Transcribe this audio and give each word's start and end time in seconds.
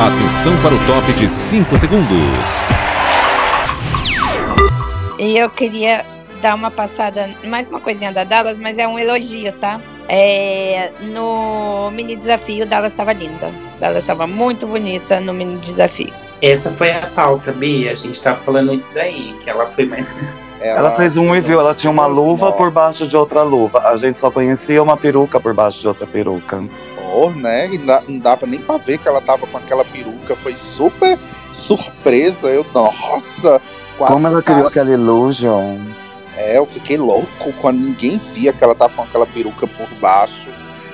Atenção 0.00 0.54
para 0.62 0.74
o 0.74 0.86
top 0.86 1.12
de 1.12 1.30
5 1.30 1.76
segundos. 1.76 2.66
E 5.18 5.36
eu 5.36 5.50
queria 5.50 6.04
dar 6.40 6.54
uma 6.54 6.70
passada, 6.70 7.30
mais 7.44 7.68
uma 7.68 7.80
coisinha 7.80 8.12
da 8.12 8.24
Dallas, 8.24 8.58
mas 8.58 8.78
é 8.78 8.86
um 8.86 8.98
elogio, 8.98 9.52
tá? 9.52 9.80
É, 10.08 10.92
no 11.00 11.90
mini 11.90 12.14
desafio, 12.16 12.66
Dallas 12.66 12.92
estava 12.92 13.12
linda. 13.12 13.50
Dallas 13.80 14.02
estava 14.02 14.26
muito 14.26 14.66
bonita 14.66 15.20
no 15.20 15.34
mini 15.34 15.58
desafio. 15.58 16.12
Essa 16.40 16.70
foi 16.70 16.92
a 16.92 17.06
pauta, 17.14 17.52
Bia. 17.52 17.92
A 17.92 17.94
gente 17.94 18.20
tava 18.20 18.40
falando 18.42 18.72
isso 18.72 18.92
daí, 18.94 19.34
que 19.40 19.48
ela 19.48 19.66
foi 19.66 19.86
mais. 19.86 20.14
Ela, 20.60 20.78
ela 20.78 20.90
fez 20.92 21.16
um 21.16 21.30
review, 21.30 21.60
ela 21.60 21.74
tinha 21.74 21.90
uma 21.90 22.06
luva 22.06 22.52
por 22.52 22.70
baixo 22.70 23.06
de 23.06 23.16
outra 23.16 23.42
luva. 23.42 23.80
A 23.88 23.96
gente 23.96 24.20
só 24.20 24.30
conhecia 24.30 24.82
uma 24.82 24.96
peruca 24.96 25.38
por 25.38 25.52
baixo 25.52 25.80
de 25.80 25.88
outra 25.88 26.06
peruca. 26.06 26.64
Né? 27.34 27.70
E 27.72 27.78
não 27.78 28.18
dava 28.18 28.46
nem 28.46 28.60
pra 28.60 28.76
ver 28.76 28.98
que 28.98 29.08
ela 29.08 29.20
tava 29.20 29.46
com 29.46 29.56
aquela 29.56 29.84
peruca. 29.84 30.36
Foi 30.36 30.54
super 30.54 31.18
surpresa. 31.52 32.48
Eu, 32.48 32.64
nossa! 32.74 33.60
Como 33.96 34.26
ela 34.26 34.42
criou 34.42 34.66
aquela 34.66 34.90
illusion. 34.90 35.78
É, 36.36 36.58
eu 36.58 36.66
fiquei 36.66 36.98
louco 36.98 37.52
quando 37.60 37.78
ninguém 37.78 38.18
via 38.18 38.52
que 38.52 38.62
ela 38.62 38.74
tava 38.74 38.94
com 38.94 39.02
aquela 39.02 39.26
peruca 39.26 39.66
por 39.66 39.88
baixo. 39.98 40.50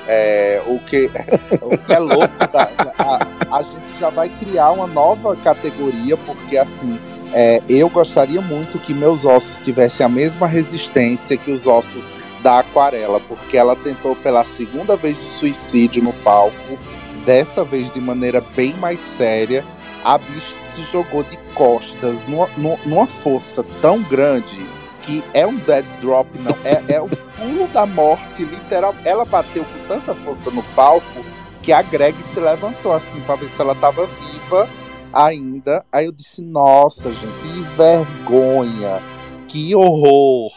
É, 0.06 0.62
o, 0.66 0.78
que, 0.78 1.10
o 1.62 1.76
que 1.78 1.92
é 1.92 1.98
louco, 1.98 2.38
da, 2.52 2.70
a, 2.98 3.58
a, 3.58 3.62
gente 3.62 3.98
já 4.00 4.10
vai 4.10 4.28
criar 4.28 4.70
uma 4.72 4.86
nova 4.86 5.36
categoria, 5.36 6.16
porque 6.16 6.56
assim, 6.56 6.98
é, 7.32 7.62
eu 7.68 7.88
gostaria 7.88 8.40
muito 8.40 8.78
que 8.78 8.92
meus 8.92 9.24
ossos 9.24 9.58
tivessem 9.58 10.04
a 10.04 10.08
mesma 10.08 10.46
resistência 10.46 11.36
que 11.36 11.50
os 11.50 11.66
ossos 11.66 12.10
da 12.42 12.58
aquarela, 12.58 13.20
porque 13.20 13.56
ela 13.56 13.76
tentou 13.76 14.16
pela 14.16 14.44
segunda 14.44 14.96
vez 14.96 15.16
suicídio 15.16 16.02
no 16.02 16.12
palco, 16.12 16.78
dessa 17.24 17.64
vez 17.64 17.90
de 17.92 18.00
maneira 18.00 18.40
bem 18.40 18.74
mais 18.74 19.00
séria. 19.00 19.64
A 20.04 20.18
bicha 20.18 20.54
se 20.74 20.82
jogou 20.84 21.22
de 21.22 21.36
costas 21.54 22.26
numa, 22.26 22.48
numa 22.84 23.06
força 23.06 23.64
tão 23.80 24.02
grande 24.02 24.66
que 25.02 25.22
é 25.34 25.46
um 25.46 25.56
dead 25.56 25.84
drop, 26.00 26.28
não. 26.38 26.56
É, 26.64 26.94
é 26.94 27.00
o 27.00 27.08
pulo 27.08 27.66
da 27.72 27.84
morte, 27.86 28.44
literal. 28.44 28.94
Ela 29.04 29.24
bateu 29.24 29.64
com 29.64 29.88
tanta 29.88 30.14
força 30.14 30.50
no 30.50 30.62
palco 30.74 31.24
que 31.62 31.72
a 31.72 31.82
Greg 31.82 32.20
se 32.22 32.40
levantou 32.40 32.92
assim 32.92 33.20
para 33.20 33.36
ver 33.36 33.48
se 33.48 33.60
ela 33.60 33.74
tava 33.74 34.06
viva 34.06 34.68
ainda. 35.12 35.84
Aí 35.92 36.06
eu 36.06 36.12
disse: 36.12 36.42
Nossa, 36.42 37.12
gente, 37.12 37.26
que 37.42 37.60
vergonha, 37.76 39.00
que 39.48 39.74
horror. 39.74 40.52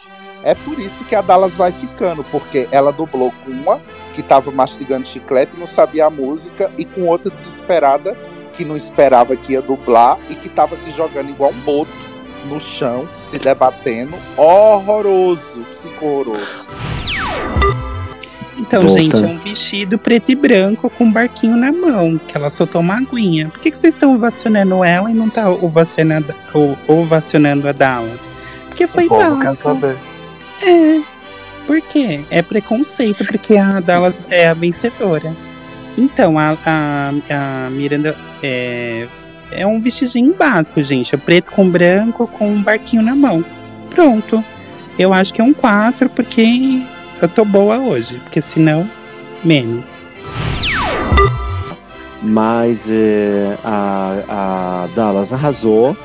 É 0.46 0.54
por 0.54 0.78
isso 0.78 1.02
que 1.06 1.14
a 1.16 1.20
Dallas 1.20 1.56
vai 1.56 1.72
ficando, 1.72 2.22
porque 2.22 2.68
ela 2.70 2.92
dublou 2.92 3.34
com 3.44 3.50
uma 3.50 3.80
que 4.14 4.22
tava 4.22 4.52
mastigando 4.52 5.04
chiclete 5.04 5.56
e 5.56 5.58
não 5.58 5.66
sabia 5.66 6.06
a 6.06 6.10
música, 6.10 6.70
e 6.78 6.84
com 6.84 7.08
outra 7.08 7.32
desesperada 7.32 8.16
que 8.52 8.64
não 8.64 8.76
esperava 8.76 9.34
que 9.34 9.54
ia 9.54 9.60
dublar 9.60 10.20
e 10.30 10.36
que 10.36 10.48
tava 10.48 10.76
se 10.76 10.92
jogando 10.92 11.30
igual 11.30 11.50
um 11.50 11.60
boto 11.62 11.90
no 12.48 12.60
chão, 12.60 13.08
se 13.16 13.40
debatendo. 13.40 14.14
Horroroso, 14.36 15.66
psicoroso. 15.68 16.68
Então, 18.56 18.82
Volta. 18.82 19.00
gente, 19.00 19.16
é 19.16 19.18
um 19.18 19.38
vestido 19.38 19.98
preto 19.98 20.30
e 20.30 20.36
branco 20.36 20.88
com 20.90 21.06
um 21.06 21.12
barquinho 21.12 21.56
na 21.56 21.72
mão, 21.72 22.20
que 22.24 22.36
ela 22.36 22.50
soltou 22.50 22.82
uma 22.82 22.98
aguinha. 22.98 23.48
Por 23.48 23.58
que, 23.58 23.72
que 23.72 23.76
vocês 23.76 23.94
estão 23.94 24.14
ovacionando 24.14 24.84
ela 24.84 25.10
e 25.10 25.14
não 25.14 25.28
tá 25.28 25.50
ovacionando, 25.50 26.32
ovacionando 26.86 27.68
a 27.68 27.72
Dallas? 27.72 28.20
Porque 28.68 28.86
foi 28.86 29.06
o 29.06 29.08
povo 29.08 29.40
quer 29.40 29.56
saber. 29.56 29.96
É. 30.62 31.00
Por 31.66 31.80
quê? 31.80 32.20
É 32.30 32.42
preconceito, 32.42 33.24
porque 33.26 33.56
a 33.56 33.80
Dallas 33.80 34.20
é 34.30 34.48
a 34.48 34.54
vencedora. 34.54 35.34
Então, 35.98 36.38
a, 36.38 36.56
a, 36.64 37.66
a 37.66 37.70
Miranda 37.70 38.16
é, 38.42 39.08
é 39.50 39.66
um 39.66 39.80
vestidinho 39.80 40.34
básico, 40.34 40.82
gente. 40.82 41.14
É 41.14 41.18
preto 41.18 41.50
com 41.50 41.68
branco 41.68 42.26
com 42.26 42.48
um 42.50 42.62
barquinho 42.62 43.02
na 43.02 43.16
mão. 43.16 43.44
Pronto. 43.90 44.44
Eu 44.98 45.12
acho 45.12 45.34
que 45.34 45.40
é 45.40 45.44
um 45.44 45.52
4, 45.52 46.08
porque 46.10 46.82
eu 47.20 47.28
tô 47.28 47.44
boa 47.44 47.78
hoje. 47.78 48.20
Porque 48.24 48.40
senão, 48.40 48.88
menos. 49.42 49.86
Mas 52.22 52.90
é, 52.90 53.58
a, 53.64 54.22
a 54.28 54.88
Dallas 54.94 55.32
arrasou. 55.32 55.96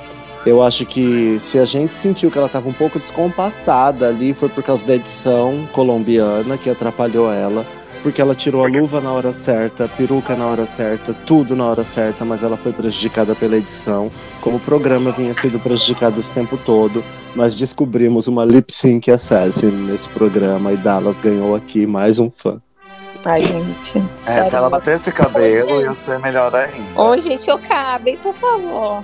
Eu 0.45 0.63
acho 0.63 0.85
que 0.85 1.37
se 1.39 1.59
a 1.59 1.65
gente 1.65 1.93
sentiu 1.93 2.31
que 2.31 2.37
ela 2.37 2.47
estava 2.47 2.67
um 2.67 2.73
pouco 2.73 2.99
descompassada 2.99 4.07
ali, 4.07 4.33
foi 4.33 4.49
por 4.49 4.63
causa 4.63 4.85
da 4.85 4.95
edição 4.95 5.67
colombiana 5.71 6.57
que 6.57 6.69
atrapalhou 6.69 7.31
ela 7.31 7.65
porque 8.01 8.21
ela 8.21 8.33
tirou 8.33 8.65
a 8.65 8.67
luva 8.67 8.99
na 8.99 9.11
hora 9.11 9.31
certa, 9.31 9.85
a 9.85 9.87
peruca 9.87 10.35
na 10.35 10.47
hora 10.47 10.65
certa, 10.65 11.13
tudo 11.13 11.55
na 11.55 11.65
hora 11.67 11.83
certa, 11.83 12.25
mas 12.25 12.43
ela 12.43 12.57
foi 12.57 12.73
prejudicada 12.73 13.35
pela 13.35 13.57
edição. 13.57 14.11
Como 14.41 14.57
o 14.57 14.59
programa 14.59 15.11
vinha 15.11 15.33
sendo 15.33 15.59
prejudicado 15.59 16.19
esse 16.19 16.31
tempo 16.31 16.57
todo, 16.57 17.03
nós 17.35 17.55
descobrimos 17.55 18.27
uma 18.27 18.43
lip 18.43 18.73
sync 18.73 19.09
assassin 19.11 19.71
nesse 19.71 20.07
programa 20.09 20.73
e 20.73 20.77
Dallas 20.77 21.19
ganhou 21.19 21.55
aqui 21.55 21.85
mais 21.85 22.19
um 22.19 22.29
fã. 22.29 22.59
Ai, 23.23 23.39
gente. 23.41 24.01
É, 24.25 24.49
se 24.49 24.55
ela 24.55 24.67
batesse 24.67 25.11
cabelo, 25.11 25.79
ia 25.79 25.93
ser 25.93 26.17
melhor 26.19 26.55
ainda. 26.55 26.99
Ô, 26.99 27.15
gente, 27.17 27.47
eu 27.47 27.59
cabem, 27.59 28.17
por 28.17 28.33
favor. 28.33 29.03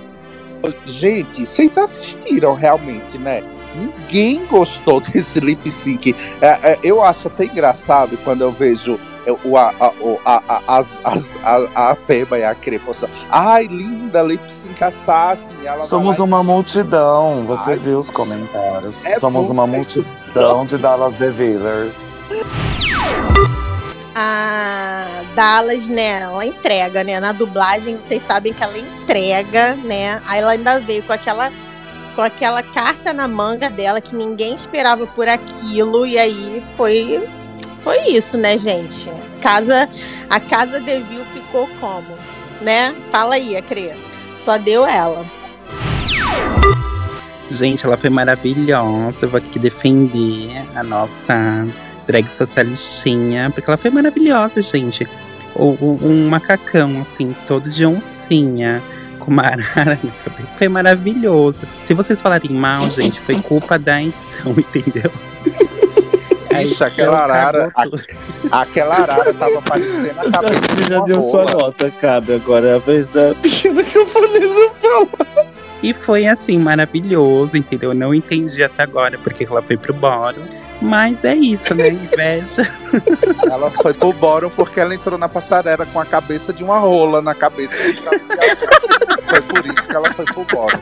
Gente, 0.84 1.46
vocês 1.46 1.76
assistiram 1.76 2.54
realmente, 2.54 3.18
né? 3.18 3.42
Ninguém 3.74 4.44
gostou 4.46 5.00
desse 5.12 5.40
lip 5.40 5.70
sync. 5.70 6.14
É, 6.40 6.72
é, 6.72 6.78
eu 6.82 7.02
acho 7.02 7.28
até 7.28 7.44
engraçado 7.44 8.18
quando 8.24 8.42
eu 8.42 8.52
vejo 8.52 8.98
o, 9.44 9.56
a, 9.56 9.74
a, 9.78 9.92
a, 10.24 10.80
a, 11.04 11.18
a, 11.44 11.90
a 11.90 11.96
Pema 11.96 12.38
e 12.38 12.44
a 12.44 12.54
Crepa. 12.54 12.92
Ai, 13.30 13.66
linda, 13.66 14.22
lip 14.22 14.42
sync 14.50 14.82
assassin. 14.82 15.58
Ela 15.64 15.82
Somos 15.82 16.18
uma 16.18 16.42
multidão. 16.42 17.44
Você 17.46 17.72
Ai, 17.72 17.76
viu 17.76 17.98
os 17.98 18.10
comentários. 18.10 19.04
É 19.04 19.14
Somos 19.18 19.50
uma 19.50 19.66
multidão 19.66 20.64
de 20.64 20.78
Dallas 20.78 21.14
DeVillers. 21.14 21.94
A 24.20 25.22
Dallas, 25.36 25.86
né, 25.86 26.22
ela 26.22 26.44
entrega, 26.44 27.04
né? 27.04 27.20
Na 27.20 27.30
dublagem, 27.30 27.98
vocês 27.98 28.20
sabem 28.20 28.52
que 28.52 28.60
ela 28.60 28.76
entrega, 28.76 29.74
né? 29.76 30.20
Aí 30.26 30.40
ela 30.40 30.50
ainda 30.50 30.80
veio 30.80 31.04
com 31.04 31.12
aquela 31.12 31.52
com 32.16 32.22
aquela 32.22 32.60
carta 32.60 33.12
na 33.12 33.28
manga 33.28 33.70
dela 33.70 34.00
que 34.00 34.16
ninguém 34.16 34.56
esperava 34.56 35.06
por 35.06 35.28
aquilo 35.28 36.04
e 36.04 36.18
aí 36.18 36.60
foi 36.76 37.28
foi 37.84 38.08
isso, 38.08 38.36
né, 38.36 38.58
gente? 38.58 39.08
Casa 39.40 39.88
a 40.28 40.40
casa 40.40 40.80
Devil 40.80 41.24
ficou 41.26 41.68
como, 41.78 42.18
né? 42.60 42.92
Fala 43.12 43.36
aí, 43.36 43.56
Acre. 43.56 43.94
Só 44.44 44.58
deu 44.58 44.84
ela. 44.84 45.24
Gente, 47.52 47.86
ela 47.86 47.96
foi 47.96 48.10
maravilhosa. 48.10 49.18
Eu 49.22 49.28
vou 49.28 49.38
aqui 49.38 49.60
defender 49.60 50.60
a 50.74 50.82
nossa 50.82 51.68
drag 52.08 52.28
socialistinha, 52.28 53.50
porque 53.50 53.68
ela 53.68 53.76
foi 53.76 53.90
maravilhosa, 53.90 54.60
gente. 54.62 55.06
O, 55.54 55.76
o, 55.80 55.98
um 56.02 56.28
macacão, 56.28 57.00
assim, 57.00 57.36
todo 57.46 57.68
de 57.68 57.84
oncinha 57.84 58.82
com 59.18 59.30
uma 59.30 59.42
arara 59.42 59.98
na 60.02 60.10
cabeça. 60.24 60.48
Foi 60.56 60.68
maravilhoso. 60.68 61.62
Se 61.84 61.92
vocês 61.92 62.20
falarem 62.20 62.50
mal, 62.50 62.90
gente, 62.90 63.20
foi 63.20 63.36
culpa 63.42 63.78
da 63.78 64.02
edição, 64.02 64.52
entendeu? 64.56 65.12
Ixi, 66.62 66.82
aquela 66.82 67.20
arara, 67.20 67.70
a, 67.74 68.62
aquela 68.62 68.96
arara 68.96 69.32
tava 69.34 69.62
parecendo 69.62 70.10
a 70.10 70.30
cabeça 70.30 70.60
Você 70.74 70.90
já 70.90 71.00
deu 71.02 71.22
sua 71.22 71.44
nota, 71.44 71.90
cabe. 71.90 72.34
Agora 72.34 72.66
é 72.66 72.74
a 72.74 72.78
vez 72.78 73.06
da 73.08 73.34
pequena 73.36 73.84
camponesa 73.84 74.70
falar. 74.80 75.46
E 75.82 75.94
foi 75.94 76.26
assim, 76.26 76.58
maravilhoso, 76.58 77.56
entendeu? 77.56 77.90
Eu 77.90 77.94
não 77.94 78.12
entendi 78.12 78.64
até 78.64 78.82
agora 78.82 79.16
porque 79.18 79.44
ela 79.44 79.62
foi 79.62 79.76
pro 79.76 79.92
bórum. 79.92 80.42
Mas 80.80 81.24
é 81.24 81.34
isso, 81.34 81.74
né? 81.74 81.88
Inveja. 81.88 82.70
Ela 83.50 83.70
foi 83.70 83.92
pro 83.92 84.12
bórum 84.12 84.50
porque 84.50 84.80
ela 84.80 84.94
entrou 84.94 85.18
na 85.18 85.28
passarela 85.28 85.84
com 85.86 86.00
a 86.00 86.04
cabeça 86.04 86.52
de 86.52 86.62
uma 86.62 86.78
rola 86.78 87.20
na 87.20 87.34
cabeça. 87.34 87.74
foi 87.74 89.42
por 89.42 89.66
isso 89.66 89.82
que 89.82 89.96
ela 89.96 90.12
foi 90.14 90.24
pro 90.24 90.44
bórum. 90.44 90.78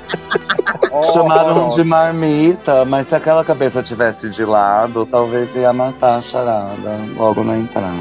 Oh, 0.93 1.03
Chamaram 1.12 1.69
de 1.69 1.82
marmita, 1.82 2.85
mas 2.85 3.06
se 3.06 3.15
aquela 3.15 3.44
cabeça 3.44 3.82
tivesse 3.82 4.29
de 4.29 4.44
lado, 4.44 5.06
talvez 5.06 5.55
ia 5.56 5.73
matar 5.73 6.17
a 6.17 6.20
charada 6.20 6.99
logo 7.17 7.43
na 7.43 7.56
entrada. 7.56 7.97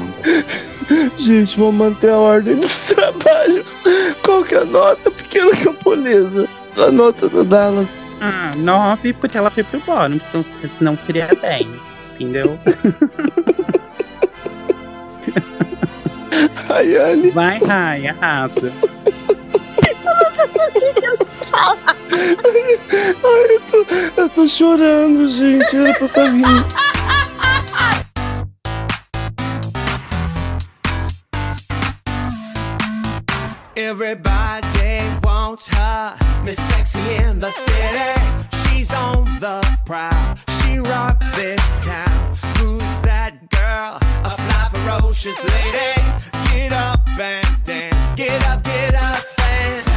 Gente, 1.16 1.58
vou 1.58 1.72
manter 1.72 2.10
a 2.10 2.18
ordem 2.18 2.56
dos 2.56 2.84
trabalhos. 2.84 3.76
Qual 4.22 4.44
que 4.44 4.54
é 4.54 4.58
a 4.58 4.64
nota, 4.64 5.10
pequena 5.10 5.50
camponesa? 5.56 6.48
A 6.76 6.90
nota 6.90 7.28
do 7.28 7.44
Dallas. 7.44 7.88
Ah, 8.20 8.52
nove, 8.56 9.12
porque 9.12 9.36
ela 9.36 9.50
foi 9.50 9.62
pro 9.62 9.80
bórum, 9.80 10.20
senão, 10.30 10.44
senão 10.78 10.96
seria 10.96 11.28
10. 11.28 11.95
Entendeu? 12.18 12.58
Rayane. 16.68 17.30
Vai, 17.30 17.58
Ray, 17.58 18.06
rápido. 18.06 18.72
Ai, 21.52 23.46
eu 23.50 23.60
tô, 23.70 23.86
eu 24.16 24.28
tô 24.28 24.48
chorando, 24.48 25.28
gente. 25.28 25.76
Era 25.76 25.94
pra 25.94 26.08
tá 26.08 26.28
rindo. 26.30 26.64
Everybody 33.76 35.02
wants 35.22 35.68
her, 35.68 36.16
Miss 36.44 36.58
Sexy 36.58 36.98
in 37.22 37.40
the 37.40 37.50
city. 37.50 38.20
She's 38.64 38.92
on 38.92 39.24
the 39.38 39.60
prowl. 39.84 40.36
She 40.76 40.80
rocked 40.80 41.24
this 41.36 41.82
town. 41.82 42.36
Who's 42.58 43.00
that 43.00 43.48
girl? 43.48 43.96
A 44.24 44.36
fly 44.36 44.68
ferocious 44.74 45.42
lady. 45.42 46.02
Get 46.52 46.74
up 46.74 47.00
and 47.18 47.64
dance. 47.64 48.10
Get 48.14 48.46
up, 48.46 48.62
get 48.62 48.94
up 48.94 49.24
and 49.38 49.86
do 49.86 49.96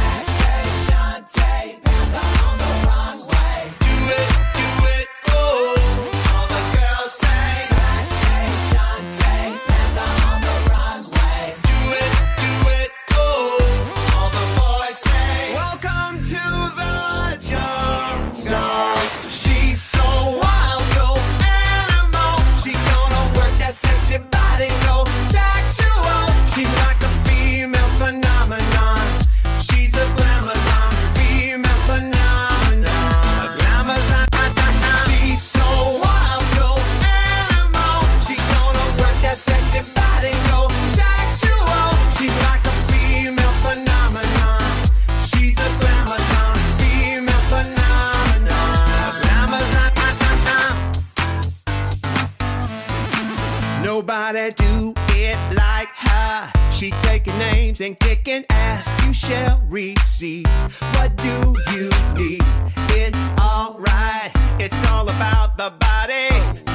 Names 57.40 57.80
and 57.80 57.98
kicking 57.98 58.44
ass. 58.50 58.86
You 59.06 59.14
shall 59.14 59.62
receive. 59.66 60.44
What 60.92 61.16
do 61.16 61.54
you 61.72 61.88
need? 62.14 62.42
It's 62.90 63.16
alright. 63.40 64.30
It's 64.58 64.86
all 64.88 65.08
about 65.08 65.56
the 65.56 65.72
body. 65.80 66.28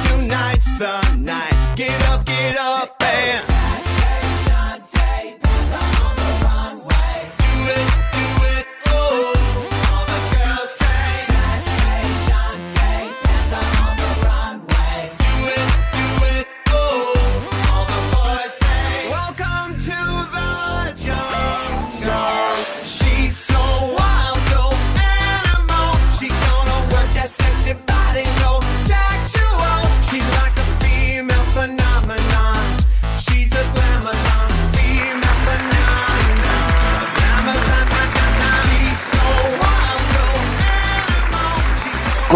Tonight's 0.08 0.76
the 0.76 1.14
night. 1.14 1.54
Get 1.76 2.02
up, 2.08 2.24
get 2.24 2.58
up 2.58 3.00
and. 3.00 3.75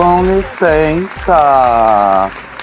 Com 0.00 0.25
licença, 0.25 1.37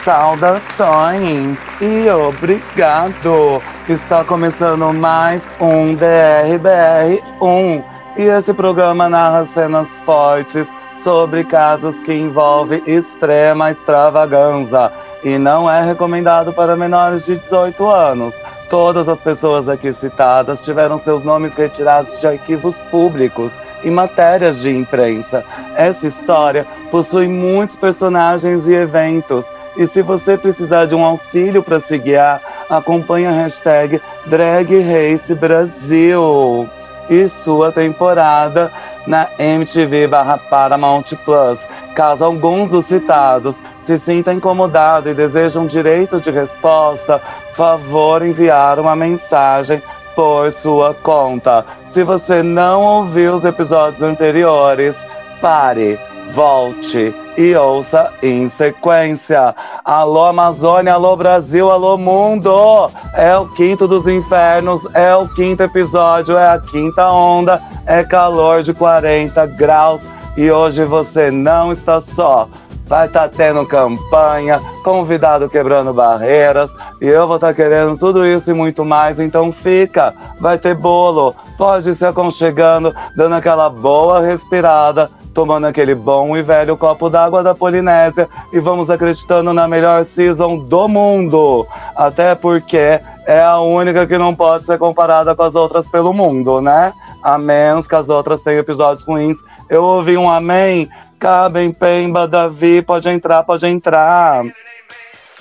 saudações 0.04 1.60
e 1.80 2.10
obrigado. 2.10 3.62
Está 3.88 4.26
começando 4.26 4.92
mais 4.92 5.48
um 5.60 5.96
DRBR1 5.96 7.84
e 8.18 8.24
esse 8.24 8.56
programa 8.56 9.08
narra 9.08 9.46
cenas 9.46 9.88
fortes 10.00 10.68
sobre 10.96 11.44
casos 11.44 12.02
que 12.02 12.12
envolvem 12.12 12.82
extrema 12.88 13.70
extravaganza 13.70 14.92
e 15.24 15.38
não 15.38 15.70
é 15.70 15.84
recomendado 15.84 16.52
para 16.52 16.76
menores 16.76 17.28
de 17.28 17.38
18 17.38 17.88
anos. 17.88 18.34
Todas 18.68 19.08
as 19.08 19.20
pessoas 19.20 19.70
aqui 19.70 19.94
citadas 19.94 20.60
tiveram 20.60 20.98
seus 20.98 21.22
nomes 21.22 21.54
retirados 21.54 22.20
de 22.20 22.26
arquivos 22.26 22.82
públicos 22.90 23.54
e 23.84 23.90
matérias 23.90 24.62
de 24.62 24.76
imprensa. 24.76 25.44
Essa 25.76 26.08
história 26.08 26.66
possui 26.92 27.28
muitos 27.28 27.76
personagens 27.76 28.68
e 28.68 28.74
eventos. 28.74 29.46
E 29.76 29.86
se 29.86 30.02
você 30.02 30.38
precisar 30.38 30.86
de 30.86 30.96
um 30.96 31.06
auxílio 31.06 31.62
para 31.62 31.80
se 31.80 31.98
guiar, 31.98 32.42
acompanhe 32.70 33.28
a 33.28 33.32
hashtag 33.32 34.02
Drag 34.26 34.80
Race 34.80 35.34
Brasil 35.36 36.68
e 37.10 37.28
sua 37.30 37.72
temporada 37.72 38.72
na 39.06 39.30
MTV 39.38 40.08
barra 40.08 40.38
Paramount 40.38 41.16
Plus. 41.24 41.60
Caso 41.96 42.26
alguns 42.26 42.70
dos 42.70 42.86
citados 42.86 43.60
se 43.80 43.98
sintam 43.98 44.34
incomodados 44.34 45.12
e 45.12 45.16
desejam 45.16 45.66
direito 45.66 46.20
de 46.20 46.30
resposta, 46.30 47.22
favor 47.54 48.22
enviar 48.22 48.80
uma 48.80 48.96
mensagem 48.96 49.82
por 50.18 50.52
sua 50.52 50.96
conta. 50.96 51.64
Se 51.92 52.04
você 52.04 52.42
não 52.42 52.82
ouviu 52.82 53.36
os 53.36 53.46
episódios 53.46 54.02
anteriores, 54.02 54.96
pare, 55.40 56.00
volte 56.34 57.14
e 57.38 57.54
ouça 57.54 58.12
em 58.24 58.50
sequência. 58.50 59.54
Alô 59.86 60.26
Amazônia, 60.26 60.96
alô 60.96 61.16
Brasil, 61.16 61.70
alô 61.70 62.00
mundo! 62.00 62.90
É 63.14 63.38
o 63.38 63.48
quinto 63.50 63.88
dos 63.88 64.08
infernos, 64.08 64.88
é 64.96 65.16
o 65.16 65.28
quinto 65.28 65.62
episódio, 65.62 66.36
é 66.36 66.50
a 66.50 66.60
quinta 66.60 67.12
onda, 67.12 67.62
é 67.86 68.04
calor 68.04 68.64
de 68.64 68.74
40 68.74 69.46
graus 69.46 70.02
e 70.36 70.50
hoje 70.50 70.84
você 70.84 71.30
não 71.30 71.72
está 71.72 72.02
só. 72.02 72.50
Vai 72.88 73.08
estar 73.08 73.28
tendo 73.30 73.66
campanha, 73.66 74.62
convidado 74.84 75.50
quebrando 75.50 75.94
barreiras, 75.94 76.72
e 77.02 77.06
eu 77.06 77.28
vou 77.28 77.36
estar 77.36 77.54
querendo 77.54 77.98
tudo 77.98 78.26
isso 78.26 78.50
e 78.50 78.54
muito 78.54 78.86
mais, 78.86 79.20
então 79.20 79.52
fica, 79.52 80.14
vai 80.40 80.58
ter 80.58 80.74
bolo, 80.74 81.36
pode 81.58 81.90
ir 81.90 81.96
se 81.96 82.06
aconchegando, 82.06 82.96
dando 83.16 83.36
aquela 83.36 83.70
boa 83.70 84.22
respirada, 84.22 85.12
tomando 85.38 85.66
aquele 85.68 85.94
bom 85.94 86.36
e 86.36 86.42
velho 86.42 86.76
copo 86.76 87.12
d'água 87.12 87.44
da 87.44 87.54
Polinésia 87.54 88.28
e 88.52 88.60
vamos 88.60 88.90
acreditando 88.90 89.54
na 89.54 89.68
melhor 89.68 90.04
season 90.04 90.58
do 90.58 90.88
mundo. 90.88 91.68
Até 91.96 92.34
porque 92.34 93.00
é 93.28 93.44
a 93.44 93.60
única 93.60 94.08
que 94.08 94.18
não 94.18 94.34
pode 94.34 94.66
ser 94.66 94.80
comparada 94.80 95.36
com 95.36 95.44
as 95.44 95.54
outras 95.54 95.88
pelo 95.88 96.12
mundo, 96.12 96.60
né? 96.60 96.92
A 97.22 97.38
menos 97.38 97.88
que 97.88 97.94
as 97.94 98.10
outras 98.10 98.42
tenham 98.42 98.62
episódios 98.62 99.06
ruins. 99.06 99.38
Eu 99.70 99.84
ouvi 99.84 100.18
um 100.18 100.28
amém. 100.28 100.90
Cabem, 101.20 101.72
Pemba, 101.72 102.28
Davi, 102.28 102.82
pode 102.82 103.10
entrar, 103.10 103.44
pode 103.44 103.66
entrar. 103.66 104.44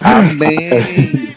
Amém! 0.00 1.26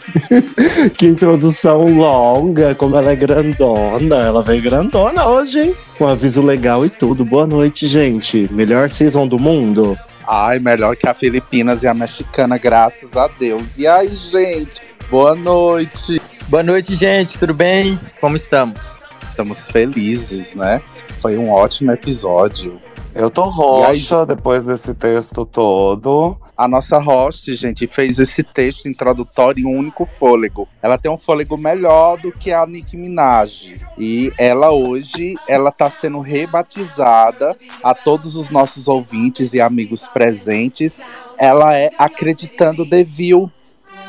Que 0.96 1.06
introdução 1.06 1.86
longa, 1.86 2.74
como 2.74 2.96
ela 2.96 3.12
é 3.12 3.16
grandona. 3.16 4.16
Ela 4.16 4.42
veio 4.42 4.62
grandona 4.62 5.26
hoje, 5.26 5.60
hein? 5.60 5.76
Com 5.98 6.06
aviso 6.06 6.42
legal 6.42 6.84
e 6.84 6.90
tudo. 6.90 7.24
Boa 7.24 7.46
noite, 7.46 7.86
gente. 7.86 8.48
Melhor 8.52 8.88
season 8.90 9.26
do 9.26 9.38
mundo. 9.38 9.98
Ai, 10.26 10.58
melhor 10.58 10.96
que 10.96 11.08
a 11.08 11.14
Filipinas 11.14 11.82
e 11.82 11.88
a 11.88 11.94
mexicana, 11.94 12.58
graças 12.58 13.16
a 13.16 13.28
Deus. 13.28 13.76
E 13.76 13.86
aí, 13.86 14.14
gente? 14.14 14.82
Boa 15.10 15.34
noite. 15.34 16.20
Boa 16.48 16.62
noite, 16.62 16.94
gente. 16.94 17.38
Tudo 17.38 17.54
bem? 17.54 17.98
Como 18.20 18.36
estamos? 18.36 19.00
Estamos 19.28 19.66
felizes, 19.68 20.54
né? 20.54 20.80
Foi 21.20 21.36
um 21.36 21.50
ótimo 21.50 21.92
episódio. 21.92 22.80
Eu 23.14 23.28
tô 23.28 23.44
roxa 23.44 24.24
depois 24.24 24.64
desse 24.64 24.94
texto 24.94 25.44
todo. 25.44 26.36
A 26.56 26.68
nossa 26.68 26.98
host, 26.98 27.54
gente, 27.54 27.86
fez 27.86 28.18
esse 28.18 28.44
texto 28.44 28.86
introdutório 28.86 29.62
em 29.62 29.66
um 29.66 29.78
único 29.78 30.06
fôlego. 30.06 30.68
Ela 30.82 30.98
tem 30.98 31.10
um 31.10 31.18
fôlego 31.18 31.56
melhor 31.56 32.18
do 32.18 32.30
que 32.30 32.52
a 32.52 32.64
Nicki 32.66 32.96
Minaj. 32.96 33.74
E 33.98 34.32
ela 34.38 34.70
hoje, 34.70 35.34
ela 35.48 35.72
tá 35.72 35.90
sendo 35.90 36.20
rebatizada 36.20 37.56
a 37.82 37.94
todos 37.94 38.36
os 38.36 38.50
nossos 38.50 38.88
ouvintes 38.88 39.54
e 39.54 39.60
amigos 39.60 40.06
presentes. 40.06 41.00
Ela 41.38 41.76
é 41.76 41.90
Acreditando 41.98 42.84
Devil. 42.84 43.50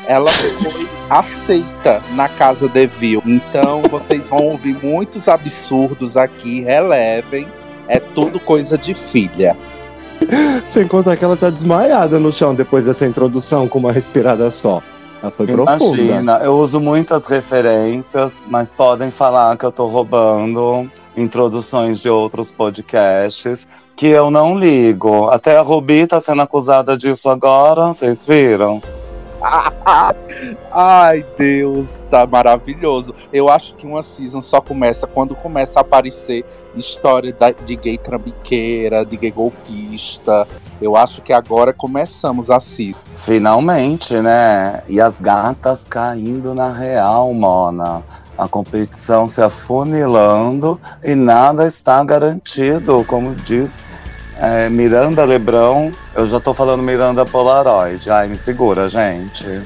Ela 0.06 0.30
foi 0.32 0.88
aceita 1.08 2.02
na 2.12 2.28
casa 2.28 2.68
Devil. 2.68 3.22
Então 3.26 3.82
vocês 3.90 4.28
vão 4.28 4.46
ouvir 4.48 4.76
muitos 4.84 5.26
absurdos 5.26 6.16
aqui, 6.16 6.60
relevem. 6.60 7.46
É 7.92 8.00
tudo 8.00 8.40
coisa 8.40 8.78
de 8.78 8.94
filha. 8.94 9.54
Sem 10.66 10.88
contar 10.88 11.14
que 11.14 11.22
ela 11.22 11.36
tá 11.36 11.50
desmaiada 11.50 12.18
no 12.18 12.32
chão 12.32 12.54
depois 12.54 12.86
dessa 12.86 13.06
introdução 13.06 13.68
com 13.68 13.78
uma 13.78 13.92
respirada 13.92 14.50
só. 14.50 14.82
Ela 15.22 15.30
foi 15.30 15.46
profunda. 15.46 15.84
Imagina, 15.84 16.38
eu 16.38 16.56
uso 16.56 16.80
muitas 16.80 17.26
referências, 17.26 18.42
mas 18.48 18.72
podem 18.72 19.10
falar 19.10 19.58
que 19.58 19.66
eu 19.66 19.70
tô 19.70 19.84
roubando 19.84 20.90
introduções 21.14 22.00
de 22.00 22.08
outros 22.08 22.50
podcasts, 22.50 23.68
que 23.94 24.06
eu 24.06 24.30
não 24.30 24.58
ligo. 24.58 25.28
Até 25.28 25.58
a 25.58 25.60
Rubi 25.60 26.06
tá 26.06 26.18
sendo 26.18 26.40
acusada 26.40 26.96
disso 26.96 27.28
agora, 27.28 27.88
vocês 27.88 28.24
viram? 28.24 28.80
Ai, 30.70 31.24
Deus, 31.36 31.98
tá 32.10 32.26
maravilhoso. 32.26 33.14
Eu 33.32 33.48
acho 33.48 33.74
que 33.74 33.86
uma 33.86 34.02
season 34.02 34.40
só 34.40 34.60
começa 34.60 35.06
quando 35.06 35.34
começa 35.34 35.80
a 35.80 35.82
aparecer 35.82 36.44
história 36.74 37.34
de 37.64 37.76
gay 37.76 37.98
trambiqueira, 37.98 39.04
de 39.04 39.16
gay 39.16 39.30
golpista. 39.30 40.46
Eu 40.80 40.96
acho 40.96 41.22
que 41.22 41.32
agora 41.32 41.72
começamos 41.72 42.50
a 42.50 42.60
season. 42.60 42.98
Finalmente, 43.16 44.14
né? 44.14 44.82
E 44.88 45.00
as 45.00 45.20
gatas 45.20 45.86
caindo 45.88 46.54
na 46.54 46.72
real, 46.72 47.32
Mona. 47.34 48.02
A 48.36 48.48
competição 48.48 49.28
se 49.28 49.42
afunilando 49.42 50.80
e 51.04 51.14
nada 51.14 51.66
está 51.66 52.02
garantido, 52.02 53.04
como 53.06 53.34
diz 53.34 53.84
é, 54.42 54.68
Miranda 54.68 55.24
Lebrão. 55.24 55.92
Eu 56.12 56.26
já 56.26 56.40
tô 56.40 56.52
falando 56.52 56.82
Miranda 56.82 57.24
Polaroid. 57.24 58.10
Ai, 58.10 58.26
me 58.26 58.36
segura, 58.36 58.88
gente. 58.88 59.62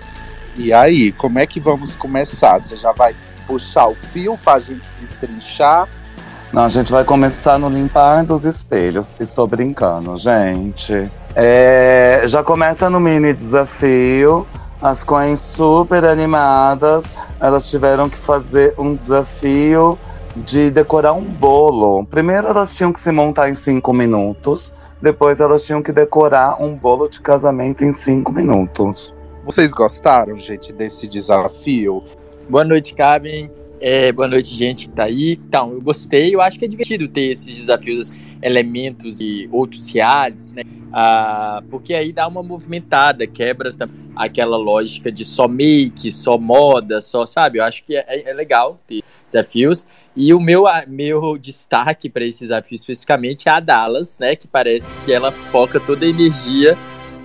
E 0.55 0.71
aí, 0.71 1.13
como 1.13 1.39
é 1.39 1.47
que 1.47 1.59
vamos 1.59 1.97
começar? 1.97 2.59
Você 2.61 2.77
já 2.77 2.93
vai 2.93 3.17
puxar 3.47 3.87
o 3.87 3.95
fio 4.13 4.39
pra 4.45 4.59
gente 4.59 4.87
destrinchar? 5.01 5.89
Não, 6.53 6.65
a 6.65 6.69
gente 6.69 6.93
vai 6.93 7.05
começar 7.05 7.59
no 7.59 7.71
limpar 7.71 8.23
dos 8.23 8.45
espelhos. 8.45 9.15
Estou 9.19 9.47
brincando, 9.47 10.15
gente. 10.19 11.11
É, 11.35 12.21
já 12.27 12.45
começa 12.45 12.91
no 12.91 13.01
mini 13.01 13.33
desafio. 13.33 14.47
As 14.81 15.03
coins 15.03 15.41
super 15.41 16.05
animadas. 16.05 17.07
Elas 17.41 17.71
tiveram 17.71 18.11
que 18.11 18.19
fazer 18.19 18.75
um 18.77 18.95
desafio 18.95 19.99
de 20.45 20.71
decorar 20.71 21.15
um 21.15 21.25
bolo. 21.25 22.05
Primeiro 22.05 22.47
elas 22.49 22.77
tinham 22.77 22.93
que 22.93 23.01
se 23.01 23.11
montar 23.11 23.49
em 23.49 23.55
cinco 23.55 23.93
minutos. 23.93 24.75
Depois 25.01 25.41
elas 25.41 25.65
tinham 25.65 25.83
que 25.83 25.93
decorar 25.93 26.63
um 26.63 26.75
bolo 26.75 27.09
de 27.09 27.21
casamento 27.21 27.85
em 27.85 27.93
cinco 27.93 28.33
minutos. 28.33 29.15
Vocês 29.45 29.71
gostaram, 29.71 30.37
gente, 30.37 30.73
desse 30.73 31.07
desafio? 31.07 32.03
Boa 32.49 32.65
noite, 32.65 32.95
Carmen. 32.95 33.51
É, 33.81 34.11
boa 34.11 34.27
noite, 34.27 34.55
gente 34.55 34.89
que 34.89 34.95
tá 34.95 35.05
aí. 35.05 35.39
Então, 35.49 35.73
eu 35.73 35.81
gostei. 35.81 36.35
Eu 36.35 36.41
acho 36.41 36.59
que 36.59 36.65
é 36.65 36.69
divertido 36.69 37.07
ter 37.09 37.31
esses 37.31 37.55
desafios, 37.55 38.11
elementos 38.43 39.21
e 39.21 39.49
outros 39.53 39.87
realities, 39.87 40.53
né? 40.55 40.63
Ah, 40.93 41.63
porque 41.71 41.93
aí 41.93 42.13
dá 42.13 42.27
uma 42.27 42.43
movimentada, 42.43 43.27
quebra 43.27 43.71
aquela 44.15 44.57
lógica 44.57 45.13
de 45.13 45.25
só 45.25 45.47
make, 45.47 46.11
só 46.11 46.39
moda, 46.39 47.01
só, 47.03 47.27
sabe? 47.27 47.59
Eu 47.59 47.65
acho 47.65 47.85
que 47.85 47.95
é, 47.95 48.31
é 48.31 48.33
legal 48.33 48.81
ter 48.87 49.03
desafios. 49.29 49.87
E 50.17 50.33
o 50.33 50.41
meu, 50.41 50.65
meu 50.89 51.37
destaque 51.37 52.09
para 52.09 52.25
esse 52.25 52.41
desafio 52.41 52.75
especificamente 52.75 53.49
é 53.49 53.53
a 53.53 53.61
Dallas, 53.61 54.19
né? 54.19 54.35
Que 54.35 54.49
parece 54.49 54.95
que 55.05 55.13
ela 55.13 55.31
foca 55.31 55.79
toda 55.79 56.07
a 56.07 56.09
energia 56.09 56.77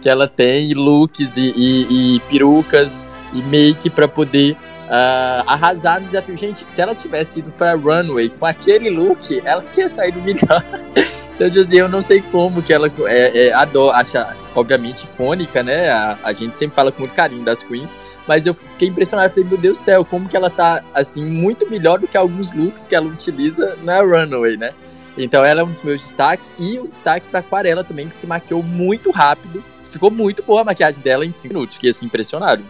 que 0.01 0.09
ela 0.09 0.27
tem, 0.27 0.71
e 0.71 0.73
looks 0.73 1.37
e, 1.37 1.53
e- 1.55 2.15
e 2.17 2.19
perucas 2.21 3.01
e 3.33 3.41
make 3.43 3.89
para 3.89 4.07
poder 4.07 4.57
ah, 4.89 5.43
arrasar 5.47 6.01
no 6.01 6.07
desafio. 6.07 6.35
Gente, 6.35 6.63
se 6.69 6.81
ela 6.81 6.93
tivesse 6.93 7.39
ido 7.39 7.51
pra 7.51 7.75
runway 7.75 8.29
com 8.29 8.45
aquele 8.45 8.89
look, 8.89 9.41
ela 9.45 9.63
tinha 9.71 9.87
saído 9.87 10.19
melhor. 10.21 10.65
então, 11.35 11.49
Josi, 11.49 11.77
eu 11.77 11.87
não 11.87 12.01
sei 12.01 12.21
como 12.21 12.61
que 12.61 12.73
ela 12.73 12.91
é, 13.05 13.47
é, 13.47 13.53
adora, 13.53 13.97
acha, 13.97 14.35
obviamente, 14.55 15.03
icônica, 15.03 15.61
né? 15.63 15.89
A, 15.91 16.17
a 16.23 16.33
gente 16.33 16.57
sempre 16.57 16.75
fala 16.75 16.91
com 16.91 16.99
muito 16.99 17.13
carinho 17.15 17.43
das 17.43 17.61
queens. 17.63 17.95
Mas 18.27 18.45
eu 18.45 18.53
fiquei 18.53 18.87
impressionado, 18.87 19.29
falei, 19.33 19.43
meu 19.49 19.57
Deus 19.57 19.77
do 19.79 19.81
céu, 19.83 20.05
como 20.05 20.29
que 20.29 20.37
ela 20.37 20.49
tá, 20.49 20.83
assim, 20.93 21.25
muito 21.25 21.69
melhor 21.69 21.99
do 21.99 22.07
que 22.07 22.15
alguns 22.15 22.51
looks 22.53 22.85
que 22.87 22.95
ela 22.95 23.07
utiliza 23.07 23.75
na 23.83 23.99
runway, 24.01 24.57
né? 24.57 24.73
Então 25.17 25.43
ela 25.43 25.61
é 25.61 25.63
um 25.63 25.71
dos 25.71 25.81
meus 25.81 26.01
destaques. 26.01 26.51
E 26.57 26.79
o 26.79 26.87
destaque 26.87 27.25
pra 27.29 27.39
Aquarela 27.39 27.83
também, 27.83 28.07
que 28.07 28.15
se 28.15 28.25
maquiou 28.27 28.61
muito 28.63 29.11
rápido. 29.11 29.63
Ficou 29.85 30.09
muito 30.09 30.41
boa 30.43 30.61
a 30.61 30.63
maquiagem 30.63 31.01
dela 31.01 31.25
em 31.25 31.31
5 31.31 31.53
minutos. 31.53 31.75
Fiquei, 31.75 31.89
assim, 31.89 32.05
impressionado. 32.05 32.63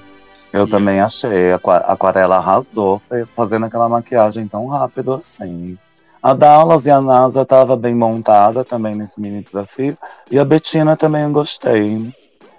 Eu 0.52 0.68
também 0.68 1.00
achei. 1.00 1.52
A 1.52 1.56
Aqua- 1.56 1.78
a 1.78 1.94
Aquarela 1.94 2.38
arrasou 2.38 3.00
foi 3.08 3.26
fazendo 3.36 3.66
aquela 3.68 3.88
maquiagem 3.88 4.48
tão 4.48 4.66
rápido 4.68 5.14
assim. 5.14 5.78
A 6.24 6.34
Dallas 6.36 6.86
e 6.86 6.92
a 6.92 7.02
NASA 7.02 7.44
tava 7.44 7.76
bem 7.76 7.96
montada 7.96 8.64
também 8.64 8.94
nesse 8.94 9.20
mini 9.20 9.42
desafio. 9.42 9.98
E 10.30 10.38
a 10.38 10.46
Betina 10.46 10.96
também 10.96 11.24
eu 11.24 11.32
gostei. 11.32 12.14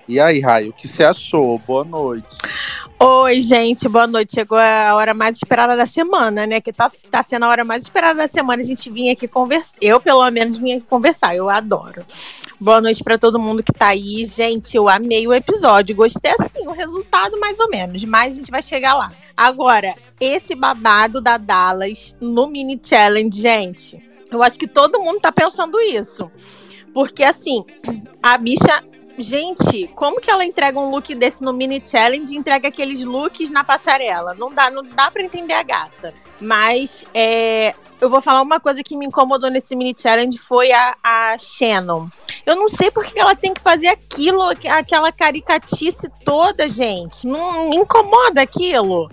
E 0.09 0.19
aí, 0.19 0.41
Raio, 0.41 0.71
o 0.71 0.73
que 0.73 0.89
você 0.89 1.05
achou? 1.05 1.59
Boa 1.59 1.85
noite. 1.85 2.27
Oi, 2.99 3.41
gente, 3.41 3.89
boa 3.89 4.07
noite. 4.07 4.35
Chegou 4.35 4.59
a 4.59 4.95
hora 4.95 5.15
mais 5.15 5.37
esperada 5.37 5.77
da 5.77 5.87
semana, 5.87 6.47
né? 6.47 6.61
Que 6.61 6.73
tá, 6.73 6.91
tá 7.11 7.23
sendo 7.23 7.45
a 7.45 7.49
hora 7.49 7.65
mais 7.65 7.85
esperada 7.85 8.15
da 8.15 8.29
semana. 8.29 8.63
A 8.63 8.65
gente 8.65 8.91
vinha 8.91 9.13
aqui 9.13 9.27
conversar. 9.27 9.75
Eu, 9.81 10.01
pelo 10.01 10.29
menos, 10.31 10.59
vim 10.59 10.75
aqui 10.75 10.87
conversar. 10.87 11.37
Eu 11.37 11.49
adoro. 11.49 12.05
Boa 12.61 12.81
noite 12.81 13.03
pra 13.03 13.19
todo 13.19 13.39
mundo 13.39 13.63
que 13.63 13.73
tá 13.73 13.89
aí. 13.89 14.25
Gente, 14.25 14.77
eu 14.77 14.89
amei 14.89 15.27
o 15.27 15.35
episódio. 15.35 15.97
Gostei, 15.97 16.33
assim, 16.33 16.67
o 16.67 16.73
resultado 16.73 17.39
mais 17.39 17.59
ou 17.59 17.69
menos. 17.69 18.05
Mas 18.05 18.33
a 18.33 18.35
gente 18.35 18.51
vai 18.51 18.63
chegar 18.63 18.95
lá. 18.95 19.13
Agora, 19.37 19.95
esse 20.21 20.55
babado 20.55 21.21
da 21.21 21.39
Dallas 21.39 22.15
no 22.21 22.47
mini 22.49 22.81
challenge, 22.83 23.41
gente. 23.41 24.03
Eu 24.31 24.43
acho 24.43 24.59
que 24.59 24.67
todo 24.67 25.01
mundo 25.01 25.21
tá 25.21 25.33
pensando 25.33 25.81
isso. 25.81 26.31
Porque, 26.95 27.25
assim, 27.25 27.65
a 28.23 28.37
bicha 28.39 28.83
Gente, 29.23 29.87
como 29.95 30.21
que 30.21 30.29
ela 30.29 30.45
entrega 30.45 30.79
um 30.81 30.91
look 30.91 31.15
desse 31.15 31.45
no 31.45 31.53
mini 31.53 31.81
challenge 31.85 32.35
e 32.35 32.37
entrega 32.37 32.67
aqueles 32.67 33.05
looks 33.05 33.51
na 33.51 33.63
passarela? 33.63 34.35
Não 34.35 34.53
dá, 34.53 34.69
não 34.69 34.83
dá 34.83 35.11
para 35.13 35.23
entender 35.23 35.55
a 35.55 35.63
gata. 35.63 36.13
Mas 36.41 37.07
é, 37.15 37.73
eu 38.01 38.11
vou 38.11 38.21
falar 38.21 38.43
uma 38.43 38.59
coisa 38.59 38.83
que 38.83 38.97
me 38.97 39.07
incomodou 39.07 39.49
nesse 39.49 39.77
mini 39.77 39.95
challenge 39.97 40.37
foi 40.39 40.73
a, 40.73 40.97
a 41.01 41.39
Shannon. 41.39 42.09
Eu 42.45 42.57
não 42.57 42.69
sei 42.69 42.91
por 42.91 43.05
que 43.05 43.17
ela 43.17 43.37
tem 43.37 43.55
que 43.55 43.61
fazer 43.61 43.87
aquilo, 43.87 44.43
aquela 44.43 45.13
caricatice 45.13 46.11
toda, 46.25 46.69
gente. 46.69 47.25
Não 47.25 47.71
me 47.71 47.77
incomoda 47.77 48.43
aquilo. 48.43 49.09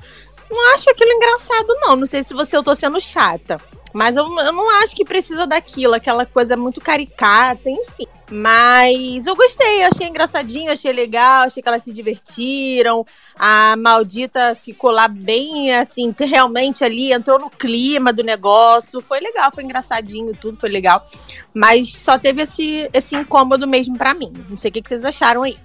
Não 0.50 0.74
acho 0.74 0.90
aquilo 0.90 1.12
engraçado, 1.12 1.68
não. 1.82 1.96
Não 1.96 2.08
sei 2.08 2.24
se 2.24 2.34
você 2.34 2.58
eu 2.58 2.64
tô 2.64 2.74
sendo 2.74 3.00
chata. 3.00 3.62
Mas 3.94 4.16
eu, 4.16 4.24
eu 4.26 4.54
não 4.54 4.70
acho 4.84 4.96
que 4.96 5.04
precisa 5.04 5.48
daquilo, 5.48 5.96
aquela 5.96 6.26
coisa 6.26 6.56
muito 6.56 6.80
caricata, 6.80 7.70
enfim. 7.70 8.06
Mas 8.32 9.26
eu 9.26 9.36
gostei, 9.36 9.84
achei 9.84 10.08
engraçadinho, 10.08 10.72
achei 10.72 10.94
legal, 10.94 11.44
achei 11.44 11.64
que 11.64 11.68
elas 11.68 11.84
se 11.84 11.92
divertiram. 11.92 13.06
A 13.36 13.76
maldita 13.76 14.56
ficou 14.56 14.92
lá 14.92 15.08
bem 15.08 15.74
assim, 15.74 16.14
realmente 16.20 16.84
ali 16.84 17.12
entrou 17.12 17.40
no 17.40 17.50
clima 17.50 18.14
do 18.14 18.24
negócio. 18.24 19.02
Foi 19.02 19.20
legal, 19.20 19.52
foi 19.52 19.64
engraçadinho, 19.64 20.38
tudo 20.40 20.60
foi 20.60 20.70
legal. 20.70 21.04
Mas 21.54 21.92
só 21.92 22.20
teve 22.20 22.44
esse, 22.44 22.88
esse 22.94 23.16
incômodo 23.16 23.68
mesmo 23.68 23.98
pra 23.98 24.14
mim. 24.14 24.32
Não 24.48 24.56
sei 24.56 24.70
o 24.70 24.74
que, 24.74 24.82
que 24.84 24.90
vocês 24.90 25.04
acharam 25.04 25.42
aí. 25.42 25.58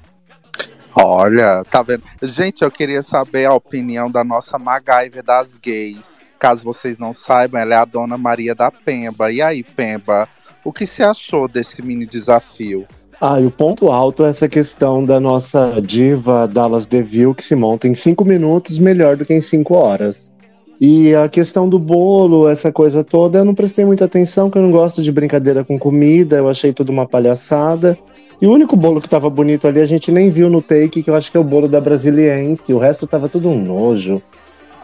Olha, 0.97 1.65
tá 1.65 1.83
vendo? 1.83 2.05
Gente, 2.23 2.63
eu 2.63 2.71
queria 2.71 3.03
saber 3.03 3.47
a 3.47 3.53
opinião 3.53 4.09
da 4.09 4.23
nossa 4.23 4.59
MacGyver 4.59 5.25
das 5.25 5.57
gays. 5.57 6.09
Caso 6.45 6.63
vocês 6.63 6.99
não 6.99 7.15
saibam, 7.15 7.59
ela 7.59 7.75
é 7.75 7.79
a 7.79 7.87
dona 7.87 8.19
Maria 8.19 8.55
da 8.55 8.71
Pemba. 8.71 9.33
E 9.33 9.41
aí, 9.41 9.63
Pemba, 9.63 10.29
o 10.63 10.75
que 10.75 10.87
você 10.87 11.03
achou 11.03 11.49
desse 11.49 11.81
mini 11.81 12.05
desafio? 12.05 12.85
Ah, 13.19 13.41
e 13.41 13.47
o 13.47 13.51
ponto 13.51 13.91
alto 13.91 14.27
é 14.27 14.29
essa 14.29 14.47
questão 14.47 15.03
da 15.03 15.19
nossa 15.19 15.81
diva 15.81 16.47
Dallas 16.47 16.85
DeVille, 16.85 17.35
que 17.35 17.43
se 17.43 17.57
monta 17.57 17.89
em 17.89 17.95
cinco 17.95 18.27
minutos 18.27 18.77
melhor 18.77 19.17
do 19.17 19.25
que 19.25 19.33
em 19.33 19.41
cinco 19.41 19.73
horas. 19.73 20.31
E 20.79 21.15
a 21.15 21.31
questão 21.31 21.67
do 21.67 21.79
bolo, 21.79 22.47
essa 22.47 22.71
coisa 22.71 23.03
toda, 23.03 23.39
eu 23.39 23.45
não 23.47 23.55
prestei 23.55 23.87
muita 23.87 24.05
atenção, 24.05 24.51
porque 24.51 24.59
eu 24.59 24.65
não 24.65 24.71
gosto 24.71 25.03
de 25.03 25.11
brincadeira 25.11 25.65
com 25.65 25.79
comida, 25.79 26.37
eu 26.37 26.51
achei 26.51 26.75
tudo 26.75 26.93
uma 26.93 27.09
palhaçada. 27.09 27.97
E 28.39 28.47
o 28.47 28.53
único 28.53 28.77
bolo 28.77 29.01
que 29.01 29.09
tava 29.09 29.31
bonito 29.31 29.67
ali, 29.67 29.81
a 29.81 29.87
gente 29.87 30.13
nem 30.13 30.29
viu 30.29 30.51
no 30.51 30.61
take, 30.61 31.03
que 31.03 31.09
eu 31.09 31.17
acho 31.17 31.31
que 31.31 31.39
é 31.39 31.41
o 31.41 31.45
bolo 31.45 31.69
da 31.69 31.81
Brasiliense, 31.81 32.75
o 32.75 32.79
resto 32.79 33.07
tava 33.07 33.31
tudo 33.31 33.49
um 33.49 33.59
nojo. 33.59 34.21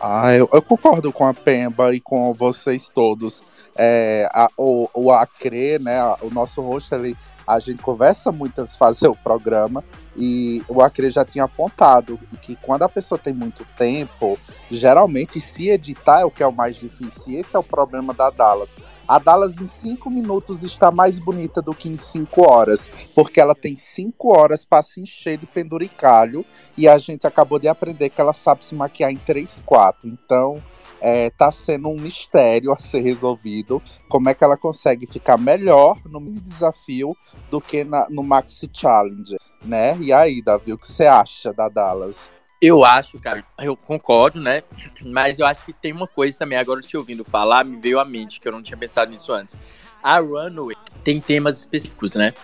Ah, 0.02 0.34
eu, 0.34 0.48
eu 0.52 0.62
concordo 0.62 1.12
com 1.12 1.26
a 1.26 1.34
Pemba 1.34 1.94
e 1.94 2.00
com 2.00 2.32
vocês 2.32 2.88
todos. 2.88 3.44
É, 3.76 4.28
a- 4.32 4.48
o, 4.56 4.88
o 4.94 5.12
Acre, 5.12 5.78
né, 5.78 6.02
o 6.22 6.30
nosso 6.30 6.60
host, 6.62 6.92
ele, 6.94 7.16
a 7.46 7.58
gente 7.58 7.82
conversa 7.82 8.32
de 8.32 8.66
fazer 8.78 9.08
o 9.08 9.14
programa 9.16 9.84
e 10.16 10.62
o 10.68 10.80
Acre 10.82 11.10
já 11.10 11.24
tinha 11.24 11.44
apontado 11.44 12.18
que 12.42 12.56
quando 12.56 12.82
a 12.82 12.88
pessoa 12.88 13.18
tem 13.18 13.32
muito 13.32 13.64
tempo, 13.76 14.38
geralmente 14.70 15.38
se 15.40 15.68
editar 15.68 16.20
é 16.20 16.24
o 16.24 16.30
que 16.30 16.42
é 16.42 16.46
o 16.46 16.52
mais 16.52 16.76
difícil. 16.76 17.22
E 17.28 17.36
esse 17.36 17.54
é 17.54 17.58
o 17.58 17.62
problema 17.62 18.12
da 18.14 18.30
Dallas. 18.30 18.70
A 19.10 19.18
Dallas 19.18 19.60
em 19.60 19.66
cinco 19.66 20.08
minutos 20.08 20.62
está 20.62 20.92
mais 20.92 21.18
bonita 21.18 21.60
do 21.60 21.74
que 21.74 21.88
em 21.88 21.98
cinco 21.98 22.48
horas, 22.48 22.88
porque 23.12 23.40
ela 23.40 23.56
tem 23.56 23.74
cinco 23.74 24.32
horas 24.32 24.64
para 24.64 24.82
se 24.82 25.00
encher 25.00 25.36
de 25.36 25.46
penduricalho 25.46 26.46
e 26.76 26.86
a 26.86 26.96
gente 26.96 27.26
acabou 27.26 27.58
de 27.58 27.66
aprender 27.66 28.10
que 28.10 28.20
ela 28.20 28.32
sabe 28.32 28.64
se 28.64 28.72
maquiar 28.72 29.10
em 29.10 29.16
3, 29.16 29.64
4. 29.66 30.08
Então, 30.08 30.62
é, 31.00 31.28
tá 31.30 31.50
sendo 31.50 31.88
um 31.88 31.98
mistério 31.98 32.70
a 32.70 32.76
ser 32.76 33.00
resolvido. 33.00 33.82
Como 34.08 34.28
é 34.28 34.34
que 34.34 34.44
ela 34.44 34.56
consegue 34.56 35.08
ficar 35.08 35.36
melhor 35.36 35.98
no 36.04 36.20
mini 36.20 36.38
desafio 36.38 37.16
do 37.50 37.60
que 37.60 37.82
na- 37.82 38.06
no 38.08 38.22
Maxi 38.22 38.70
Challenge, 38.72 39.36
né? 39.60 39.98
E 39.98 40.12
aí, 40.12 40.40
Davi, 40.40 40.72
o 40.72 40.78
que 40.78 40.86
você 40.86 41.06
acha 41.06 41.52
da 41.52 41.68
Dallas? 41.68 42.30
Eu 42.60 42.84
acho, 42.84 43.18
cara, 43.18 43.42
eu 43.58 43.74
concordo, 43.74 44.38
né? 44.38 44.62
Mas 45.06 45.38
eu 45.38 45.46
acho 45.46 45.64
que 45.64 45.72
tem 45.72 45.92
uma 45.92 46.06
coisa 46.06 46.38
também, 46.38 46.58
agora 46.58 46.80
te 46.82 46.94
ouvindo 46.94 47.24
falar, 47.24 47.64
me 47.64 47.80
veio 47.80 47.98
à 47.98 48.04
mente, 48.04 48.38
que 48.38 48.46
eu 48.46 48.52
não 48.52 48.62
tinha 48.62 48.76
pensado 48.76 49.10
nisso 49.10 49.32
antes. 49.32 49.56
A 50.02 50.18
Runway 50.18 50.76
tem 51.02 51.20
temas 51.20 51.58
específicos, 51.58 52.14
né? 52.14 52.34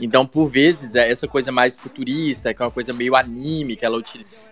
Então, 0.00 0.26
por 0.26 0.48
vezes, 0.48 0.94
é 0.94 1.10
essa 1.10 1.26
coisa 1.26 1.50
mais 1.52 1.76
futurista, 1.76 2.52
que 2.52 2.62
é 2.62 2.64
uma 2.64 2.70
coisa 2.70 2.92
meio 2.92 3.14
anime, 3.16 3.76
que 3.76 3.84
ela 3.84 4.00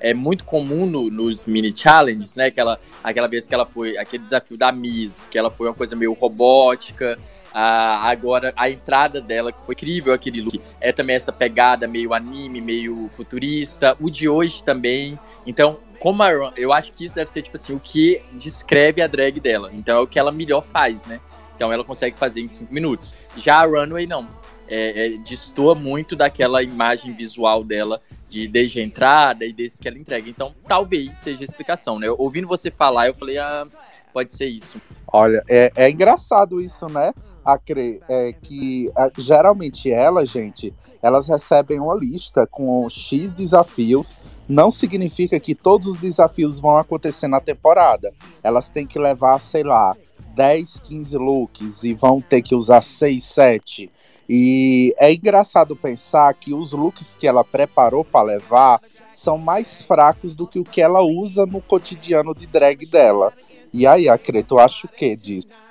é 0.00 0.12
muito 0.14 0.44
comum 0.44 0.86
no- 0.86 1.10
nos 1.10 1.44
mini 1.46 1.74
challenges, 1.74 2.36
né? 2.36 2.46
Aquela, 2.46 2.78
aquela 3.02 3.26
vez 3.26 3.46
que 3.46 3.54
ela 3.54 3.66
foi, 3.66 3.96
aquele 3.96 4.24
desafio 4.24 4.56
da 4.58 4.72
Miss, 4.72 5.26
que 5.28 5.38
ela 5.38 5.50
foi 5.50 5.68
uma 5.68 5.74
coisa 5.74 5.94
meio 5.96 6.12
robótica. 6.14 7.18
Ah, 7.56 8.10
agora, 8.10 8.52
a 8.56 8.68
entrada 8.68 9.20
dela, 9.20 9.52
que 9.52 9.64
foi 9.64 9.76
incrível 9.76 10.12
aquele 10.12 10.40
look, 10.40 10.60
é 10.80 10.90
também 10.90 11.14
essa 11.14 11.32
pegada 11.32 11.86
meio 11.86 12.12
anime, 12.12 12.60
meio 12.60 13.08
futurista. 13.12 13.96
O 14.00 14.10
de 14.10 14.28
hoje 14.28 14.64
também. 14.64 15.16
Então, 15.46 15.78
como 16.00 16.20
a 16.24 16.32
Run, 16.32 16.50
eu 16.56 16.72
acho 16.72 16.92
que 16.92 17.04
isso 17.04 17.14
deve 17.14 17.30
ser, 17.30 17.42
tipo 17.42 17.56
assim, 17.56 17.72
o 17.72 17.78
que 17.78 18.20
descreve 18.32 19.00
a 19.00 19.06
drag 19.06 19.38
dela. 19.38 19.70
Então, 19.72 19.98
é 19.98 20.00
o 20.00 20.06
que 20.06 20.18
ela 20.18 20.32
melhor 20.32 20.62
faz, 20.62 21.06
né? 21.06 21.20
Então, 21.54 21.72
ela 21.72 21.84
consegue 21.84 22.16
fazer 22.16 22.40
em 22.40 22.48
cinco 22.48 22.74
minutos. 22.74 23.14
Já 23.36 23.60
a 23.60 23.66
Runway, 23.66 24.08
não. 24.08 24.26
É, 24.66 25.06
é, 25.06 25.08
destoa 25.18 25.76
muito 25.76 26.16
daquela 26.16 26.60
imagem 26.60 27.12
visual 27.12 27.62
dela 27.62 28.00
de 28.28 28.48
desde 28.48 28.80
a 28.80 28.82
entrada 28.82 29.44
e 29.44 29.52
desse 29.52 29.80
que 29.80 29.86
ela 29.86 29.98
entrega. 29.98 30.28
Então, 30.28 30.52
talvez 30.66 31.18
seja 31.18 31.42
a 31.42 31.44
explicação, 31.44 32.00
né? 32.00 32.10
Ouvindo 32.10 32.48
você 32.48 32.68
falar, 32.68 33.06
eu 33.06 33.14
falei, 33.14 33.38
ah, 33.38 33.64
pode 34.14 34.32
ser 34.32 34.46
isso. 34.46 34.80
Olha, 35.12 35.42
é, 35.50 35.72
é 35.74 35.90
engraçado 35.90 36.60
isso, 36.60 36.86
né? 36.86 37.12
Acre, 37.44 38.00
é 38.08 38.32
que 38.32 38.88
é, 38.96 39.10
geralmente 39.18 39.90
elas, 39.90 40.30
gente, 40.30 40.72
elas 41.02 41.28
recebem 41.28 41.80
uma 41.80 41.94
lista 41.96 42.46
com 42.46 42.88
X 42.88 43.32
desafios. 43.32 44.16
Não 44.48 44.70
significa 44.70 45.40
que 45.40 45.54
todos 45.54 45.88
os 45.88 45.96
desafios 45.98 46.60
vão 46.60 46.78
acontecer 46.78 47.26
na 47.26 47.40
temporada. 47.40 48.14
Elas 48.42 48.68
têm 48.68 48.86
que 48.86 48.98
levar, 48.98 49.40
sei 49.40 49.64
lá, 49.64 49.96
10, 50.34 50.80
15 50.80 51.16
looks 51.16 51.82
e 51.82 51.92
vão 51.92 52.20
ter 52.20 52.40
que 52.40 52.54
usar 52.54 52.82
6, 52.82 53.22
7. 53.22 53.90
E 54.28 54.94
é 54.98 55.12
engraçado 55.12 55.76
pensar 55.76 56.32
que 56.34 56.54
os 56.54 56.72
looks 56.72 57.14
que 57.14 57.26
ela 57.26 57.44
preparou 57.44 58.04
para 58.04 58.26
levar 58.26 58.80
são 59.12 59.38
mais 59.38 59.80
fracos 59.82 60.34
do 60.34 60.46
que 60.46 60.58
o 60.58 60.64
que 60.64 60.80
ela 60.80 61.00
usa 61.02 61.46
no 61.46 61.60
cotidiano 61.60 62.34
de 62.34 62.46
drag 62.46 62.84
dela. 62.86 63.32
E 63.76 63.88
aí, 63.88 64.08
Acre, 64.08 64.40
tu 64.44 64.56
acha 64.56 64.86
o 64.86 64.88
que? 64.88 65.18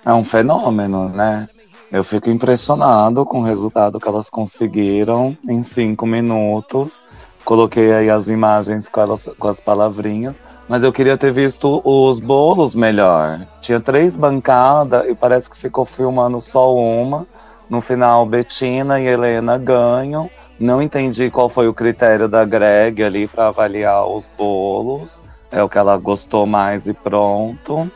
É 0.05 0.13
um 0.13 0.25
fenômeno, 0.25 1.07
né? 1.07 1.47
Eu 1.89 2.03
fico 2.03 2.29
impressionado 2.29 3.25
com 3.25 3.39
o 3.39 3.45
resultado 3.45 3.97
que 3.97 4.05
elas 4.05 4.29
conseguiram 4.29 5.37
em 5.47 5.63
cinco 5.63 6.05
minutos. 6.05 7.01
Coloquei 7.45 7.93
aí 7.93 8.09
as 8.09 8.27
imagens 8.27 8.89
com, 8.89 8.99
elas, 8.99 9.29
com 9.39 9.47
as 9.47 9.61
palavrinhas, 9.61 10.43
mas 10.67 10.83
eu 10.83 10.91
queria 10.91 11.17
ter 11.17 11.31
visto 11.31 11.81
os 11.85 12.19
bolos 12.19 12.75
melhor. 12.75 13.47
Tinha 13.61 13.79
três 13.79 14.17
bancadas 14.17 15.09
e 15.09 15.15
parece 15.15 15.49
que 15.49 15.55
ficou 15.55 15.85
filmando 15.85 16.41
só 16.41 16.75
uma. 16.75 17.25
No 17.69 17.79
final, 17.79 18.25
Betina 18.25 18.99
e 18.99 19.07
Helena 19.07 19.57
ganham. 19.57 20.29
Não 20.59 20.81
entendi 20.81 21.31
qual 21.31 21.47
foi 21.47 21.69
o 21.69 21.73
critério 21.73 22.27
da 22.27 22.43
Greg 22.43 23.01
ali 23.01 23.29
para 23.29 23.47
avaliar 23.47 24.05
os 24.05 24.29
bolos. 24.37 25.21
É 25.53 25.61
o 25.61 25.69
que 25.69 25.77
ela 25.77 25.95
gostou 25.97 26.47
mais 26.47 26.87
e 26.87 26.93
pronto. 26.93 27.89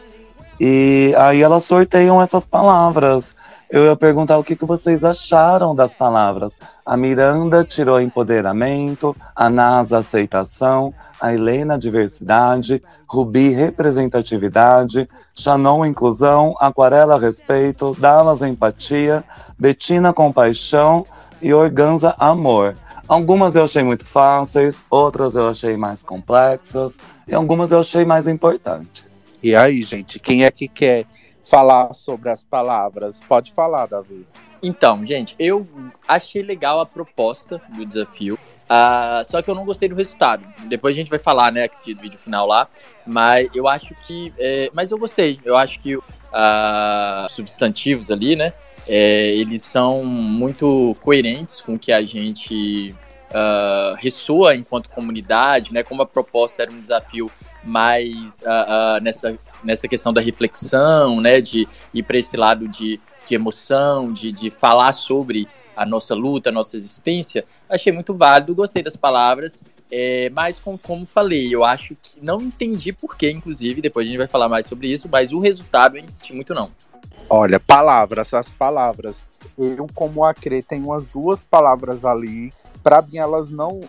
E 0.60 1.12
aí 1.18 1.42
elas 1.42 1.64
sorteiam 1.64 2.22
essas 2.22 2.46
palavras. 2.46 3.36
Eu 3.68 3.86
ia 3.86 3.96
perguntar 3.96 4.38
o 4.38 4.44
que, 4.44 4.56
que 4.56 4.64
vocês 4.64 5.04
acharam 5.04 5.76
das 5.76 5.96
palavras. 5.96 6.54
A 6.86 6.96
Miranda 6.96 7.64
tirou 7.64 8.00
empoderamento, 8.00 9.16
a 9.36 9.50
NASA 9.50 9.98
aceitação, 9.98 10.94
a 11.20 11.34
Helena 11.34 11.80
diversidade, 11.80 12.82
Rubi 13.08 13.50
representatividade, 13.50 15.10
Shannon 15.34 15.84
inclusão, 15.84 16.54
Aquarela 16.60 17.20
respeito, 17.20 17.98
Dallas 18.00 18.44
empatia, 18.44 19.24
Betina 19.58 20.14
compaixão 20.14 21.08
e 21.42 21.56
Organza 21.56 22.16
amor. 22.20 22.76
Algumas 23.08 23.56
eu 23.56 23.64
achei 23.64 23.84
muito 23.84 24.06
fáceis, 24.06 24.86
outras 24.92 25.34
eu 25.34 25.50
achei 25.50 25.76
mais 25.76 26.04
complexas 26.04 27.00
e 27.28 27.34
algumas 27.34 27.72
eu 27.72 27.80
achei 27.80 28.06
mais 28.06 28.28
importantes. 28.28 29.06
E 29.42 29.56
aí, 29.56 29.82
gente, 29.82 30.20
quem 30.20 30.44
é 30.44 30.52
que 30.52 30.68
quer 30.68 31.06
falar 31.46 31.94
sobre 31.94 32.30
as 32.30 32.44
palavras? 32.44 33.20
Pode 33.28 33.52
falar, 33.52 33.86
Davi. 33.88 34.26
Então, 34.62 35.06
gente, 35.06 35.36
eu 35.38 35.68
achei 36.08 36.42
legal 36.42 36.80
a 36.80 36.86
proposta 36.86 37.62
do 37.76 37.86
desafio. 37.86 38.38
ah, 38.68 39.22
só 39.26 39.42
que 39.42 39.50
eu 39.50 39.56
não 39.56 39.66
gostei 39.66 39.88
do 39.88 39.96
resultado. 39.96 40.44
Depois 40.68 40.96
a 40.96 40.98
gente 40.98 41.10
vai 41.10 41.20
falar, 41.20 41.52
né, 41.52 41.70
de 41.84 41.94
vídeo 41.94 42.18
final 42.18 42.48
lá. 42.48 42.68
Mas 43.06 43.50
eu 43.54 43.68
acho 43.68 43.94
que. 43.96 44.34
é, 44.40 44.70
mas 44.74 44.92
eu 44.92 44.98
gostei. 44.98 45.40
Eu 45.46 45.56
acho 45.56 45.80
que 45.80 45.98
ah, 46.34 47.28
substantivos 47.30 48.10
ali, 48.10 48.36
né? 48.36 48.52
é, 48.88 49.36
eles 49.36 49.62
são 49.62 50.04
muito 50.04 50.96
coerentes 51.02 51.60
com 51.62 51.74
o 51.76 51.80
que 51.80 51.92
a 51.92 52.04
gente 52.04 52.96
ah, 53.34 53.96
ressoa 53.98 54.56
enquanto 54.56 54.90
comunidade, 54.90 55.74
né? 55.74 55.84
Como 55.84 56.02
a 56.02 56.06
proposta 56.06 56.64
era 56.64 56.72
um 56.72 56.82
desafio 56.82 57.30
mais 57.64 58.44
ah, 58.46 58.96
ah, 58.96 59.00
nessa, 59.02 59.38
nessa 59.64 59.88
questão 59.88 60.14
da 60.14 60.22
reflexão, 60.22 61.20
né? 61.22 61.42
De 61.42 61.68
ir 61.94 62.04
para 62.04 62.18
esse 62.18 62.38
lado 62.38 62.68
de, 62.68 63.00
de 63.26 63.36
emoção, 63.36 64.12
de, 64.12 64.32
de 64.32 64.50
falar 64.50 64.94
sobre 64.94 65.48
a 65.76 65.86
nossa 65.86 66.16
luta, 66.16 66.50
a 66.50 66.52
nossa 66.52 66.76
existência, 66.76 67.46
achei 67.70 67.94
muito 67.94 68.12
válido, 68.16 68.56
gostei 68.56 68.82
das 68.82 68.96
palavras, 68.96 69.64
é, 69.92 70.28
mas 70.32 70.58
com- 70.58 70.76
como 70.76 71.06
falei, 71.06 71.54
eu 71.54 71.64
acho 71.64 71.96
que 72.02 72.18
não 72.20 72.42
entendi 72.42 72.92
porquê, 72.92 73.30
inclusive, 73.30 73.80
depois 73.80 74.08
a 74.08 74.10
gente 74.10 74.18
vai 74.18 74.26
falar 74.28 74.50
mais 74.50 74.66
sobre 74.66 74.92
isso, 74.92 75.08
mas 75.08 75.32
o 75.32 75.40
resultado 75.40 75.96
eu 75.96 76.04
insisti 76.04 76.34
muito 76.34 76.52
não. 76.54 76.72
Olha, 77.30 77.60
palavras, 77.60 78.34
as 78.34 78.50
palavras. 78.50 79.22
Eu, 79.58 79.88
como 79.94 80.24
Acre, 80.24 80.64
tenho 80.64 80.86
umas 80.86 81.06
duas 81.06 81.44
palavras 81.44 82.06
ali. 82.06 82.52
Para 82.88 83.02
mim, 83.02 83.18
elas 83.18 83.50
não, 83.50 83.82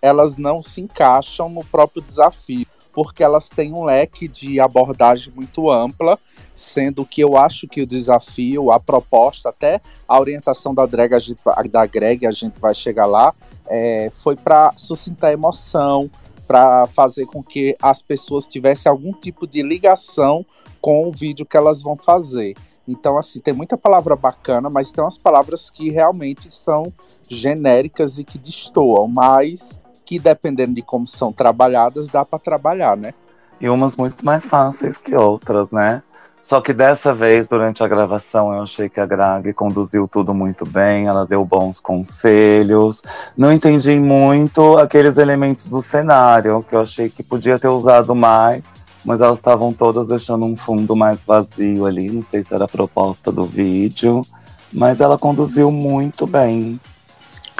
elas 0.00 0.38
não 0.38 0.62
se 0.62 0.80
encaixam 0.80 1.50
no 1.50 1.62
próprio 1.62 2.00
desafio, 2.00 2.66
porque 2.90 3.22
elas 3.22 3.50
têm 3.50 3.74
um 3.74 3.84
leque 3.84 4.26
de 4.26 4.58
abordagem 4.58 5.30
muito 5.36 5.70
ampla, 5.70 6.18
sendo 6.54 7.04
que 7.04 7.20
eu 7.20 7.36
acho 7.36 7.68
que 7.68 7.82
o 7.82 7.86
desafio, 7.86 8.72
a 8.72 8.80
proposta, 8.80 9.50
até 9.50 9.78
a 10.08 10.18
orientação 10.18 10.74
da 10.74 10.86
drag, 10.86 11.12
a 11.12 11.18
gente, 11.18 11.38
da 11.70 11.84
Greg, 11.84 12.26
a 12.26 12.30
gente 12.30 12.58
vai 12.58 12.74
chegar 12.74 13.04
lá, 13.04 13.34
é, 13.68 14.10
foi 14.22 14.36
para 14.36 14.72
suscitar 14.74 15.32
emoção, 15.32 16.10
para 16.46 16.86
fazer 16.86 17.26
com 17.26 17.42
que 17.42 17.76
as 17.82 18.00
pessoas 18.00 18.46
tivessem 18.46 18.88
algum 18.88 19.12
tipo 19.12 19.46
de 19.46 19.62
ligação 19.62 20.46
com 20.80 21.06
o 21.06 21.12
vídeo 21.12 21.44
que 21.44 21.58
elas 21.58 21.82
vão 21.82 21.94
fazer. 21.94 22.56
Então, 22.88 23.18
assim, 23.18 23.38
tem 23.38 23.52
muita 23.52 23.76
palavra 23.76 24.16
bacana, 24.16 24.70
mas 24.70 24.90
tem 24.90 25.04
umas 25.04 25.18
palavras 25.18 25.70
que 25.70 25.90
realmente 25.90 26.50
são 26.50 26.90
genéricas 27.30 28.18
e 28.18 28.24
que 28.24 28.38
destoam, 28.38 29.06
mas 29.08 29.80
que 30.04 30.18
dependendo 30.18 30.74
de 30.74 30.82
como 30.82 31.06
são 31.06 31.32
trabalhadas, 31.32 32.08
dá 32.08 32.24
para 32.24 32.38
trabalhar, 32.38 32.96
né? 32.96 33.14
E 33.60 33.68
umas 33.68 33.96
muito 33.96 34.24
mais 34.24 34.44
fáceis 34.44 34.98
que 34.98 35.14
outras, 35.14 35.70
né? 35.70 36.02
Só 36.42 36.60
que 36.60 36.72
dessa 36.72 37.14
vez, 37.14 37.46
durante 37.46 37.84
a 37.84 37.88
gravação, 37.88 38.52
eu 38.54 38.62
achei 38.62 38.88
que 38.88 38.98
a 38.98 39.04
Greg 39.04 39.52
conduziu 39.52 40.08
tudo 40.08 40.32
muito 40.32 40.64
bem, 40.64 41.06
ela 41.06 41.26
deu 41.26 41.44
bons 41.44 41.80
conselhos. 41.80 43.02
Não 43.36 43.52
entendi 43.52 44.00
muito 44.00 44.78
aqueles 44.78 45.18
elementos 45.18 45.68
do 45.68 45.82
cenário, 45.82 46.64
que 46.66 46.74
eu 46.74 46.80
achei 46.80 47.10
que 47.10 47.22
podia 47.22 47.58
ter 47.58 47.68
usado 47.68 48.14
mais, 48.14 48.72
mas 49.04 49.20
elas 49.20 49.38
estavam 49.38 49.72
todas 49.72 50.08
deixando 50.08 50.46
um 50.46 50.56
fundo 50.56 50.96
mais 50.96 51.24
vazio 51.24 51.84
ali. 51.84 52.10
Não 52.10 52.22
sei 52.22 52.42
se 52.42 52.54
era 52.54 52.64
a 52.64 52.68
proposta 52.68 53.30
do 53.30 53.44
vídeo, 53.44 54.24
mas 54.72 55.00
ela 55.00 55.18
conduziu 55.18 55.70
muito 55.70 56.26
bem. 56.26 56.80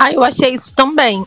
Ah, 0.03 0.11
eu 0.11 0.25
achei 0.25 0.55
isso 0.55 0.73
também. 0.75 1.27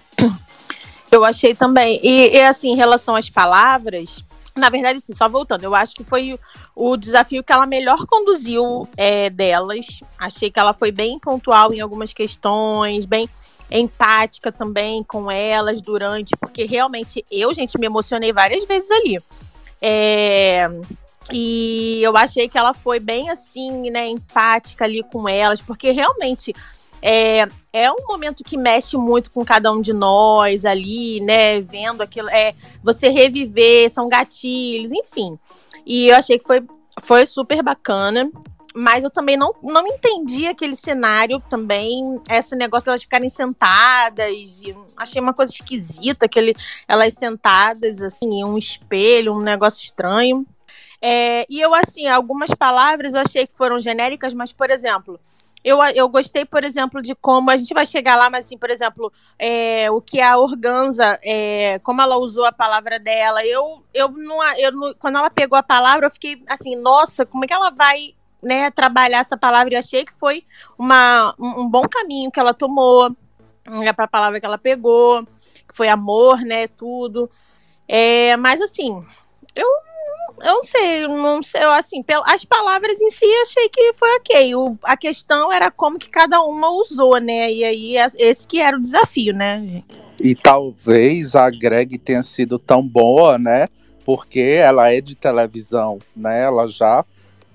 Eu 1.12 1.24
achei 1.24 1.54
também. 1.54 2.00
E, 2.02 2.36
e, 2.36 2.42
assim, 2.42 2.70
em 2.70 2.76
relação 2.76 3.16
às 3.16 3.30
palavras, 3.30 4.24
na 4.56 4.68
verdade, 4.68 4.98
assim, 4.98 5.14
só 5.14 5.30
voltando, 5.30 5.64
eu 5.64 5.76
acho 5.76 5.94
que 5.94 6.04
foi 6.04 6.40
o, 6.76 6.98
desafio 6.98 7.44
que 7.44 7.54
ela 7.54 7.68
melhor 7.68 8.08
conduziu 8.08 8.90
é, 8.98 9.30
delas. 9.30 10.00
Achei 10.18 10.50
que 10.50 10.60
ela 10.60 10.74
foi 10.74 10.92
bem 10.92 11.20
pontual 11.20 11.72
em 11.72 11.82
algumas 11.82 12.14
questões, 12.14 13.06
bem 13.06 13.30
empática 13.70 14.52
também 14.52 15.04
com 15.04 15.30
elas 15.30 15.80
durante, 15.80 16.32
porque 16.40 16.66
realmente 16.66 17.24
eu, 17.30 17.54
gente, 17.54 17.78
me 17.78 17.86
emocionei 17.86 18.34
várias 18.34 18.64
vezes 18.64 18.90
ali. 18.90 19.20
É, 19.80 20.68
e 21.32 22.02
eu 22.02 22.18
achei 22.18 22.50
que 22.50 22.58
ela 22.58 22.74
foi 22.74 23.00
bem 23.00 23.30
assim, 23.30 23.92
né, 23.92 24.08
empática 24.08 24.84
ali 24.84 25.04
com 25.04 25.30
elas, 25.30 25.62
porque 25.62 25.92
realmente 25.92 26.56
é, 27.06 27.46
é 27.74 27.92
um 27.92 28.08
momento 28.08 28.46
que 28.46 28.56
mexe 28.56 28.96
muito 28.96 29.30
com 29.30 29.44
cada 29.44 29.70
um 29.74 29.82
de 29.82 29.92
nós 29.92 30.64
ali, 30.64 31.20
né? 31.20 31.60
Vendo 31.60 32.02
aquilo, 32.02 32.30
é, 32.30 32.54
você 32.82 33.10
reviver, 33.10 33.92
são 33.92 34.08
gatilhos, 34.08 34.94
enfim. 34.94 35.38
E 35.86 36.08
eu 36.08 36.16
achei 36.16 36.40
que 36.40 36.46
foi, 36.46 36.64
foi 37.02 37.26
super 37.26 37.62
bacana. 37.62 38.32
mas 38.74 39.04
eu 39.04 39.12
também 39.12 39.36
não, 39.36 39.54
não 39.62 39.86
entendi 39.86 40.48
aquele 40.48 40.76
cenário 40.76 41.44
também, 41.50 42.22
esse 42.30 42.56
negócio 42.56 42.86
de 42.86 42.90
elas 42.92 43.04
ficarem 43.04 43.30
sentadas, 43.30 44.34
achei 44.98 45.22
uma 45.22 45.34
coisa 45.34 45.52
esquisita, 45.52 46.26
aquele, 46.26 46.56
elas 46.88 47.14
sentadas, 47.14 48.02
assim, 48.02 48.44
um 48.46 48.58
espelho, 48.58 49.34
um 49.34 49.42
negócio 49.42 49.84
estranho. 49.84 50.46
É, 51.02 51.46
e 51.50 51.60
eu, 51.60 51.74
assim, 51.76 52.08
algumas 52.08 52.52
palavras 52.52 53.14
eu 53.14 53.20
achei 53.20 53.46
que 53.46 53.54
foram 53.54 53.78
genéricas, 53.78 54.34
mas, 54.34 54.54
por 54.54 54.72
exemplo, 54.72 55.20
eu, 55.64 55.82
eu 55.96 56.10
gostei, 56.10 56.44
por 56.44 56.64
exemplo, 56.64 57.02
de 57.02 57.16
como 57.16 57.50
a 57.50 57.56
gente 57.56 57.74
vai 57.74 57.86
chegar 57.86 58.18
lá, 58.18 58.30
mas 58.30 58.46
assim, 58.46 58.58
por 58.58 58.70
exemplo, 58.70 59.12
é, 59.40 59.90
o 59.90 60.02
que 60.02 60.20
a 60.20 60.38
Organza, 60.38 61.18
é, 61.24 61.80
como 61.80 62.02
ela 62.02 62.18
usou 62.18 62.46
a 62.46 62.52
palavra 62.52 63.00
dela, 63.00 63.46
eu, 63.46 63.82
eu, 63.94 64.10
não, 64.10 64.44
eu 64.58 64.72
não, 64.74 64.94
quando 64.96 65.18
ela 65.18 65.30
pegou 65.30 65.58
a 65.58 65.64
palavra, 65.64 66.08
eu 66.08 66.12
fiquei 66.12 66.44
assim, 66.50 66.76
nossa, 66.76 67.26
como 67.26 67.46
é 67.46 67.48
que 67.48 67.54
ela 67.54 67.72
vai 67.72 68.14
né, 68.42 68.70
trabalhar 68.72 69.20
essa 69.20 69.38
palavra? 69.38 69.74
E 69.74 69.78
achei 69.78 70.04
que 70.04 70.14
foi 70.14 70.46
uma, 70.78 71.34
um, 71.40 71.70
bom 71.70 71.88
caminho 71.88 72.30
que 72.30 72.40
ela 72.40 72.54
tomou, 72.54 73.16
né, 73.66 73.94
para 73.94 74.06
a 74.06 74.10
palavra 74.10 74.42
que 74.42 74.46
ela 74.46 74.58
pegou, 74.58 75.26
que 75.26 75.76
foi 75.76 75.88
amor, 75.88 76.42
né, 76.42 76.68
tudo. 76.68 77.32
É, 77.88 78.36
mas 78.36 78.62
assim, 78.62 79.02
eu 79.56 79.68
eu 80.42 80.56
não 80.56 80.64
sei, 80.64 81.08
não 81.08 81.44
sei, 81.44 81.64
eu, 81.64 81.72
assim, 81.72 82.04
as 82.26 82.44
palavras 82.46 83.00
em 83.00 83.12
si 83.12 83.26
achei 83.44 83.70
que 83.70 83.94
foi 83.94 84.10
ok. 84.16 84.56
O, 84.56 84.78
a 84.84 84.98
questão 84.98 85.52
era 85.52 85.70
como 85.70 86.00
que 86.00 86.10
cada 86.10 86.42
uma 86.42 86.70
usou, 86.72 87.20
né? 87.20 87.52
E 87.52 87.64
aí 87.64 87.98
é- 87.98 88.12
esse 88.18 88.48
que 88.48 88.60
era 88.60 88.78
o 88.78 88.82
desafio, 88.82 89.34
né? 89.34 89.84
E 90.20 90.36
talvez 90.36 91.36
a 91.36 91.50
Greg 91.50 91.98
tenha 91.98 92.24
sido 92.24 92.58
tão 92.58 92.86
boa, 92.88 93.38
né? 93.38 93.68
Porque 94.06 94.40
ela 94.40 94.92
é 94.92 95.02
de 95.02 95.16
televisão, 95.16 96.00
né? 96.16 96.44
Ela 96.44 96.68
já 96.68 97.06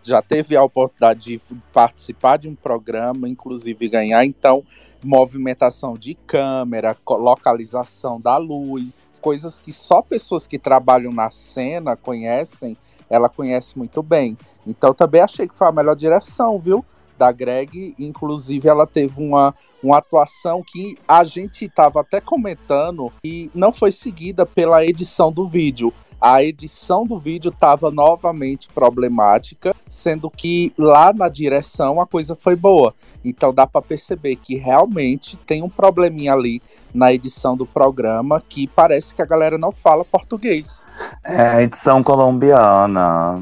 já 0.01 0.23
teve 0.23 0.57
a 0.57 0.63
oportunidade 0.63 1.21
de 1.21 1.41
participar 1.73 2.39
de 2.39 2.49
um 2.49 2.55
programa, 2.55 3.29
inclusive 3.29 3.89
ganhar 3.89 4.25
então 4.25 4.65
movimentação 5.05 5.95
de 5.95 6.15
câmera, 6.15 6.97
localização 7.07 8.19
da 8.21 8.37
luz, 8.39 8.95
coisas 9.29 9.61
que 9.61 9.71
só 9.71 10.01
pessoas 10.01 10.47
que 10.47 10.59
trabalham 10.59 11.13
na 11.13 11.29
cena 11.29 11.95
conhecem. 11.95 12.79
Ela 13.11 13.29
conhece 13.29 13.77
muito 13.77 14.03
bem. 14.03 14.39
Então 14.67 14.95
também 14.95 15.21
achei 15.21 15.47
que 15.47 15.55
foi 15.55 15.69
a 15.69 15.73
melhor 15.73 15.95
direção, 15.95 16.59
viu? 16.59 16.83
Da 17.19 17.31
Greg, 17.31 17.95
inclusive 17.99 18.67
ela 18.67 18.87
teve 18.87 19.23
uma, 19.23 19.55
uma 19.83 19.99
atuação 19.99 20.63
que 20.67 20.97
a 21.07 21.23
gente 21.25 21.67
estava 21.67 22.01
até 22.01 22.23
comentando 22.23 23.13
e 23.23 23.51
não 23.55 23.71
foi 23.71 23.91
seguida 23.91 24.47
pela 24.47 24.83
edição 24.83 25.31
do 25.31 25.47
vídeo. 25.47 25.93
A 26.21 26.43
edição 26.43 27.05
do 27.05 27.19
vídeo 27.19 27.51
estava 27.51 27.91
novamente 27.91 28.69
problemática, 28.69 29.75
sendo 29.89 30.29
que 30.29 30.73
lá 30.77 31.13
na 31.13 31.29
direção 31.29 32.01
a 32.01 32.07
coisa 32.07 32.35
foi 32.35 32.57
boa. 32.57 32.93
Então 33.25 33.55
dá 33.55 33.67
para 33.67 33.83
perceber 33.83 34.37
que 34.37 34.57
realmente 34.57 35.37
tem 35.37 35.63
um 35.63 35.69
probleminha 35.69 36.33
ali 36.33 36.61
na 36.93 37.13
edição 37.13 37.57
do 37.57 37.65
programa 37.65 38.43
que 38.49 38.67
parece 38.67 39.15
que 39.15 39.23
a 39.23 39.27
galera 39.27 39.57
não 39.57 39.71
fala 39.71 40.05
português. 40.05 40.87
É 41.25 41.63
edição 41.63 42.03
colombiana. 42.03 43.41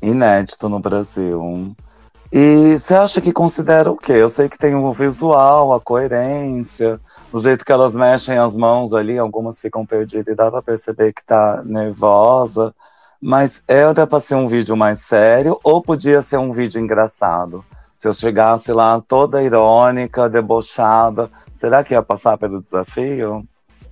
Inédito 0.00 0.68
no 0.68 0.78
Brasil. 0.78 1.74
E 2.32 2.76
você 2.78 2.94
acha 2.94 3.20
que 3.20 3.32
considera 3.32 3.90
o 3.90 3.96
quê? 3.96 4.12
Eu 4.12 4.30
sei 4.30 4.48
que 4.48 4.58
tem 4.58 4.74
o 4.74 4.92
visual, 4.92 5.72
a 5.72 5.80
coerência, 5.80 7.00
o 7.36 7.38
jeito 7.38 7.66
que 7.66 7.72
elas 7.72 7.94
mexem 7.94 8.38
as 8.38 8.56
mãos 8.56 8.94
ali, 8.94 9.18
algumas 9.18 9.60
ficam 9.60 9.84
perdidas 9.84 10.32
e 10.32 10.34
dá 10.34 10.50
pra 10.50 10.62
perceber 10.62 11.12
que 11.12 11.22
tá 11.22 11.62
nervosa. 11.66 12.74
Mas 13.20 13.62
era 13.68 14.06
pra 14.06 14.20
ser 14.20 14.36
um 14.36 14.48
vídeo 14.48 14.74
mais 14.74 15.00
sério 15.00 15.60
ou 15.62 15.82
podia 15.82 16.22
ser 16.22 16.38
um 16.38 16.50
vídeo 16.50 16.80
engraçado? 16.80 17.62
Se 17.98 18.08
eu 18.08 18.14
chegasse 18.14 18.72
lá 18.72 18.98
toda 19.02 19.42
irônica, 19.42 20.30
debochada, 20.30 21.30
será 21.52 21.84
que 21.84 21.92
ia 21.92 22.02
passar 22.02 22.38
pelo 22.38 22.62
desafio? 22.62 23.46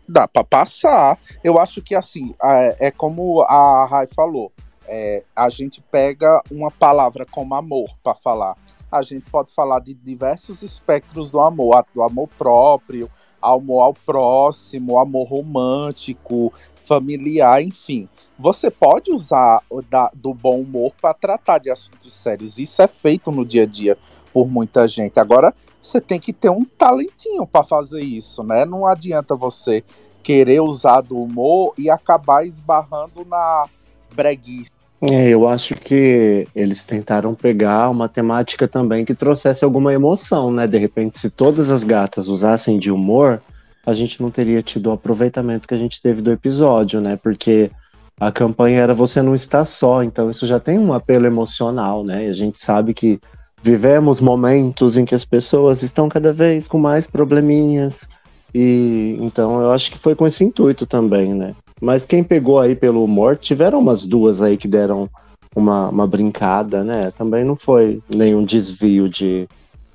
Dá 0.09 0.27
pra 0.27 0.43
passar. 0.43 1.19
Eu 1.43 1.59
acho 1.59 1.83
que 1.83 1.95
assim, 1.95 2.35
é, 2.43 2.87
é 2.87 2.91
como 2.91 3.43
a 3.43 3.85
Rai 3.85 4.07
falou. 4.07 4.51
é, 4.87 5.23
a 5.35 5.49
gente 5.49 5.83
pega 5.91 6.43
uma 6.51 6.71
palavra 6.71 7.27
como 7.31 7.55
amor 7.55 7.91
para 8.03 8.15
falar. 8.15 8.57
A 8.95 9.03
gente 9.03 9.29
pode 9.29 9.53
falar 9.53 9.81
de 9.81 9.93
diversos 9.93 10.63
espectros 10.63 11.29
do 11.29 11.41
amor, 11.41 11.85
do 11.93 12.01
amor 12.01 12.29
próprio, 12.39 13.11
amor 13.43 13.83
ao 13.83 13.93
próximo, 13.93 15.01
amor 15.01 15.27
romântico, 15.27 16.53
familiar, 16.85 17.61
enfim. 17.61 18.09
Você 18.39 18.71
pode 18.71 19.11
usar 19.11 19.61
da- 19.91 20.13
do 20.15 20.33
bom 20.33 20.61
humor 20.61 20.93
para 21.01 21.13
tratar 21.13 21.59
de 21.59 21.73
assuntos 21.73 22.13
sérios. 22.13 22.57
Isso 22.57 22.81
é 22.83 22.87
feito 22.87 23.33
no 23.33 23.45
dia 23.45 23.65
a 23.65 23.67
dia 23.67 23.99
por 24.33 24.47
muita 24.47 24.87
gente. 24.87 25.19
Agora, 25.19 25.53
você 25.83 26.01
tem 26.01 26.21
que 26.21 26.33
ter 26.33 26.51
um 26.51 26.65
talentinho 26.65 27.45
para 27.45 27.65
fazer 27.65 28.01
isso, 28.01 28.45
né? 28.45 28.65
Não 28.65 28.87
adianta 28.87 29.35
você 29.35 29.83
querer 30.23 30.61
usar 30.61 31.01
do 31.01 31.19
humor 31.19 31.75
e 31.77 31.91
acabar 31.91 32.47
esbarrando 32.47 33.25
na 33.25 33.67
breguice. 34.15 34.71
É, 35.03 35.29
eu 35.29 35.47
acho 35.47 35.75
que 35.75 36.49
eles 36.55 36.85
tentaram 36.85 37.35
pegar 37.35 37.91
uma 37.91 38.09
temática 38.09 38.67
também 38.67 39.05
que 39.05 39.15
trouxesse 39.15 39.65
alguma 39.65 39.93
emoção, 39.93 40.51
né? 40.51 40.67
De 40.67 40.79
repente, 40.79 41.19
se 41.19 41.29
todas 41.29 41.71
as 41.71 41.85
gatas 41.85 42.27
usassem 42.29 42.79
de 42.79 42.91
humor, 42.91 43.43
a 43.85 43.93
gente 43.93 44.23
não 44.23 44.31
teria 44.31 44.63
tido 44.63 44.87
o 44.87 44.93
aproveitamento 44.93 45.69
que 45.69 45.75
a 45.75 45.79
gente 45.79 46.01
teve 46.01 46.23
do 46.23 46.33
episódio, 46.33 47.01
né? 47.01 47.17
Porque 47.23 47.71
a 48.19 48.33
campanha 48.33 48.81
era 48.81 48.95
Você 48.95 49.21
Não 49.21 49.35
Está 49.35 49.65
Só, 49.65 50.03
então 50.03 50.31
isso 50.31 50.47
já 50.47 50.59
tem 50.59 50.79
um 50.79 50.93
apelo 50.93 51.27
emocional, 51.27 52.03
né? 52.03 52.27
E 52.27 52.29
a 52.31 52.33
gente 52.33 52.59
sabe 52.59 52.95
que 52.95 53.21
vivemos 53.63 54.21
momentos 54.21 54.97
em 54.97 55.05
que 55.05 55.15
as 55.15 55.25
pessoas 55.25 55.83
estão 55.83 56.09
cada 56.09 56.33
vez 56.33 56.69
com 56.69 56.79
mais 56.79 57.07
probleminhas. 57.07 58.09
E 58.55 59.19
então 59.21 59.61
eu 59.61 59.73
acho 59.73 59.91
que 59.91 59.99
foi 59.99 60.15
com 60.15 60.27
esse 60.27 60.45
intuito 60.45 60.87
também, 60.87 61.35
né? 61.35 61.55
Mas 61.85 62.07
quem 62.07 62.25
pegou 62.25 62.59
aí 62.59 62.75
pelo 62.75 63.05
humor, 63.05 63.37
tiveram 63.37 63.79
umas 63.79 64.07
duas 64.07 64.41
aí 64.41 64.57
que 64.57 64.67
deram 64.67 65.09
uma, 65.55 65.91
uma 65.91 66.07
brincada, 66.07 66.83
né? 66.83 67.11
Também 67.11 67.45
não 67.45 67.55
foi 67.55 68.03
nenhum 68.09 68.43
desvio 68.43 69.07
de, 69.07 69.47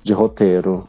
de 0.02 0.12
roteiro. 0.12 0.88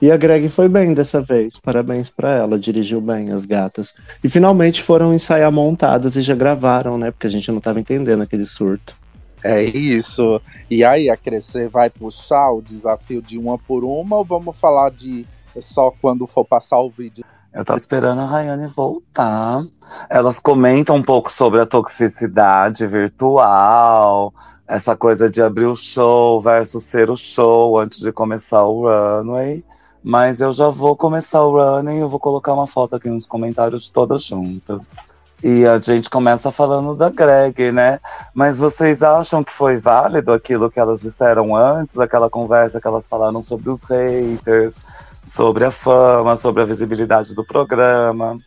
E 0.00 0.10
a 0.10 0.16
Greg 0.16 0.48
foi 0.48 0.68
bem 0.68 0.94
dessa 0.94 1.20
vez, 1.20 1.58
parabéns 1.58 2.08
pra 2.08 2.32
ela, 2.32 2.60
dirigiu 2.60 3.00
bem 3.00 3.32
as 3.32 3.44
gatas. 3.44 3.92
E 4.22 4.28
finalmente 4.28 4.82
foram 4.82 5.12
ensaiar 5.12 5.50
montadas 5.50 6.14
e 6.14 6.20
já 6.20 6.34
gravaram, 6.34 6.96
né? 6.96 7.10
Porque 7.10 7.26
a 7.26 7.30
gente 7.30 7.50
não 7.50 7.60
tava 7.60 7.80
entendendo 7.80 8.22
aquele 8.22 8.44
surto. 8.44 8.94
É 9.42 9.62
isso. 9.64 10.40
E 10.70 10.84
aí, 10.84 11.10
a 11.10 11.16
Crescer 11.16 11.68
vai 11.68 11.90
puxar 11.90 12.52
o 12.52 12.62
desafio 12.62 13.20
de 13.20 13.36
uma 13.36 13.58
por 13.58 13.84
uma 13.84 14.18
ou 14.18 14.24
vamos 14.24 14.56
falar 14.56 14.90
de 14.90 15.26
só 15.60 15.90
quando 15.90 16.26
for 16.26 16.44
passar 16.44 16.78
o 16.78 16.90
vídeo? 16.90 17.24
Eu 17.56 17.64
tava 17.64 17.78
esperando 17.78 18.20
a 18.20 18.26
Rayane 18.26 18.68
voltar. 18.68 19.64
Elas 20.10 20.38
comentam 20.38 20.96
um 20.96 21.02
pouco 21.02 21.32
sobre 21.32 21.58
a 21.58 21.64
toxicidade 21.64 22.86
virtual, 22.86 24.34
essa 24.68 24.94
coisa 24.94 25.30
de 25.30 25.40
abrir 25.40 25.64
o 25.64 25.74
show 25.74 26.38
versus 26.38 26.84
ser 26.84 27.08
o 27.08 27.16
show 27.16 27.78
antes 27.78 28.00
de 28.00 28.12
começar 28.12 28.62
o 28.66 28.82
runway. 28.86 29.64
Mas 30.04 30.42
eu 30.42 30.52
já 30.52 30.68
vou 30.68 30.94
começar 30.94 31.42
o 31.44 31.52
runway 31.52 31.96
e 31.96 32.00
eu 32.00 32.10
vou 32.10 32.20
colocar 32.20 32.52
uma 32.52 32.66
foto 32.66 32.96
aqui 32.96 33.08
nos 33.08 33.26
comentários 33.26 33.88
todas 33.88 34.22
juntas. 34.24 35.10
E 35.42 35.66
a 35.66 35.78
gente 35.78 36.10
começa 36.10 36.50
falando 36.50 36.94
da 36.94 37.08
Greg, 37.08 37.72
né? 37.72 38.00
Mas 38.34 38.58
vocês 38.58 39.02
acham 39.02 39.42
que 39.42 39.52
foi 39.52 39.78
válido 39.78 40.30
aquilo 40.30 40.70
que 40.70 40.78
elas 40.78 41.00
disseram 41.00 41.56
antes, 41.56 41.98
aquela 41.98 42.28
conversa 42.28 42.82
que 42.82 42.86
elas 42.86 43.08
falaram 43.08 43.40
sobre 43.40 43.70
os 43.70 43.82
haters, 43.84 44.84
sobre 45.26 45.64
a 45.64 45.70
fama, 45.70 46.36
sobre 46.36 46.62
a 46.62 46.66
visibilidade 46.66 47.34
do 47.34 47.44
programa. 47.44 48.38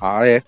Ah, 0.00 0.26
é. 0.26 0.42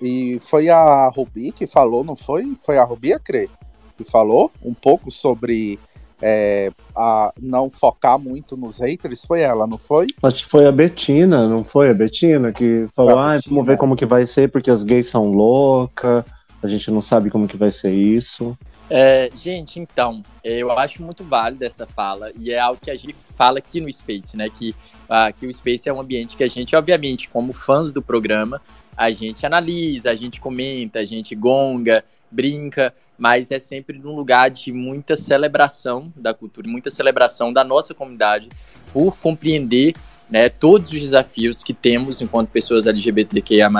E 0.00 0.40
foi 0.42 0.70
a 0.70 1.08
Rubi 1.14 1.52
que 1.52 1.66
falou, 1.66 2.02
não 2.02 2.16
foi? 2.16 2.56
Foi 2.64 2.78
a 2.78 2.84
Rubi, 2.84 3.12
a 3.12 3.18
Cre, 3.18 3.50
que 3.98 4.02
falou 4.02 4.50
um 4.64 4.72
pouco 4.72 5.10
sobre 5.10 5.78
é, 6.22 6.72
a 6.96 7.32
não 7.40 7.70
focar 7.70 8.18
muito 8.18 8.56
nos 8.56 8.78
haters. 8.78 9.24
Foi 9.24 9.40
ela, 9.40 9.66
não 9.66 9.76
foi? 9.76 10.06
Acho 10.22 10.44
que 10.44 10.48
foi 10.48 10.66
a 10.66 10.72
Betina, 10.72 11.46
não 11.46 11.62
foi 11.62 11.90
a 11.90 11.94
Betina 11.94 12.50
que 12.50 12.88
falou, 12.94 13.18
ah, 13.18 13.34
Betina. 13.34 13.54
vamos 13.54 13.66
ver 13.66 13.76
como 13.76 13.94
que 13.96 14.06
vai 14.06 14.24
ser, 14.24 14.50
porque 14.50 14.70
as 14.70 14.84
gays 14.84 15.08
são 15.08 15.30
loucas, 15.30 16.24
a 16.62 16.66
gente 16.66 16.90
não 16.90 17.02
sabe 17.02 17.30
como 17.30 17.46
que 17.46 17.58
vai 17.58 17.70
ser 17.70 17.90
isso. 17.90 18.56
É, 18.92 19.30
gente, 19.36 19.78
então, 19.78 20.20
eu 20.42 20.72
acho 20.72 21.00
muito 21.00 21.22
válido 21.22 21.64
essa 21.64 21.86
fala, 21.86 22.32
e 22.36 22.50
é 22.50 22.58
algo 22.58 22.80
que 22.82 22.90
a 22.90 22.96
gente 22.96 23.14
fala 23.22 23.58
aqui 23.58 23.80
no 23.80 23.90
Space, 23.90 24.36
né? 24.36 24.50
Que, 24.50 24.74
ah, 25.08 25.30
que 25.30 25.46
o 25.46 25.52
Space 25.52 25.88
é 25.88 25.92
um 25.92 26.00
ambiente 26.00 26.36
que 26.36 26.42
a 26.42 26.48
gente, 26.48 26.74
obviamente, 26.74 27.28
como 27.28 27.52
fãs 27.52 27.92
do 27.92 28.02
programa, 28.02 28.60
a 28.96 29.12
gente 29.12 29.46
analisa, 29.46 30.10
a 30.10 30.14
gente 30.16 30.40
comenta, 30.40 30.98
a 30.98 31.04
gente 31.04 31.36
gonga, 31.36 32.04
brinca, 32.28 32.92
mas 33.16 33.52
é 33.52 33.60
sempre 33.60 33.96
num 33.96 34.14
lugar 34.16 34.50
de 34.50 34.72
muita 34.72 35.14
celebração 35.14 36.12
da 36.16 36.34
cultura, 36.34 36.68
muita 36.68 36.90
celebração 36.90 37.52
da 37.52 37.62
nossa 37.62 37.94
comunidade 37.94 38.48
por 38.92 39.16
compreender 39.18 39.94
né, 40.30 40.48
todos 40.48 40.92
os 40.92 41.00
desafios 41.00 41.62
que 41.62 41.74
temos 41.74 42.20
enquanto 42.20 42.48
pessoas 42.50 42.86
LGBTQIA+. 42.86 43.70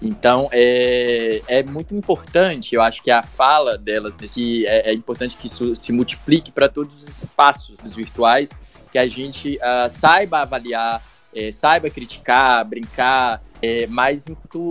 Então, 0.00 0.48
é, 0.52 1.42
é 1.48 1.62
muito 1.62 1.94
importante, 1.94 2.74
eu 2.74 2.82
acho 2.82 3.02
que 3.02 3.10
a 3.10 3.22
fala 3.22 3.76
delas, 3.76 4.16
que 4.16 4.66
é, 4.66 4.90
é 4.90 4.94
importante 4.94 5.36
que 5.36 5.46
isso 5.46 5.74
se 5.74 5.92
multiplique 5.92 6.50
para 6.52 6.68
todos 6.68 6.96
os 6.96 7.22
espaços 7.22 7.80
virtuais, 7.94 8.50
que 8.90 8.98
a 8.98 9.06
gente 9.06 9.58
ah, 9.62 9.88
saiba 9.88 10.40
avaliar, 10.40 11.02
eh, 11.32 11.52
saiba 11.52 11.88
criticar, 11.88 12.64
brincar, 12.64 13.40
é, 13.62 13.86
mas 13.86 14.26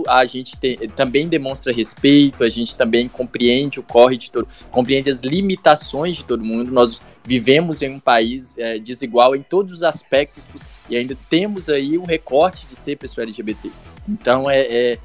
a 0.08 0.24
gente 0.24 0.58
também 0.94 1.28
demonstra 1.28 1.72
respeito, 1.72 2.44
a 2.44 2.48
gente 2.48 2.76
também 2.76 3.08
compreende 3.08 3.78
o 3.78 3.82
corre 3.82 4.16
de 4.16 4.30
todo, 4.30 4.48
compreende 4.70 5.08
as 5.08 5.20
limitações 5.20 6.16
de 6.16 6.24
todo 6.24 6.44
mundo. 6.44 6.70
Nós 6.72 7.00
vivemos 7.24 7.80
em 7.82 7.94
um 7.94 8.00
país 8.00 8.58
é, 8.58 8.78
desigual 8.78 9.36
em 9.36 9.42
todos 9.42 9.72
os 9.72 9.82
aspectos 9.82 10.46
e 10.90 10.96
ainda 10.96 11.16
temos 11.28 11.68
aí 11.68 11.96
um 11.96 12.04
recorte 12.04 12.66
de 12.66 12.74
ser 12.74 12.96
pessoa 12.96 13.24
LGBT. 13.24 13.70
Então 14.08 14.50
é, 14.50 14.60
é 14.60 14.98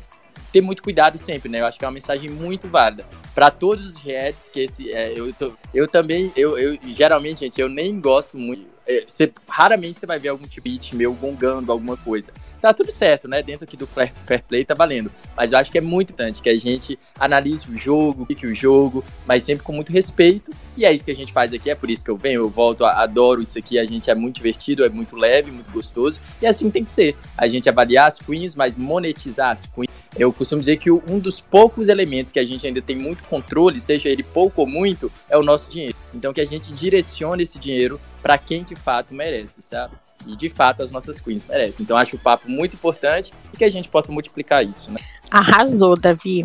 ter 0.52 0.62
muito 0.62 0.82
cuidado 0.82 1.18
sempre, 1.18 1.48
né? 1.50 1.60
Eu 1.62 1.66
acho 1.66 1.78
que 1.78 1.86
é 1.86 1.88
uma 1.88 1.94
mensagem 1.94 2.30
muito 2.30 2.68
válida 2.68 3.06
para 3.34 3.52
todos 3.52 3.86
os 3.86 3.96
redes 3.96 4.50
que 4.50 4.62
esse 4.62 4.92
é, 4.92 5.14
eu 5.16 5.32
tô- 5.34 5.54
eu 5.74 5.88
também 5.88 6.32
eu, 6.36 6.58
eu 6.58 6.78
geralmente 6.88 7.40
gente 7.42 7.60
eu 7.60 7.70
nem 7.70 8.00
gosto 8.00 8.38
muito 8.38 8.66
você, 9.08 9.32
raramente 9.48 10.00
você 10.00 10.06
vai 10.06 10.20
ver 10.20 10.30
algum 10.30 10.46
hit 10.46 10.96
meu 10.96 11.14
gongando 11.14 11.72
alguma 11.72 11.98
coisa. 11.98 12.32
Tá 12.62 12.74
tudo 12.74 12.92
certo, 12.92 13.28
né? 13.28 13.44
Dentro 13.44 13.66
aqui 13.66 13.78
do 13.78 13.86
fair, 13.86 14.12
fair 14.26 14.44
play 14.44 14.66
tá 14.66 14.74
valendo. 14.74 15.12
Mas 15.36 15.52
eu 15.52 15.58
acho 15.58 15.72
que 15.72 15.78
é 15.78 15.82
muito 15.82 16.14
importante 16.14 16.42
que 16.42 16.50
a 16.50 16.58
gente 16.58 16.98
analise 17.20 17.70
o 17.70 17.78
jogo, 17.78 18.26
pique 18.26 18.48
o 18.48 18.56
jogo, 18.56 19.04
mas 19.26 19.44
sempre 19.44 19.64
com 19.64 19.72
muito 19.72 19.92
respeito. 19.92 20.52
E 20.76 20.84
é 20.84 20.92
isso 20.92 21.06
que 21.06 21.12
a 21.12 21.16
gente 21.16 21.32
faz 21.32 21.54
aqui, 21.54 21.70
é 21.70 21.76
por 21.76 21.90
isso 21.90 22.04
que 22.04 22.10
eu 22.10 22.18
venho, 22.18 22.42
eu 22.42 22.50
volto, 22.50 22.84
adoro 22.84 23.42
isso 23.42 23.58
aqui. 23.58 23.78
A 23.78 23.86
gente 23.86 24.10
é 24.10 24.16
muito 24.16 24.38
divertido, 24.38 24.84
é 24.84 24.90
muito 24.90 25.16
leve, 25.16 25.52
muito 25.52 25.72
gostoso. 25.72 26.20
E 26.42 26.48
assim 26.48 26.72
tem 26.72 26.84
que 26.84 26.90
ser. 26.90 27.16
A 27.38 27.48
gente 27.48 27.70
avaliar 27.70 28.08
as 28.08 28.18
queens, 28.18 28.56
mas 28.56 28.76
monetizar 28.76 29.52
as 29.52 29.66
queens. 29.66 29.90
Eu 30.18 30.32
costumo 30.32 30.62
dizer 30.62 30.78
que 30.78 30.90
um 30.90 31.20
dos 31.20 31.40
poucos 31.42 31.90
elementos 31.90 32.32
que 32.32 32.40
a 32.40 32.46
gente 32.46 32.66
ainda 32.66 32.82
tem 32.82 32.96
muito 32.96 33.24
controle, 33.26 33.78
seja 33.78 34.08
ele 34.08 34.24
pouco 34.24 34.62
ou 34.62 34.68
muito, 34.68 35.12
é 35.30 35.38
o 35.38 35.44
nosso 35.44 35.70
dinheiro. 35.70 35.96
Então 36.14 36.34
que 36.34 36.40
a 36.40 36.46
gente 36.46 36.72
direcione 36.72 37.44
esse 37.44 37.60
dinheiro 37.60 38.00
para 38.26 38.40
quem 38.40 38.64
de 38.64 38.76
fato 38.76 39.14
merece, 39.14 39.62
sabe? 39.62 39.94
E 40.26 40.36
de 40.36 40.50
fato 40.50 40.82
as 40.82 40.90
nossas 40.90 41.22
queens 41.22 41.46
merecem. 41.46 41.84
Então 41.84 41.96
acho 41.96 42.16
o 42.16 42.20
papo 42.20 42.50
muito 42.50 42.74
importante 42.74 43.32
e 43.54 43.58
que 43.58 43.64
a 43.64 43.70
gente 43.70 43.88
possa 43.88 44.12
multiplicar 44.12 44.66
isso, 44.66 44.90
né? 44.90 45.00
Arrasou, 45.30 45.94
Davi. 45.94 46.44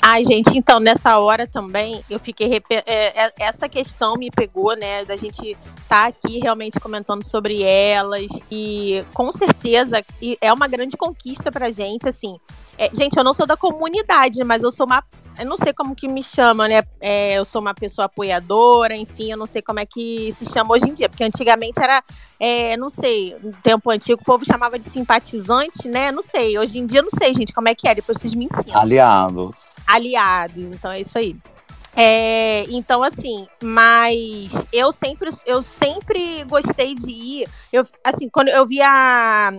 Ai, 0.00 0.24
gente, 0.24 0.56
então, 0.56 0.78
nessa 0.78 1.18
hora 1.18 1.44
também, 1.44 2.04
eu 2.08 2.20
fiquei. 2.20 2.46
repe- 2.46 2.84
é, 2.86 3.24
é, 3.24 3.32
essa 3.40 3.68
questão 3.68 4.14
me 4.14 4.30
pegou, 4.30 4.76
né? 4.76 5.04
Da 5.04 5.16
gente 5.16 5.56
tá 5.88 6.06
aqui 6.06 6.38
realmente 6.38 6.78
comentando 6.78 7.24
sobre 7.24 7.64
elas. 7.64 8.28
E 8.48 9.04
com 9.12 9.32
certeza 9.32 10.04
é 10.40 10.52
uma 10.52 10.68
grande 10.68 10.96
conquista 10.96 11.50
pra 11.50 11.72
gente, 11.72 12.08
assim. 12.08 12.38
É, 12.78 12.88
gente, 12.94 13.16
eu 13.16 13.24
não 13.24 13.34
sou 13.34 13.44
da 13.44 13.56
comunidade, 13.56 14.44
mas 14.44 14.62
eu 14.62 14.70
sou 14.70 14.86
uma. 14.86 15.02
Eu 15.38 15.46
não 15.46 15.56
sei 15.56 15.72
como 15.72 15.94
que 15.94 16.08
me 16.08 16.22
chama, 16.22 16.68
né? 16.68 16.82
É, 17.00 17.34
eu 17.34 17.44
sou 17.44 17.60
uma 17.60 17.74
pessoa 17.74 18.06
apoiadora, 18.06 18.96
enfim, 18.96 19.30
eu 19.30 19.36
não 19.36 19.46
sei 19.46 19.62
como 19.62 19.80
é 19.80 19.86
que 19.86 20.32
se 20.36 20.50
chama 20.50 20.74
hoje 20.74 20.88
em 20.88 20.94
dia, 20.94 21.08
porque 21.08 21.24
antigamente 21.24 21.82
era 21.82 22.02
é, 22.38 22.76
não 22.76 22.90
sei, 22.90 23.36
no 23.42 23.52
tempo 23.62 23.90
antigo 23.90 24.20
o 24.20 24.24
povo 24.24 24.44
chamava 24.44 24.78
de 24.78 24.88
simpatizante, 24.90 25.88
né? 25.88 26.10
Não 26.10 26.22
sei, 26.22 26.58
hoje 26.58 26.78
em 26.78 26.86
dia 26.86 27.02
não 27.02 27.10
sei, 27.10 27.32
gente, 27.34 27.52
como 27.52 27.68
é 27.68 27.74
que 27.74 27.88
é, 27.88 27.94
depois 27.94 28.18
vocês 28.18 28.34
me 28.34 28.46
ensinam. 28.46 28.78
Aliados. 28.78 29.76
Aliados, 29.86 30.70
então 30.70 30.90
é 30.90 31.00
isso 31.00 31.16
aí. 31.18 31.36
É, 31.98 32.64
então, 32.68 33.02
assim, 33.02 33.48
mas 33.62 34.52
eu 34.70 34.92
sempre, 34.92 35.30
eu 35.46 35.62
sempre 35.62 36.44
gostei 36.44 36.94
de 36.94 37.10
ir. 37.10 37.48
Eu, 37.72 37.86
assim, 38.04 38.28
quando 38.28 38.48
eu 38.48 38.66
vi 38.66 38.82
a. 38.82 39.50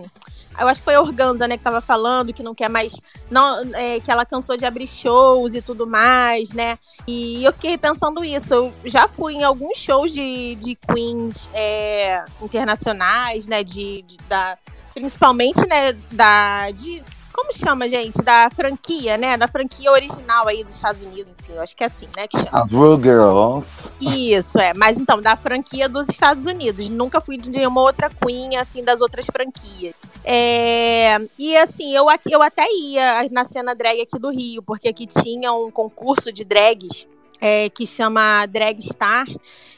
Eu 0.60 0.68
acho 0.68 0.80
que 0.80 0.84
foi 0.84 0.94
a 0.94 1.00
Organza, 1.00 1.46
né, 1.46 1.56
que 1.56 1.62
tava 1.62 1.80
falando 1.80 2.32
que 2.32 2.42
não 2.42 2.54
quer 2.54 2.68
mais. 2.68 2.92
Não, 3.30 3.60
é, 3.74 4.00
que 4.00 4.10
ela 4.10 4.26
cansou 4.26 4.56
de 4.56 4.64
abrir 4.64 4.86
shows 4.88 5.54
e 5.54 5.62
tudo 5.62 5.86
mais, 5.86 6.50
né? 6.50 6.78
E 7.06 7.44
eu 7.44 7.52
fiquei 7.52 7.78
pensando 7.78 8.24
isso. 8.24 8.52
Eu 8.52 8.74
já 8.84 9.06
fui 9.06 9.34
em 9.34 9.44
alguns 9.44 9.78
shows 9.78 10.12
de, 10.12 10.56
de 10.56 10.74
queens 10.74 11.48
é, 11.54 12.24
internacionais, 12.42 13.46
né? 13.46 13.62
De, 13.62 14.02
de- 14.02 14.16
da, 14.28 14.58
principalmente, 14.94 15.66
né? 15.66 15.92
Da. 16.10 16.70
De, 16.72 17.02
como 17.38 17.52
chama, 17.52 17.88
gente? 17.88 18.20
Da 18.20 18.50
franquia, 18.50 19.16
né? 19.16 19.36
Da 19.36 19.46
franquia 19.46 19.92
original 19.92 20.48
aí 20.48 20.64
dos 20.64 20.74
Estados 20.74 21.02
Unidos, 21.02 21.32
enfim, 21.38 21.52
eu 21.52 21.62
acho 21.62 21.76
que 21.76 21.84
é 21.84 21.86
assim, 21.86 22.08
né? 22.16 22.26
Que 22.26 22.36
chama. 22.36 22.62
As 22.62 22.72
Rue 22.72 23.00
Girls. 23.00 23.92
Isso, 24.00 24.58
é. 24.58 24.74
Mas 24.74 24.98
então, 24.98 25.22
da 25.22 25.36
franquia 25.36 25.88
dos 25.88 26.08
Estados 26.08 26.46
Unidos. 26.46 26.88
Nunca 26.88 27.20
fui 27.20 27.36
de 27.36 27.64
uma 27.64 27.80
outra 27.80 28.10
Queen, 28.10 28.56
assim, 28.56 28.82
das 28.82 29.00
outras 29.00 29.24
franquias. 29.26 29.94
É, 30.24 31.16
E 31.38 31.56
assim, 31.56 31.94
eu, 31.94 32.06
eu 32.28 32.42
até 32.42 32.66
ia 32.70 33.28
na 33.30 33.44
cena 33.44 33.72
drag 33.72 34.00
aqui 34.00 34.18
do 34.18 34.30
Rio, 34.30 34.60
porque 34.60 34.88
aqui 34.88 35.06
tinha 35.06 35.52
um 35.52 35.70
concurso 35.70 36.32
de 36.32 36.44
drags. 36.44 37.06
É, 37.40 37.68
que 37.70 37.86
chama 37.86 38.46
Drag 38.46 38.80
Star, 38.82 39.26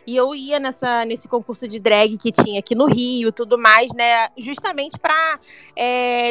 e 0.06 0.16
eu 0.16 0.34
ia 0.34 0.58
nessa, 0.58 1.04
nesse 1.04 1.28
concurso 1.28 1.68
de 1.68 1.78
drag 1.78 2.16
que 2.18 2.32
tinha 2.32 2.60
aqui 2.60 2.74
no 2.74 2.86
Rio 2.86 3.30
tudo 3.30 3.58
mais, 3.58 3.92
né? 3.92 4.28
Justamente 4.36 4.98
para 4.98 5.38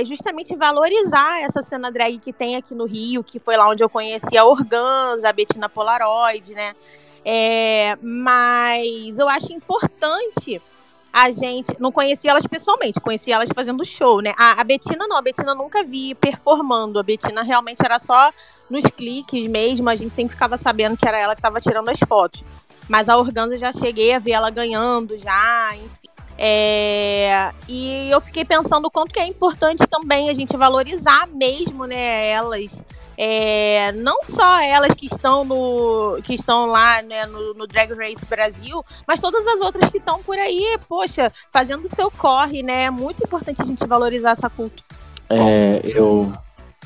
justamente 0.06 0.56
valorizar 0.56 1.42
essa 1.44 1.62
cena 1.62 1.92
drag 1.92 2.20
que 2.20 2.34
tem 2.34 2.56
aqui 2.56 2.74
no 2.76 2.86
Rio, 2.86 3.24
que 3.24 3.40
foi 3.40 3.56
lá 3.56 3.70
onde 3.70 3.84
eu 3.84 3.90
conheci 3.90 4.38
a 4.38 4.44
Organza, 4.44 5.30
a 5.30 5.34
Bettina 5.34 5.70
Polaroid, 5.70 6.54
né? 6.54 6.74
É, 7.24 7.98
mas 8.02 9.20
eu 9.20 9.30
acho 9.30 9.54
importante 9.54 10.62
a 11.12 11.32
gente. 11.32 11.76
Não 11.80 11.92
conhecia 11.92 12.32
elas 12.32 12.46
pessoalmente, 12.46 13.00
conhecia 13.00 13.36
elas 13.36 13.50
fazendo 13.54 13.86
show, 13.86 14.22
né? 14.22 14.34
A, 14.38 14.62
a 14.62 14.64
Betina 14.64 15.08
não, 15.08 15.18
a 15.18 15.22
Betina 15.22 15.54
nunca 15.54 15.84
vi 15.84 16.16
performando. 16.16 17.00
A 17.00 17.04
Betina 17.04 17.44
realmente 17.44 17.82
era 17.84 18.00
só 18.00 18.32
nos 18.70 18.84
cliques 18.86 19.48
mesmo, 19.48 19.90
a 19.90 19.96
gente 19.96 20.14
sempre 20.14 20.34
ficava 20.34 20.58
sabendo 20.58 20.96
que 20.96 21.08
era 21.08 21.20
ela 21.20 21.36
que 21.36 21.40
estava 21.40 21.60
tirando 21.60 21.90
as 21.90 22.00
fotos. 22.08 22.44
Mas 22.88 23.10
a 23.10 23.18
Organza 23.18 23.58
já 23.58 23.72
cheguei 23.72 24.14
a 24.14 24.20
ver 24.20 24.32
ela 24.32 24.50
ganhando 24.50 25.18
já, 25.18 25.76
enfim. 25.76 26.09
É, 26.42 27.52
e 27.68 28.10
eu 28.10 28.22
fiquei 28.22 28.46
pensando 28.46 28.86
o 28.86 28.92
quanto 28.92 29.14
que 29.14 29.20
é 29.20 29.28
importante 29.28 29.86
também 29.86 30.30
a 30.30 30.34
gente 30.34 30.56
valorizar 30.56 31.28
mesmo, 31.28 31.86
né, 31.86 32.30
elas. 32.30 32.82
É, 33.18 33.92
não 33.92 34.24
só 34.24 34.62
elas 34.62 34.94
que 34.94 35.08
estão 35.08 35.44
no 35.44 36.22
que 36.24 36.34
estão 36.34 36.68
lá 36.68 37.02
né, 37.02 37.26
no, 37.26 37.54
no 37.54 37.68
Drag 37.68 37.92
Race 37.92 38.26
Brasil, 38.26 38.82
mas 39.06 39.20
todas 39.20 39.46
as 39.46 39.60
outras 39.60 39.90
que 39.90 39.98
estão 39.98 40.24
por 40.24 40.38
aí, 40.38 40.78
poxa, 40.88 41.30
fazendo 41.52 41.84
o 41.84 41.94
seu 41.94 42.10
corre, 42.10 42.64
né? 42.64 42.86
É 42.86 42.90
muito 42.90 43.22
importante 43.22 43.62
a 43.62 43.66
gente 43.66 43.86
valorizar 43.86 44.32
essa 44.32 44.50
cultura. 44.50 44.86
É, 45.30 45.82
eu, 45.84 46.32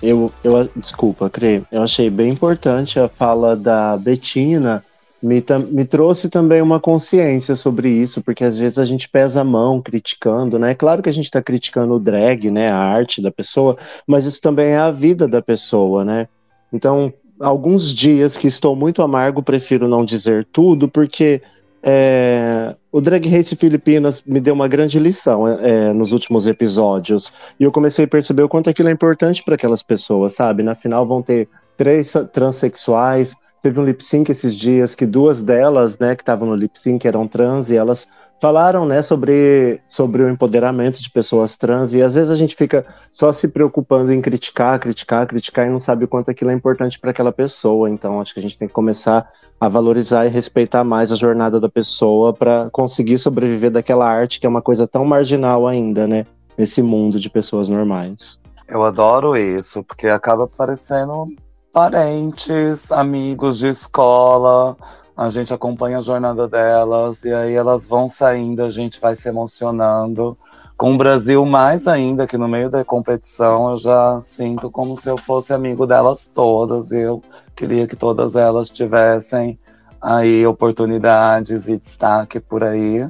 eu, 0.02 0.34
eu, 0.44 0.68
desculpa, 0.76 1.30
Crê, 1.30 1.62
eu 1.72 1.84
achei 1.84 2.10
bem 2.10 2.32
importante 2.32 3.00
a 3.00 3.08
fala 3.08 3.56
da 3.56 3.96
Betina, 3.98 4.84
me, 5.24 5.42
me 5.72 5.86
trouxe 5.86 6.30
também 6.30 6.62
uma 6.62 6.82
consciência 6.82 7.56
sobre 7.56 7.88
isso, 7.88 8.22
porque 8.22 8.44
às 8.44 8.60
vezes 8.60 8.78
a 8.78 8.84
gente 8.84 9.08
pesa 9.08 9.40
a 9.40 9.44
mão 9.44 9.82
criticando, 9.82 10.60
né? 10.60 10.76
Claro 10.76 11.02
que 11.02 11.08
a 11.08 11.14
gente 11.14 11.26
está 11.26 11.42
criticando 11.42 11.94
o 11.94 12.00
drag, 12.00 12.52
né, 12.52 12.70
a 12.70 12.78
arte 12.78 13.22
da 13.22 13.32
pessoa, 13.32 13.78
mas 14.06 14.26
isso 14.26 14.42
também 14.42 14.72
é 14.72 14.78
a 14.78 14.92
vida 14.92 15.26
da 15.26 15.42
pessoa, 15.42 16.04
né? 16.04 16.28
Então, 16.74 17.14
alguns 17.40 17.94
dias 17.94 18.36
que 18.36 18.48
estou 18.48 18.76
muito 18.76 19.02
amargo, 19.02 19.42
prefiro 19.42 19.88
não 19.88 20.04
dizer 20.04 20.46
tudo, 20.52 20.90
porque 20.90 21.42
é, 21.82 22.76
o 22.92 23.00
Drag 23.00 23.26
Race 23.30 23.56
Filipinas 23.56 24.22
me 24.26 24.42
deu 24.42 24.54
uma 24.54 24.68
grande 24.68 25.00
lição 25.00 25.48
é, 25.48 25.94
nos 25.94 26.12
últimos 26.12 26.46
episódios. 26.48 27.32
E 27.58 27.64
eu 27.64 27.72
comecei 27.72 28.04
a 28.04 28.08
perceber 28.10 28.44
o 28.44 28.50
quanto 28.50 28.70
aquilo 28.70 28.90
é 28.90 28.92
importante 28.92 29.42
para 29.42 29.56
aquelas 29.56 29.82
pessoas, 29.82 30.36
sabe? 30.36 30.64
Na 30.64 30.76
final 30.76 31.06
vão 31.06 31.22
ter 31.22 31.48
três 31.78 32.14
transexuais. 32.34 33.36
Teve 33.64 33.80
um 33.80 33.86
lip 33.86 34.04
sync 34.04 34.30
esses 34.30 34.54
dias 34.54 34.94
que 34.94 35.06
duas 35.06 35.42
delas, 35.42 35.98
né, 35.98 36.18
que 36.18 36.22
estavam 36.22 36.50
no 36.50 36.54
lip 36.54 36.78
sync 36.78 37.08
eram 37.08 37.26
trans 37.26 37.72
e 37.72 37.78
elas 37.78 38.10
falaram, 38.38 38.86
né, 38.86 39.02
sobre, 39.02 39.80
sobre 39.88 40.22
o 40.22 40.30
empoderamento 40.30 41.02
de 41.02 41.10
pessoas 41.10 41.56
trans. 41.56 41.94
E 41.94 42.02
às 42.02 42.16
vezes 42.16 42.30
a 42.30 42.36
gente 42.36 42.58
fica 42.58 42.86
só 43.10 43.32
se 43.32 43.48
preocupando 43.48 44.12
em 44.12 44.22
criticar, 44.22 44.78
criticar, 44.80 45.26
criticar 45.26 45.66
e 45.66 45.70
não 45.70 45.80
sabe 45.80 46.04
o 46.04 46.10
quanto 46.10 46.30
aquilo 46.30 46.52
é 46.52 46.54
importante 46.54 47.00
para 47.00 47.12
aquela 47.12 47.32
pessoa. 47.32 47.90
Então 47.90 48.20
acho 48.20 48.34
que 48.34 48.42
a 48.42 48.44
gente 48.44 48.58
tem 48.58 48.68
que 48.68 48.74
começar 48.74 49.32
a 49.58 49.70
valorizar 49.70 50.26
e 50.26 50.30
respeitar 50.30 50.84
mais 50.84 51.10
a 51.10 51.16
jornada 51.16 51.58
da 51.58 51.70
pessoa 51.70 52.34
para 52.34 52.68
conseguir 52.70 53.18
sobreviver 53.18 53.72
daquela 53.72 54.06
arte 54.06 54.42
que 54.42 54.46
é 54.46 54.50
uma 54.50 54.62
coisa 54.62 54.86
tão 54.86 55.06
marginal 55.06 55.66
ainda, 55.66 56.06
né? 56.06 56.26
Nesse 56.58 56.82
mundo 56.82 57.18
de 57.18 57.30
pessoas 57.30 57.70
normais. 57.70 58.38
Eu 58.68 58.84
adoro 58.84 59.38
isso, 59.38 59.82
porque 59.86 60.08
acaba 60.08 60.50
parecendo 60.50 61.28
parentes, 61.74 62.92
amigos 62.92 63.58
de 63.58 63.68
escola. 63.70 64.78
A 65.18 65.30
gente 65.30 65.52
acompanha 65.54 65.98
a 65.98 66.02
jornada 66.02 66.48
delas 66.48 67.26
e 67.26 67.34
aí 67.34 67.54
elas 67.56 67.88
vão 67.88 68.08
saindo, 68.08 68.62
a 68.64 68.70
gente 68.70 69.02
vai 69.02 69.16
se 69.16 69.28
emocionando. 69.28 70.38
Com 70.78 70.94
o 70.94 70.98
Brasil, 70.98 71.44
mais 71.46 71.88
ainda, 71.88 72.28
que 72.28 72.38
no 72.38 72.48
meio 72.48 72.70
da 72.70 72.86
competição 72.86 73.72
eu 73.72 73.78
já 73.78 74.22
sinto 74.22 74.70
como 74.70 74.96
se 74.96 75.10
eu 75.10 75.18
fosse 75.18 75.52
amigo 75.52 75.88
delas 75.88 76.32
todas. 76.34 76.92
E 76.92 77.00
eu 77.00 77.22
queria 77.56 77.88
que 77.88 77.96
todas 77.96 78.36
elas 78.36 78.70
tivessem 78.70 79.58
aí 80.00 80.46
oportunidades 80.46 81.68
e 81.68 81.78
destaque 81.78 82.40
por 82.40 82.64
aí. 82.64 83.08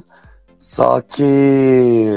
Só 0.58 1.02
que 1.02 2.14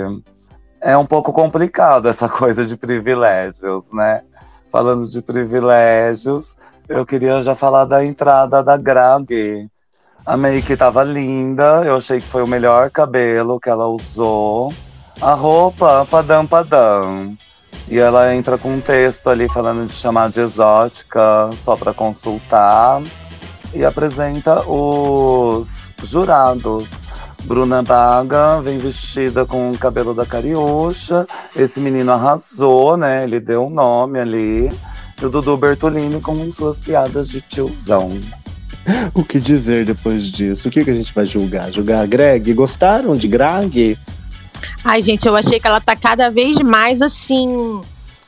é 0.82 0.98
um 0.98 1.06
pouco 1.06 1.34
complicado 1.34 2.08
essa 2.08 2.30
coisa 2.30 2.66
de 2.66 2.78
privilégios, 2.78 3.92
né? 3.92 4.22
Falando 4.72 5.08
de 5.08 5.22
privilégios, 5.22 6.56
eu 6.90 7.06
queria 7.06 7.42
já 7.42 7.56
falar 7.56 7.86
da 7.86 8.04
entrada 8.06 8.62
da 8.64 8.78
Greg. 8.78 9.70
A 10.26 10.36
make 10.36 10.76
tava 10.76 11.04
linda, 11.04 11.84
eu 11.86 11.96
achei 11.96 12.20
que 12.20 12.28
foi 12.28 12.44
o 12.44 12.48
melhor 12.48 12.92
cabelo 12.92 13.60
que 13.60 13.70
ela 13.70 13.88
usou. 13.88 14.72
A 15.22 15.34
roupa, 15.34 16.06
padam 16.10 16.46
padam. 16.46 17.38
E 17.90 17.98
ela 17.98 18.36
entra 18.36 18.58
com 18.58 18.74
um 18.74 18.82
texto 18.82 19.30
ali 19.30 19.48
falando 19.48 19.88
de 19.88 19.94
chamar 19.94 20.30
de 20.30 20.42
exótica, 20.42 21.50
só 21.54 21.78
para 21.78 21.94
consultar. 21.94 23.02
E 23.74 23.86
apresenta 23.86 24.62
os 24.70 25.92
jurados. 26.04 27.02
Bruna 27.48 27.82
Baga 27.82 28.60
vem 28.62 28.78
vestida 28.78 29.46
com 29.46 29.72
o 29.72 29.78
cabelo 29.78 30.14
da 30.14 30.26
Cariúcha. 30.26 31.26
Esse 31.56 31.80
menino 31.80 32.12
arrasou, 32.12 32.98
né? 32.98 33.24
Ele 33.24 33.40
deu 33.40 33.64
o 33.64 33.68
um 33.68 33.70
nome 33.70 34.20
ali. 34.20 34.70
E 35.22 35.26
o 35.26 35.30
Dudu 35.30 35.56
Bertolini 35.56 36.20
com 36.20 36.52
suas 36.52 36.82
piadas 36.82 37.30
de 37.30 37.40
tiozão. 37.40 38.20
O 39.14 39.24
que 39.24 39.40
dizer 39.40 39.86
depois 39.86 40.26
disso? 40.26 40.68
O 40.68 40.72
que, 40.72 40.84
que 40.84 40.90
a 40.90 40.94
gente 40.94 41.14
vai 41.14 41.26
julgar? 41.26 41.72
Julgar 41.72 42.04
a 42.04 42.06
Greg? 42.06 42.54
Gostaram 42.54 43.16
de 43.16 43.30
Greg? 43.30 43.98
Ai, 44.84 45.02
gente, 45.02 45.26
eu 45.26 45.36
achei 45.36 45.58
que 45.58 45.68
ela 45.68 45.80
tá 45.80 45.96
cada 45.96 46.30
vez 46.30 46.58
mais 46.58 47.02
assim. 47.02 47.82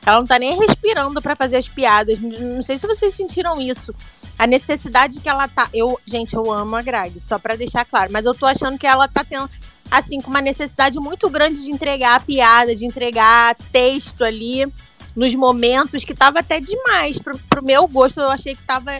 Ela 0.04 0.20
não 0.20 0.26
tá 0.26 0.38
nem 0.38 0.58
respirando 0.58 1.20
pra 1.20 1.36
fazer 1.36 1.56
as 1.56 1.68
piadas. 1.68 2.18
Não 2.20 2.62
sei 2.62 2.78
se 2.78 2.86
vocês 2.86 3.14
sentiram 3.14 3.60
isso. 3.60 3.94
A 4.40 4.46
necessidade 4.46 5.20
que 5.20 5.28
ela 5.28 5.46
tá. 5.46 5.68
Eu, 5.70 6.00
gente, 6.06 6.32
eu 6.32 6.50
amo 6.50 6.74
a 6.74 6.80
Greg, 6.80 7.20
só 7.20 7.38
pra 7.38 7.56
deixar 7.56 7.84
claro. 7.84 8.10
Mas 8.10 8.24
eu 8.24 8.34
tô 8.34 8.46
achando 8.46 8.78
que 8.78 8.86
ela 8.86 9.06
tá 9.06 9.22
tendo, 9.22 9.50
assim, 9.90 10.18
com 10.18 10.30
uma 10.30 10.40
necessidade 10.40 10.98
muito 10.98 11.28
grande 11.28 11.62
de 11.62 11.70
entregar 11.70 12.24
piada, 12.24 12.74
de 12.74 12.86
entregar 12.86 13.54
texto 13.70 14.24
ali 14.24 14.66
nos 15.14 15.34
momentos 15.34 16.06
que 16.06 16.14
tava 16.14 16.38
até 16.38 16.58
demais. 16.58 17.18
Pro, 17.18 17.38
pro 17.50 17.62
meu 17.62 17.86
gosto, 17.86 18.18
eu 18.18 18.30
achei 18.30 18.56
que 18.56 18.62
tava 18.62 18.90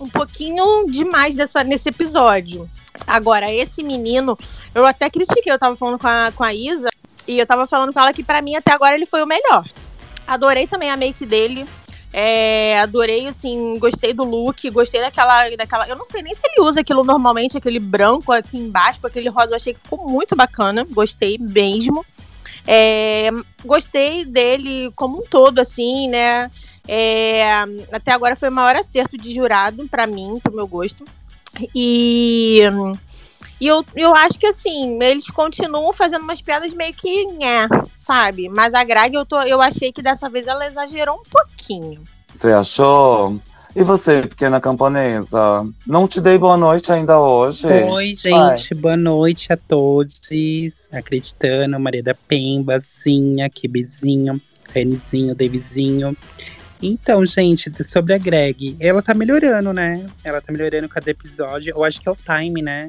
um 0.00 0.08
pouquinho 0.08 0.84
demais 0.88 1.36
dessa, 1.36 1.62
nesse 1.62 1.88
episódio. 1.88 2.68
Agora, 3.06 3.48
esse 3.48 3.84
menino, 3.84 4.36
eu 4.74 4.84
até 4.84 5.08
critiquei, 5.08 5.52
eu 5.52 5.58
tava 5.58 5.76
falando 5.76 6.00
com 6.00 6.08
a, 6.08 6.32
com 6.34 6.42
a 6.42 6.52
Isa, 6.52 6.88
e 7.28 7.38
eu 7.38 7.46
tava 7.46 7.64
falando 7.64 7.92
com 7.92 8.00
ela 8.00 8.12
que 8.12 8.24
pra 8.24 8.42
mim 8.42 8.56
até 8.56 8.72
agora 8.72 8.96
ele 8.96 9.06
foi 9.06 9.22
o 9.22 9.26
melhor. 9.26 9.64
Adorei 10.26 10.66
também 10.66 10.90
a 10.90 10.96
make 10.96 11.24
dele. 11.24 11.64
É, 12.12 12.80
adorei, 12.80 13.28
assim, 13.28 13.78
gostei 13.78 14.12
do 14.12 14.24
look, 14.24 14.68
gostei 14.70 15.00
daquela, 15.00 15.48
daquela. 15.56 15.88
Eu 15.88 15.96
não 15.96 16.06
sei 16.06 16.22
nem 16.22 16.34
se 16.34 16.40
ele 16.44 16.60
usa 16.60 16.80
aquilo 16.80 17.04
normalmente, 17.04 17.56
aquele 17.56 17.78
branco 17.78 18.32
aqui 18.32 18.58
embaixo, 18.58 18.98
aquele 19.04 19.28
rosa, 19.28 19.52
eu 19.52 19.56
achei 19.56 19.74
que 19.74 19.80
ficou 19.80 20.08
muito 20.08 20.34
bacana. 20.34 20.86
Gostei 20.90 21.38
mesmo. 21.38 22.04
É, 22.66 23.30
gostei 23.64 24.24
dele 24.24 24.90
como 24.96 25.18
um 25.18 25.22
todo, 25.22 25.60
assim, 25.60 26.08
né? 26.08 26.50
É, 26.86 27.44
até 27.92 28.12
agora 28.12 28.34
foi 28.34 28.48
o 28.48 28.52
maior 28.52 28.74
acerto 28.74 29.16
de 29.16 29.32
jurado 29.32 29.86
para 29.88 30.06
mim, 30.06 30.38
pro 30.42 30.54
meu 30.54 30.66
gosto. 30.66 31.04
E, 31.74 32.62
e 33.60 33.66
eu, 33.66 33.84
eu 33.94 34.14
acho 34.14 34.38
que 34.38 34.46
assim, 34.46 34.98
eles 35.02 35.26
continuam 35.26 35.92
fazendo 35.92 36.22
umas 36.22 36.40
piadas 36.40 36.72
meio 36.72 36.94
que 36.94 37.26
é, 37.42 37.68
sabe? 37.96 38.48
Mas 38.48 38.72
a 38.72 38.82
Greg, 38.82 39.14
eu, 39.14 39.26
tô, 39.26 39.40
eu 39.42 39.60
achei 39.60 39.92
que 39.92 40.00
dessa 40.00 40.30
vez 40.30 40.46
ela 40.46 40.66
exagerou 40.66 41.16
um 41.16 41.30
pouquinho. 41.30 42.02
Você 42.32 42.48
achou? 42.48 43.38
E 43.76 43.84
você, 43.84 44.22
pequena 44.22 44.60
camponesa? 44.60 45.64
Não 45.86 46.08
te 46.08 46.20
dei 46.20 46.36
boa 46.36 46.56
noite 46.56 46.90
ainda 46.90 47.20
hoje? 47.20 47.68
Oi, 47.68 48.14
gente, 48.16 48.74
boa 48.74 48.96
noite 48.96 49.52
a 49.52 49.56
todos. 49.56 50.20
Acreditando, 50.90 51.78
Maria 51.78 52.02
da 52.02 52.14
Pemba, 52.14 52.80
Zinha, 52.80 53.48
Kibizinho, 53.48 54.40
Renizinho, 54.72 55.36
Davizinho. 55.36 56.16
Então, 56.82 57.24
gente, 57.26 57.70
sobre 57.84 58.14
a 58.14 58.18
Greg, 58.18 58.76
ela 58.80 59.02
tá 59.02 59.14
melhorando, 59.14 59.72
né? 59.72 60.04
Ela 60.24 60.40
tá 60.40 60.50
melhorando 60.50 60.88
cada 60.88 61.10
episódio. 61.10 61.72
Eu 61.76 61.84
acho 61.84 62.00
que 62.00 62.08
é 62.08 62.12
o 62.12 62.16
time, 62.16 62.62
né? 62.62 62.88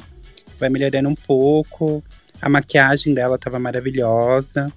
Vai 0.62 0.70
melhorando 0.70 1.10
um 1.10 1.16
pouco. 1.16 2.04
A 2.42 2.48
maquiagem 2.48 3.14
dela 3.14 3.38
tava 3.38 3.60
maravilhosa. 3.60 4.72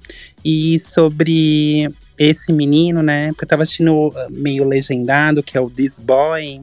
E 0.44 0.78
sobre 0.80 1.88
esse 2.18 2.52
menino, 2.52 3.02
né? 3.02 3.28
Porque 3.28 3.44
eu 3.44 3.48
tava 3.48 3.62
assistindo 3.62 4.12
meio 4.30 4.64
legendado, 4.64 5.42
que 5.42 5.56
é 5.56 5.60
o 5.60 5.70
This 5.70 5.98
Boy. 5.98 6.62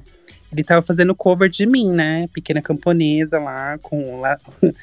Ele 0.52 0.64
tava 0.64 0.82
fazendo 0.82 1.16
cover 1.16 1.50
de 1.50 1.66
mim, 1.66 1.90
né? 1.90 2.28
Pequena 2.34 2.62
camponesa 2.62 3.40
lá, 3.40 3.78
com, 3.78 4.20
lá, 4.20 4.38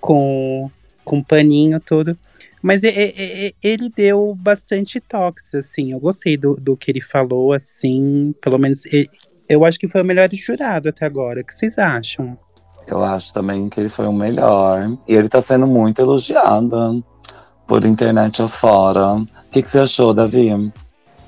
com, 0.00 0.70
com 1.04 1.22
paninho 1.22 1.80
todo. 1.80 2.18
Mas 2.60 2.82
ele 2.82 3.92
deu 3.94 4.34
bastante 4.34 4.98
toques, 4.98 5.54
assim. 5.54 5.92
Eu 5.92 6.00
gostei 6.00 6.36
do, 6.36 6.54
do 6.54 6.76
que 6.76 6.90
ele 6.90 7.00
falou, 7.00 7.52
assim. 7.52 8.34
Pelo 8.40 8.58
menos 8.58 8.84
eu 9.48 9.64
acho 9.64 9.78
que 9.78 9.88
foi 9.88 10.02
o 10.02 10.04
melhor 10.04 10.28
jurado 10.32 10.88
até 10.88 11.04
agora. 11.04 11.40
O 11.40 11.44
que 11.44 11.54
vocês 11.54 11.78
acham? 11.78 12.38
Eu 12.86 13.02
acho 13.02 13.32
também 13.32 13.68
que 13.68 13.80
ele 13.80 13.88
foi 13.88 14.06
o 14.06 14.12
melhor. 14.12 14.96
E 15.08 15.14
ele 15.14 15.28
tá 15.28 15.40
sendo 15.40 15.66
muito 15.66 16.00
elogiado 16.00 17.04
por 17.66 17.84
internet 17.84 18.42
afora. 18.42 19.14
O 19.14 19.26
que, 19.50 19.62
que 19.62 19.68
você 19.68 19.78
achou, 19.80 20.12
Davi? 20.12 20.72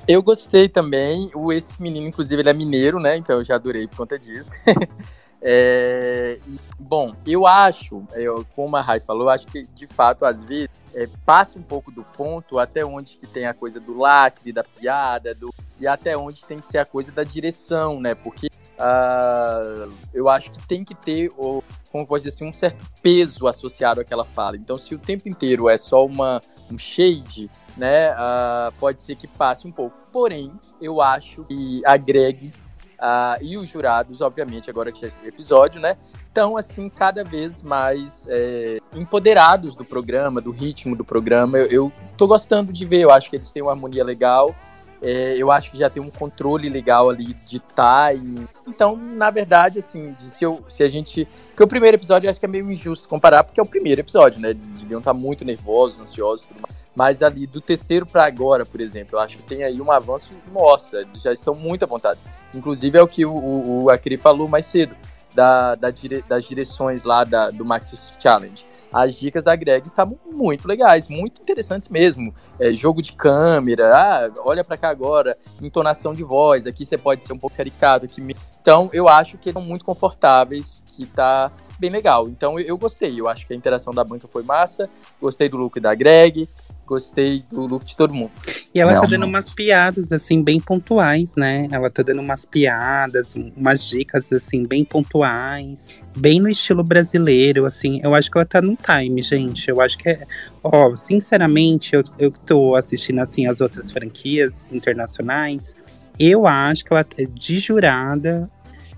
Eu 0.06 0.22
gostei 0.22 0.68
também. 0.68 1.30
O 1.34 1.52
esse 1.52 1.80
menino, 1.80 2.06
inclusive, 2.06 2.42
ele 2.42 2.50
é 2.50 2.54
mineiro, 2.54 3.00
né? 3.00 3.16
Então 3.16 3.36
eu 3.36 3.44
já 3.44 3.54
adorei 3.54 3.88
por 3.88 3.96
conta 3.98 4.18
disso. 4.18 4.52
É, 5.48 6.40
bom, 6.76 7.14
eu 7.24 7.46
acho, 7.46 8.02
eu, 8.14 8.44
como 8.56 8.74
a 8.74 8.80
Rai 8.80 8.98
falou, 8.98 9.28
acho 9.28 9.46
que 9.46 9.62
de 9.62 9.86
fato, 9.86 10.24
às 10.24 10.42
vezes, 10.42 10.70
é, 10.92 11.06
passa 11.24 11.56
um 11.56 11.62
pouco 11.62 11.92
do 11.92 12.02
ponto 12.02 12.58
até 12.58 12.84
onde 12.84 13.16
que 13.16 13.28
tem 13.28 13.46
a 13.46 13.54
coisa 13.54 13.78
do 13.78 13.96
lacre, 13.96 14.52
da 14.52 14.64
piada, 14.64 15.34
do, 15.36 15.54
e 15.78 15.86
até 15.86 16.16
onde 16.16 16.44
tem 16.44 16.58
que 16.58 16.66
ser 16.66 16.78
a 16.78 16.84
coisa 16.84 17.12
da 17.12 17.22
direção, 17.22 18.00
né? 18.00 18.14
Porque 18.14 18.48
uh, 18.78 19.92
eu 20.12 20.28
acho 20.28 20.50
que 20.50 20.66
tem 20.66 20.84
que 20.84 20.94
ter, 20.94 21.30
o, 21.36 21.62
como 21.90 22.06
pode 22.06 22.24
dizer 22.24 22.34
assim, 22.34 22.48
um 22.48 22.52
certo 22.52 22.84
peso 23.02 23.46
associado 23.46 24.00
àquela 24.00 24.24
fala. 24.24 24.56
Então, 24.56 24.76
se 24.76 24.94
o 24.94 24.98
tempo 24.98 25.28
inteiro 25.28 25.68
é 25.68 25.76
só 25.76 26.04
uma, 26.04 26.40
um 26.70 26.78
shade, 26.78 27.50
né? 27.76 28.12
Uh, 28.12 28.72
pode 28.78 29.02
ser 29.02 29.16
que 29.16 29.26
passe 29.26 29.66
um 29.66 29.72
pouco. 29.72 29.96
Porém, 30.12 30.52
eu 30.80 31.00
acho 31.00 31.44
que 31.44 31.82
agregue 31.84 32.52
Uh, 32.96 33.44
e 33.44 33.58
os 33.58 33.68
jurados, 33.68 34.22
obviamente, 34.22 34.70
agora 34.70 34.90
que 34.90 35.00
já 35.00 35.08
esse 35.08 35.20
episódio, 35.26 35.80
né? 35.80 35.96
Estão, 36.28 36.56
assim, 36.56 36.88
cada 36.88 37.22
vez 37.22 37.62
mais 37.62 38.26
é, 38.28 38.78
empoderados 38.94 39.76
do 39.76 39.84
programa, 39.84 40.40
do 40.40 40.50
ritmo 40.50 40.96
do 40.96 41.04
programa. 41.04 41.58
Eu, 41.58 41.66
eu 41.70 41.92
tô 42.16 42.26
gostando 42.26 42.72
de 42.72 42.84
ver, 42.84 43.00
eu 43.00 43.10
acho 43.10 43.28
que 43.28 43.36
eles 43.36 43.50
têm 43.50 43.62
uma 43.62 43.72
harmonia 43.72 44.04
legal. 44.04 44.54
É, 45.02 45.37
eu 45.37 45.50
acho 45.50 45.70
que 45.70 45.78
já 45.78 45.90
tem 45.90 46.02
um 46.02 46.11
controle 46.11 46.68
legal 46.68 47.11
ali 47.11 47.35
de 47.46 47.61
time. 47.61 48.46
Então, 48.66 48.96
na 48.96 49.30
verdade, 49.30 49.78
assim, 49.78 50.14
se, 50.18 50.44
eu, 50.44 50.64
se 50.68 50.82
a 50.82 50.88
gente. 50.88 51.26
Porque 51.48 51.62
o 51.62 51.68
primeiro 51.68 51.96
episódio 51.96 52.26
eu 52.26 52.30
acho 52.30 52.40
que 52.40 52.46
é 52.46 52.48
meio 52.48 52.70
injusto 52.70 53.09
comparar, 53.09 53.44
porque 53.44 53.61
é 53.61 53.62
o 53.62 53.66
primeiro 53.66 54.00
episódio, 54.00 54.40
né? 54.40 54.50
Eles 54.50 54.66
deviam 54.66 54.98
estar 54.98 55.14
muito 55.14 55.44
nervosos, 55.44 56.00
ansiosos 56.00 56.46
tudo 56.46 56.61
mais. 56.61 56.74
Mas 56.94 57.22
ali 57.22 57.46
do 57.46 57.61
terceiro 57.61 58.06
para 58.06 58.24
agora, 58.24 58.64
por 58.64 58.80
exemplo, 58.80 59.16
eu 59.16 59.20
acho 59.20 59.37
que 59.37 59.42
tem 59.42 59.62
aí 59.62 59.78
um 59.82 59.92
avanço, 59.92 60.32
nossa, 60.50 61.06
já 61.22 61.30
estão 61.30 61.54
muito 61.54 61.85
à 61.85 61.87
vontade. 61.87 62.24
Inclusive 62.54 62.98
é 62.98 63.02
o 63.02 63.06
que 63.06 63.26
o, 63.26 63.35
o, 63.35 63.82
o 63.85 63.90
Akiri 63.90 64.16
falou 64.16 64.48
mais 64.48 64.64
cedo, 64.64 64.96
da, 65.35 65.74
da 65.74 65.90
dire, 65.90 66.24
das 66.26 66.44
direções 66.44 67.04
lá 67.04 67.22
da, 67.22 67.50
do 67.50 67.66
Maxis 67.66 68.14
Challenge. 68.18 68.65
As 68.92 69.14
dicas 69.14 69.42
da 69.42 69.55
Greg 69.55 69.87
estavam 69.87 70.18
muito 70.31 70.66
legais, 70.66 71.09
muito 71.09 71.42
interessantes 71.42 71.88
mesmo. 71.88 72.35
É, 72.59 72.72
jogo 72.72 73.03
de 73.03 73.12
câmera, 73.12 73.94
ah, 73.94 74.31
olha 74.38 74.64
para 74.64 74.77
cá 74.77 74.88
agora, 74.88 75.37
entonação 75.61 76.14
de 76.14 76.22
voz, 76.25 76.66
aqui 76.66 76.85
você 76.85 76.96
pode 76.96 77.25
ser 77.25 77.33
um 77.33 77.38
pouco 77.38 77.57
caricato. 77.57 78.05
Aqui... 78.05 78.22
Então 78.61 78.90
eu 78.92 79.09
acho 79.09 79.38
que 79.38 79.49
eles 79.49 79.55
são 79.55 79.62
muito 79.62 79.85
confortáveis, 79.85 80.83
que 80.87 81.07
tá 81.07 81.51
bem 81.79 81.90
legal. 81.90 82.29
Então 82.29 82.59
eu, 82.59 82.66
eu 82.66 82.79
gostei, 82.79 83.20
eu 83.20 83.29
acho 83.29 83.46
que 83.46 83.53
a 83.53 83.57
interação 83.57 83.92
da 83.92 84.05
banca 84.05 84.27
foi 84.27 84.42
massa, 84.42 84.88
gostei 85.20 85.49
do 85.49 85.57
look 85.57 85.79
da 85.79 85.94
Greg, 85.94 86.49
gostei 86.87 87.42
do 87.51 87.66
look 87.66 87.85
de 87.85 87.96
todo 87.96 88.14
mundo. 88.14 88.31
E 88.75 88.81
ela 88.81 88.94
Não, 88.94 89.01
tá 89.03 89.07
dando 89.09 89.27
umas 89.27 89.53
piadas, 89.53 90.12
assim, 90.12 90.42
bem 90.42 90.61
pontuais, 90.61 91.35
né? 91.37 91.66
Ela 91.70 91.90
tá 91.90 92.03
dando 92.03 92.20
umas 92.20 92.44
piadas, 92.44 93.35
um- 93.35 93.51
umas 93.57 93.87
dicas, 93.87 94.33
assim, 94.33 94.64
bem 94.64 94.85
pontuais. 94.85 95.88
Bem 96.16 96.40
no 96.40 96.49
estilo 96.49 96.83
brasileiro, 96.83 97.66
assim. 97.66 98.01
Eu 98.03 98.14
acho 98.14 98.31
que 98.31 98.38
ela 98.38 98.46
tá 98.46 98.62
no 98.62 98.77
time, 98.77 99.20
gente. 99.22 99.68
Eu 99.68 99.81
acho 99.81 99.99
que 99.99 100.09
é. 100.09 100.27
Ó, 100.62 100.96
sinceramente, 100.96 101.94
eu, 101.94 102.03
eu 102.18 102.31
tô 102.31 102.75
assistindo, 102.75 103.20
assim, 103.20 103.46
as 103.46 103.61
outras 103.61 103.90
franquias 103.90 104.64
internacionais. 104.72 105.75
Eu 106.18 106.46
acho 106.46 106.85
que 106.85 106.92
ela, 106.92 107.05
de 107.35 107.59
jurada, 107.59 108.49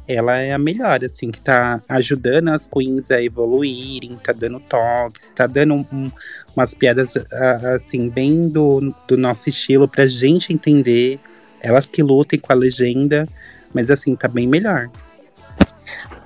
ela 0.06 0.38
é 0.38 0.52
a 0.52 0.58
melhor, 0.58 1.04
assim, 1.04 1.30
que 1.30 1.40
tá 1.40 1.82
ajudando 1.88 2.48
as 2.48 2.66
queens 2.66 3.10
a 3.10 3.20
evoluírem, 3.20 4.16
tá 4.22 4.32
dando 4.32 4.58
toques, 4.60 5.30
tá 5.34 5.46
dando 5.46 5.74
um- 5.92 6.10
umas 6.58 6.74
piadas, 6.74 7.14
ah, 7.16 7.74
assim, 7.76 8.08
bem 8.08 8.48
do, 8.48 8.92
do 9.06 9.16
nosso 9.16 9.48
estilo 9.48 9.86
pra 9.86 10.06
gente 10.08 10.52
entender. 10.52 11.20
Elas 11.60 11.86
que 11.86 12.02
lutem 12.02 12.38
com 12.38 12.52
a 12.52 12.56
legenda, 12.56 13.28
mas 13.72 13.90
assim, 13.90 14.14
tá 14.16 14.26
bem 14.26 14.46
melhor. 14.46 14.90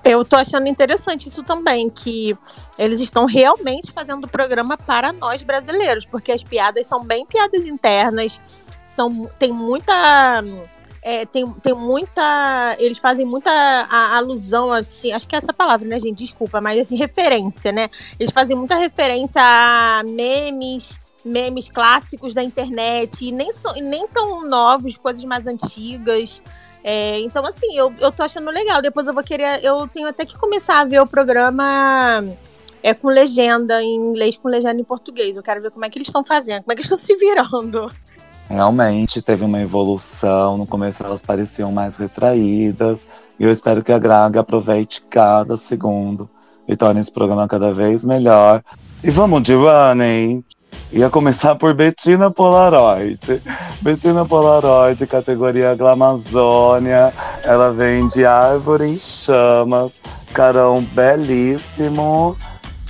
Eu 0.05 0.25
tô 0.25 0.37
achando 0.37 0.67
interessante 0.67 1.29
isso 1.29 1.45
também, 1.45 1.89
que 1.89 2.37
eles 2.79 2.99
estão 2.99 3.25
realmente 3.27 3.93
fazendo 3.93 4.25
o 4.25 4.29
programa 4.29 4.77
para 4.77 5.13
nós 5.13 5.43
brasileiros, 5.43 6.05
porque 6.05 6.33
as 6.33 6.43
piadas 6.43 6.87
são 6.87 7.05
bem 7.05 7.25
piadas 7.25 7.67
internas, 7.67 8.41
são, 8.85 9.31
tem 9.39 9.53
muita. 9.53 10.43
É, 11.03 11.27
tem, 11.27 11.51
tem 11.55 11.75
muita. 11.75 12.77
Eles 12.79 12.99
fazem 12.99 13.27
muita 13.27 13.51
a- 13.51 14.17
alusão, 14.17 14.73
assim, 14.73 15.13
acho 15.13 15.27
que 15.27 15.35
é 15.35 15.39
essa 15.39 15.53
palavra, 15.53 15.87
né, 15.87 15.99
gente? 15.99 16.19
Desculpa, 16.19 16.61
mas 16.61 16.81
assim, 16.81 16.97
referência, 16.97 17.73
né? 17.73 17.89
Eles 18.21 18.33
fazem 18.33 18.57
muita 18.57 18.77
referência 18.77 19.41
a 19.43 20.03
memes, 20.05 20.91
memes 21.25 21.69
clássicos 21.69 22.33
da 22.33 22.43
internet, 22.43 23.25
e 23.25 23.33
nem, 23.33 23.53
são, 23.53 23.77
e 23.77 23.81
nem 23.81 24.07
tão 24.07 24.49
novos, 24.49 24.97
coisas 24.97 25.25
mais 25.25 25.47
antigas. 25.47 26.41
É, 26.85 27.19
então, 27.21 27.45
assim, 27.47 27.77
eu, 27.77 27.93
eu 28.01 28.11
tô 28.13 28.23
achando 28.23 28.51
legal. 28.51 28.81
Depois 28.81 29.07
eu 29.09 29.15
vou 29.15 29.23
querer. 29.25 29.63
Eu 29.65 29.89
tenho 29.89 30.09
até 30.09 30.25
que 30.25 30.37
começar 30.39 30.81
a 30.81 30.85
ver 30.85 31.01
o 31.01 31.07
programa 31.07 32.25
é, 32.83 32.93
com 32.95 33.09
legenda 33.09 33.83
em 33.83 33.95
inglês, 33.95 34.37
com 34.37 34.49
legenda 34.49 34.81
em 34.81 34.85
português. 34.85 35.37
Eu 35.37 35.43
quero 35.43 35.61
ver 35.63 35.71
como 35.71 35.85
é 35.85 35.91
que 35.91 35.99
eles 35.99 36.09
estão 36.09 36.25
fazendo, 36.25 36.63
como 36.63 36.73
é 36.73 36.75
que 36.77 36.81
eles 36.81 36.91
estão 36.91 36.99
se 36.99 37.15
virando. 37.17 37.89
Realmente 38.53 39.23
teve 39.23 39.47
uma 39.47 39.63
evolução. 39.63 40.59
No 40.59 40.67
começo 40.67 41.03
elas 41.03 41.23
pareciam 41.23 41.73
mais 41.73 41.97
retraídas. 41.97 43.09
E 43.41 43.45
eu 43.45 43.51
espero 43.51 43.83
que 43.83 43.91
a 43.91 43.99
Graga 43.99 44.41
aproveite 44.41 45.01
cada 45.09 45.57
segundo 45.57 46.29
e 46.69 46.77
torne 46.77 47.01
esse 47.01 47.11
programa 47.11 47.49
cada 47.49 47.73
vez 47.73 48.05
melhor. 48.05 48.63
E 49.03 49.11
vamos 49.11 49.41
de 49.41 49.55
running. 49.55 50.45
Ia 50.93 51.09
começar 51.09 51.55
por 51.55 51.73
Bettina 51.73 52.31
Polaroid. 52.31 53.41
Bettina 53.81 54.27
Polaroid, 54.27 55.07
categoria 55.07 55.75
Glamazônia. 55.75 57.11
Ela 57.43 57.73
vem 57.73 58.07
de 58.07 58.27
Árvore 58.27 58.87
em 58.87 58.99
Chamas. 58.99 59.95
Carão 60.35 60.83
belíssimo. 60.93 62.37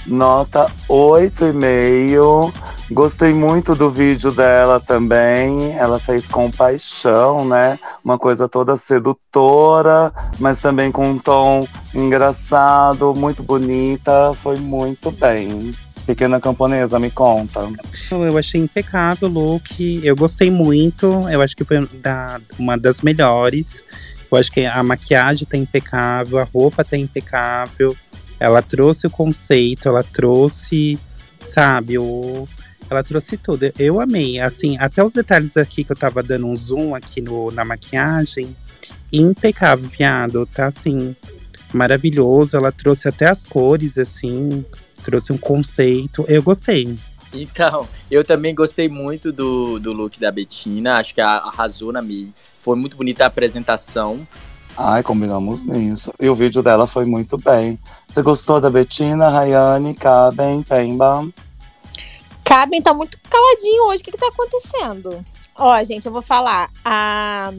Nota 0.09 0.67
8,5. 0.89 2.53
Gostei 2.93 3.33
muito 3.33 3.75
do 3.75 3.91
vídeo 3.91 4.31
dela 4.31 4.79
também. 4.79 5.73
Ela 5.73 5.99
fez 5.99 6.29
com 6.29 6.51
paixão, 6.51 7.45
né? 7.47 7.79
Uma 8.05 8.19
coisa 8.19 8.49
toda 8.49 8.77
sedutora, 8.77 10.13
mas 10.39 10.61
também 10.61 10.93
com 10.93 11.09
um 11.11 11.19
tom 11.19 11.67
engraçado, 11.95 13.15
muito 13.15 13.43
bonita. 13.43 14.35
Foi 14.35 14.57
muito 14.57 15.11
bem. 15.11 15.73
Pequena 16.07 16.41
camponesa, 16.41 16.99
me 16.99 17.11
conta. 17.11 17.67
Eu 18.11 18.37
achei 18.37 18.61
impecável 18.61 19.29
o 19.29 19.33
look. 19.33 20.01
Eu 20.05 20.15
gostei 20.17 20.51
muito. 20.51 21.07
Eu 21.31 21.41
acho 21.41 21.57
que 21.57 21.65
foi 21.65 21.87
da- 21.95 22.41
uma 22.59 22.77
das 22.77 23.01
melhores. 23.01 23.83
Eu 24.31 24.37
acho 24.37 24.51
que 24.51 24.67
a 24.67 24.83
maquiagem 24.83 25.47
tá 25.49 25.57
impecável, 25.57 26.39
a 26.39 26.45
roupa 26.53 26.85
tá 26.85 26.97
impecável. 26.97 27.97
Ela 28.41 28.61
trouxe 28.61 29.07
o 29.07 29.11
conceito, 29.11 29.89
ela 29.89 30.03
trouxe, 30.03 30.99
sabe, 31.41 31.97
o. 31.99 32.49
Ela 32.93 33.03
trouxe 33.03 33.39
tudo. 33.39 33.73
Eu 33.79 34.01
amei. 34.01 34.39
Assim, 34.39 34.77
até 34.79 35.03
os 35.03 35.13
detalhes 35.13 35.57
aqui 35.57 35.83
que 35.83 35.93
eu 35.93 35.97
tava 35.97 36.23
dando 36.23 36.47
um 36.47 36.55
zoom 36.55 36.95
aqui 36.95 37.23
no, 37.23 37.51
na 37.51 37.65
maquiagem. 37.65 38.55
Impecável, 39.11 39.89
viado. 39.89 40.47
Tá 40.47 40.67
assim, 40.67 41.17
maravilhoso. 41.73 42.57
Ela 42.57 42.71
trouxe 42.71 43.09
até 43.09 43.29
as 43.31 43.45
cores, 43.45 43.97
assim. 43.97 44.65
Trouxe 45.03 45.33
um 45.33 45.39
conceito. 45.39 46.25
Eu 46.29 46.43
gostei. 46.43 46.97
Então, 47.33 47.89
eu 48.11 48.23
também 48.23 48.55
gostei 48.55 48.91
muito 48.91 49.33
do, 49.33 49.79
do 49.79 49.91
look 49.93 50.21
da 50.21 50.31
Betina. 50.31 50.95
Acho 50.99 51.15
que 51.15 51.21
a- 51.21 51.39
arrasou 51.39 51.91
na 51.91 52.03
Mi. 52.03 52.33
Foi 52.59 52.77
muito 52.77 52.95
bonita 52.97 53.25
a 53.25 53.27
apresentação. 53.29 54.27
Ai, 54.77 55.03
combinamos 55.03 55.65
nisso. 55.65 56.13
E 56.21 56.29
o 56.29 56.35
vídeo 56.35 56.63
dela 56.63 56.87
foi 56.87 57.05
muito 57.07 57.37
bem. 57.39 57.79
Você 58.07 58.21
gostou 58.23 58.61
da 58.61 58.71
Betina, 58.71 59.29
Rayane, 59.31 59.95
Caben, 59.95 60.63
Pemba? 60.63 61.27
Cabem 62.45 62.83
tá 62.83 62.93
muito 62.93 63.19
caladinho 63.29 63.85
hoje. 63.87 64.03
O 64.03 64.05
que, 64.05 64.13
que 64.13 64.19
tá 64.19 64.29
acontecendo? 64.29 65.25
Ó, 65.57 65.83
gente, 65.85 66.07
eu 66.07 66.13
vou 66.13 66.23
falar. 66.23 66.71
A 66.85 67.53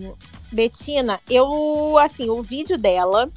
Betina, 0.51 1.19
eu, 1.29 1.97
assim, 1.97 2.29
o 2.29 2.41
vídeo 2.43 2.77
dela, 2.77 3.29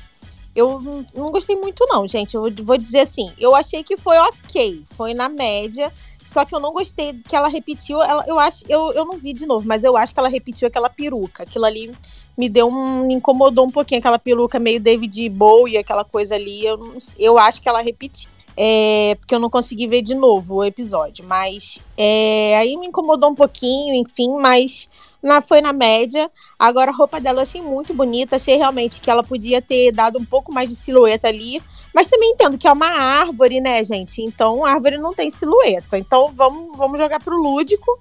eu 0.54 0.80
não- 1.14 1.30
gostei 1.30 1.56
muito, 1.56 1.84
não, 1.88 2.06
gente. 2.06 2.34
Eu 2.34 2.42
vou 2.62 2.76
dizer 2.76 3.00
assim, 3.00 3.32
eu 3.38 3.54
achei 3.54 3.82
que 3.82 3.96
foi 3.96 4.18
ok, 4.18 4.84
foi 4.96 5.14
na 5.14 5.28
média. 5.28 5.92
Só 6.32 6.44
que 6.44 6.54
eu 6.54 6.60
não 6.60 6.72
gostei 6.72 7.14
que 7.26 7.34
ela 7.34 7.48
repetiu. 7.48 8.02
Ela, 8.02 8.24
eu 8.26 8.38
acho, 8.38 8.62
eu, 8.68 8.92
eu 8.92 9.06
não 9.06 9.16
vi 9.16 9.32
de 9.32 9.46
novo, 9.46 9.66
mas 9.66 9.84
eu 9.84 9.96
acho 9.96 10.12
que 10.12 10.20
ela 10.20 10.28
repetiu 10.28 10.68
aquela 10.68 10.90
peruca. 10.90 11.44
Aquilo 11.44 11.64
ali 11.64 11.90
me 12.36 12.48
deu 12.48 12.68
um. 12.68 13.06
me 13.06 13.14
incomodou 13.14 13.64
um 13.64 13.70
pouquinho, 13.70 14.00
aquela 14.00 14.18
peruca 14.18 14.58
meio 14.58 14.78
David 14.78 15.28
Bowie, 15.30 15.78
aquela 15.78 16.04
coisa 16.04 16.34
ali. 16.34 16.66
Eu, 16.66 16.98
eu 17.18 17.38
acho 17.38 17.62
que 17.62 17.68
ela 17.68 17.80
repetiu. 17.80 18.28
É, 18.56 19.16
porque 19.18 19.34
eu 19.34 19.38
não 19.38 19.50
consegui 19.50 19.86
ver 19.86 20.02
de 20.02 20.14
novo 20.14 20.56
o 20.56 20.64
episódio. 20.64 21.24
Mas 21.26 21.78
é, 21.96 22.56
aí 22.58 22.76
me 22.76 22.86
incomodou 22.86 23.30
um 23.30 23.34
pouquinho, 23.34 23.94
enfim, 23.94 24.36
mas 24.40 24.88
na, 25.22 25.42
foi 25.42 25.60
na 25.60 25.72
média. 25.72 26.30
Agora 26.58 26.90
a 26.90 26.94
roupa 26.94 27.20
dela 27.20 27.40
eu 27.40 27.42
achei 27.42 27.60
muito 27.60 27.92
bonita. 27.92 28.36
Achei 28.36 28.56
realmente 28.56 29.00
que 29.00 29.10
ela 29.10 29.22
podia 29.22 29.60
ter 29.60 29.92
dado 29.92 30.18
um 30.18 30.24
pouco 30.24 30.52
mais 30.52 30.68
de 30.68 30.76
silhueta 30.76 31.28
ali. 31.28 31.62
Mas 31.92 32.08
também 32.08 32.30
entendo 32.30 32.58
que 32.58 32.68
é 32.68 32.72
uma 32.72 32.88
árvore, 32.88 33.60
né, 33.60 33.82
gente? 33.82 34.22
Então, 34.22 34.64
árvore 34.64 34.98
não 34.98 35.14
tem 35.14 35.30
silhueta. 35.30 35.98
Então, 35.98 36.30
vamos, 36.34 36.76
vamos 36.76 36.98
jogar 36.98 37.20
pro 37.20 37.36
lúdico. 37.40 37.98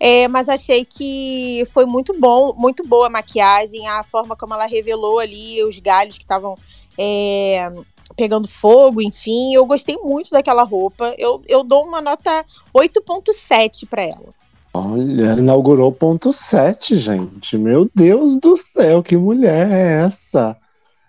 É, 0.00 0.28
mas 0.28 0.48
achei 0.48 0.84
que 0.84 1.64
foi 1.72 1.84
muito 1.84 2.18
bom, 2.18 2.54
muito 2.56 2.86
boa 2.86 3.08
a 3.08 3.10
maquiagem, 3.10 3.86
a 3.88 4.04
forma 4.04 4.36
como 4.36 4.54
ela 4.54 4.66
revelou 4.66 5.18
ali 5.18 5.62
os 5.64 5.76
galhos 5.80 6.16
que 6.16 6.24
estavam 6.24 6.54
é, 6.96 7.72
pegando 8.18 8.48
fogo, 8.48 9.00
enfim. 9.00 9.54
Eu 9.54 9.64
gostei 9.64 9.96
muito 9.96 10.32
daquela 10.32 10.64
roupa. 10.64 11.14
Eu, 11.16 11.40
eu 11.46 11.62
dou 11.62 11.84
uma 11.84 12.00
nota 12.00 12.44
8.7 12.74 13.86
para 13.88 14.02
ela. 14.02 14.34
Olha, 14.74 15.34
inaugurou 15.38 15.92
ponto 15.92 16.32
7, 16.32 16.96
gente. 16.96 17.56
Meu 17.56 17.88
Deus 17.94 18.36
do 18.36 18.56
céu, 18.56 19.02
que 19.02 19.16
mulher 19.16 19.70
é 19.70 20.04
essa? 20.04 20.56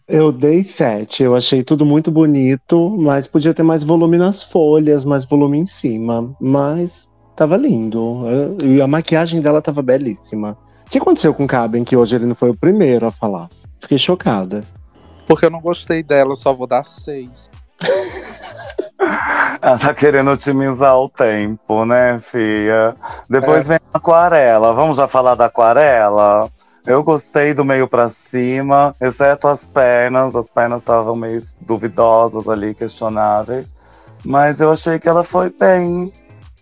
Eu 0.07 0.31
dei 0.31 0.63
7. 0.63 1.23
Eu 1.23 1.35
achei 1.35 1.63
tudo 1.63 1.83
muito 1.83 2.11
bonito, 2.11 2.95
mas 2.99 3.27
podia 3.27 3.53
ter 3.53 3.63
mais 3.63 3.83
volume 3.83 4.17
nas 4.17 4.43
folhas, 4.43 5.03
mais 5.03 5.25
volume 5.25 5.57
em 5.57 5.65
cima. 5.65 6.35
Mas 6.39 7.09
tava 7.35 7.57
lindo. 7.57 8.23
E 8.63 8.81
a 8.81 8.87
maquiagem 8.87 9.41
dela 9.41 9.61
tava 9.61 9.81
belíssima. 9.81 10.55
O 10.85 10.89
que 10.89 10.99
aconteceu 10.99 11.33
com 11.33 11.45
o 11.45 11.47
Caben 11.47 11.83
que 11.83 11.95
hoje 11.95 12.15
ele 12.15 12.25
não 12.25 12.35
foi 12.35 12.51
o 12.51 12.57
primeiro 12.57 13.07
a 13.07 13.11
falar? 13.11 13.49
Fiquei 13.79 13.97
chocada. 13.97 14.63
Porque 15.29 15.45
eu 15.45 15.51
não 15.51 15.61
gostei 15.61 16.01
dela, 16.01 16.31
eu 16.31 16.35
só 16.35 16.51
vou 16.55 16.65
dar 16.65 16.83
6. 16.83 17.51
Ela 19.61 19.77
tá 19.77 19.93
querendo 19.93 20.31
otimizar 20.31 20.97
o 20.97 21.07
tempo, 21.07 21.85
né, 21.85 22.17
filha? 22.17 22.95
Depois 23.29 23.61
É. 23.69 23.73
vem 23.73 23.79
a 23.93 23.97
aquarela. 23.99 24.73
Vamos 24.73 24.97
já 24.97 25.07
falar 25.07 25.35
da 25.35 25.45
aquarela? 25.45 26.49
Eu 26.83 27.03
gostei 27.03 27.53
do 27.53 27.63
meio 27.63 27.87
pra 27.87 28.09
cima, 28.09 28.95
exceto 28.99 29.47
as 29.47 29.67
pernas. 29.67 30.35
As 30.35 30.49
pernas 30.49 30.79
estavam 30.79 31.15
meio 31.15 31.39
duvidosas 31.61 32.49
ali, 32.49 32.73
questionáveis. 32.73 33.67
Mas 34.25 34.59
eu 34.59 34.71
achei 34.71 34.97
que 34.97 35.07
ela 35.07 35.23
foi 35.23 35.51
bem. 35.51 36.11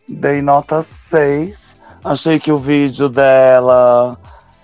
Dei 0.09 0.41
nota 0.41 0.81
6. 0.81 1.77
Achei 2.03 2.37
que 2.37 2.51
o 2.51 2.59
vídeo 2.59 3.07
dela. 3.07 4.17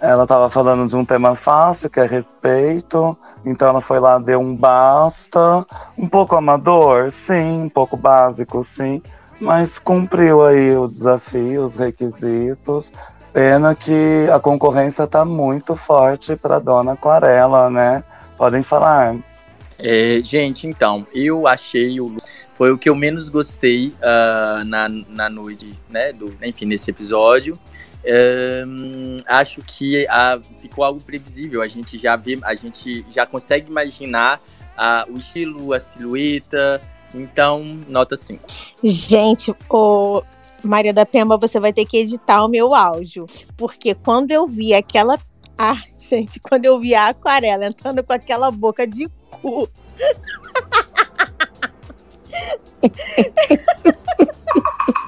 Ela 0.03 0.27
tava 0.27 0.49
falando 0.49 0.85
de 0.85 0.97
um 0.97 1.05
tema 1.05 1.33
fácil, 1.33 1.89
que 1.89 1.97
é 1.97 2.05
respeito. 2.05 3.17
Então 3.45 3.69
ela 3.69 3.79
foi 3.79 4.01
lá, 4.01 4.19
deu 4.19 4.41
um 4.41 4.53
basta. 4.53 5.65
Um 5.97 6.09
pouco 6.09 6.35
amador, 6.35 7.09
sim, 7.13 7.61
um 7.61 7.69
pouco 7.69 7.95
básico, 7.95 8.61
sim, 8.65 9.01
mas 9.39 9.79
cumpriu 9.79 10.45
aí 10.45 10.75
o 10.75 10.89
desafio, 10.89 11.63
os 11.63 11.77
requisitos. 11.77 12.91
Pena 13.31 13.73
que 13.73 14.27
a 14.29 14.41
concorrência 14.41 15.07
tá 15.07 15.23
muito 15.23 15.73
forte 15.77 16.35
para 16.35 16.59
Dona 16.59 16.91
Aquarela, 16.91 17.69
né? 17.69 18.03
Podem 18.37 18.61
falar. 18.61 19.15
É, 19.79 20.19
gente, 20.21 20.67
então, 20.67 21.07
eu 21.13 21.47
achei 21.47 22.01
o 22.01 22.17
foi 22.55 22.71
o 22.71 22.77
que 22.77 22.87
eu 22.87 22.95
menos 22.95 23.29
gostei 23.29 23.93
ah, 24.01 24.63
na, 24.65 24.87
na 24.89 25.29
noite, 25.29 25.73
né? 25.89 26.11
Do, 26.11 26.35
enfim, 26.43 26.65
nesse 26.65 26.91
episódio. 26.91 27.57
Ahn, 28.05 29.17
acho 29.25 29.61
que 29.61 30.05
ah, 30.09 30.39
ficou 30.59 30.83
algo 30.83 31.01
previsível. 31.01 31.61
A 31.61 31.67
gente 31.67 31.97
já 31.97 32.15
vê, 32.15 32.37
a 32.43 32.55
gente 32.55 33.05
já 33.09 33.25
consegue 33.25 33.69
imaginar 33.69 34.41
ah, 34.77 35.05
o 35.09 35.17
estilo, 35.17 35.73
a 35.73 35.79
silhueta. 35.79 36.81
Então, 37.13 37.63
nota 37.87 38.15
5. 38.15 38.41
Gente, 38.83 39.53
ô 39.69 40.23
Maria 40.63 40.93
da 40.93 41.05
Pemba, 41.05 41.37
você 41.37 41.59
vai 41.59 41.71
ter 41.71 41.85
que 41.85 41.97
editar 41.97 42.43
o 42.43 42.49
meu 42.49 42.73
áudio. 42.73 43.27
Porque 43.55 43.93
quando 43.93 44.31
eu 44.31 44.47
vi 44.47 44.73
aquela. 44.73 45.19
Ah, 45.57 45.83
gente, 45.99 46.39
quando 46.39 46.65
eu 46.65 46.79
vi 46.79 46.95
a 46.95 47.09
aquarela 47.09 47.65
entrando 47.65 48.03
com 48.03 48.13
aquela 48.13 48.49
boca 48.49 48.87
de 48.87 49.07
cu. 49.29 49.69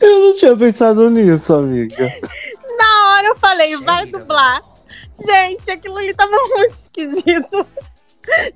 Eu 0.00 0.20
não 0.20 0.36
tinha 0.36 0.56
pensado 0.56 1.10
nisso, 1.10 1.54
amiga. 1.54 2.04
Na 2.78 3.10
hora 3.10 3.26
eu 3.28 3.36
falei, 3.36 3.76
vai 3.78 4.06
dublar. 4.06 4.62
Gente, 5.26 5.70
aquilo 5.70 5.96
ali 5.96 6.14
tava 6.14 6.30
muito 6.56 6.74
esquisito. 6.74 7.66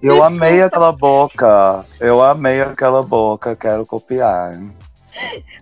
Eu 0.03 0.22
amei 0.22 0.62
aquela 0.62 0.92
boca. 0.92 1.84
Eu 1.98 2.22
amei 2.22 2.61
aquela 2.61 3.03
boca, 3.03 3.57
quero 3.57 3.84
copiar. 3.86 4.61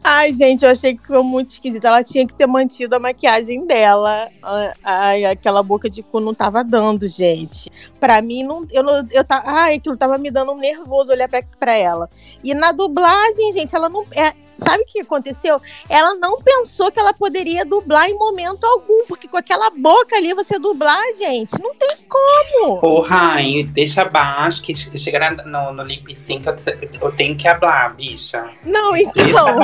Ai, 0.04 0.32
gente, 0.32 0.64
eu 0.64 0.70
achei 0.70 0.94
que 0.96 1.02
ficou 1.02 1.24
muito 1.24 1.52
esquisito. 1.52 1.84
Ela 1.84 2.04
tinha 2.04 2.26
que 2.26 2.34
ter 2.34 2.46
mantido 2.46 2.94
a 2.96 3.00
maquiagem 3.00 3.66
dela. 3.66 4.28
Ah, 4.42 4.72
Ai, 4.84 5.24
aquela 5.24 5.62
boca 5.62 5.88
de 5.88 6.02
cu 6.02 6.20
não 6.20 6.34
tava 6.34 6.62
dando, 6.62 7.06
gente. 7.08 7.70
Pra 7.98 8.20
mim, 8.22 8.42
não, 8.42 8.66
eu 8.70 8.82
não. 8.82 9.06
Eu 9.10 9.24
tá, 9.24 9.42
ai, 9.44 9.74
aquilo 9.74 9.96
tava 9.96 10.18
me 10.18 10.30
dando 10.30 10.52
um 10.52 10.58
nervoso 10.58 11.10
olhar 11.10 11.28
pra, 11.28 11.42
pra 11.58 11.74
ela. 11.76 12.08
E 12.44 12.52
na 12.54 12.72
dublagem, 12.72 13.52
gente, 13.52 13.74
ela 13.74 13.88
não. 13.88 14.04
é- 14.12 14.32
sabe 14.62 14.82
o 14.82 14.86
que 14.86 15.00
aconteceu? 15.00 15.60
Ela 15.88 16.14
não 16.14 16.40
pensou 16.42 16.90
que 16.90 16.98
ela 16.98 17.12
poderia 17.12 17.64
dublar 17.64 18.08
em 18.08 18.14
momento 18.14 18.64
algum. 18.64 19.06
Porque 19.06 19.28
com 19.28 19.36
aquela 19.36 19.70
boca 19.70 20.16
ali, 20.16 20.34
você 20.34 20.58
dublar, 20.58 21.02
gente, 21.18 21.60
não 21.60 21.74
tem 21.74 21.96
como. 22.08 22.80
Ô, 22.82 23.00
Rai, 23.00 23.64
deixa 23.64 24.02
abaixo 24.02 24.62
que 24.62 24.74
chegar 24.98 25.34
no, 25.44 25.72
no 25.72 25.82
lip 25.82 26.14
sync 26.14 26.46
eu, 26.46 26.56
eu 27.00 27.12
tenho 27.12 27.36
que 27.36 27.48
hablar, 27.48 27.94
bicha. 27.94 28.50
Não, 28.64 28.96
então. 28.96 29.58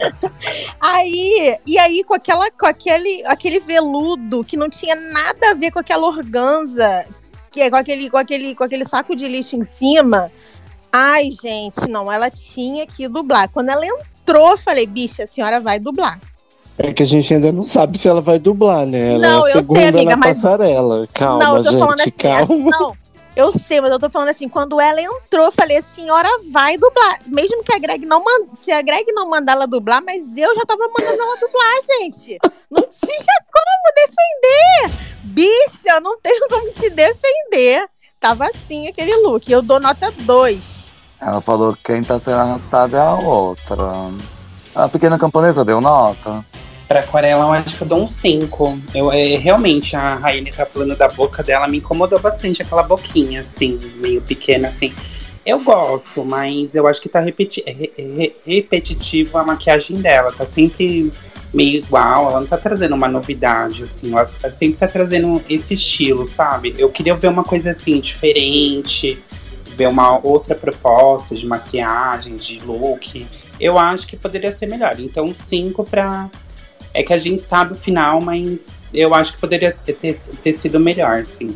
aí, 0.80 1.58
e 1.66 1.78
aí 1.78 2.04
com 2.04 2.14
aquela 2.14 2.50
com 2.50 2.66
aquele 2.66 3.24
aquele 3.26 3.60
veludo 3.60 4.44
que 4.44 4.56
não 4.56 4.68
tinha 4.68 4.94
nada 4.94 5.50
a 5.50 5.54
ver 5.54 5.70
com 5.70 5.78
aquela 5.78 6.06
organza, 6.06 7.06
que 7.50 7.60
é 7.60 7.70
com 7.70 7.76
aquele 7.76 8.10
com 8.10 8.18
aquele 8.18 8.54
com 8.54 8.64
aquele 8.64 8.84
saco 8.84 9.14
de 9.14 9.26
lixo 9.26 9.56
em 9.56 9.64
cima. 9.64 10.30
Ai, 10.98 11.28
gente, 11.30 11.86
não, 11.90 12.10
ela 12.10 12.30
tinha 12.30 12.86
que 12.86 13.06
dublar. 13.06 13.50
Quando 13.50 13.68
ela 13.68 13.84
entrou, 13.86 14.52
eu 14.52 14.58
falei, 14.58 14.86
bicha, 14.86 15.24
a 15.24 15.26
senhora 15.26 15.60
vai 15.60 15.78
dublar. 15.78 16.18
É 16.78 16.90
que 16.92 17.02
a 17.02 17.06
gente 17.06 17.34
ainda 17.34 17.52
não 17.52 17.64
sabe 17.64 17.98
se 17.98 18.08
ela 18.08 18.20
vai 18.22 18.38
dublar, 18.38 18.86
né? 18.86 19.14
Ela 19.14 19.28
Não, 19.28 19.46
é 19.46 19.56
eu 19.56 19.62
sei, 19.62 19.84
amiga, 19.88 20.10
na 20.10 20.16
mas- 20.16 20.36
passarela. 20.36 21.06
Calma, 21.12 21.44
não, 21.44 21.56
eu 21.58 21.64
tô 21.64 21.70
gente, 21.70 21.78
falando 21.80 22.00
assim, 22.00 22.10
calma. 22.12 22.70
não. 22.70 22.96
Eu 23.34 23.52
sei, 23.52 23.82
mas 23.82 23.90
eu 23.90 23.98
tô 23.98 24.08
falando 24.08 24.28
assim, 24.30 24.48
quando 24.48 24.80
ela 24.80 24.98
entrou, 25.00 25.44
eu 25.44 25.52
falei, 25.52 25.76
a 25.76 25.82
senhora 25.82 26.28
vai 26.50 26.78
dublar. 26.78 27.20
Mesmo 27.26 27.62
que 27.62 27.74
a 27.74 27.78
Greg 27.78 28.06
não 28.06 28.24
manda. 28.24 28.46
Se 28.54 28.72
a 28.72 28.80
Greg 28.80 29.04
não 29.12 29.28
mandar 29.28 29.52
ela 29.52 29.66
dublar, 29.66 30.02
mas 30.02 30.22
eu 30.34 30.54
já 30.54 30.62
tava 30.64 30.88
mandando 30.88 31.22
ela 31.22 31.36
dublar, 31.36 32.00
gente. 32.00 32.38
Não 32.70 32.80
tinha 32.88 33.36
como 33.52 33.94
defender. 33.94 34.98
Bicha, 35.24 35.94
eu 35.96 36.00
não 36.00 36.18
tenho 36.20 36.46
como 36.48 36.70
te 36.72 36.88
defender. 36.88 37.84
Tava 38.18 38.46
assim 38.46 38.88
aquele 38.88 39.14
look. 39.16 39.50
Eu 39.52 39.60
dou 39.60 39.78
nota 39.78 40.10
2. 40.10 40.75
Ela 41.20 41.40
falou 41.40 41.74
que 41.74 41.82
quem 41.84 42.02
tá 42.02 42.18
sendo 42.18 42.36
arrastada 42.38 42.96
é 42.96 43.00
a 43.00 43.14
outra. 43.14 44.10
A 44.74 44.88
pequena 44.88 45.18
camponesa 45.18 45.64
deu 45.64 45.80
nota. 45.80 46.44
Pra 46.86 47.00
aquarela, 47.00 47.44
eu 47.46 47.52
acho 47.52 47.76
que 47.76 47.82
eu 47.82 47.88
dou 47.88 48.02
um 48.02 48.06
5. 48.06 48.78
Eu, 48.94 49.10
é, 49.10 49.36
realmente, 49.36 49.96
a 49.96 50.14
Raine 50.16 50.52
tá 50.52 50.64
falando 50.64 50.94
da 50.96 51.08
boca 51.08 51.42
dela, 51.42 51.66
me 51.66 51.78
incomodou 51.78 52.20
bastante 52.20 52.62
aquela 52.62 52.82
boquinha, 52.82 53.40
assim, 53.40 53.78
meio 53.96 54.20
pequena, 54.20 54.68
assim. 54.68 54.94
Eu 55.44 55.60
gosto, 55.60 56.24
mas 56.24 56.74
eu 56.74 56.86
acho 56.86 57.00
que 57.00 57.08
tá 57.08 57.18
repeti 57.20 57.62
re- 57.66 57.92
re- 57.96 58.36
repetitivo 58.46 59.38
a 59.38 59.44
maquiagem 59.44 59.96
dela. 60.00 60.30
Tá 60.30 60.44
sempre 60.44 61.10
meio 61.54 61.78
igual, 61.78 62.30
ela 62.30 62.40
não 62.40 62.46
tá 62.46 62.56
trazendo 62.56 62.94
uma 62.94 63.08
novidade, 63.08 63.82
assim. 63.82 64.12
Ela 64.12 64.50
sempre 64.50 64.78
tá 64.78 64.86
trazendo 64.86 65.42
esse 65.48 65.74
estilo, 65.74 66.26
sabe? 66.26 66.74
Eu 66.78 66.90
queria 66.90 67.14
ver 67.14 67.28
uma 67.28 67.42
coisa 67.42 67.70
assim, 67.70 67.98
diferente, 68.00 69.20
ver 69.76 69.88
uma 69.88 70.18
outra 70.24 70.54
proposta 70.54 71.34
de 71.34 71.46
maquiagem, 71.46 72.36
de 72.36 72.58
look. 72.60 73.26
Eu 73.60 73.78
acho 73.78 74.06
que 74.06 74.16
poderia 74.16 74.50
ser 74.50 74.66
melhor. 74.66 74.98
Então, 74.98 75.26
5 75.28 75.84
pra. 75.84 76.30
É 76.94 77.02
que 77.02 77.12
a 77.12 77.18
gente 77.18 77.44
sabe 77.44 77.74
o 77.74 77.76
final, 77.76 78.22
mas 78.22 78.90
eu 78.94 79.14
acho 79.14 79.34
que 79.34 79.40
poderia 79.40 79.76
ter, 79.84 79.92
ter, 79.92 80.16
ter 80.16 80.52
sido 80.54 80.80
melhor, 80.80 81.26
sim. 81.26 81.54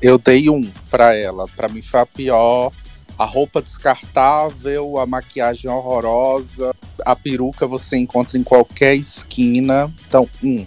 Eu 0.00 0.18
dei 0.18 0.50
um 0.50 0.68
pra 0.90 1.14
ela. 1.14 1.44
Pra 1.56 1.68
mim 1.68 1.82
foi 1.82 2.00
a 2.00 2.06
pior. 2.06 2.72
A 3.16 3.24
roupa 3.24 3.62
descartável, 3.62 4.98
a 4.98 5.06
maquiagem 5.06 5.70
horrorosa, 5.70 6.74
a 7.04 7.14
peruca 7.14 7.66
você 7.66 7.96
encontra 7.96 8.36
em 8.36 8.42
qualquer 8.42 8.96
esquina. 8.96 9.92
Então, 10.08 10.28
um. 10.42 10.66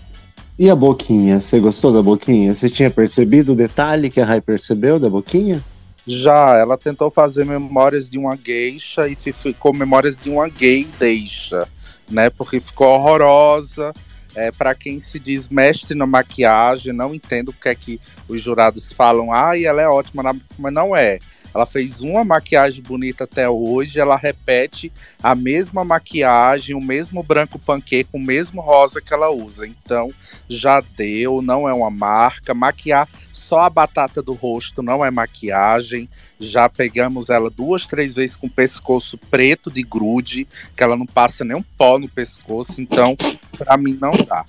E 0.58 0.70
a 0.70 0.76
boquinha? 0.76 1.42
Você 1.42 1.60
gostou 1.60 1.92
da 1.92 2.02
boquinha? 2.02 2.56
Você 2.56 2.70
tinha 2.70 2.90
percebido 2.90 3.52
o 3.52 3.56
detalhe 3.56 4.10
que 4.10 4.22
a 4.22 4.26
Rai 4.26 4.40
percebeu 4.40 4.98
da 4.98 5.10
boquinha? 5.10 5.62
Já, 6.08 6.56
ela 6.58 6.78
tentou 6.78 7.10
fazer 7.10 7.46
memórias 7.46 8.08
de 8.08 8.18
uma 8.18 8.38
geisha 8.38 9.08
e 9.08 9.16
fi- 9.16 9.34
ficou 9.34 9.74
memórias 9.74 10.16
de 10.16 10.30
uma 10.30 10.48
gay 10.48 10.88
deixa, 11.00 11.68
né? 12.10 12.30
Porque 12.30 12.60
ficou 12.60 12.88
horrorosa. 12.88 13.92
É, 14.36 14.52
para 14.52 14.76
quem 14.76 15.00
se 15.00 15.18
diz 15.18 15.48
mestre 15.48 15.96
na 15.96 16.06
maquiagem, 16.06 16.92
não 16.92 17.16
entendo 17.16 17.54
porque 17.54 17.70
é 17.70 17.76
que 17.76 18.02
os 18.28 18.42
jurados 18.42 18.92
falam, 18.92 19.32
ai, 19.32 19.66
ela 19.66 19.82
é 19.82 19.88
ótima, 19.88 20.22
na-" 20.22 20.36
mas 20.60 20.74
não 20.74 20.94
é. 20.94 21.20
Ela 21.54 21.66
fez 21.66 22.02
uma 22.02 22.26
maquiagem 22.26 22.84
bonita 22.84 23.24
até 23.24 23.48
hoje, 23.48 23.98
ela 23.98 24.18
repete 24.18 24.92
a 25.24 25.34
mesma 25.34 25.86
maquiagem, 25.86 26.76
o 26.76 26.82
mesmo 26.82 27.24
branco 27.24 27.58
panqueque, 27.58 28.10
o 28.12 28.20
mesmo 28.20 28.60
rosa 28.62 29.00
que 29.02 29.14
ela 29.14 29.30
usa. 29.30 29.66
Então, 29.66 30.10
já 30.50 30.84
deu, 30.98 31.42
não 31.42 31.68
é 31.68 31.74
uma 31.74 31.90
marca. 31.90 32.54
Maquiar 32.54 33.08
só 33.48 33.60
a 33.60 33.70
batata 33.70 34.22
do 34.22 34.34
rosto 34.34 34.82
não 34.82 35.06
é 35.06 35.12
maquiagem. 35.12 36.10
Já 36.40 36.68
pegamos 36.68 37.30
ela 37.30 37.50
duas, 37.50 37.86
três 37.86 38.14
vezes 38.14 38.36
com 38.36 38.48
o 38.48 38.50
pescoço 38.50 39.18
preto 39.30 39.72
de 39.72 39.84
grude, 39.84 40.48
que 40.76 40.84
ela 40.84 40.96
não 40.96 41.06
passa 41.06 41.46
nem 41.46 41.56
um 41.56 41.64
pó 41.78 42.00
no 42.00 42.10
pescoço. 42.10 42.82
Então, 42.82 43.16
pra 43.58 43.78
mim, 43.78 43.98
não 44.02 44.12
dá. 44.12 44.46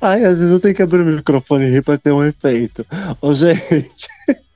Ai, 0.00 0.24
às 0.24 0.38
vezes 0.38 0.52
eu 0.52 0.60
tenho 0.60 0.74
que 0.74 0.82
abrir 0.82 1.00
o 1.00 1.06
microfone 1.06 1.64
e 1.64 1.70
rir 1.70 1.82
pra 1.82 1.98
ter 1.98 2.12
um 2.12 2.24
efeito. 2.24 2.84
Ô, 3.20 3.32
gente. 3.32 4.08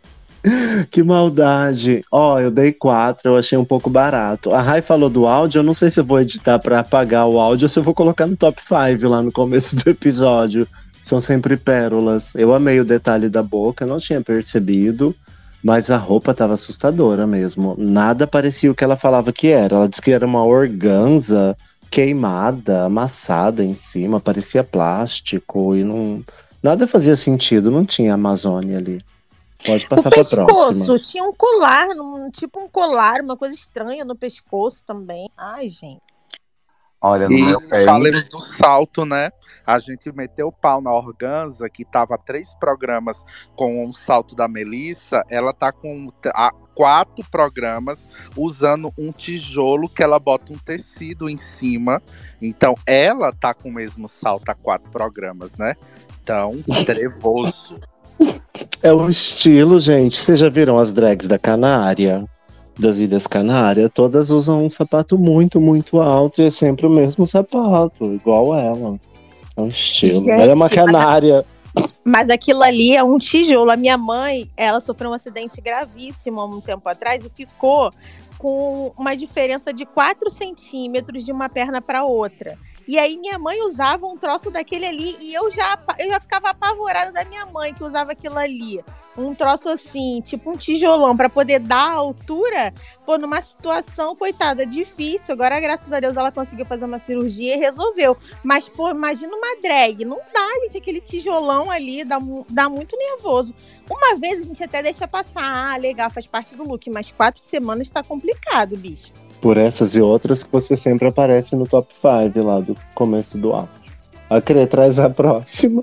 Que 0.91 1.03
maldade. 1.03 2.03
Ó, 2.11 2.41
eu 2.41 2.51
dei 2.51 2.73
quatro, 2.73 3.29
eu 3.29 3.37
achei 3.37 3.59
um 3.59 3.65
pouco 3.65 3.91
barato. 3.91 4.55
A 4.55 4.63
Rai 4.63 4.81
falou 4.81 5.11
do 5.11 5.27
áudio, 5.27 5.59
eu 5.59 5.63
não 5.63 5.75
sei 5.75 5.91
se 5.91 6.01
eu 6.01 6.05
vou 6.05 6.19
editar 6.19 6.59
pra 6.59 6.81
apagar 6.81 7.29
o 7.29 7.39
áudio 7.39 7.67
ou 7.67 7.69
se 7.69 7.79
eu 7.79 7.83
vou 7.83 7.93
colocar 7.93 8.27
no 8.27 8.35
top 8.35 8.59
5 8.59 9.07
lá 9.07 9.23
no 9.23 9.31
começo 9.31 9.77
do 9.77 9.91
episódio. 9.91 10.67
São 11.03 11.21
sempre 11.21 11.57
pérolas. 11.57 12.35
Eu 12.35 12.55
amei 12.55 12.79
o 12.81 12.85
detalhe 12.85 13.29
da 13.29 13.43
boca, 13.43 13.87
não 13.87 13.99
tinha 13.99 14.21
percebido, 14.21 15.15
mas 15.63 15.91
a 15.91 15.97
roupa 15.97 16.35
tava 16.35 16.55
assustadora 16.55 17.27
mesmo. 17.27 17.75
Nada 17.79 18.27
parecia 18.27 18.71
o 18.71 18.75
que 18.75 18.85
ela 18.85 18.97
falava 18.97 19.33
que 19.33 19.49
era. 19.49 19.77
Ela 19.77 19.89
disse 19.89 20.03
que 20.03 20.11
era 20.13 20.27
uma 20.27 20.45
organza 20.45 21.57
queimada, 21.91 22.85
amassada 22.85 23.65
em 23.65 23.75
cima, 23.75 24.21
parecia 24.21 24.63
plástico 24.63 25.75
e 25.75 25.83
não. 25.83 26.23
Nada 26.63 26.87
fazia 26.87 27.17
sentido, 27.17 27.71
não 27.71 27.85
tinha 27.85 28.15
Amazônia 28.15 28.79
ali. 28.79 29.03
Pode 29.65 29.87
passar 29.87 30.11
pescoço 30.11 30.37
próxima. 30.47 30.99
tinha 31.01 31.23
um 31.25 31.35
colar, 31.35 31.87
um- 31.89 32.31
tipo 32.31 32.61
um 32.61 32.69
colar, 32.69 33.21
uma 33.21 33.37
coisa 33.37 33.55
estranha 33.55 34.05
no 34.05 34.17
pescoço 34.17 34.83
também. 34.87 35.29
Ai, 35.37 35.69
gente. 35.69 36.01
Olha, 37.03 37.29
no 37.29 37.37
E 37.37 37.45
meu 37.47 37.61
pé. 37.63 37.85
falemos 37.87 38.29
do 38.29 38.41
salto, 38.41 39.05
né? 39.07 39.31
A 39.67 39.79
gente 39.79 40.13
meteu 40.13 40.49
o 40.49 40.53
pau 40.53 40.83
na 40.83 40.93
Organza, 40.93 41.69
que 41.71 41.85
tava 41.85 42.19
três 42.19 42.53
programas 42.55 43.25
com 43.57 43.85
um 43.85 43.93
salto 43.93 44.35
da 44.35 44.47
Melissa. 44.47 45.23
Ela 45.31 45.53
tá 45.55 45.73
com 45.73 46.09
a- 46.35 46.53
quatro 46.75 47.25
programas 47.31 48.07
usando 48.37 48.93
um 48.99 49.13
tijolo 49.13 49.89
que 49.89 50.03
ela 50.03 50.19
bota 50.19 50.53
um 50.53 50.59
tecido 50.59 51.29
em 51.29 51.37
cima. 51.39 52.03
Então, 52.41 52.75
ela 52.87 53.33
tá 53.33 53.55
com 53.55 53.69
o 53.69 53.73
mesmo 53.75 54.07
salto 54.09 54.49
há 54.51 54.55
quatro 54.55 54.91
programas, 54.91 55.57
né? 55.57 55.75
Então, 56.23 56.53
trevoso. 56.85 57.79
É 58.83 58.93
o 58.93 59.09
estilo, 59.09 59.81
gente. 59.81 60.19
Vocês 60.19 60.39
já 60.39 60.51
viram 60.51 60.79
as 60.79 60.93
drags 60.93 61.27
da 61.27 61.39
Canária? 61.39 62.25
Das 62.79 62.99
Ilhas 62.99 63.27
Canárias? 63.27 63.91
Todas 63.93 64.31
usam 64.31 64.65
um 64.65 64.71
sapato 64.71 65.19
muito, 65.19 65.61
muito 65.61 66.01
alto 66.01 66.41
e 66.41 66.47
é 66.47 66.51
sempre 66.51 66.87
o 66.87 66.91
mesmo 66.91 67.27
sapato, 67.27 68.05
igual 68.13 68.55
ela. 68.55 68.99
É 69.57 69.61
um 69.61 69.69
estilo. 69.69 70.21
Gente, 70.21 70.31
ela 70.31 70.53
é 70.53 70.55
uma 70.55 70.71
canária. 70.71 71.45
Mas 72.05 72.31
aquilo 72.31 72.63
ali 72.63 72.97
é 72.97 73.03
um 73.03 73.19
tijolo. 73.19 73.71
A 73.71 73.77
minha 73.77 73.99
mãe, 73.99 74.51
ela 74.57 74.81
sofreu 74.81 75.11
um 75.11 75.15
acidente 75.15 75.61
gravíssimo 75.61 76.41
há 76.41 76.47
um 76.47 76.61
tempo 76.61 76.89
atrás 76.89 77.23
e 77.25 77.29
ficou 77.29 77.93
com 78.39 78.93
uma 78.97 79.15
diferença 79.15 79.73
de 79.73 79.85
4 79.85 80.31
centímetros 80.31 81.25
de 81.25 81.31
uma 81.31 81.49
perna 81.49 81.81
para 81.81 82.05
outra. 82.05 82.57
E 82.89 82.99
aí 82.99 83.17
minha 83.17 83.39
mãe 83.39 83.63
usava 83.63 84.07
um 84.07 84.17
troço 84.17 84.51
daquele 84.51 84.87
ali 84.87 85.17
e 85.21 85.35
eu 85.35 85.51
já, 85.51 85.79
eu 85.99 86.11
já 86.11 86.21
ficava 86.21 86.51
apavorada 86.51 87.13
da 87.13 87.25
minha 87.25 87.47
mãe 87.47 87.73
que 87.75 87.85
usava 87.85 88.13
aquilo 88.13 88.39
ali. 88.39 88.83
Um 89.17 89.35
troço 89.35 89.69
assim, 89.69 90.21
tipo 90.23 90.51
um 90.51 90.57
tijolão, 90.57 91.17
para 91.17 91.29
poder 91.29 91.59
dar 91.59 91.91
a 91.91 91.95
altura, 91.95 92.73
pô, 93.05 93.19
numa 93.19 93.43
situação, 93.43 94.17
coitada, 94.17 94.65
difícil. 94.65 95.35
Agora, 95.35 95.61
graças 95.61 95.93
a 95.93 96.01
Deus, 96.01 96.17
ela 96.17 96.33
conseguiu 96.33 96.65
fazer 96.65 96.85
uma 96.85 96.99
cirurgia 96.99 97.55
e 97.55 97.59
resolveu. 97.59 98.17
Mas, 98.43 98.69
pô, 98.69 98.89
imagina 98.89 99.37
uma 99.37 99.61
drag. 99.61 100.05
Não 100.05 100.19
dá, 100.33 100.61
gente, 100.63 100.79
aquele 100.79 101.01
tijolão 101.01 101.71
ali, 101.71 102.05
dá, 102.05 102.19
dá 102.49 102.69
muito 102.69 102.97
nervoso. 102.97 103.55
Uma 103.91 104.17
vez 104.17 104.45
a 104.45 104.49
gente 104.49 104.63
até 104.63 104.83
deixa 104.83 105.07
passar, 105.09 105.73
ah, 105.73 105.77
legal, 105.77 106.09
faz 106.11 106.27
parte 106.27 106.55
do 106.55 106.63
look, 106.63 106.89
mas 106.89 107.11
quatro 107.11 107.43
semanas 107.45 107.91
tá 107.91 108.03
complicado, 108.05 108.77
bicho. 108.77 109.13
Por 109.41 109.57
essas 109.57 109.95
e 109.95 110.01
outras 110.01 110.45
que 110.45 110.53
você 110.53 110.77
sempre 110.77 111.09
aparece 111.09 111.57
no 111.57 111.67
top 111.67 111.89
5 111.95 112.47
lá 112.47 112.61
do 112.61 112.77
começo 112.95 113.39
do 113.39 113.53
áudio. 113.53 113.71
A 114.29 114.41
Crê 114.41 114.67
traz 114.67 114.99
a 114.99 115.09
próxima. 115.11 115.83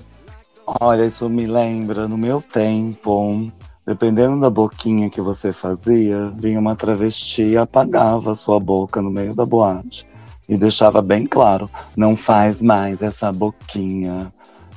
Olha, 0.80 1.04
isso 1.04 1.28
me 1.28 1.46
lembra 1.46 2.06
no 2.06 2.16
meu 2.16 2.40
tempo. 2.40 3.50
Dependendo 3.86 4.38
da 4.38 4.50
boquinha 4.50 5.08
que 5.08 5.20
você 5.20 5.52
fazia, 5.52 6.30
vinha 6.36 6.60
uma 6.60 6.76
travesti 6.76 7.42
e 7.42 7.56
apagava 7.56 8.32
a 8.32 8.36
sua 8.36 8.60
boca 8.60 9.00
no 9.00 9.10
meio 9.10 9.34
da 9.34 9.46
boate. 9.46 10.06
E 10.48 10.56
deixava 10.56 11.02
bem 11.02 11.26
claro: 11.26 11.70
não 11.96 12.14
faz 12.14 12.60
mais 12.60 13.02
essa 13.02 13.32
boquinha. 13.32 14.32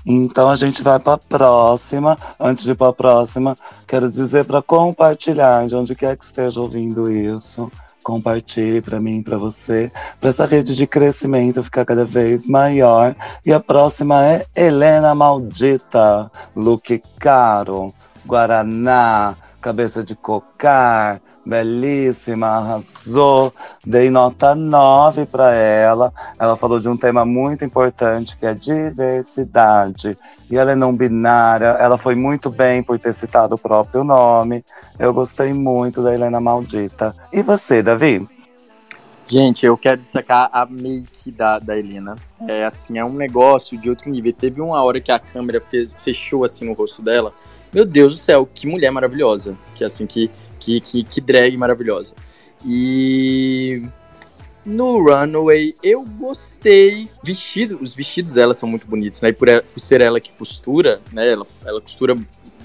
Então 0.05 0.49
a 0.49 0.55
gente 0.55 0.81
vai 0.81 0.99
para 0.99 1.13
a 1.13 1.17
próxima. 1.17 2.17
Antes 2.39 2.63
de 2.63 2.71
ir 2.71 2.75
para 2.75 2.87
a 2.87 2.93
próxima, 2.93 3.55
quero 3.87 4.09
dizer 4.09 4.45
para 4.45 4.61
compartilhar 4.61 5.67
de 5.67 5.75
onde 5.75 5.95
quer 5.95 6.17
que 6.17 6.23
esteja 6.23 6.59
ouvindo 6.59 7.11
isso. 7.11 7.71
Compartilhe 8.03 8.81
para 8.81 8.99
mim, 8.99 9.21
para 9.21 9.37
você, 9.37 9.91
para 10.19 10.29
essa 10.29 10.45
rede 10.45 10.75
de 10.75 10.87
crescimento 10.87 11.63
ficar 11.63 11.85
cada 11.85 12.03
vez 12.03 12.47
maior. 12.47 13.15
E 13.45 13.53
a 13.53 13.59
próxima 13.59 14.25
é 14.25 14.45
Helena 14.55 15.13
Maldita, 15.13 16.31
look 16.55 17.01
caro, 17.19 17.93
Guaraná, 18.25 19.35
cabeça 19.61 20.03
de 20.03 20.15
cocar, 20.15 21.21
belíssima, 21.45 22.47
arrasou. 22.47 23.53
Dei 23.85 24.09
nota 24.09 24.55
9 24.55 25.25
para 25.25 25.53
ela. 25.53 26.13
Ela 26.39 26.55
falou 26.55 26.79
de 26.79 26.89
um 26.89 26.97
tema 26.97 27.25
muito 27.25 27.65
importante 27.65 28.37
que 28.37 28.45
é 28.45 28.53
diversidade. 28.53 30.17
E 30.49 30.57
ela 30.57 30.71
é 30.71 30.75
não 30.75 30.95
binária, 30.95 31.67
ela 31.79 31.97
foi 31.97 32.15
muito 32.15 32.49
bem 32.49 32.83
por 32.83 32.99
ter 32.99 33.13
citado 33.13 33.55
o 33.55 33.59
próprio 33.59 34.03
nome. 34.03 34.63
Eu 34.99 35.13
gostei 35.13 35.53
muito 35.53 36.03
da 36.03 36.13
Helena 36.13 36.41
Maldita. 36.41 37.15
E 37.31 37.41
você, 37.41 37.81
Davi? 37.81 38.27
Gente, 39.31 39.65
eu 39.65 39.77
quero 39.77 40.01
destacar 40.01 40.49
a 40.51 40.65
make 40.65 41.31
da, 41.31 41.57
da 41.57 41.77
Helena. 41.77 42.17
É 42.45 42.65
assim, 42.65 42.97
é 42.97 43.05
um 43.05 43.13
negócio 43.13 43.77
de 43.77 43.89
outro 43.89 44.09
nível. 44.09 44.33
Teve 44.33 44.59
uma 44.59 44.83
hora 44.83 44.99
que 44.99 45.09
a 45.09 45.17
câmera 45.17 45.61
fez, 45.61 45.93
fechou 45.93 46.43
assim 46.43 46.65
no 46.65 46.73
rosto 46.73 47.01
dela. 47.01 47.33
Meu 47.73 47.85
Deus 47.85 48.15
do 48.15 48.19
céu, 48.19 48.45
que 48.53 48.67
mulher 48.67 48.91
maravilhosa. 48.91 49.55
Que 49.73 49.85
assim, 49.85 50.05
que, 50.05 50.29
que, 50.61 50.79
que, 50.79 51.03
que 51.03 51.19
drag 51.19 51.57
maravilhosa. 51.57 52.13
E 52.65 53.81
no 54.65 55.01
Runaway 55.03 55.75
eu 55.83 56.03
gostei. 56.05 57.09
Vestido, 57.23 57.79
os 57.81 57.95
vestidos 57.95 58.33
dela 58.33 58.53
são 58.53 58.69
muito 58.69 58.85
bonitos, 58.87 59.19
né? 59.21 59.29
E 59.29 59.33
por, 59.33 59.49
e- 59.49 59.61
por 59.61 59.79
ser 59.79 60.01
ela 60.01 60.19
que 60.19 60.31
costura, 60.33 61.01
né? 61.11 61.31
Ela, 61.31 61.45
ela 61.65 61.81
costura 61.81 62.15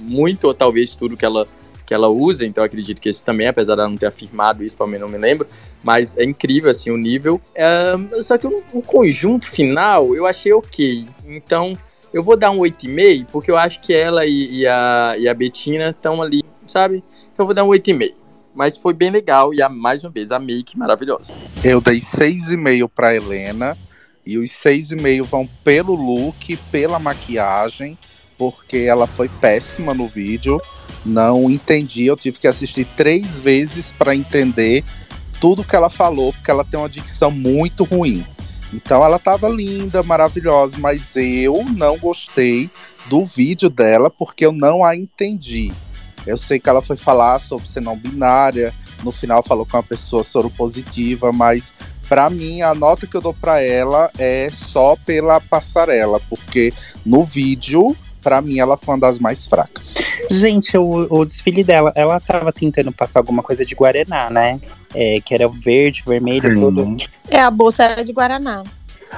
muito, 0.01 0.45
ou 0.45 0.55
talvez 0.55 0.95
tudo 0.95 1.17
que 1.17 1.25
ela, 1.25 1.47
que 1.87 1.95
ela 1.95 2.09
usa. 2.09 2.45
Então 2.45 2.63
acredito 2.63 3.01
que 3.01 3.09
esse 3.09 3.25
também, 3.25 3.49
apesar 3.49 3.77
dela 3.77 3.89
não 3.89 3.97
ter 3.97 4.07
afirmado 4.07 4.63
isso, 4.63 4.77
pra 4.77 4.87
mim 4.87 4.99
não 4.99 5.09
me 5.09 5.19
lembro. 5.19 5.47
Mas 5.83 6.17
é 6.17 6.25
incrível, 6.25 6.71
assim, 6.71 6.91
o 6.91 6.97
nível. 6.99 7.41
É, 7.55 7.95
só 8.21 8.37
que 8.37 8.47
o, 8.47 8.63
o 8.75 8.83
conjunto 8.83 9.49
final 9.49 10.15
eu 10.15 10.27
achei 10.27 10.53
ok. 10.53 11.07
Então 11.27 11.73
eu 12.13 12.23
vou 12.23 12.37
dar 12.37 12.51
um 12.51 12.59
8,5, 12.59 13.27
porque 13.33 13.51
eu 13.51 13.57
acho 13.57 13.81
que 13.81 13.95
ela 13.95 14.27
e, 14.27 14.61
e 14.61 14.67
a, 14.67 15.15
e 15.19 15.29
a 15.29 15.35
Betina 15.35 15.91
estão 15.91 16.21
ali, 16.21 16.45
sabe? 16.67 17.03
Então 17.37 17.45
vou 17.45 17.55
dar 17.55 17.65
um 17.65 17.69
8,5. 17.69 18.15
Mas 18.55 18.79
foi 18.79 18.95
bem 18.95 19.11
legal 19.11 19.53
e, 19.53 19.61
a, 19.61 19.69
mais 19.69 20.03
uma 20.03 20.09
vez, 20.09 20.33
a 20.33 20.39
make 20.39 20.79
maravilhosa. 20.79 21.35
Eu 21.63 21.83
dei 21.83 22.01
6,5 22.01 22.89
pra 22.89 23.15
Helena. 23.15 23.77
E 24.25 24.39
os 24.39 24.49
6,5 24.49 25.23
vão 25.25 25.47
pelo 25.63 25.95
look, 25.95 26.57
pela 26.73 26.99
maquiagem, 26.99 27.99
porque 28.39 28.79
ela 28.79 29.07
foi 29.07 29.29
péssima 29.29 29.93
no 29.93 30.09
vídeo. 30.09 30.59
Não 31.05 31.51
entendi, 31.51 32.07
eu 32.07 32.17
tive 32.17 32.39
que 32.39 32.49
assistir 32.49 32.87
três 32.97 33.39
vezes 33.39 33.93
para 33.93 34.17
entender 34.17 34.83
tudo 35.39 35.63
que 35.63 35.77
ela 35.77 35.91
falou, 35.91 36.33
porque 36.33 36.51
ela 36.51 36.65
tem 36.65 36.81
uma 36.81 36.89
dicção 36.89 37.31
muito 37.31 37.85
ruim. 37.85 38.25
Então 38.73 39.05
ela 39.05 39.19
tava 39.19 39.47
linda, 39.47 40.03
maravilhosa, 40.03 40.79
mas 40.79 41.15
eu 41.15 41.63
não 41.77 41.99
gostei 41.99 42.71
do 43.11 43.23
vídeo 43.25 43.69
dela 43.69 44.11
porque 44.11 44.47
eu 44.47 44.53
não 44.53 44.83
a 44.83 44.97
entendi. 44.97 45.71
Eu 46.27 46.37
sei 46.37 46.59
que 46.59 46.69
ela 46.69 46.83
foi 46.83 46.97
falar 46.97 47.39
sobre 47.39 47.69
ser 47.69 47.81
não 47.81 47.97
binária, 47.97 48.75
no 49.05 49.13
final 49.13 49.43
falou 49.43 49.67
com 49.67 49.77
uma 49.77 49.83
pessoa 49.83 50.23
soropositiva, 50.23 51.33
mas 51.33 51.73
Pra 52.09 52.31
mim, 52.31 52.63
a 52.63 52.73
nota 52.75 53.07
que 53.07 53.17
eu 53.17 53.21
dou 53.21 53.35
pra 53.35 53.61
ela 53.61 54.11
é 54.19 54.49
só 54.49 54.97
pela 55.05 55.41
passarela, 55.41 56.21
porque 56.29 56.73
no 57.05 57.25
vídeo, 57.25 57.97
pra 58.23 58.41
mim, 58.41 58.59
ela 58.59 58.77
foi 58.77 58.95
uma 58.95 59.01
das 59.01 59.19
mais 59.19 59.47
fracas. 59.47 59.97
Gente, 60.31 60.77
o, 60.79 61.07
o 61.11 61.25
desfile 61.25 61.65
dela, 61.65 61.93
ela 61.97 62.21
tava 62.21 62.53
tentando 62.53 62.93
passar 62.93 63.21
alguma 63.21 63.43
coisa 63.43 63.67
de 63.67 63.75
Guaraná, 63.75 64.31
né? 64.31 64.61
É, 64.95 65.21
que 65.21 65.35
era 65.35 65.49
verde, 65.49 66.05
vermelho, 66.07 66.49
Sim. 66.49 66.61
tudo. 66.61 66.97
É, 67.29 67.41
a 67.41 67.51
bolsa 67.51 67.83
era 67.83 68.05
de 68.05 68.13
Guaraná. 68.13 68.63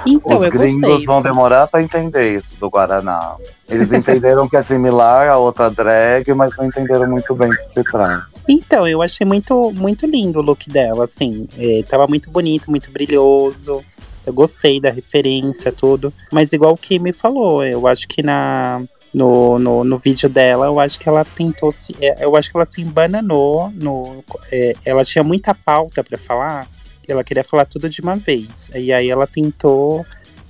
Então, 0.06 0.40
Os 0.40 0.48
gringos 0.48 0.88
gostei. 0.90 1.06
vão 1.06 1.22
demorar 1.22 1.66
para 1.66 1.82
entender 1.82 2.34
isso 2.36 2.56
do 2.58 2.68
Guaraná. 2.70 3.36
Eles 3.68 3.92
entenderam 3.92 4.48
que 4.48 4.56
é 4.56 4.62
similar 4.62 5.28
a 5.28 5.36
outra 5.38 5.70
drag, 5.70 6.32
mas 6.34 6.56
não 6.56 6.64
entenderam 6.66 7.08
muito 7.08 7.34
bem 7.34 7.50
do 7.50 7.56
que 7.56 7.68
se 7.68 7.82
trata. 7.84 8.26
Então, 8.48 8.86
eu 8.88 9.02
achei 9.02 9.26
muito, 9.26 9.72
muito 9.72 10.06
lindo 10.06 10.38
o 10.38 10.42
look 10.42 10.68
dela, 10.70 11.04
assim. 11.04 11.46
É, 11.58 11.82
tava 11.88 12.06
muito 12.06 12.30
bonito, 12.30 12.70
muito 12.70 12.90
brilhoso. 12.90 13.84
Eu 14.26 14.32
gostei 14.32 14.80
da 14.80 14.90
referência, 14.90 15.72
tudo. 15.72 16.12
Mas 16.30 16.52
igual 16.52 16.72
o 16.74 16.76
Kim 16.78 16.98
me 16.98 17.12
falou, 17.12 17.64
eu 17.64 17.86
acho 17.86 18.06
que 18.06 18.22
na, 18.22 18.82
no, 19.12 19.58
no, 19.58 19.84
no 19.84 19.98
vídeo 19.98 20.28
dela, 20.28 20.66
eu 20.66 20.78
acho 20.78 20.98
que 20.98 21.08
ela 21.08 21.24
tentou 21.24 21.72
se. 21.72 21.94
é, 22.00 22.24
Eu 22.24 22.36
acho 22.36 22.50
que 22.50 22.56
ela 22.56 22.66
se 22.66 22.80
embananou. 22.80 23.70
No, 23.74 24.22
é, 24.52 24.74
ela 24.84 25.04
tinha 25.04 25.24
muita 25.24 25.54
pauta 25.54 26.02
pra 26.04 26.16
falar. 26.18 26.66
Ela 27.08 27.24
queria 27.24 27.42
falar 27.44 27.64
tudo 27.64 27.88
de 27.88 28.00
uma 28.00 28.16
vez. 28.16 28.70
E 28.74 28.92
aí 28.92 29.08
ela 29.08 29.26
tentou 29.26 30.04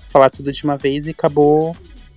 falar 0.08 0.28
tudo 0.30 0.52
de 0.52 0.64
uma 0.64 0.76
vez 0.76 1.06
e 1.06 1.10
acabou 1.10 1.76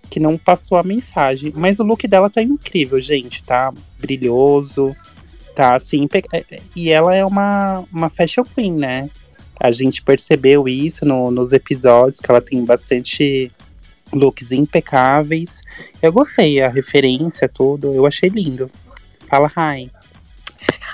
que 0.09 0.19
não 0.19 0.37
passou 0.37 0.77
a 0.77 0.83
mensagem. 0.83 1.53
Mas 1.55 1.79
o 1.79 1.83
look 1.83 2.07
dela 2.07 2.29
tá 2.29 2.41
incrível, 2.41 2.99
gente. 2.99 3.43
Tá 3.43 3.71
brilhoso. 3.99 4.95
Tá 5.55 5.75
assim. 5.75 6.07
é, 6.33 6.37
é, 6.51 6.59
E 6.75 6.89
ela 6.89 7.15
é 7.15 7.23
uma, 7.25 7.83
uma 7.91 8.09
fashion 8.09 8.43
queen, 8.43 8.73
né? 8.73 9.09
A 9.59 9.71
gente 9.71 10.01
percebeu 10.01 10.67
isso 10.67 11.05
no- 11.05 11.29
nos 11.29 11.51
episódios, 11.53 12.19
que 12.19 12.31
ela 12.31 12.41
tem 12.41 12.65
bastante 12.65 13.51
looks 14.11 14.51
impecáveis. 14.51 15.61
Eu 16.01 16.11
gostei, 16.11 16.61
a 16.61 16.67
referência, 16.67 17.47
tudo. 17.47 17.93
Eu 17.93 18.05
achei 18.07 18.27
lindo. 18.29 18.69
Fala, 19.27 19.47
Rai. 19.47 19.89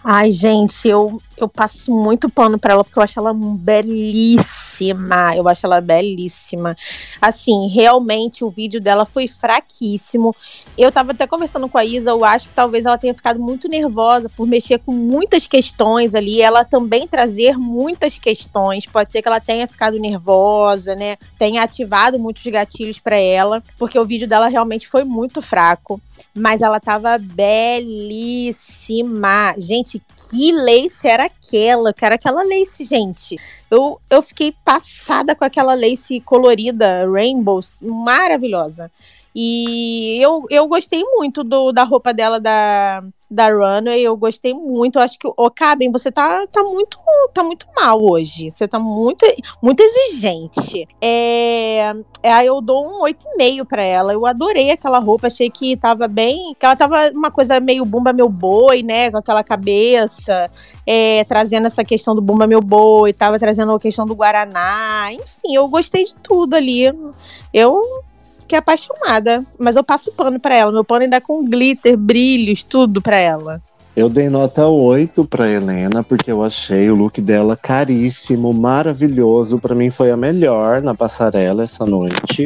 Ai, 0.03 0.31
gente, 0.31 0.87
eu, 0.87 1.21
eu 1.37 1.47
passo 1.47 1.91
muito 1.91 2.29
pano 2.29 2.57
pra 2.57 2.73
ela 2.73 2.83
porque 2.83 2.97
eu 2.97 3.03
acho 3.03 3.19
ela 3.19 3.33
belíssima. 3.33 5.35
Eu 5.35 5.47
acho 5.47 5.65
ela 5.65 5.81
belíssima. 5.81 6.77
Assim, 7.21 7.67
realmente 7.67 8.43
o 8.43 8.49
vídeo 8.49 8.79
dela 8.79 9.05
foi 9.05 9.27
fraquíssimo. 9.27 10.35
Eu 10.77 10.91
tava 10.91 11.11
até 11.11 11.27
conversando 11.27 11.67
com 11.67 11.77
a 11.77 11.83
Isa, 11.83 12.11
eu 12.11 12.23
acho 12.23 12.47
que 12.47 12.53
talvez 12.53 12.85
ela 12.85 12.97
tenha 12.97 13.13
ficado 13.13 13.39
muito 13.39 13.67
nervosa 13.67 14.29
por 14.29 14.47
mexer 14.47 14.79
com 14.79 14.91
muitas 14.91 15.47
questões 15.47 16.15
ali, 16.15 16.41
ela 16.41 16.63
também 16.63 17.07
trazer 17.07 17.57
muitas 17.57 18.17
questões. 18.17 18.85
Pode 18.85 19.11
ser 19.11 19.21
que 19.21 19.27
ela 19.27 19.39
tenha 19.39 19.67
ficado 19.67 19.99
nervosa, 19.99 20.95
né? 20.95 21.17
Tenha 21.37 21.63
ativado 21.63 22.19
muitos 22.19 22.45
gatilhos 22.45 22.99
pra 22.99 23.17
ela, 23.17 23.63
porque 23.77 23.97
o 23.97 24.05
vídeo 24.05 24.27
dela 24.27 24.47
realmente 24.47 24.87
foi 24.87 25.03
muito 25.03 25.41
fraco. 25.41 25.99
Mas 26.35 26.61
ela 26.61 26.79
tava 26.79 27.17
belíssima. 27.17 27.75
Gente, 29.57 30.01
que 30.29 30.51
lace 30.51 31.07
era 31.07 31.25
aquela? 31.25 31.89
Eu 31.89 31.93
quero 31.93 32.15
aquela 32.15 32.43
lace, 32.43 32.85
gente. 32.85 33.37
Eu, 33.69 33.99
eu 34.09 34.21
fiquei 34.21 34.53
passada 34.63 35.35
com 35.35 35.43
aquela 35.43 35.73
lace 35.73 36.21
colorida, 36.21 37.09
rainbows, 37.09 37.77
maravilhosa. 37.81 38.91
E 39.35 40.17
eu, 40.19 40.45
eu 40.49 40.67
gostei 40.67 41.03
muito 41.15 41.43
do, 41.43 41.71
da 41.71 41.83
roupa 41.83 42.13
dela 42.13 42.39
da, 42.39 43.03
da 43.29 43.49
Runway, 43.49 44.01
eu 44.01 44.15
gostei 44.15 44.53
muito. 44.53 44.97
Eu 44.97 45.03
acho 45.03 45.19
que, 45.19 45.27
ô, 45.27 45.51
Caben, 45.51 45.91
você 45.91 46.11
tá, 46.11 46.47
tá, 46.47 46.63
muito, 46.63 46.97
tá 47.33 47.43
muito 47.43 47.67
mal 47.75 48.01
hoje. 48.01 48.51
Você 48.51 48.67
tá 48.67 48.79
muito, 48.79 49.25
muito 49.61 49.81
exigente. 49.81 50.87
É, 51.01 51.93
é, 52.23 52.31
aí 52.31 52.47
eu 52.47 52.61
dou 52.61 52.87
um 52.87 53.03
8,5 53.03 53.65
pra 53.65 53.83
ela. 53.83 54.13
Eu 54.13 54.25
adorei 54.25 54.71
aquela 54.71 54.99
roupa, 54.99 55.27
achei 55.27 55.49
que 55.49 55.75
tava 55.75 56.07
bem. 56.07 56.55
Que 56.59 56.65
ela 56.65 56.75
tava 56.75 57.11
uma 57.11 57.29
coisa 57.29 57.59
meio 57.59 57.83
bumba 57.85 58.13
meu 58.13 58.29
boi, 58.29 58.81
né? 58.81 59.11
Com 59.11 59.17
aquela 59.17 59.43
cabeça. 59.43 60.49
é, 60.87 61.25
trazendo 61.25 61.67
essa 61.67 61.83
questão 61.83 62.15
do 62.15 62.21
Bumba 62.21 62.47
Meu 62.47 62.61
Boi, 62.61 63.11
tava 63.11 63.37
trazendo 63.37 63.73
a 63.73 63.79
questão 63.79 64.05
do 64.05 64.15
Guaraná, 64.15 65.11
enfim, 65.11 65.53
eu 65.53 65.67
gostei 65.67 66.05
de 66.05 66.15
tudo 66.15 66.55
ali. 66.55 66.85
Eu 67.53 67.83
fiquei 68.47 68.57
apaixonada, 68.57 69.45
mas 69.59 69.75
eu 69.75 69.83
passo 69.83 70.11
pano 70.13 70.39
pra 70.39 70.55
ela. 70.55 70.71
Meu 70.71 70.85
pano 70.85 71.03
ainda 71.03 71.17
é 71.17 71.19
com 71.19 71.43
glitter, 71.43 71.97
brilhos, 71.97 72.63
tudo 72.63 73.01
pra 73.01 73.17
ela. 73.17 73.61
Eu 73.93 74.07
dei 74.07 74.29
nota 74.29 74.65
8 74.65 75.25
pra 75.25 75.49
Helena, 75.49 76.03
porque 76.03 76.31
eu 76.31 76.43
achei 76.43 76.89
o 76.89 76.95
look 76.95 77.19
dela 77.19 77.57
caríssimo, 77.57 78.53
maravilhoso. 78.53 79.59
Pra 79.59 79.75
mim 79.75 79.89
foi 79.89 80.11
a 80.11 80.17
melhor 80.17 80.81
na 80.81 80.95
passarela 80.95 81.63
essa 81.63 81.85
noite. 81.85 82.45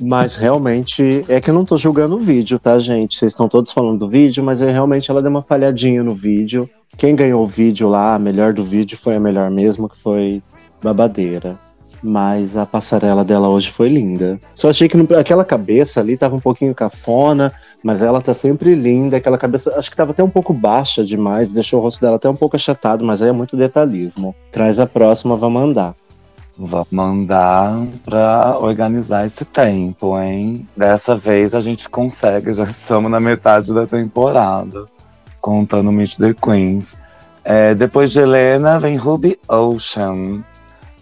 Mas 0.00 0.34
realmente 0.34 1.24
é 1.28 1.40
que 1.40 1.50
eu 1.50 1.54
não 1.54 1.64
tô 1.64 1.76
julgando 1.76 2.16
o 2.16 2.20
vídeo, 2.20 2.58
tá, 2.58 2.78
gente? 2.78 3.16
Vocês 3.16 3.32
estão 3.32 3.48
todos 3.48 3.70
falando 3.70 4.00
do 4.00 4.08
vídeo, 4.08 4.42
mas 4.42 4.60
é, 4.60 4.72
realmente 4.72 5.10
ela 5.10 5.22
deu 5.22 5.30
uma 5.30 5.42
falhadinha 5.42 6.02
no 6.02 6.14
vídeo. 6.14 6.68
Quem 6.96 7.14
ganhou 7.14 7.44
o 7.44 7.48
vídeo 7.48 7.88
lá, 7.88 8.14
a 8.14 8.18
melhor 8.18 8.52
do 8.52 8.64
vídeo, 8.64 8.98
foi 8.98 9.16
a 9.16 9.20
melhor 9.20 9.50
mesmo, 9.50 9.88
que 9.88 9.96
foi 9.96 10.42
Babadeira. 10.82 11.56
Mas 12.02 12.56
a 12.56 12.66
passarela 12.66 13.24
dela 13.24 13.48
hoje 13.48 13.70
foi 13.70 13.88
linda. 13.88 14.40
Só 14.54 14.70
achei 14.70 14.88
que 14.88 14.96
no- 14.96 15.06
aquela 15.16 15.44
cabeça 15.44 16.00
ali 16.00 16.16
tava 16.16 16.34
um 16.34 16.40
pouquinho 16.40 16.74
cafona, 16.74 17.52
mas 17.82 18.02
ela 18.02 18.20
tá 18.20 18.34
sempre 18.34 18.74
linda. 18.74 19.16
Aquela 19.16 19.38
cabeça, 19.38 19.72
acho 19.78 19.88
que 19.88 19.96
tava 19.96 20.10
até 20.10 20.22
um 20.22 20.28
pouco 20.28 20.52
baixa 20.52 21.04
demais, 21.04 21.52
deixou 21.52 21.78
o 21.78 21.82
rosto 21.82 22.00
dela 22.00 22.16
até 22.16 22.28
um 22.28 22.34
pouco 22.34 22.56
achatado, 22.56 23.04
mas 23.04 23.22
aí 23.22 23.28
é 23.28 23.32
muito 23.32 23.56
detalhismo. 23.56 24.34
Traz 24.50 24.80
a 24.80 24.86
próxima, 24.86 25.36
vamos 25.36 25.60
mandar. 25.62 25.94
Vou 26.58 26.86
mandar 26.90 27.82
pra 28.04 28.58
organizar 28.60 29.24
esse 29.24 29.44
tempo, 29.44 30.18
hein? 30.20 30.68
Dessa 30.76 31.16
vez 31.16 31.54
a 31.54 31.60
gente 31.60 31.88
consegue, 31.88 32.52
já 32.52 32.64
estamos 32.64 33.10
na 33.10 33.18
metade 33.20 33.72
da 33.72 33.86
temporada, 33.86 34.86
contando 35.40 35.90
Meet 35.92 36.16
the 36.16 36.34
Queens. 36.34 36.96
É, 37.44 37.74
depois 37.74 38.12
de 38.12 38.20
Helena 38.20 38.78
vem 38.78 38.96
Ruby 38.96 39.38
Ocean. 39.48 40.44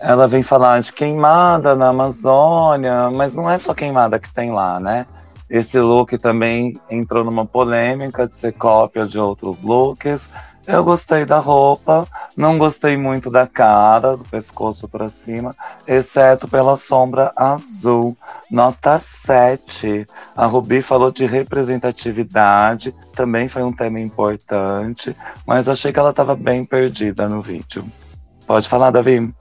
Ela 0.01 0.26
vem 0.26 0.42
falar 0.42 0.80
de 0.80 0.94
queimada 0.94 1.76
na 1.76 1.88
Amazônia, 1.88 3.11
mas 3.11 3.34
não 3.34 3.51
é 3.51 3.59
só 3.59 3.74
queimada 3.74 4.18
que 4.18 4.32
tem 4.32 4.51
lá, 4.51 4.80
né? 4.80 5.07
Esse 5.48 5.78
look 5.78 6.16
também 6.16 6.74
entrou 6.88 7.22
numa 7.22 7.44
polêmica 7.44 8.26
de 8.26 8.34
ser 8.34 8.53
cópia 8.53 9.05
de 9.05 9.18
outros 9.18 9.61
looks. 9.61 10.30
Eu 10.66 10.82
gostei 10.84 11.26
da 11.26 11.38
roupa, 11.38 12.07
não 12.34 12.57
gostei 12.57 12.96
muito 12.96 13.30
da 13.30 13.46
cara, 13.46 14.16
do 14.16 14.24
pescoço 14.24 14.88
pra 14.88 15.09
cima, 15.09 15.55
exceto 15.86 16.48
pela 16.48 16.78
sombra 16.78 17.32
azul. 17.36 18.16
Nota 18.51 18.98
7. 18.98 20.07
A 20.34 20.46
Ruby 20.46 20.80
falou 20.80 21.11
de 21.11 21.26
representatividade, 21.26 22.94
também 23.14 23.48
foi 23.48 23.62
um 23.62 23.72
tema 23.72 24.01
importante, 24.01 25.14
mas 25.44 25.68
achei 25.68 25.92
que 25.92 25.98
ela 25.98 26.11
estava 26.11 26.34
bem 26.34 26.64
perdida 26.64 27.28
no 27.28 27.42
vídeo. 27.42 27.84
Pode 28.46 28.68
falar, 28.68 28.90
Davi? 28.90 29.34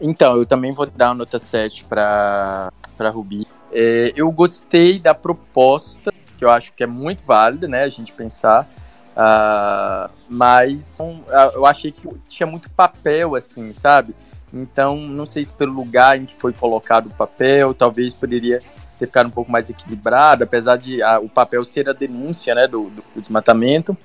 Então, 0.00 0.36
eu 0.36 0.46
também 0.46 0.72
vou 0.72 0.86
dar 0.86 1.08
uma 1.08 1.16
nota 1.16 1.38
7 1.38 1.84
para 1.84 2.70
Rubi. 3.12 3.46
É, 3.72 4.12
eu 4.16 4.30
gostei 4.30 4.98
da 4.98 5.14
proposta, 5.14 6.12
que 6.36 6.44
eu 6.44 6.50
acho 6.50 6.72
que 6.72 6.82
é 6.82 6.86
muito 6.86 7.24
válida, 7.24 7.66
né, 7.66 7.82
a 7.82 7.88
gente 7.88 8.12
pensar. 8.12 8.68
ah, 9.16 10.08
mas 10.28 10.98
um, 11.00 11.20
ah, 11.28 11.50
eu 11.54 11.66
achei 11.66 11.90
que 11.90 12.08
tinha 12.28 12.46
muito 12.46 12.70
papel, 12.70 13.34
assim, 13.34 13.72
sabe? 13.72 14.14
Então, 14.52 14.96
não 14.96 15.26
sei 15.26 15.44
se 15.44 15.52
pelo 15.52 15.72
lugar 15.72 16.16
em 16.16 16.24
que 16.24 16.34
foi 16.36 16.52
colocado 16.52 17.06
o 17.06 17.10
papel, 17.10 17.74
talvez 17.74 18.14
poderia 18.14 18.60
ter 18.98 19.06
ficado 19.06 19.26
um 19.26 19.30
pouco 19.30 19.50
mais 19.50 19.68
equilibrado, 19.68 20.44
apesar 20.44 20.76
de 20.78 21.02
ah, 21.02 21.18
o 21.20 21.28
papel 21.28 21.64
ser 21.64 21.88
a 21.88 21.92
denúncia, 21.92 22.54
né, 22.54 22.66
do, 22.68 22.84
do- 22.90 23.04
do 23.14 23.20
desmatamento. 23.20 23.96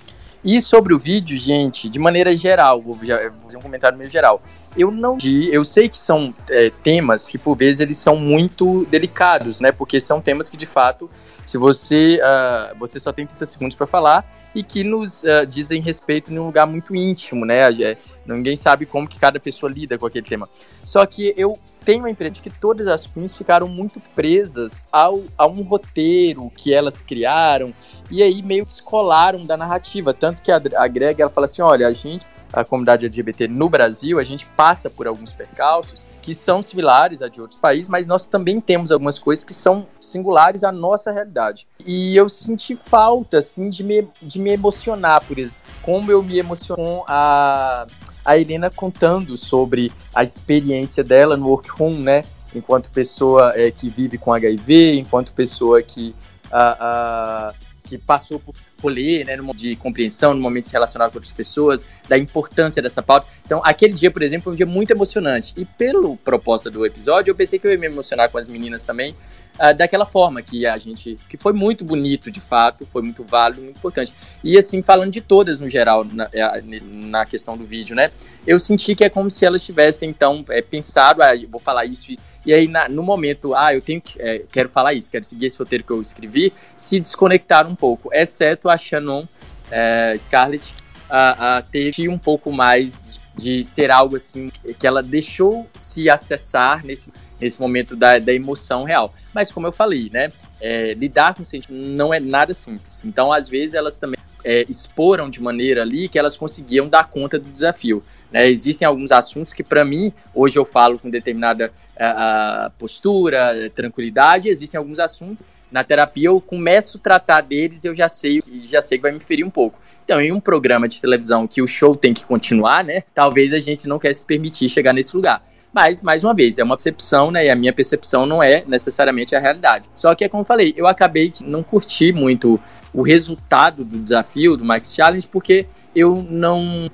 E 0.43 0.59
sobre 0.59 0.93
o 0.93 0.99
vídeo, 0.99 1.37
gente, 1.37 1.87
de 1.87 1.97
maneira 1.99 2.35
geral, 2.35 2.81
vou, 2.81 2.97
já, 3.01 3.15
vou 3.29 3.43
fazer 3.43 3.57
um 3.57 3.61
comentário 3.61 3.97
meio 3.97 4.09
geral. 4.09 4.41
Eu 4.75 4.91
não 4.91 5.17
eu 5.51 5.63
sei 5.63 5.87
que 5.87 5.97
são 5.97 6.33
é, 6.49 6.69
temas 6.69 7.27
que 7.27 7.37
por 7.37 7.55
vezes 7.55 7.79
eles 7.79 7.97
são 7.97 8.15
muito 8.15 8.85
delicados, 8.85 9.59
né? 9.59 9.71
Porque 9.71 9.99
são 9.99 10.21
temas 10.21 10.49
que 10.49 10.57
de 10.57 10.65
fato, 10.65 11.09
se 11.45 11.57
você 11.57 12.19
ah, 12.23 12.73
você 12.79 12.99
só 12.99 13.11
tem 13.11 13.25
30 13.25 13.45
segundos 13.45 13.75
para 13.75 13.85
falar 13.85 14.25
e 14.55 14.63
que 14.63 14.83
nos 14.83 15.23
ah, 15.25 15.45
dizem 15.45 15.81
respeito 15.81 16.31
em 16.31 16.39
um 16.39 16.45
lugar 16.45 16.65
muito 16.65 16.95
íntimo, 16.95 17.45
né? 17.45 17.71
É, 17.81 17.97
ninguém 18.25 18.55
sabe 18.55 18.85
como 18.85 19.07
que 19.07 19.19
cada 19.19 19.39
pessoa 19.39 19.71
lida 19.71 19.97
com 19.97 20.05
aquele 20.05 20.25
tema. 20.25 20.49
Só 20.83 21.05
que 21.05 21.33
eu 21.37 21.57
tenho 21.83 22.05
a 22.05 22.09
impressão 22.09 22.33
de 22.33 22.41
que 22.41 22.49
todas 22.49 22.87
as 22.87 23.05
queens 23.05 23.35
ficaram 23.35 23.67
muito 23.67 23.99
presas 24.15 24.83
ao, 24.91 25.23
a 25.37 25.45
um 25.45 25.61
roteiro 25.61 26.49
que 26.55 26.73
elas 26.73 27.01
criaram 27.01 27.73
e 28.09 28.21
aí 28.21 28.41
meio 28.41 28.65
que 28.65 28.71
descolaram 28.71 29.43
da 29.43 29.57
narrativa. 29.57 30.13
Tanto 30.13 30.41
que 30.41 30.51
a, 30.51 30.61
a 30.77 30.87
Greg 30.87 31.21
ela 31.21 31.31
fala 31.31 31.45
assim: 31.45 31.61
olha, 31.61 31.87
a 31.87 31.93
gente, 31.93 32.25
a 32.53 32.63
comunidade 32.63 33.05
LGBT 33.05 33.47
no 33.47 33.67
Brasil, 33.67 34.19
a 34.19 34.23
gente 34.23 34.45
passa 34.45 34.89
por 34.89 35.07
alguns 35.07 35.33
percalços 35.33 36.05
que 36.21 36.33
são 36.33 36.61
similares 36.61 37.21
a 37.21 37.27
de 37.27 37.41
outros 37.41 37.59
países, 37.59 37.89
mas 37.89 38.07
nós 38.07 38.27
também 38.27 38.61
temos 38.61 38.91
algumas 38.91 39.19
coisas 39.19 39.43
que 39.43 39.53
são 39.53 39.87
singulares 39.99 40.63
à 40.63 40.71
nossa 40.71 41.11
realidade. 41.11 41.67
E 41.85 42.15
eu 42.15 42.29
senti 42.29 42.75
falta, 42.75 43.39
assim, 43.39 43.69
de 43.69 43.83
me, 43.83 44.07
de 44.21 44.39
me 44.39 44.51
emocionar, 44.51 45.23
por 45.25 45.37
exemplo, 45.37 45.59
como 45.81 46.11
eu 46.11 46.21
me 46.23 46.37
emociono 46.37 46.81
com 46.81 47.03
a, 47.07 47.85
a 48.23 48.37
Helena 48.37 48.69
contando 48.69 49.35
sobre 49.35 49.91
a 50.13 50.23
experiência 50.23 51.03
dela 51.03 51.35
no 51.35 51.47
workroom, 51.47 51.99
né? 51.99 52.21
Enquanto 52.55 52.89
pessoa 52.91 53.51
é, 53.55 53.71
que 53.71 53.89
vive 53.89 54.17
com 54.17 54.31
HIV, 54.31 54.99
enquanto 54.99 55.33
pessoa 55.33 55.81
que 55.81 56.15
ah, 56.51 56.77
ah, 56.79 57.53
que 57.83 57.97
passou 57.97 58.39
por 58.39 58.53
rolê, 58.83 59.23
né, 59.23 59.37
de 59.55 59.75
compreensão, 59.75 60.33
no 60.33 60.41
momento 60.41 60.63
de 60.63 60.69
se 60.69 60.73
relacionar 60.73 61.09
com 61.09 61.17
outras 61.17 61.33
pessoas, 61.33 61.85
da 62.07 62.17
importância 62.17 62.81
dessa 62.81 63.01
pauta. 63.01 63.25
Então, 63.45 63.61
aquele 63.63 63.93
dia, 63.93 64.11
por 64.11 64.21
exemplo, 64.21 64.43
foi 64.43 64.53
um 64.53 64.55
dia 64.55 64.65
muito 64.65 64.91
emocionante. 64.91 65.53
E 65.55 65.65
pelo 65.65 66.17
proposta 66.17 66.69
do 66.69 66.85
episódio, 66.85 67.31
eu 67.31 67.35
pensei 67.35 67.57
que 67.57 67.65
eu 67.65 67.71
ia 67.71 67.77
me 67.77 67.87
emocionar 67.87 68.29
com 68.29 68.37
as 68.37 68.47
meninas 68.47 68.83
também, 68.83 69.15
ah, 69.57 69.71
daquela 69.71 70.05
forma 70.05 70.41
que 70.41 70.65
a 70.65 70.77
gente, 70.79 71.17
que 71.29 71.37
foi 71.37 71.53
muito 71.53 71.85
bonito, 71.85 72.31
de 72.31 72.39
fato, 72.39 72.87
foi 72.87 73.03
muito 73.03 73.23
válido, 73.23 73.61
muito 73.61 73.77
importante. 73.77 74.11
E 74.43 74.57
assim, 74.57 74.81
falando 74.81 75.11
de 75.11 75.21
todas 75.21 75.59
no 75.59 75.69
geral, 75.69 76.03
na, 76.03 76.27
eh, 76.33 76.61
na 76.81 77.23
questão 77.23 77.55
do 77.55 77.63
vídeo, 77.63 77.95
né, 77.95 78.11
eu 78.47 78.57
senti 78.57 78.95
que 78.95 79.03
é 79.03 79.09
como 79.09 79.29
se 79.29 79.45
elas 79.45 79.63
tivessem, 79.63 80.09
então, 80.09 80.43
eh, 80.49 80.61
pensado, 80.61 81.21
ah, 81.21 81.33
vou 81.49 81.59
falar 81.59 81.85
isso, 81.85 82.11
isso. 82.11 82.32
E 82.45 82.53
aí, 82.53 82.67
na- 82.67 82.89
no 82.89 83.03
momento, 83.03 83.53
ah, 83.55 83.73
eu 83.73 83.81
tenho 83.81 84.01
que, 84.01 84.21
eh, 84.21 84.43
quero 84.51 84.69
falar 84.69 84.93
isso, 84.93 85.09
quero 85.09 85.23
seguir 85.23 85.45
esse 85.45 85.57
roteiro 85.57 85.83
que 85.83 85.91
eu 85.91 86.01
escrevi, 86.01 86.53
se 86.75 86.99
desconectaram 86.99 87.69
um 87.69 87.75
pouco, 87.75 88.09
exceto 88.13 88.69
a 88.69 88.77
Shannon 88.77 89.25
eh, 89.71 90.15
Scarlett, 90.17 90.75
a, 91.09 91.57
a 91.57 91.61
teve 91.61 92.09
um 92.09 92.17
pouco 92.17 92.51
mais 92.51 93.03
de 93.35 93.63
ser 93.63 93.91
algo 93.91 94.15
assim, 94.15 94.51
que 94.77 94.85
ela 94.85 95.01
deixou 95.01 95.67
se 95.73 96.09
acessar 96.09 96.85
nesse, 96.85 97.09
nesse 97.39 97.59
momento 97.59 97.95
da, 97.95 98.19
da 98.19 98.33
emoção 98.33 98.83
real. 98.83 99.13
Mas 99.33 99.51
como 99.51 99.65
eu 99.67 99.71
falei, 99.71 100.09
né, 100.11 100.29
é, 100.61 100.93
lidar 100.93 101.33
com 101.33 101.43
sentimentos 101.43 101.87
não 101.95 102.13
é 102.13 102.19
nada 102.19 102.53
simples. 102.53 103.03
Então, 103.05 103.33
às 103.33 103.47
vezes, 103.49 103.73
elas 103.73 103.97
também 103.97 104.19
é, 104.43 104.63
exporam 104.69 105.29
de 105.29 105.41
maneira 105.41 105.81
ali 105.81 106.07
que 106.07 106.19
elas 106.19 106.37
conseguiam 106.37 106.87
dar 106.87 107.09
conta 107.09 107.39
do 107.39 107.49
desafio. 107.49 108.03
Né? 108.33 108.49
Existem 108.49 108.85
alguns 108.85 109.11
assuntos 109.11 109.53
que, 109.53 109.63
para 109.63 109.85
mim, 109.85 110.11
hoje 110.33 110.57
eu 110.57 110.65
falo 110.65 110.97
com 110.97 111.09
determinada 111.09 111.71
ah, 111.97 112.71
postura, 112.77 113.69
tranquilidade. 113.73 114.49
Existem 114.49 114.77
alguns 114.77 114.99
assuntos 114.99 115.45
na 115.73 115.83
terapia 115.83 116.27
eu 116.27 116.39
começo 116.39 116.97
a 116.97 117.01
tratar 117.01 117.41
deles 117.41 117.83
e 117.83 117.87
eu 117.87 117.95
já 117.95 118.07
sei 118.07 118.37
já 118.63 118.79
sei 118.79 118.99
que 118.99 119.01
vai 119.01 119.11
me 119.11 119.19
ferir 119.19 119.43
um 119.43 119.49
pouco. 119.49 119.79
Então, 120.05 120.21
em 120.21 120.31
um 120.31 120.39
programa 120.39 120.87
de 120.87 121.01
televisão 121.01 121.47
que 121.47 121.63
o 121.63 121.67
show 121.67 121.95
tem 121.95 122.13
que 122.13 122.23
continuar, 122.25 122.83
né? 122.83 123.01
Talvez 123.11 123.53
a 123.53 123.59
gente 123.59 123.87
não 123.87 123.97
quer 123.97 124.13
se 124.13 124.23
permitir 124.23 124.69
chegar 124.69 124.93
nesse 124.93 125.15
lugar. 125.15 125.43
Mas, 125.73 126.03
mais 126.03 126.23
uma 126.23 126.35
vez, 126.35 126.59
é 126.59 126.63
uma 126.63 126.75
percepção, 126.75 127.31
né? 127.31 127.47
E 127.47 127.49
a 127.49 127.55
minha 127.55 127.73
percepção 127.73 128.27
não 128.27 128.43
é 128.43 128.63
necessariamente 128.67 129.35
a 129.35 129.39
realidade. 129.39 129.89
Só 129.95 130.13
que, 130.13 130.23
é 130.23 130.29
como 130.29 130.41
eu 130.41 130.45
falei, 130.45 130.75
eu 130.77 130.85
acabei 130.85 131.31
que 131.31 131.43
não 131.43 131.63
curti 131.63 132.13
muito 132.13 132.59
o 132.93 133.01
resultado 133.01 133.83
do 133.83 133.97
desafio 133.97 134.55
do 134.55 134.63
Max 134.63 134.93
Challenge, 134.93 135.27
porque 135.27 135.65
eu 135.95 136.23
não. 136.29 136.91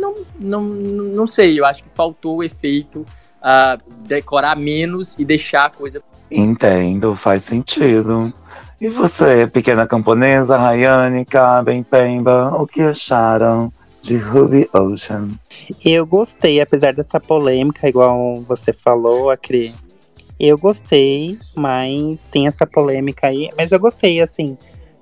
Não, 0.00 0.14
não, 0.38 0.64
não 0.64 1.26
sei, 1.26 1.60
eu 1.60 1.64
acho 1.64 1.84
que 1.84 1.90
faltou 1.90 2.38
o 2.38 2.42
efeito 2.42 3.04
ah, 3.42 3.78
decorar 4.06 4.56
menos 4.56 5.14
e 5.18 5.24
deixar 5.24 5.66
a 5.66 5.70
coisa 5.70 6.02
Entendo, 6.30 7.16
faz 7.16 7.42
sentido. 7.42 8.32
E 8.80 8.88
você, 8.88 9.46
pequena 9.48 9.86
camponesa, 9.86 10.56
Rayane, 10.56 11.24
Caben, 11.24 11.82
Pemba, 11.82 12.54
o 12.56 12.66
que 12.66 12.80
acharam 12.80 13.72
de 14.00 14.16
Ruby 14.16 14.68
Ocean? 14.72 15.28
Eu 15.84 16.06
gostei, 16.06 16.60
apesar 16.60 16.94
dessa 16.94 17.18
polêmica, 17.18 17.88
igual 17.88 18.36
você 18.42 18.72
falou, 18.72 19.28
Acri. 19.28 19.74
Eu 20.38 20.56
gostei, 20.56 21.36
mas 21.54 22.26
tem 22.30 22.46
essa 22.46 22.66
polêmica 22.66 23.26
aí. 23.26 23.50
Mas 23.56 23.72
eu 23.72 23.80
gostei, 23.80 24.20
assim. 24.20 24.56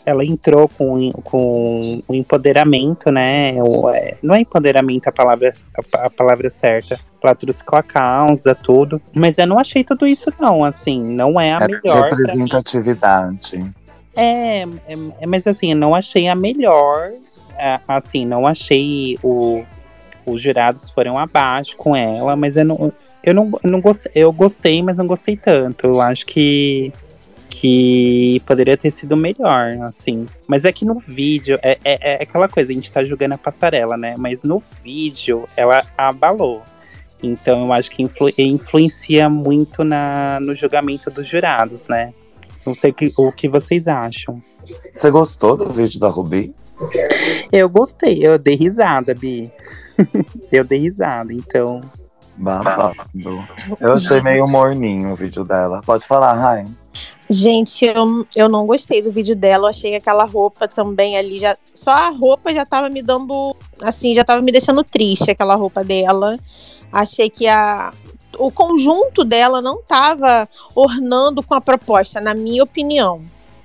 Ela 0.08 0.24
entrou 0.24 0.68
com, 0.68 1.10
com 1.24 1.98
o 2.08 2.14
empoderamento, 2.14 3.10
né? 3.10 3.52
O- 3.62 3.88
é, 3.90 4.16
não 4.22 4.34
é 4.34 4.40
empoderamento 4.40 5.06
a 5.08 5.12
palavra, 5.12 5.54
a, 5.94 6.06
a 6.06 6.10
palavra 6.10 6.48
certa. 6.50 6.98
Ela 7.22 7.34
trouxe 7.34 7.62
com 7.64 7.76
a 7.76 7.82
causa, 7.82 8.54
tudo. 8.54 9.02
Mas 9.14 9.38
eu 9.38 9.46
não 9.46 9.58
achei 9.58 9.84
tudo 9.84 10.06
isso, 10.06 10.32
não. 10.40 10.64
Assim, 10.64 11.02
não 11.14 11.38
é 11.40 11.52
a 11.52 11.58
É 11.60 11.66
melhor. 11.66 12.10
representatividade. 12.10 13.64
É, 14.16 14.62
é, 14.62 14.66
é, 15.20 15.26
mas 15.26 15.46
assim, 15.46 15.72
eu 15.72 15.76
não 15.76 15.94
achei 15.94 16.28
a 16.28 16.34
melhor. 16.34 17.10
é, 17.56 17.78
assim, 17.86 18.24
não 18.26 18.46
achei 18.46 19.18
o, 19.22 19.62
os 20.26 20.40
jurados 20.40 20.90
foram 20.90 21.18
abaixo 21.18 21.76
com 21.76 21.94
ela, 21.94 22.34
mas 22.36 22.56
eu 22.56 22.64
não, 22.64 22.92
eu 23.22 23.34
não, 23.34 23.50
eu 23.62 23.70
não 23.70 23.80
gostei, 23.80 24.12
eu 24.14 24.32
gostei, 24.32 24.82
mas 24.82 24.96
não 24.96 25.06
gostei 25.06 25.36
tanto. 25.36 25.86
Eu 25.86 26.00
acho 26.00 26.24
que 26.26 26.92
que 27.50 28.40
poderia 28.46 28.76
ter 28.76 28.90
sido 28.90 29.16
melhor, 29.16 29.78
assim. 29.82 30.26
Mas 30.46 30.64
é 30.64 30.72
que 30.72 30.84
no 30.84 30.98
vídeo, 30.98 31.58
é, 31.62 31.78
é, 31.84 32.12
é 32.14 32.22
aquela 32.22 32.48
coisa, 32.48 32.70
a 32.70 32.74
gente 32.74 32.90
tá 32.92 33.02
julgando 33.02 33.34
a 33.34 33.38
passarela, 33.38 33.96
né? 33.96 34.14
Mas 34.18 34.42
no 34.42 34.62
vídeo, 34.82 35.48
ela 35.56 35.84
abalou. 35.96 36.62
Então 37.22 37.66
eu 37.66 37.72
acho 37.72 37.90
que 37.90 38.02
influ- 38.02 38.32
influencia 38.38 39.28
muito 39.28 39.82
na, 39.82 40.38
no 40.40 40.54
julgamento 40.54 41.10
dos 41.10 41.26
jurados, 41.26 41.88
né? 41.88 42.12
Não 42.64 42.74
sei 42.74 42.90
o 42.90 42.94
que, 42.94 43.12
o 43.16 43.32
que 43.32 43.48
vocês 43.48 43.88
acham. 43.88 44.42
Você 44.92 45.10
gostou 45.10 45.56
do 45.56 45.68
vídeo 45.70 45.98
da 45.98 46.08
Ruby? 46.08 46.54
Eu 47.50 47.68
gostei, 47.68 48.24
eu 48.24 48.38
dei 48.38 48.54
risada, 48.54 49.14
Bi. 49.14 49.50
eu 50.52 50.62
dei 50.62 50.78
risada, 50.78 51.32
então. 51.32 51.80
Babado. 52.36 52.94
Eu 53.80 53.94
achei 53.94 54.20
meio 54.20 54.46
morninho 54.46 55.10
o 55.10 55.14
vídeo 55.16 55.44
dela. 55.44 55.80
Pode 55.84 56.06
falar, 56.06 56.34
Rai. 56.34 56.66
Gente, 57.30 57.84
eu, 57.84 58.26
eu 58.34 58.48
não 58.48 58.66
gostei 58.66 59.02
do 59.02 59.12
vídeo 59.12 59.36
dela. 59.36 59.64
Eu 59.64 59.68
achei 59.70 59.90
que 59.90 59.96
aquela 59.96 60.24
roupa 60.24 60.66
também 60.66 61.18
ali 61.18 61.38
já. 61.38 61.56
Só 61.74 61.90
a 61.90 62.08
roupa 62.08 62.54
já 62.54 62.64
tava 62.64 62.88
me 62.88 63.02
dando. 63.02 63.54
Assim, 63.82 64.14
já 64.14 64.24
tava 64.24 64.40
me 64.40 64.50
deixando 64.50 64.82
triste 64.82 65.30
aquela 65.30 65.54
roupa 65.54 65.84
dela. 65.84 66.38
Achei 66.90 67.28
que 67.28 67.46
a. 67.46 67.92
O 68.38 68.50
conjunto 68.50 69.24
dela 69.24 69.60
não 69.60 69.82
tava 69.82 70.48
ornando 70.74 71.42
com 71.42 71.54
a 71.54 71.60
proposta, 71.60 72.20
na 72.20 72.34
minha 72.34 72.62
opinião. 72.62 73.22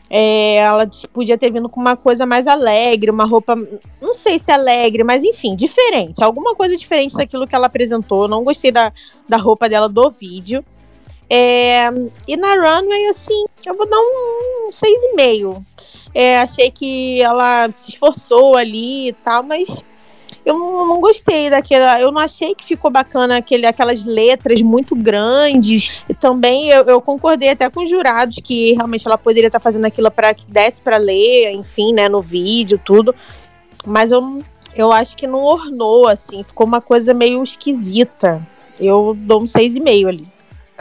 É, 0.09 0.57
ela 0.57 0.89
podia 1.11 1.37
ter 1.37 1.51
vindo 1.51 1.69
com 1.69 1.79
uma 1.79 1.95
coisa 1.95 2.25
mais 2.25 2.47
alegre, 2.47 3.09
uma 3.09 3.25
roupa, 3.25 3.55
não 4.01 4.13
sei 4.13 4.37
se 4.37 4.51
alegre, 4.51 5.03
mas 5.03 5.23
enfim, 5.23 5.55
diferente. 5.55 6.23
Alguma 6.23 6.53
coisa 6.55 6.77
diferente 6.77 7.15
daquilo 7.15 7.47
que 7.47 7.55
ela 7.55 7.67
apresentou. 7.67 8.23
Eu 8.23 8.27
não 8.27 8.43
gostei 8.43 8.71
da, 8.71 8.91
da 9.27 9.37
roupa 9.37 9.69
dela 9.69 9.87
do 9.87 10.09
vídeo. 10.11 10.63
É, 11.35 11.87
e 12.27 12.37
na 12.37 12.53
runway, 12.53 13.07
assim, 13.07 13.43
eu 13.65 13.75
vou 13.75 13.89
dar 13.89 13.97
um 13.97 14.69
6,5. 14.69 15.63
É, 16.13 16.37
achei 16.37 16.69
que 16.69 17.23
ela 17.23 17.67
se 17.79 17.89
esforçou 17.89 18.55
ali 18.55 19.07
e 19.07 19.13
tal, 19.13 19.41
mas 19.41 19.83
eu 20.45 20.55
não, 20.55 21.01
gostei 21.01 21.49
daquela. 21.49 21.99
Eu 21.99 22.11
não 22.11 22.21
achei 22.21 22.53
que 22.53 22.63
ficou 22.63 22.91
bacana 22.91 23.37
aquele, 23.37 23.65
aquelas 23.65 24.03
letras 24.03 24.61
muito 24.61 24.95
grandes. 24.95 26.03
E 26.07 26.13
também 26.13 26.69
eu, 26.69 26.83
eu 26.83 27.01
concordei 27.01 27.49
até 27.49 27.67
com 27.67 27.81
os 27.81 27.89
jurados 27.89 28.37
que 28.39 28.73
realmente 28.73 29.07
ela 29.07 29.17
poderia 29.17 29.47
estar 29.47 29.59
fazendo 29.59 29.85
aquilo 29.85 30.11
para 30.11 30.35
que 30.35 30.45
desse 30.45 30.83
para 30.83 30.97
ler, 30.97 31.51
enfim, 31.53 31.93
né, 31.93 32.07
no 32.07 32.21
vídeo, 32.21 32.79
tudo. 32.85 33.15
Mas 33.83 34.11
eu, 34.11 34.43
eu 34.75 34.91
acho 34.91 35.17
que 35.17 35.25
não 35.25 35.41
ornou, 35.41 36.07
assim, 36.07 36.43
ficou 36.43 36.67
uma 36.67 36.79
coisa 36.79 37.11
meio 37.11 37.41
esquisita. 37.41 38.39
Eu 38.79 39.17
dou 39.17 39.41
um 39.41 39.45
6,5 39.45 40.07
ali. 40.07 40.32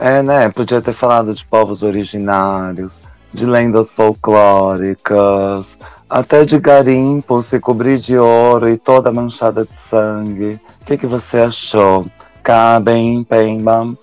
É, 0.04 0.20
né? 0.20 0.48
Podia 0.48 0.82
ter 0.82 0.92
falado 0.92 1.32
de 1.32 1.44
povos 1.44 1.84
originários, 1.84 3.00
de 3.32 3.46
lendas 3.46 3.92
folclóricas, 3.92 5.78
até 6.10 6.44
de 6.44 6.58
garimpo 6.58 7.40
se 7.40 7.60
cobrir 7.60 8.00
de 8.00 8.18
ouro 8.18 8.68
e 8.68 8.76
toda 8.76 9.12
manchada 9.12 9.64
de 9.64 9.72
sangue. 9.72 10.60
O 10.80 10.84
que, 10.84 10.98
que 10.98 11.06
você 11.06 11.38
achou? 11.38 12.04
Cabem, 12.42 13.22
Pemba? 13.22 13.96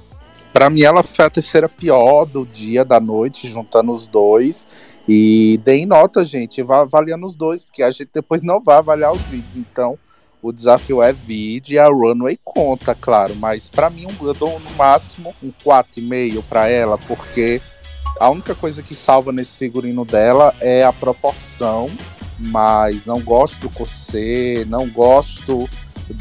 Pra 0.53 0.69
mim, 0.69 0.83
ela 0.83 1.03
foi 1.03 1.25
a 1.25 1.29
terceira 1.29 1.67
pior 1.67 2.23
do 2.23 2.45
dia, 2.45 2.85
da 2.85 3.01
noite, 3.01 3.49
juntando 3.49 3.91
os 3.91 4.07
dois. 4.07 4.95
E 5.05 5.59
deem 5.65 5.85
nota, 5.85 6.23
gente, 6.23 6.61
avaliando 6.61 7.25
os 7.25 7.35
dois, 7.35 7.61
porque 7.61 7.83
a 7.83 7.91
gente 7.91 8.09
depois 8.13 8.41
não 8.41 8.61
vai 8.61 8.77
avaliar 8.77 9.11
os 9.11 9.21
vídeos. 9.23 9.57
Então, 9.57 9.99
o 10.41 10.51
desafio 10.51 11.01
é 11.01 11.11
vídeo 11.11 11.73
e 11.73 11.79
a 11.79 11.87
runway 11.87 12.39
conta, 12.43 12.95
claro. 12.95 13.35
Mas 13.35 13.69
pra 13.69 13.89
mim, 13.89 14.07
eu 14.21 14.33
dou 14.33 14.59
no 14.59 14.69
máximo 14.71 15.35
um 15.43 15.51
4,5 15.63 16.43
pra 16.47 16.67
ela, 16.67 16.97
porque 16.97 17.61
a 18.19 18.29
única 18.29 18.55
coisa 18.55 18.81
que 18.83 18.95
salva 18.95 19.31
nesse 19.31 19.57
figurino 19.57 20.05
dela 20.05 20.53
é 20.59 20.83
a 20.83 20.93
proporção. 20.93 21.89
Mas 22.41 23.05
não 23.05 23.19
gosto 23.19 23.59
do 23.59 23.69
corset, 23.69 24.63
não 24.65 24.87
gosto 24.87 25.69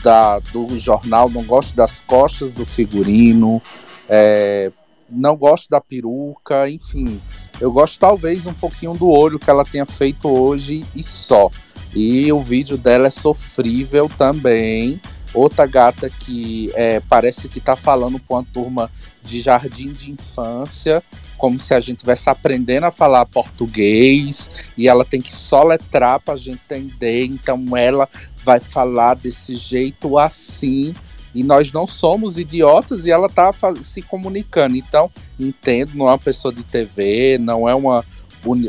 da, 0.03 0.41
do 0.41 0.77
jornal, 0.77 1.29
não 1.29 1.45
gosto 1.45 1.77
das 1.77 2.01
costas 2.01 2.53
do 2.53 2.67
figurino. 2.67 3.63
É, 4.09 4.73
não 5.09 5.37
gosto 5.37 5.69
da 5.69 5.81
peruca, 5.81 6.69
enfim. 6.69 7.21
Eu 7.61 7.73
gosto 7.73 7.99
talvez 7.99 8.47
um 8.47 8.53
pouquinho 8.53 8.95
do 8.95 9.09
olho 9.09 9.39
que 9.39 9.49
ela 9.49 9.65
tenha 9.65 9.87
feito 9.87 10.29
hoje 10.29 10.85
e 10.95 11.03
só. 11.03 11.51
E 11.95 12.31
o 12.33 12.43
vídeo 12.43 12.77
dela 12.77 13.07
é 13.07 13.11
sofrível 13.11 14.11
também. 14.17 15.01
Outra 15.35 15.67
gata 15.67 16.09
que 16.09 16.71
é, 16.75 17.01
parece 17.01 17.49
que 17.49 17.61
tá 17.61 17.77
falando 17.77 18.19
com 18.21 18.35
uma 18.35 18.45
turma 18.45 18.91
de 19.23 19.41
jardim 19.41 19.93
de 19.93 20.11
infância, 20.11 21.03
como 21.37 21.61
se 21.61 21.75
a 21.75 21.81
gente 21.81 21.97
estivesse 21.97 22.31
aprendendo 22.31 22.85
a 22.85 22.91
falar 22.91 23.27
português, 23.27 24.51
e 24.77 24.89
ela 24.89 25.05
tem 25.05 25.21
que 25.21 25.35
soletrar 25.35 26.21
pra 26.21 26.37
gente 26.37 26.61
entender. 26.71 27.27
Então 27.27 27.77
ela 27.77 28.09
vai 28.43 28.59
falar 28.59 29.15
desse 29.15 29.55
jeito 29.55 30.19
assim 30.19 30.95
e 31.35 31.43
nós 31.43 31.73
não 31.73 31.87
somos 31.87 32.39
idiotas 32.39 33.07
e 33.07 33.11
ela 33.11 33.29
tá 33.29 33.53
se 33.81 34.03
comunicando. 34.03 34.77
Então, 34.77 35.11
entendo, 35.39 35.93
não 35.95 36.07
é 36.09 36.13
uma 36.13 36.19
pessoa 36.19 36.53
de 36.53 36.63
TV, 36.63 37.39
não 37.39 37.69
é 37.69 37.75
uma 37.75 38.05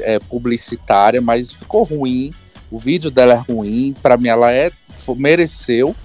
é, 0.03 0.20
publicitária, 0.20 1.22
mas 1.22 1.51
ficou 1.51 1.84
ruim. 1.84 2.32
O 2.72 2.78
vídeo 2.78 3.09
dela 3.09 3.34
é 3.34 3.51
ruim. 3.51 3.93
Para 4.01 4.17
mim, 4.17 4.28
ela 4.28 4.51
é 4.51 4.72
mereceu 5.15 5.95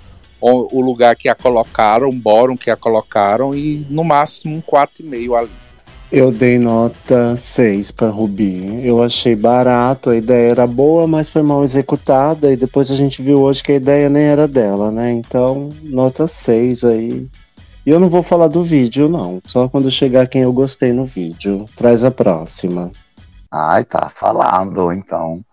o, 0.40 0.78
o 0.78 0.80
lugar 0.80 1.16
que 1.16 1.28
a 1.28 1.34
colocaram, 1.34 2.08
o 2.08 2.12
bórum 2.12 2.56
que 2.56 2.70
a 2.70 2.76
colocaram, 2.76 3.54
e 3.54 3.86
no 3.88 4.04
máximo 4.04 4.56
um 4.56 4.62
4,5 4.62 5.38
ali. 5.38 5.50
Eu 6.12 6.30
dei 6.30 6.58
nota 6.58 7.34
6 7.34 7.90
para 7.90 8.08
Rubi. 8.08 8.86
Eu 8.86 9.02
achei 9.02 9.34
barato, 9.34 10.10
a 10.10 10.16
ideia 10.16 10.50
era 10.50 10.66
boa, 10.66 11.08
mas 11.08 11.28
foi 11.28 11.42
mal 11.42 11.64
executada. 11.64 12.52
E 12.52 12.56
depois 12.56 12.90
a 12.90 12.94
gente 12.94 13.20
viu 13.20 13.40
hoje 13.40 13.62
que 13.62 13.72
a 13.72 13.76
ideia 13.76 14.08
nem 14.08 14.22
era 14.22 14.46
dela, 14.46 14.92
né? 14.92 15.10
Então, 15.10 15.70
nota 15.82 16.28
6 16.28 16.84
aí. 16.84 17.26
E 17.84 17.90
eu 17.90 17.98
não 17.98 18.08
vou 18.08 18.22
falar 18.22 18.48
do 18.48 18.62
vídeo, 18.62 19.08
não. 19.08 19.40
Só 19.44 19.68
quando 19.68 19.90
chegar 19.90 20.28
quem 20.28 20.42
eu 20.42 20.52
gostei 20.52 20.92
no 20.92 21.04
vídeo. 21.04 21.64
Traz 21.74 22.04
a 22.04 22.10
próxima. 22.10 22.92
Ai, 23.50 23.84
tá 23.84 24.08
falado, 24.08 24.92
então. 24.92 25.44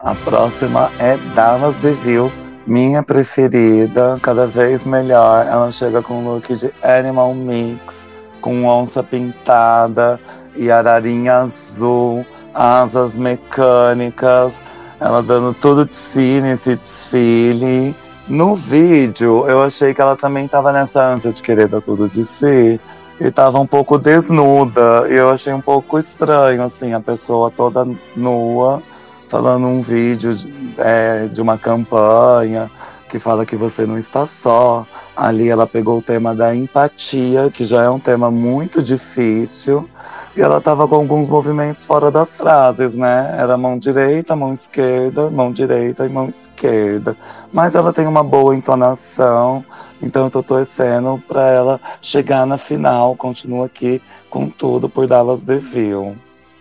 A 0.00 0.14
próxima 0.14 0.92
é 1.00 1.16
Dallas 1.34 1.74
DeVille, 1.74 2.32
minha 2.64 3.02
preferida, 3.02 4.16
cada 4.22 4.46
vez 4.46 4.86
melhor. 4.86 5.44
Ela 5.44 5.72
chega 5.72 6.00
com 6.00 6.22
look 6.22 6.54
de 6.54 6.72
Animal 6.80 7.34
Mix, 7.34 8.08
com 8.40 8.64
onça 8.64 9.02
pintada 9.02 10.20
e 10.54 10.70
ararinha 10.70 11.38
azul, 11.38 12.24
asas 12.54 13.18
mecânicas, 13.18 14.62
ela 15.00 15.20
dando 15.20 15.52
tudo 15.52 15.84
de 15.84 15.96
si 15.96 16.40
nesse 16.40 16.76
desfile. 16.76 17.92
No 18.28 18.54
vídeo, 18.54 19.48
eu 19.48 19.60
achei 19.64 19.92
que 19.92 20.00
ela 20.00 20.14
também 20.14 20.46
tava 20.46 20.72
nessa 20.72 21.02
ânsia 21.02 21.32
de 21.32 21.42
querer 21.42 21.66
dar 21.66 21.80
tudo 21.80 22.08
de 22.08 22.24
si. 22.24 22.80
E 23.20 23.32
tava 23.32 23.58
um 23.58 23.66
pouco 23.66 23.98
desnuda. 23.98 25.08
E 25.10 25.14
eu 25.14 25.28
achei 25.28 25.52
um 25.52 25.60
pouco 25.60 25.98
estranho, 25.98 26.62
assim, 26.62 26.94
a 26.94 27.00
pessoa 27.00 27.50
toda 27.50 27.84
nua, 28.14 28.80
falando 29.28 29.66
um 29.66 29.82
vídeo 29.82 30.34
de, 30.34 30.74
é, 30.78 31.28
de 31.28 31.40
uma 31.40 31.56
campanha 31.56 32.70
que 33.08 33.18
fala 33.18 33.46
que 33.46 33.56
você 33.56 33.86
não 33.86 33.98
está 33.98 34.26
só. 34.26 34.86
Ali 35.16 35.48
ela 35.48 35.66
pegou 35.66 35.98
o 35.98 36.02
tema 36.02 36.34
da 36.34 36.54
empatia, 36.54 37.50
que 37.50 37.64
já 37.64 37.82
é 37.82 37.90
um 37.90 37.98
tema 37.98 38.30
muito 38.30 38.82
difícil. 38.82 39.88
E 40.36 40.40
ela 40.40 40.60
tava 40.60 40.86
com 40.86 40.94
alguns 40.94 41.26
movimentos 41.26 41.84
fora 41.84 42.10
das 42.10 42.36
frases, 42.36 42.94
né? 42.94 43.34
Era 43.36 43.56
mão 43.56 43.78
direita, 43.78 44.36
mão 44.36 44.52
esquerda, 44.52 45.30
mão 45.30 45.50
direita 45.50 46.06
e 46.06 46.08
mão 46.08 46.28
esquerda. 46.28 47.16
Mas 47.52 47.74
ela 47.74 47.92
tem 47.92 48.06
uma 48.06 48.22
boa 48.22 48.54
entonação, 48.54 49.64
então 50.00 50.24
eu 50.24 50.30
tô 50.30 50.42
torcendo 50.42 51.20
pra 51.26 51.48
ela 51.48 51.80
chegar 52.00 52.46
na 52.46 52.56
final. 52.56 53.16
Continua 53.16 53.66
aqui 53.66 54.00
com 54.30 54.48
tudo 54.48 54.88
por 54.88 55.08
Dallas 55.08 55.42
DeVille. 55.42 56.16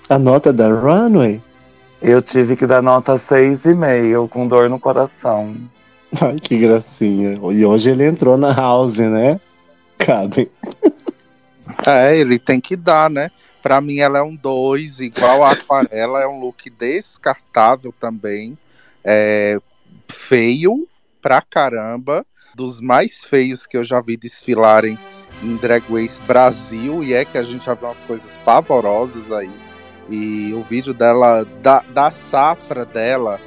A 0.09 0.17
nota 0.17 0.51
da 0.51 0.69
Runway? 0.69 1.41
Eu 2.01 2.21
tive 2.21 2.55
que 2.55 2.67
dar 2.67 2.81
nota 2.81 3.15
6,5, 3.15 4.29
com 4.29 4.47
dor 4.47 4.69
no 4.69 4.79
coração. 4.79 5.55
Ai, 6.21 6.39
que 6.39 6.57
gracinha. 6.57 7.39
E 7.51 7.65
hoje 7.65 7.89
ele 7.89 8.05
entrou 8.05 8.37
na 8.37 8.53
house, 8.53 8.97
né? 8.97 9.39
Cabe. 9.97 10.51
É, 11.85 12.17
ele 12.17 12.39
tem 12.39 12.61
que 12.61 12.77
dar, 12.77 13.09
né? 13.09 13.29
Pra 13.61 13.81
mim, 13.81 13.99
ela 13.99 14.19
é 14.19 14.21
um 14.21 14.35
2, 14.35 15.01
igual 15.01 15.43
a 15.43 15.51
aquarela, 15.51 16.21
é 16.21 16.27
um 16.27 16.39
look 16.39 16.69
descartável 16.69 17.93
também. 17.99 18.57
É 19.03 19.59
feio 20.09 20.87
pra 21.21 21.41
caramba, 21.41 22.25
dos 22.55 22.79
mais 22.79 23.23
feios 23.23 23.67
que 23.67 23.75
eu 23.75 23.83
já 23.83 24.01
vi 24.01 24.15
desfilarem 24.15 24.97
em 25.43 25.55
Drag 25.57 25.83
Race 25.91 26.21
Brasil, 26.21 27.03
e 27.03 27.13
é 27.13 27.25
que 27.25 27.37
a 27.37 27.43
gente 27.43 27.65
já 27.65 27.73
vê 27.73 27.85
umas 27.85 28.01
coisas 28.01 28.37
pavorosas 28.37 29.31
aí. 29.31 29.51
E 30.09 30.53
o 30.53 30.63
vídeo 30.63 30.93
dela, 30.93 31.45
da, 31.61 31.83
da 31.93 32.11
safra 32.11 32.85
dela, 32.85 33.39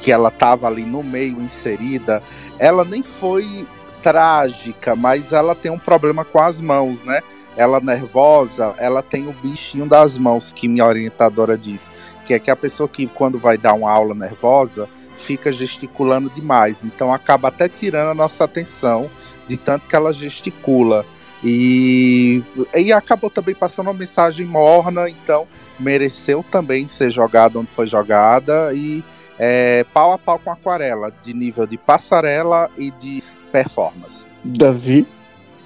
que 0.00 0.10
ela 0.10 0.30
tava 0.30 0.66
ali 0.66 0.84
no 0.84 1.02
meio 1.02 1.40
inserida, 1.40 2.22
ela 2.58 2.84
nem 2.84 3.02
foi 3.02 3.66
trágica, 4.02 4.96
mas 4.96 5.32
ela 5.32 5.54
tem 5.54 5.70
um 5.70 5.78
problema 5.78 6.24
com 6.24 6.40
as 6.40 6.60
mãos, 6.60 7.02
né? 7.02 7.20
Ela 7.56 7.80
nervosa, 7.80 8.74
ela 8.78 9.02
tem 9.02 9.28
o 9.28 9.32
bichinho 9.32 9.86
das 9.86 10.16
mãos, 10.16 10.52
que 10.52 10.66
minha 10.66 10.86
orientadora 10.86 11.56
diz, 11.56 11.90
que 12.24 12.34
é 12.34 12.38
que 12.38 12.50
a 12.50 12.56
pessoa 12.56 12.88
que 12.88 13.06
quando 13.06 13.38
vai 13.38 13.58
dar 13.58 13.74
uma 13.74 13.90
aula 13.90 14.14
nervosa, 14.14 14.88
fica 15.16 15.52
gesticulando 15.52 16.30
demais, 16.30 16.84
então 16.84 17.12
acaba 17.12 17.48
até 17.48 17.68
tirando 17.68 18.10
a 18.10 18.14
nossa 18.14 18.44
atenção 18.44 19.10
de 19.46 19.56
tanto 19.56 19.86
que 19.86 19.94
ela 19.94 20.12
gesticula. 20.12 21.04
E, 21.42 22.42
e 22.76 22.92
acabou 22.92 23.30
também 23.30 23.54
passando 23.54 23.86
uma 23.86 23.94
mensagem 23.94 24.44
morna, 24.44 25.08
então 25.08 25.46
mereceu 25.78 26.44
também 26.50 26.86
ser 26.86 27.10
jogada 27.10 27.58
onde 27.58 27.70
foi 27.70 27.86
jogada 27.86 28.72
e 28.74 29.02
é, 29.38 29.84
pau 29.84 30.12
a 30.12 30.18
pau 30.18 30.38
com 30.38 30.50
a 30.50 30.52
aquarela, 30.52 31.10
de 31.10 31.32
nível 31.32 31.66
de 31.66 31.78
passarela 31.78 32.70
e 32.76 32.90
de 32.90 33.22
performance. 33.50 34.26
Davi? 34.44 35.06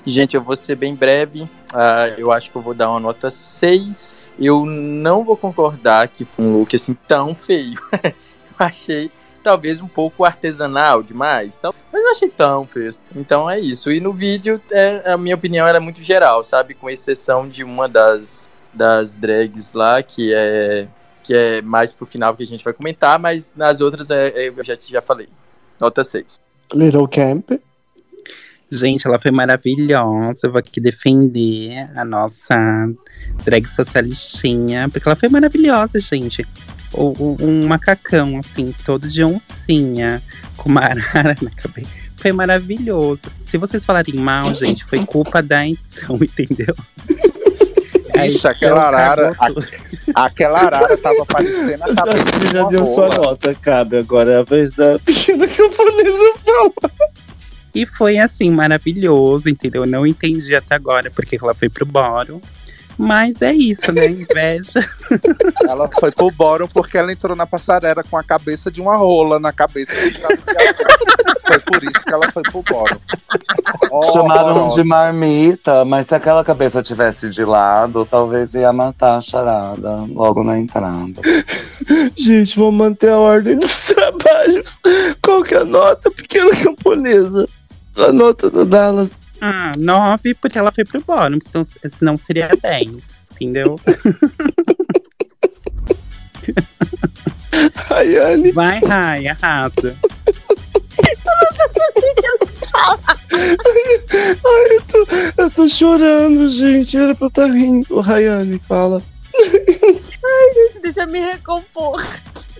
Gente, 0.06 0.36
eu 0.36 0.42
vou 0.42 0.54
ser 0.54 0.76
bem 0.76 0.94
breve. 0.94 1.48
Ah, 1.72 2.08
eu 2.16 2.30
acho 2.30 2.50
que 2.50 2.56
eu 2.56 2.62
vou 2.62 2.74
dar 2.74 2.90
uma 2.90 3.00
nota 3.00 3.30
6. 3.30 4.14
Eu 4.38 4.64
não 4.64 5.24
vou 5.24 5.36
concordar 5.36 6.06
que 6.08 6.24
foi 6.24 6.44
um 6.44 6.52
look 6.52 6.76
assim 6.76 6.94
tão 7.08 7.34
feio. 7.34 7.74
eu 8.04 8.12
achei 8.58 9.10
talvez 9.42 9.80
um 9.80 9.88
pouco 9.88 10.24
artesanal 10.24 11.02
demais, 11.02 11.58
tal, 11.58 11.74
mas 11.83 11.83
não 12.04 12.12
achei 12.12 12.28
tão 12.28 12.66
feio. 12.66 12.90
Então 13.16 13.48
é 13.48 13.58
isso. 13.58 13.90
E 13.90 14.00
no 14.00 14.12
vídeo, 14.12 14.60
é, 14.70 15.12
a 15.12 15.18
minha 15.18 15.34
opinião 15.34 15.66
era 15.66 15.80
muito 15.80 16.02
geral, 16.02 16.44
sabe? 16.44 16.74
Com 16.74 16.88
exceção 16.88 17.48
de 17.48 17.64
uma 17.64 17.88
das, 17.88 18.48
das 18.72 19.14
drags 19.14 19.72
lá, 19.72 20.02
que 20.02 20.32
é, 20.32 20.86
que 21.22 21.34
é 21.34 21.62
mais 21.62 21.92
pro 21.92 22.06
final 22.06 22.34
que 22.36 22.42
a 22.42 22.46
gente 22.46 22.62
vai 22.62 22.72
comentar, 22.72 23.18
mas 23.18 23.52
nas 23.56 23.80
outras 23.80 24.10
é, 24.10 24.28
é, 24.28 24.48
eu 24.48 24.64
já, 24.64 24.76
já 24.80 25.02
falei. 25.02 25.28
Nota 25.80 26.04
6. 26.04 26.40
Little 26.72 27.08
Camp. 27.08 27.50
Gente, 28.70 29.06
ela 29.06 29.20
foi 29.20 29.30
maravilhosa. 29.30 30.40
Eu 30.46 30.50
vou 30.50 30.58
aqui 30.58 30.80
defender 30.80 31.88
a 31.94 32.04
nossa 32.04 32.56
drag 33.44 33.68
socialistinha, 33.68 34.88
porque 34.88 35.08
ela 35.08 35.16
foi 35.16 35.28
maravilhosa, 35.28 35.98
gente. 36.00 36.46
Um 36.96 37.66
macacão, 37.66 38.38
assim, 38.38 38.74
todo 38.84 39.08
de 39.08 39.24
oncinha, 39.24 40.22
com 40.56 40.68
uma 40.68 40.80
arara 40.86 41.36
na 41.42 41.50
cabeça. 41.50 41.90
Foi 42.16 42.32
maravilhoso. 42.32 43.24
Se 43.46 43.58
vocês 43.58 43.84
falarem 43.84 44.14
mal, 44.14 44.54
gente, 44.54 44.84
foi 44.84 45.04
culpa 45.04 45.42
da 45.42 45.66
edição, 45.66 46.16
entendeu? 46.22 46.74
Ixi, 48.22 48.46
aquela 48.46 48.86
ela 48.86 48.88
arara, 48.88 49.34
tudo. 49.34 49.66
aquela 50.14 50.60
arara 50.60 50.96
tava 50.96 51.26
parecendo 51.26 51.82
a 51.82 51.86
Acho 51.86 51.94
cabeça 51.96 52.38
de 52.38 52.52
já 52.52 52.68
deu 52.68 52.86
sua 52.86 53.08
nota, 53.08 53.54
cabe. 53.54 53.98
Agora 53.98 54.32
é 54.32 54.38
a 54.38 54.42
vez 54.42 54.72
da 54.72 54.98
pequena 55.00 55.48
camponesa 55.48 56.34
falar. 56.44 57.10
E 57.74 57.84
foi 57.84 58.18
assim, 58.18 58.50
maravilhoso, 58.50 59.48
entendeu? 59.48 59.82
Eu 59.82 59.90
não 59.90 60.06
entendi 60.06 60.54
até 60.54 60.76
agora 60.76 61.10
porque 61.10 61.36
ela 61.40 61.54
foi 61.54 61.68
pro 61.68 61.84
Boro. 61.84 62.40
Mas 62.96 63.42
é 63.42 63.52
isso, 63.52 63.90
né? 63.92 64.06
Inveja. 64.06 64.88
Ela 65.68 65.88
foi 65.98 66.12
pro 66.12 66.30
bórum 66.30 66.68
porque 66.68 66.96
ela 66.96 67.12
entrou 67.12 67.36
na 67.36 67.46
passarela 67.46 68.02
com 68.08 68.16
a 68.16 68.22
cabeça 68.22 68.70
de 68.70 68.80
uma 68.80 68.96
rola 68.96 69.38
na 69.38 69.52
cabeça. 69.52 69.92
foi 69.94 71.58
por 71.60 71.82
isso 71.82 72.00
que 72.04 72.12
ela 72.12 72.30
foi 72.32 72.42
pro 72.42 72.62
bórum. 72.62 72.96
Chamaram 74.12 74.50
Horrorosa. 74.50 74.82
de 74.82 74.88
marmita, 74.88 75.84
mas 75.84 76.06
se 76.06 76.14
aquela 76.14 76.44
cabeça 76.44 76.82
tivesse 76.82 77.30
de 77.30 77.44
lado, 77.44 78.06
talvez 78.08 78.54
ia 78.54 78.72
matar 78.72 79.16
a 79.16 79.20
charada 79.20 80.04
logo 80.08 80.42
na 80.42 80.58
entrada. 80.58 81.20
Gente, 82.16 82.58
vamos 82.58 82.74
manter 82.74 83.10
a 83.10 83.18
ordem 83.18 83.58
dos 83.58 83.84
trabalhos. 83.84 84.76
Qual 85.22 85.42
que 85.42 85.54
é 85.54 85.58
a 85.58 85.64
nota, 85.64 86.10
pequena 86.10 86.50
camponesa? 86.56 87.48
A 87.96 88.12
nota 88.12 88.50
da 88.50 88.64
Dallas. 88.64 89.23
Ah, 89.46 89.72
nove 89.76 90.32
porque 90.32 90.58
ela 90.58 90.72
foi 90.72 90.86
pro 90.86 91.02
Boro, 91.02 91.38
senão, 91.46 91.62
senão 91.90 92.16
seria 92.16 92.48
dez, 92.62 93.26
entendeu? 93.30 93.78
Rayane. 97.74 98.52
Vai, 98.52 98.80
Rai, 98.80 99.28
arrasa. 99.28 99.94
Ai, 103.36 104.76
eu 104.76 104.82
tô, 104.82 105.06
eu 105.36 105.50
tô 105.50 105.68
chorando, 105.68 106.48
gente. 106.48 106.96
Era 106.96 107.14
pra 107.14 107.26
eu 107.26 107.28
estar 107.28 107.46
rindo. 107.46 108.00
Rayane, 108.00 108.58
fala. 108.60 109.02
Gente, 110.54 110.80
deixa 110.80 111.02
eu 111.02 111.08
me 111.08 111.20
recompor. 111.20 112.02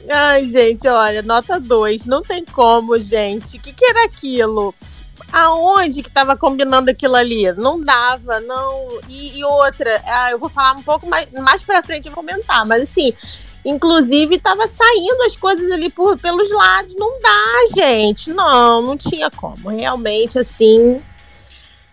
Ai, 0.08 0.46
gente, 0.46 0.86
olha, 0.86 1.22
nota 1.22 1.58
2. 1.58 2.04
Não 2.04 2.20
tem 2.20 2.44
como, 2.44 2.98
gente. 2.98 3.56
O 3.56 3.60
que, 3.60 3.72
que 3.72 3.84
era 3.84 4.04
aquilo? 4.04 4.74
Aonde 5.34 6.00
que 6.00 6.10
tava 6.10 6.36
combinando 6.36 6.92
aquilo 6.92 7.16
ali? 7.16 7.50
Não 7.54 7.80
dava, 7.80 8.38
não. 8.38 8.86
E, 9.08 9.38
e 9.38 9.44
outra, 9.44 10.00
ah, 10.06 10.30
eu 10.30 10.38
vou 10.38 10.48
falar 10.48 10.74
um 10.74 10.82
pouco 10.82 11.08
mais, 11.08 11.28
mais 11.32 11.60
pra 11.60 11.82
frente, 11.82 12.06
eu 12.06 12.14
vou 12.14 12.22
comentar, 12.22 12.64
mas 12.64 12.84
assim, 12.84 13.12
inclusive 13.64 14.38
tava 14.38 14.68
saindo 14.68 15.22
as 15.26 15.34
coisas 15.34 15.72
ali 15.72 15.90
por, 15.90 16.16
pelos 16.18 16.48
lados. 16.50 16.94
Não 16.96 17.20
dá, 17.20 17.82
gente. 17.82 18.32
Não, 18.32 18.80
não 18.80 18.96
tinha 18.96 19.28
como. 19.28 19.70
Realmente, 19.70 20.38
assim, 20.38 21.02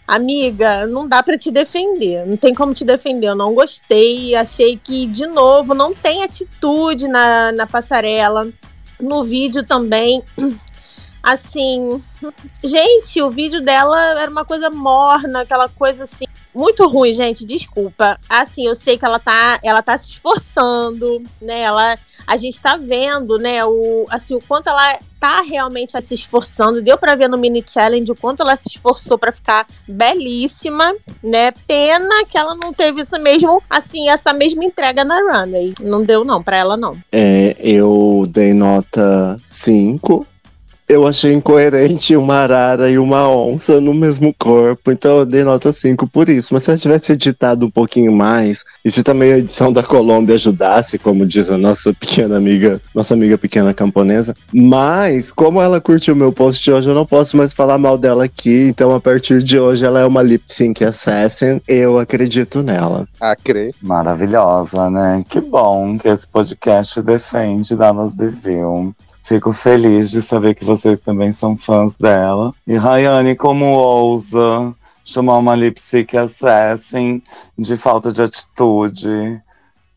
Amiga, 0.07 0.85
não 0.87 1.07
dá 1.07 1.23
pra 1.23 1.37
te 1.37 1.49
defender. 1.49 2.25
Não 2.25 2.35
tem 2.35 2.53
como 2.53 2.73
te 2.73 2.83
defender. 2.83 3.27
Eu 3.27 3.35
não 3.35 3.55
gostei. 3.55 4.35
Achei 4.35 4.77
que, 4.77 5.05
de 5.05 5.25
novo, 5.25 5.73
não 5.73 5.95
tem 5.95 6.21
atitude 6.21 7.07
na, 7.07 7.51
na 7.53 7.65
passarela. 7.65 8.49
No 8.99 9.23
vídeo 9.23 9.63
também. 9.63 10.21
Assim. 11.21 12.01
Gente, 12.63 13.21
o 13.21 13.29
vídeo 13.29 13.61
dela 13.61 14.19
era 14.19 14.31
uma 14.31 14.45
coisa 14.45 14.69
morna, 14.69 15.41
aquela 15.41 15.69
coisa 15.69 16.03
assim. 16.03 16.25
Muito 16.53 16.87
ruim, 16.87 17.13
gente. 17.13 17.45
Desculpa. 17.45 18.19
Assim, 18.27 18.67
eu 18.67 18.75
sei 18.75 18.97
que 18.97 19.05
ela 19.05 19.19
tá, 19.19 19.59
ela 19.63 19.81
tá 19.81 19.97
se 19.97 20.09
esforçando, 20.09 21.21
né? 21.41 21.61
Ela, 21.61 21.97
a 22.27 22.37
gente 22.37 22.59
tá 22.59 22.75
vendo, 22.75 23.37
né? 23.37 23.63
O, 23.63 24.05
assim, 24.09 24.35
o 24.35 24.41
quanto 24.45 24.67
ela 24.67 24.99
tá 25.19 25.41
realmente 25.41 25.93
se 26.01 26.15
esforçando. 26.15 26.81
Deu 26.81 26.97
pra 26.97 27.15
ver 27.15 27.29
no 27.29 27.37
mini 27.37 27.63
challenge 27.65 28.11
o 28.11 28.15
quanto 28.15 28.41
ela 28.41 28.55
se 28.55 28.67
esforçou 28.67 29.17
pra 29.17 29.31
ficar 29.31 29.67
belíssima, 29.87 30.93
né? 31.23 31.51
Pena 31.67 32.25
que 32.27 32.37
ela 32.37 32.55
não 32.55 32.73
teve 32.73 33.01
esse 33.01 33.17
mesmo, 33.19 33.61
assim, 33.69 34.09
essa 34.09 34.33
mesma 34.33 34.65
entrega 34.65 35.05
na 35.05 35.19
runway. 35.19 35.75
Não 35.79 36.03
deu 36.03 36.25
não 36.25 36.41
pra 36.41 36.57
ela 36.57 36.75
não. 36.75 36.97
É, 37.11 37.55
eu 37.59 38.25
dei 38.27 38.51
nota 38.51 39.37
5. 39.45 40.25
Eu 40.91 41.07
achei 41.07 41.31
incoerente 41.31 42.17
uma 42.17 42.39
arara 42.39 42.89
e 42.89 42.97
uma 42.97 43.25
onça 43.29 43.79
no 43.79 43.93
mesmo 43.93 44.35
corpo, 44.37 44.91
então 44.91 45.19
eu 45.19 45.25
dei 45.25 45.41
nota 45.41 45.71
5 45.71 46.05
por 46.05 46.27
isso. 46.27 46.53
Mas 46.53 46.63
se 46.63 46.69
ela 46.69 46.77
tivesse 46.77 47.13
editado 47.13 47.65
um 47.65 47.69
pouquinho 47.69 48.11
mais, 48.11 48.65
e 48.83 48.91
se 48.91 49.01
também 49.01 49.31
a 49.31 49.37
edição 49.37 49.71
da 49.71 49.81
Colômbia 49.81 50.35
ajudasse, 50.35 50.99
como 50.99 51.25
diz 51.25 51.49
a 51.49 51.57
nossa 51.57 51.93
pequena 51.97 52.35
amiga, 52.35 52.81
nossa 52.93 53.13
amiga 53.13 53.37
pequena 53.37 53.73
camponesa. 53.73 54.35
Mas, 54.53 55.31
como 55.31 55.61
ela 55.61 55.79
curtiu 55.79 56.13
meu 56.13 56.33
post 56.33 56.61
de 56.61 56.73
hoje, 56.73 56.89
eu 56.89 56.93
não 56.93 57.05
posso 57.05 57.37
mais 57.37 57.53
falar 57.53 57.77
mal 57.77 57.97
dela 57.97 58.25
aqui, 58.25 58.67
então 58.67 58.93
a 58.93 58.99
partir 58.99 59.41
de 59.41 59.57
hoje 59.57 59.85
ela 59.85 60.01
é 60.01 60.05
uma 60.05 60.21
lip 60.21 60.43
sync 60.45 60.83
assassin, 60.83 61.61
eu 61.69 61.99
acredito 61.99 62.61
nela. 62.61 63.07
A 63.17 63.33
crer. 63.33 63.73
Maravilhosa, 63.81 64.89
né? 64.89 65.23
Que 65.29 65.39
bom 65.39 65.97
que 65.97 66.09
esse 66.09 66.27
podcast 66.27 67.01
defende 67.01 67.77
Dallas 67.77 68.13
Deville. 68.13 68.93
Fico 69.31 69.53
feliz 69.53 70.11
de 70.11 70.21
saber 70.21 70.53
que 70.53 70.65
vocês 70.65 70.99
também 70.99 71.31
são 71.31 71.55
fãs 71.55 71.95
dela. 71.95 72.53
E 72.67 72.75
Rayane, 72.75 73.33
como 73.33 73.63
ousa 73.65 74.75
chamar 75.05 75.37
uma 75.37 75.55
lip 75.55 75.79
sync 75.79 76.17
assassin 76.17 77.23
de 77.57 77.77
falta 77.77 78.11
de 78.11 78.21
atitude? 78.21 79.41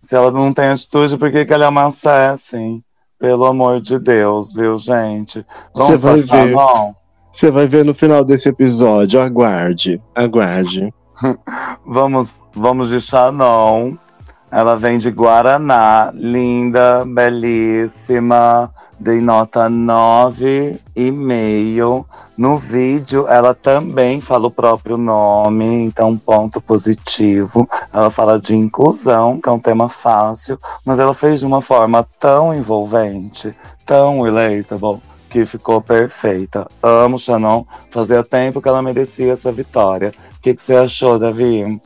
Se 0.00 0.14
ela 0.14 0.30
não 0.30 0.52
tem 0.52 0.66
atitude, 0.68 1.18
por 1.18 1.32
que, 1.32 1.44
que 1.44 1.52
ela 1.52 1.64
é 1.64 1.68
uma 1.68 1.86
assassin? 1.86 2.80
Pelo 3.18 3.44
amor 3.44 3.80
de 3.80 3.98
Deus, 3.98 4.54
viu, 4.54 4.78
gente? 4.78 5.44
Vamos 5.74 5.90
Você 5.90 5.96
vai 5.96 6.20
passar, 6.20 6.44
ver. 6.46 6.52
não? 6.52 6.96
Você 7.32 7.50
vai 7.50 7.66
ver 7.66 7.84
no 7.84 7.92
final 7.92 8.24
desse 8.24 8.48
episódio, 8.48 9.20
aguarde, 9.20 10.00
aguarde. 10.14 10.94
Vamos, 11.84 12.32
vamos 12.54 12.90
de 12.90 13.00
Chanon. 13.00 13.96
Ela 14.54 14.76
vem 14.76 14.98
de 14.98 15.10
Guaraná, 15.10 16.12
linda, 16.14 17.04
belíssima. 17.04 18.72
Dei 19.00 19.20
nota 19.20 19.68
9,5. 19.68 22.04
No 22.38 22.56
vídeo, 22.56 23.26
ela 23.26 23.52
também 23.52 24.20
fala 24.20 24.46
o 24.46 24.52
próprio 24.52 24.96
nome, 24.96 25.64
então 25.64 26.16
ponto 26.16 26.60
positivo. 26.60 27.68
Ela 27.92 28.12
fala 28.12 28.38
de 28.38 28.54
inclusão, 28.54 29.40
que 29.40 29.48
é 29.48 29.52
um 29.52 29.58
tema 29.58 29.88
fácil, 29.88 30.56
mas 30.86 31.00
ela 31.00 31.14
fez 31.14 31.40
de 31.40 31.46
uma 31.46 31.60
forma 31.60 32.06
tão 32.20 32.54
envolvente, 32.54 33.52
tão 33.84 34.22
relatable, 34.22 35.02
que 35.28 35.44
ficou 35.44 35.80
perfeita. 35.80 36.68
Amo 36.80 37.18
Shannon, 37.18 37.66
fazia 37.90 38.22
tempo 38.22 38.62
que 38.62 38.68
ela 38.68 38.80
merecia 38.80 39.32
essa 39.32 39.50
vitória. 39.50 40.14
O 40.36 40.40
que, 40.40 40.54
que 40.54 40.62
você 40.62 40.76
achou, 40.76 41.18
Davi? 41.18 41.82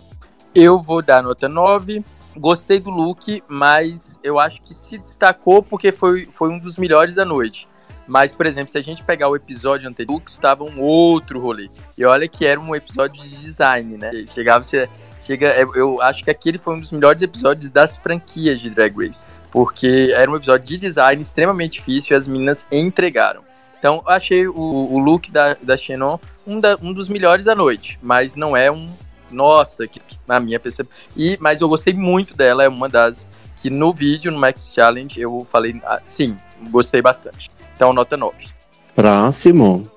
Eu 0.55 0.79
vou 0.79 1.01
dar 1.01 1.23
nota 1.23 1.49
9. 1.49 2.05
Gostei 2.39 2.78
do 2.80 2.91
look, 2.91 3.43
mas 3.49 4.18
eu 4.22 4.39
acho 4.39 4.62
que 4.62 4.72
se 4.74 4.97
destacou 4.99 5.62
porque 5.62 5.93
foi, 5.93 6.26
foi 6.26 6.51
um 6.51 6.59
dos 6.59 6.76
melhores 6.76 7.14
da 7.14 7.24
noite. 7.24 7.68
Mas, 8.07 8.32
por 8.32 8.47
exemplo, 8.47 8.70
se 8.72 8.78
a 8.78 8.82
gente 8.82 9.03
pegar 9.05 9.28
o 9.28 9.36
episódio 9.36 9.86
anterior, 9.89 10.22
estava 10.26 10.64
um 10.64 10.80
outro 10.80 11.39
rolê. 11.39 11.68
E 11.97 12.05
olha 12.05 12.26
que 12.26 12.47
era 12.47 12.59
um 12.59 12.74
episódio 12.74 13.22
de 13.22 13.36
design, 13.36 13.99
né? 13.99 14.11
Chegava, 14.32 14.64
você, 14.64 14.89
chega, 15.20 15.49
é, 15.49 15.62
eu 15.62 16.01
acho 16.01 16.24
que 16.24 16.30
aquele 16.30 16.57
foi 16.57 16.74
um 16.74 16.80
dos 16.80 16.91
melhores 16.91 17.20
episódios 17.20 17.68
das 17.70 17.99
franquias 17.99 18.61
de 18.61 18.70
Drag 18.70 18.97
Race. 18.97 19.26
Porque 19.51 20.11
era 20.14 20.30
um 20.30 20.36
episódio 20.36 20.66
de 20.66 20.78
design 20.78 21.20
extremamente 21.20 21.80
difícil 21.80 22.14
e 22.14 22.18
as 22.18 22.26
meninas 22.26 22.64
entregaram. 22.72 23.43
Então, 23.78 24.03
eu 24.07 24.12
achei 24.12 24.49
o, 24.49 24.55
o 24.55 24.99
look 24.99 25.30
da, 25.30 25.55
da 25.62 25.76
Xenon 25.76 26.18
um, 26.47 26.59
da- 26.59 26.78
um 26.82 26.93
dos 26.95 27.09
melhores 27.11 27.45
da 27.45 27.55
noite. 27.55 27.99
Mas 28.03 28.34
não 28.36 28.57
é 28.57 28.72
um. 28.72 28.86
Nossa, 29.31 29.87
que, 29.87 30.01
que- 30.01 30.18
na 30.26 30.39
minha 30.41 30.59
percepção. 30.61 30.95
E, 31.16 31.37
mas 31.41 31.61
eu 31.61 31.68
gostei 31.68 31.95
muito 31.95 32.35
dela, 32.37 32.64
é 32.64 32.68
uma 32.68 32.89
das 32.89 33.26
que 33.57 33.70
no 33.70 33.93
vídeo, 33.93 34.31
no 34.31 34.39
Max 34.39 34.70
Challenge, 34.72 35.20
eu 35.20 35.47
falei, 35.51 35.81
ah, 35.85 36.01
sim, 36.05 36.37
gostei 36.70 37.03
bastante. 37.03 37.51
Então, 37.74 37.93
nota 37.93 38.16
9. 38.16 38.47
Próximo. 38.95 39.89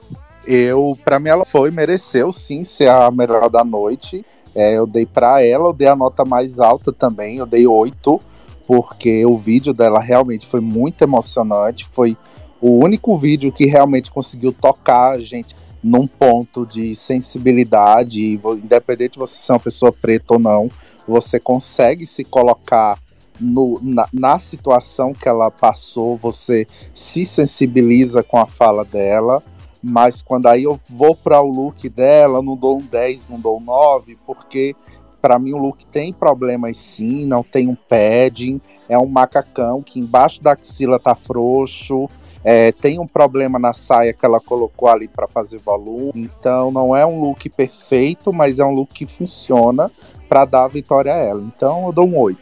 Eu, 0.46 0.98
pra 1.04 1.20
mim, 1.20 1.30
ela 1.30 1.46
foi, 1.46 1.70
mereceu 1.70 2.32
sim 2.32 2.64
ser 2.64 2.90
a 2.90 3.12
melhor 3.12 3.50
da 3.50 3.64
noite. 3.64 4.26
É, 4.56 4.78
eu 4.78 4.86
dei 4.88 5.06
pra 5.06 5.44
ela, 5.44 5.70
eu 5.70 5.74
dei 5.74 5.88
a 5.88 5.96
nota 5.96 6.26
mais 6.26 6.60
alta 6.60 6.92
também, 6.92 7.38
eu 7.38 7.46
dei 7.46 7.66
8, 7.68 8.20
porque 8.68 9.26
o 9.26 9.38
vídeo 9.38 9.74
dela 9.74 10.00
realmente 10.00 10.48
foi 10.48 10.60
muito 10.60 11.04
emocionante. 11.04 11.88
Foi 11.94 12.18
o 12.60 12.84
único 12.84 13.18
vídeo 13.18 13.52
que 13.52 13.66
realmente 13.66 14.12
conseguiu 14.12 14.52
tocar 14.52 15.12
a 15.12 15.20
gente 15.20 15.56
num 15.84 16.06
ponto 16.06 16.66
de 16.66 16.94
sensibilidade, 16.96 18.40
independente 18.64 19.14
de 19.14 19.20
você 19.20 19.34
ser 19.34 19.54
uma 19.54 19.60
pessoa 19.60 19.92
preta 19.92 20.36
ou 20.36 20.40
não, 20.40 20.70
você 21.08 21.40
consegue 21.40 22.06
se 22.06 22.24
colocar 22.24 23.00
no- 23.40 23.80
na, 23.82 24.08
na 24.14 24.38
situação 24.40 25.14
que 25.14 25.28
ela 25.28 25.50
passou, 25.50 26.16
você 26.18 26.68
se 26.94 27.26
sensibiliza 27.26 28.22
com 28.22 28.38
a 28.38 28.46
fala 28.46 28.86
dela, 28.86 29.44
mas 29.82 30.22
quando 30.22 30.46
aí 30.46 30.64
eu 30.64 30.80
vou 30.90 31.16
para 31.16 31.42
o 31.42 31.48
look 31.48 31.90
dela, 31.90 32.42
não 32.42 32.56
dou 32.56 32.78
um 32.78 32.82
10, 32.82 33.30
não 33.30 33.40
dou 33.40 33.58
um 33.58 33.62
9, 33.62 34.18
porque 34.28 34.76
para 35.20 35.40
mim 35.40 35.54
o 35.54 35.58
look 35.58 35.86
tem 35.88 36.14
problemas 36.14 36.78
sim, 36.78 37.26
não 37.26 37.44
tem 37.44 37.68
um 37.68 37.76
padding, 37.76 38.62
é 38.88 38.98
um 38.98 39.08
macacão 39.08 39.82
que 39.82 40.00
embaixo 40.00 40.42
da 40.42 40.52
axila 40.54 41.00
tá 41.00 41.16
frouxo, 41.16 42.08
é, 42.44 42.72
tem 42.72 43.00
um 43.00 43.08
problema 43.08 43.60
na 43.60 43.74
saia 43.74 44.14
que 44.14 44.26
ela 44.26 44.40
colocou 44.40 44.90
ali 44.90 45.08
para 45.08 45.28
fazer 45.28 45.60
volume, 45.60 46.12
então 46.16 46.72
não 46.72 46.96
é 46.96 47.06
um 47.06 47.22
look 47.22 47.50
perfeito, 47.50 48.34
mas 48.34 48.60
é 48.60 48.66
um 48.66 48.72
look 48.72 48.94
que 48.94 49.06
funciona 49.06 49.90
para 50.28 50.46
dar 50.46 50.64
a 50.64 50.68
vitória 50.68 51.14
a 51.14 51.18
ela. 51.18 51.42
Então 51.42 51.86
eu 51.86 51.92
dou 51.92 52.08
um 52.08 52.18
8. 52.18 52.40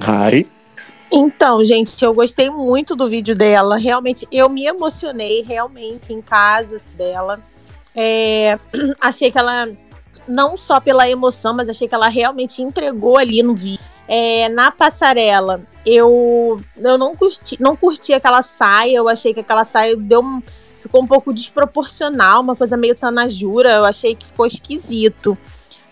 Ai, 0.00 0.46
Então, 1.12 1.64
gente, 1.64 2.02
eu 2.04 2.14
gostei 2.14 2.48
muito 2.48 2.94
do 2.94 3.08
vídeo 3.08 3.34
dela. 3.34 3.76
Realmente, 3.76 4.28
eu 4.30 4.48
me 4.48 4.64
emocionei 4.64 5.42
realmente 5.42 6.12
em 6.12 6.22
casa 6.22 6.80
dela. 6.96 7.40
É, 7.96 8.58
achei 9.00 9.32
que 9.32 9.38
ela, 9.38 9.68
não 10.28 10.56
só 10.56 10.78
pela 10.78 11.08
emoção, 11.08 11.52
mas 11.52 11.68
achei 11.68 11.88
que 11.88 11.94
ela 11.94 12.08
realmente 12.08 12.62
entregou 12.62 13.18
ali 13.18 13.42
no 13.42 13.54
vídeo. 13.54 13.84
É, 14.12 14.48
na 14.48 14.72
passarela, 14.72 15.60
eu, 15.86 16.60
eu 16.76 16.98
não, 16.98 17.14
curti, 17.14 17.56
não 17.62 17.76
curti 17.76 18.12
aquela 18.12 18.42
saia. 18.42 18.96
Eu 18.96 19.08
achei 19.08 19.32
que 19.32 19.38
aquela 19.38 19.64
saia 19.64 19.96
deu 19.96 20.20
um- 20.20 20.42
ficou 20.82 21.00
um 21.00 21.06
pouco 21.06 21.32
desproporcional, 21.32 22.40
uma 22.42 22.56
coisa 22.56 22.76
meio 22.76 22.96
tanajura. 22.96 23.70
Eu 23.70 23.84
achei 23.84 24.16
que 24.16 24.26
ficou 24.26 24.46
esquisito. 24.46 25.38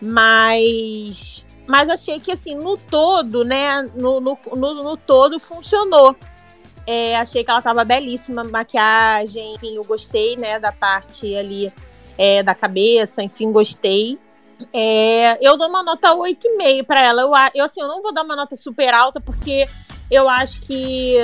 Mas 0.02 1.44
mas 1.64 1.90
achei 1.90 2.18
que 2.18 2.32
assim, 2.32 2.56
no 2.56 2.76
todo, 2.76 3.44
né? 3.44 3.82
No, 3.94 4.20
no, 4.20 4.36
no, 4.56 4.74
no 4.82 4.96
todo 4.96 5.38
funcionou. 5.38 6.16
É, 6.86 7.16
achei 7.18 7.44
que 7.44 7.50
ela 7.50 7.62
tava 7.62 7.84
belíssima, 7.84 8.42
maquiagem, 8.42 9.54
enfim, 9.54 9.76
eu 9.76 9.84
gostei, 9.84 10.36
né, 10.36 10.58
da 10.58 10.72
parte 10.72 11.36
ali 11.36 11.70
é, 12.16 12.42
da 12.42 12.54
cabeça, 12.54 13.22
enfim, 13.22 13.52
gostei. 13.52 14.18
É, 14.72 15.38
eu 15.40 15.56
dou 15.56 15.68
uma 15.68 15.82
nota 15.82 16.14
8,5 16.14 16.84
pra 16.84 17.02
ela. 17.02 17.22
Eu, 17.22 17.30
eu, 17.54 17.64
assim, 17.64 17.80
eu 17.80 17.88
não 17.88 18.02
vou 18.02 18.12
dar 18.12 18.22
uma 18.22 18.36
nota 18.36 18.56
super 18.56 18.92
alta, 18.92 19.20
porque 19.20 19.66
eu 20.10 20.28
acho 20.28 20.60
que 20.62 21.16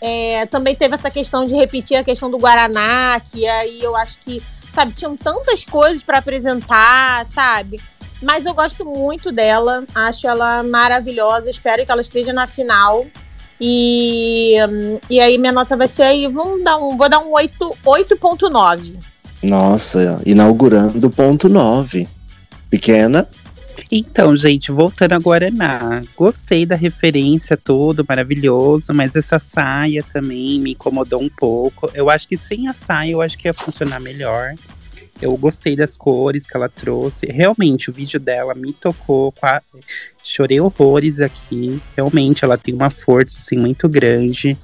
é, 0.00 0.46
também 0.46 0.74
teve 0.74 0.94
essa 0.94 1.10
questão 1.10 1.44
de 1.44 1.54
repetir 1.54 1.96
a 1.96 2.04
questão 2.04 2.30
do 2.30 2.38
Guaraná, 2.38 3.20
que 3.20 3.46
aí 3.46 3.82
eu 3.82 3.96
acho 3.96 4.18
que, 4.24 4.42
sabe, 4.74 4.92
tinham 4.92 5.16
tantas 5.16 5.64
coisas 5.64 6.02
pra 6.02 6.18
apresentar, 6.18 7.24
sabe? 7.26 7.80
Mas 8.22 8.46
eu 8.46 8.54
gosto 8.54 8.84
muito 8.84 9.30
dela, 9.30 9.84
acho 9.94 10.26
ela 10.26 10.62
maravilhosa, 10.62 11.50
espero 11.50 11.84
que 11.84 11.92
ela 11.92 12.02
esteja 12.02 12.32
na 12.32 12.46
final. 12.46 13.06
E, 13.60 14.56
e 15.08 15.18
aí 15.18 15.38
minha 15.38 15.52
nota 15.52 15.76
vai 15.76 15.88
ser 15.88 16.02
aí, 16.02 16.26
vamos 16.26 16.62
dar 16.62 16.76
um, 16.76 16.96
vou 16.96 17.08
dar 17.08 17.20
um 17.20 17.32
8, 17.32 17.76
8.9. 17.84 18.96
nossa, 19.42 20.20
inaugurando 20.26 21.08
ponto 21.10 21.48
9. 21.48 22.06
Pequena, 22.78 23.26
Então, 23.90 24.34
gente, 24.36 24.70
voltando 24.72 25.12
a 25.12 25.18
Guaraná. 25.18 26.02
Gostei 26.16 26.66
da 26.66 26.74
referência 26.74 27.56
toda, 27.56 28.04
maravilhoso, 28.08 28.92
mas 28.94 29.14
essa 29.16 29.38
saia 29.38 30.02
também 30.02 30.58
me 30.60 30.72
incomodou 30.72 31.22
um 31.22 31.28
pouco. 31.28 31.90
Eu 31.94 32.10
acho 32.10 32.26
que 32.26 32.36
sem 32.36 32.68
a 32.68 32.74
saia 32.74 33.12
eu 33.12 33.20
acho 33.22 33.36
que 33.38 33.46
ia 33.48 33.54
funcionar 33.54 34.00
melhor. 34.00 34.54
Eu 35.20 35.34
gostei 35.36 35.74
das 35.76 35.96
cores 35.96 36.46
que 36.46 36.56
ela 36.56 36.68
trouxe. 36.68 37.26
Realmente, 37.26 37.88
o 37.88 37.92
vídeo 37.92 38.20
dela 38.20 38.54
me 38.54 38.72
tocou. 38.72 39.32
qua- 39.32 39.62
Chorei 40.22 40.60
horrores 40.60 41.20
aqui. 41.20 41.80
Realmente, 41.96 42.44
ela 42.44 42.58
tem 42.58 42.74
uma 42.74 42.90
força 42.90 43.38
assim, 43.40 43.56
muito 43.56 43.88
grande. 43.88 44.56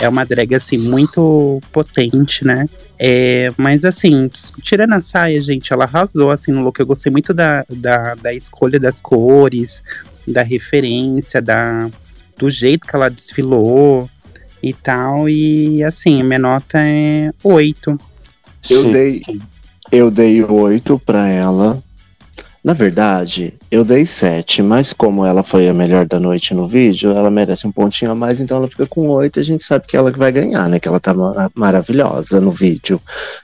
É 0.00 0.08
uma 0.08 0.24
drag 0.24 0.54
assim, 0.54 0.78
muito 0.78 1.60
potente, 1.70 2.44
né? 2.44 2.66
É, 2.98 3.48
mas 3.56 3.84
assim, 3.84 4.28
tirando 4.62 4.92
a 4.92 5.00
saia, 5.00 5.40
gente, 5.42 5.72
ela 5.72 5.84
arrasou 5.84 6.30
assim 6.30 6.52
no 6.52 6.62
look. 6.62 6.78
Eu 6.78 6.86
gostei 6.86 7.10
muito 7.10 7.34
da, 7.34 7.64
da, 7.68 8.14
da 8.14 8.32
escolha 8.32 8.78
das 8.78 9.00
cores, 9.00 9.82
da 10.26 10.42
referência, 10.42 11.40
da, 11.42 11.88
do 12.38 12.50
jeito 12.50 12.86
que 12.86 12.94
ela 12.94 13.08
desfilou 13.08 14.08
e 14.62 14.72
tal. 14.72 15.28
E 15.28 15.82
assim, 15.82 16.22
minha 16.22 16.38
nota 16.38 16.78
é 16.78 17.32
8. 17.42 17.98
eu 18.70 18.92
dei, 18.92 19.22
eu 19.90 20.10
dei 20.10 20.44
8 20.44 20.98
pra 21.00 21.28
ela. 21.28 21.82
Na 22.64 22.74
verdade, 22.74 23.54
eu 23.72 23.84
dei 23.84 24.06
7, 24.06 24.62
mas 24.62 24.92
como 24.92 25.26
ela 25.26 25.42
foi 25.42 25.68
a 25.68 25.74
melhor 25.74 26.06
da 26.06 26.20
noite 26.20 26.54
no 26.54 26.68
vídeo, 26.68 27.10
ela 27.10 27.28
merece 27.28 27.66
um 27.66 27.72
pontinho 27.72 28.12
a 28.12 28.14
mais, 28.14 28.38
então 28.40 28.58
ela 28.58 28.68
fica 28.68 28.86
com 28.86 29.08
8 29.08 29.40
a 29.40 29.42
gente 29.42 29.64
sabe 29.64 29.84
que 29.88 29.96
ela 29.96 30.12
vai 30.12 30.30
ganhar, 30.30 30.68
né? 30.68 30.78
Que 30.78 30.86
ela 30.86 31.00
tá 31.00 31.12
ma- 31.12 31.50
maravilhosa 31.56 32.40
no 32.40 32.52
vídeo. 32.52 33.00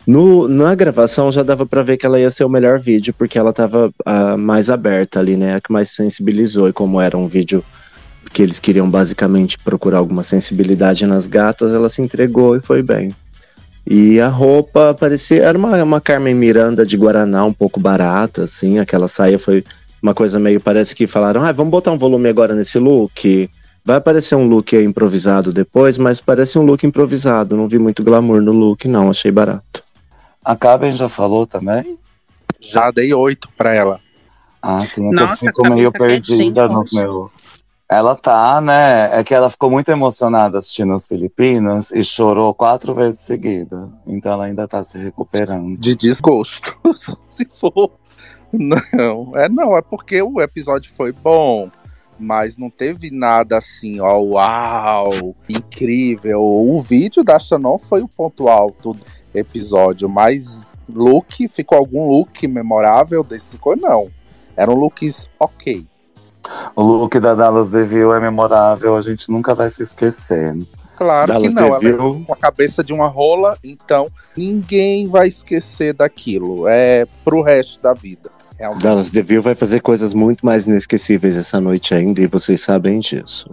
No, 0.06 0.46
na 0.46 0.72
gravação 0.76 1.32
já 1.32 1.42
dava 1.42 1.66
pra 1.66 1.82
ver 1.82 1.96
que 1.96 2.06
ela 2.06 2.20
ia 2.20 2.30
ser 2.30 2.44
o 2.44 2.48
melhor 2.48 2.78
vídeo, 2.78 3.12
porque 3.12 3.36
ela 3.36 3.52
tava 3.52 3.90
ah, 4.06 4.36
mais 4.36 4.70
aberta 4.70 5.18
ali, 5.18 5.36
né? 5.36 5.56
A 5.56 5.60
que 5.60 5.72
mais 5.72 5.90
sensibilizou, 5.90 6.68
e 6.68 6.72
como 6.72 7.00
era 7.00 7.18
um 7.18 7.26
vídeo 7.26 7.64
que 8.32 8.40
eles 8.40 8.60
queriam 8.60 8.88
basicamente 8.88 9.58
procurar 9.58 9.98
alguma 9.98 10.22
sensibilidade 10.22 11.04
nas 11.06 11.26
gatas, 11.26 11.72
ela 11.72 11.88
se 11.88 12.00
entregou 12.00 12.54
e 12.56 12.60
foi 12.60 12.82
bem. 12.84 13.12
E 13.90 14.20
a 14.20 14.28
roupa 14.28 14.92
parecia. 14.92 15.42
Era 15.42 15.56
uma, 15.56 15.82
uma 15.82 16.00
Carmen 16.00 16.34
Miranda 16.34 16.84
de 16.84 16.94
Guaraná, 16.94 17.46
um 17.46 17.54
pouco 17.54 17.80
barata, 17.80 18.44
assim. 18.44 18.78
Aquela 18.78 19.08
saia 19.08 19.38
foi 19.38 19.64
uma 20.02 20.12
coisa 20.12 20.38
meio. 20.38 20.60
Parece 20.60 20.94
que 20.94 21.06
falaram: 21.06 21.42
ah, 21.42 21.52
vamos 21.52 21.70
botar 21.70 21.90
um 21.90 21.96
volume 21.96 22.28
agora 22.28 22.54
nesse 22.54 22.78
look. 22.78 23.48
Vai 23.82 23.96
aparecer 23.96 24.34
um 24.34 24.46
look 24.46 24.76
improvisado 24.76 25.54
depois, 25.54 25.96
mas 25.96 26.20
parece 26.20 26.58
um 26.58 26.66
look 26.66 26.84
improvisado. 26.86 27.56
Não 27.56 27.66
vi 27.66 27.78
muito 27.78 28.04
glamour 28.04 28.42
no 28.42 28.52
look, 28.52 28.86
não. 28.86 29.08
Achei 29.08 29.30
barato. 29.30 29.82
A 30.44 30.54
Caben 30.54 30.94
já 30.94 31.08
falou 31.08 31.46
também? 31.46 31.98
Já 32.60 32.90
dei 32.90 33.14
8 33.14 33.48
pra 33.56 33.74
ela. 33.74 34.00
Ah, 34.60 34.84
sim, 34.84 35.06
é 35.06 35.08
que 35.08 35.14
Nossa, 35.14 35.32
eu 35.32 35.48
fico 35.48 35.74
meio 35.74 35.90
tá 35.90 35.98
perdida 35.98 36.68
nos 36.68 36.92
meus. 36.92 37.30
Ela 37.90 38.14
tá, 38.14 38.60
né? 38.60 39.18
É 39.18 39.24
que 39.24 39.34
ela 39.34 39.48
ficou 39.48 39.70
muito 39.70 39.88
emocionada 39.88 40.58
assistindo 40.58 40.92
as 40.92 41.06
Filipinas 41.06 41.90
e 41.90 42.04
chorou 42.04 42.52
quatro 42.52 42.94
vezes 42.94 43.20
seguida. 43.20 43.90
Então 44.06 44.32
ela 44.32 44.44
ainda 44.44 44.68
tá 44.68 44.84
se 44.84 44.98
recuperando. 44.98 45.78
De 45.78 45.96
desgosto, 45.96 46.78
se 47.18 47.46
for. 47.50 47.90
Não, 48.52 49.36
é 49.36 49.48
não, 49.48 49.76
é 49.76 49.80
porque 49.80 50.20
o 50.20 50.40
episódio 50.40 50.92
foi 50.94 51.12
bom, 51.12 51.70
mas 52.18 52.58
não 52.58 52.68
teve 52.68 53.10
nada 53.10 53.58
assim, 53.58 54.00
ó, 54.00 54.18
uau, 54.18 55.34
incrível. 55.48 56.42
O 56.42 56.80
vídeo 56.82 57.24
da 57.24 57.38
Shannon 57.38 57.78
foi 57.78 58.02
o 58.02 58.08
ponto 58.08 58.48
alto 58.48 58.94
do 58.94 59.04
episódio, 59.34 60.08
mas 60.08 60.66
look, 60.88 61.46
ficou 61.48 61.78
algum 61.78 62.08
look 62.08 62.46
memorável 62.46 63.22
desse 63.22 63.52
ficou 63.52 63.76
não. 63.76 64.10
Eram 64.56 64.74
looks 64.74 65.28
ok. 65.38 65.86
O 66.74 66.82
look 66.82 67.18
da 67.18 67.34
Dallas 67.34 67.70
DeVille 67.70 68.12
é 68.12 68.20
memorável, 68.20 68.96
a 68.96 69.00
gente 69.00 69.30
nunca 69.30 69.54
vai 69.54 69.70
se 69.70 69.82
esquecer. 69.82 70.56
Claro 70.96 71.28
Dallas 71.28 71.54
que 71.54 71.60
não, 71.60 71.66
ela 71.68 71.78
DeVille. 71.78 72.22
é 72.22 72.24
com 72.26 72.32
a 72.32 72.36
cabeça 72.36 72.82
de 72.82 72.92
uma 72.92 73.06
rola, 73.06 73.56
então 73.64 74.08
ninguém 74.36 75.06
vai 75.08 75.28
esquecer 75.28 75.94
daquilo. 75.94 76.66
É 76.66 77.06
pro 77.24 77.42
resto 77.42 77.80
da 77.82 77.94
vida. 77.94 78.30
Realmente. 78.58 78.82
Dallas 78.82 79.10
DeVille 79.10 79.40
vai 79.40 79.54
fazer 79.54 79.80
coisas 79.80 80.12
muito 80.12 80.44
mais 80.44 80.66
inesquecíveis 80.66 81.36
essa 81.36 81.60
noite 81.60 81.94
ainda, 81.94 82.20
e 82.20 82.26
vocês 82.26 82.60
sabem 82.60 82.98
disso. 82.98 83.48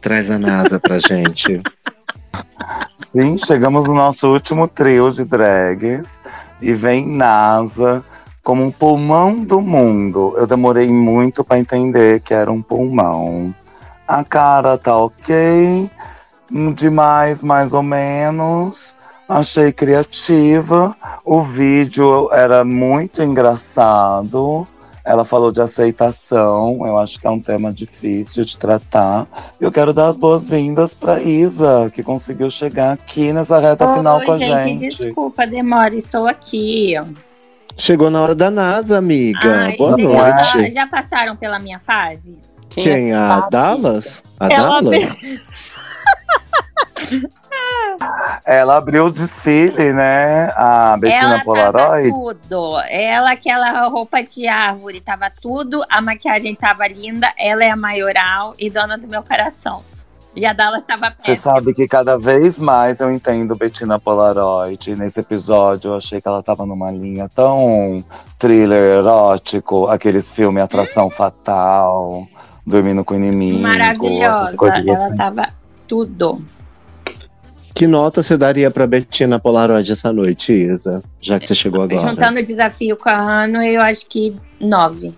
Traz 0.00 0.30
a 0.30 0.38
NASA 0.38 0.78
pra 0.78 0.98
gente. 1.08 1.62
Sim, 2.98 3.38
chegamos 3.38 3.86
no 3.86 3.94
nosso 3.94 4.28
último 4.28 4.68
trio 4.68 5.10
de 5.10 5.24
drags 5.24 6.20
e 6.60 6.74
vem 6.74 7.06
NASA 7.06 8.04
como 8.44 8.62
um 8.62 8.70
pulmão 8.70 9.42
do 9.42 9.62
mundo. 9.62 10.34
Eu 10.36 10.46
demorei 10.46 10.92
muito 10.92 11.42
pra 11.42 11.58
entender 11.58 12.20
que 12.20 12.34
era 12.34 12.52
um 12.52 12.60
pulmão. 12.60 13.54
A 14.06 14.22
cara 14.22 14.76
tá 14.76 14.94
ok, 14.96 15.90
demais 16.74 17.42
mais 17.42 17.72
ou 17.72 17.82
menos. 17.82 18.94
Achei 19.26 19.72
criativa. 19.72 20.94
O 21.24 21.40
vídeo 21.40 22.30
era 22.30 22.62
muito 22.62 23.22
engraçado. 23.22 24.68
Ela 25.02 25.24
falou 25.24 25.52
de 25.52 25.60
aceitação, 25.60 26.86
eu 26.86 26.98
acho 26.98 27.20
que 27.20 27.26
é 27.26 27.30
um 27.30 27.40
tema 27.40 27.70
difícil 27.70 28.42
de 28.42 28.56
tratar. 28.56 29.26
Eu 29.60 29.70
quero 29.70 29.92
dar 29.92 30.08
as 30.08 30.16
boas-vindas 30.16 30.94
pra 30.94 31.20
Isa, 31.20 31.90
que 31.92 32.02
conseguiu 32.02 32.50
chegar 32.50 32.92
aqui 32.92 33.30
nessa 33.30 33.58
reta 33.58 33.86
Oi, 33.86 33.96
final 33.98 34.24
com 34.24 34.32
a 34.32 34.38
gente, 34.38 34.80
gente. 34.80 34.98
desculpa, 34.98 35.46
demora, 35.46 35.94
estou 35.94 36.26
aqui. 36.26 36.94
Chegou 37.76 38.10
na 38.10 38.22
hora 38.22 38.34
da 38.34 38.50
NASA, 38.50 38.98
amiga. 38.98 39.66
Ai, 39.66 39.76
Boa 39.76 39.96
noite. 39.96 40.62
Já, 40.62 40.68
já 40.82 40.86
passaram 40.86 41.36
pela 41.36 41.58
minha 41.58 41.78
fase? 41.78 42.38
Quem? 42.68 43.12
A 43.12 43.48
Dallas? 43.50 44.22
A 44.38 44.48
Ela 44.48 44.80
Dallas? 44.80 45.16
Ela 48.44 48.76
abriu 48.76 49.06
o 49.06 49.12
desfile, 49.12 49.92
né? 49.92 50.50
A 50.56 50.96
Bettina 50.98 51.34
ela 51.34 51.44
Polaroid. 51.44 52.10
tava 52.10 52.34
tudo. 52.34 52.80
Ela, 52.88 53.32
aquela 53.32 53.88
roupa 53.88 54.22
de 54.22 54.48
árvore, 54.48 55.00
tava 55.00 55.30
tudo. 55.30 55.82
A 55.88 56.02
maquiagem 56.02 56.54
tava 56.54 56.86
linda. 56.86 57.32
Ela 57.38 57.64
é 57.64 57.70
a 57.70 57.76
maioral 57.76 58.54
e 58.58 58.68
dona 58.68 58.98
do 58.98 59.08
meu 59.08 59.22
coração. 59.22 59.82
E 60.36 60.44
a 60.44 60.52
Dallas 60.52 60.82
tava 60.84 61.14
Você 61.16 61.32
péssima. 61.32 61.54
sabe 61.54 61.72
que 61.74 61.86
cada 61.86 62.18
vez 62.18 62.58
mais 62.58 63.00
eu 63.00 63.10
entendo 63.10 63.54
Bettina 63.54 63.98
Polaroid. 64.00 64.96
Nesse 64.96 65.20
episódio 65.20 65.90
eu 65.92 65.96
achei 65.96 66.20
que 66.20 66.26
ela 66.26 66.42
tava 66.42 66.66
numa 66.66 66.90
linha 66.90 67.28
tão 67.34 68.04
thriller 68.38 68.98
erótico, 68.98 69.86
aqueles 69.86 70.32
filmes 70.32 70.62
Atração 70.62 71.08
Fatal, 71.08 72.26
Dormindo 72.66 73.04
com 73.04 73.14
o 73.14 73.16
Inimigo, 73.16 73.66
essas 73.66 73.78
Maravilhosa. 73.78 74.56
coisas 74.56 74.78
Ela 74.86 74.98
assim. 74.98 75.14
tava 75.14 75.48
tudo. 75.86 76.42
Que 77.74 77.86
nota 77.86 78.22
você 78.22 78.36
daria 78.36 78.70
pra 78.70 78.86
Bettina 78.86 79.38
Polaroid 79.38 79.90
essa 79.92 80.12
noite, 80.12 80.52
Isa? 80.52 81.02
Já 81.20 81.38
que 81.40 81.46
você 81.46 81.54
chegou 81.54 81.82
agora. 81.82 82.08
Juntando 82.08 82.38
o 82.40 82.44
desafio 82.44 82.96
com 82.96 83.08
a 83.08 83.42
Hanoi, 83.44 83.76
eu 83.76 83.82
acho 83.82 84.06
que 84.06 84.34
nove. 84.60 85.12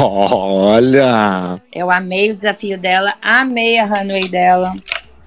Olha! 0.00 1.60
Eu 1.72 1.90
amei 1.90 2.30
o 2.30 2.36
desafio 2.36 2.78
dela, 2.78 3.14
amei 3.20 3.78
a 3.78 3.86
runway 3.86 4.28
dela, 4.28 4.74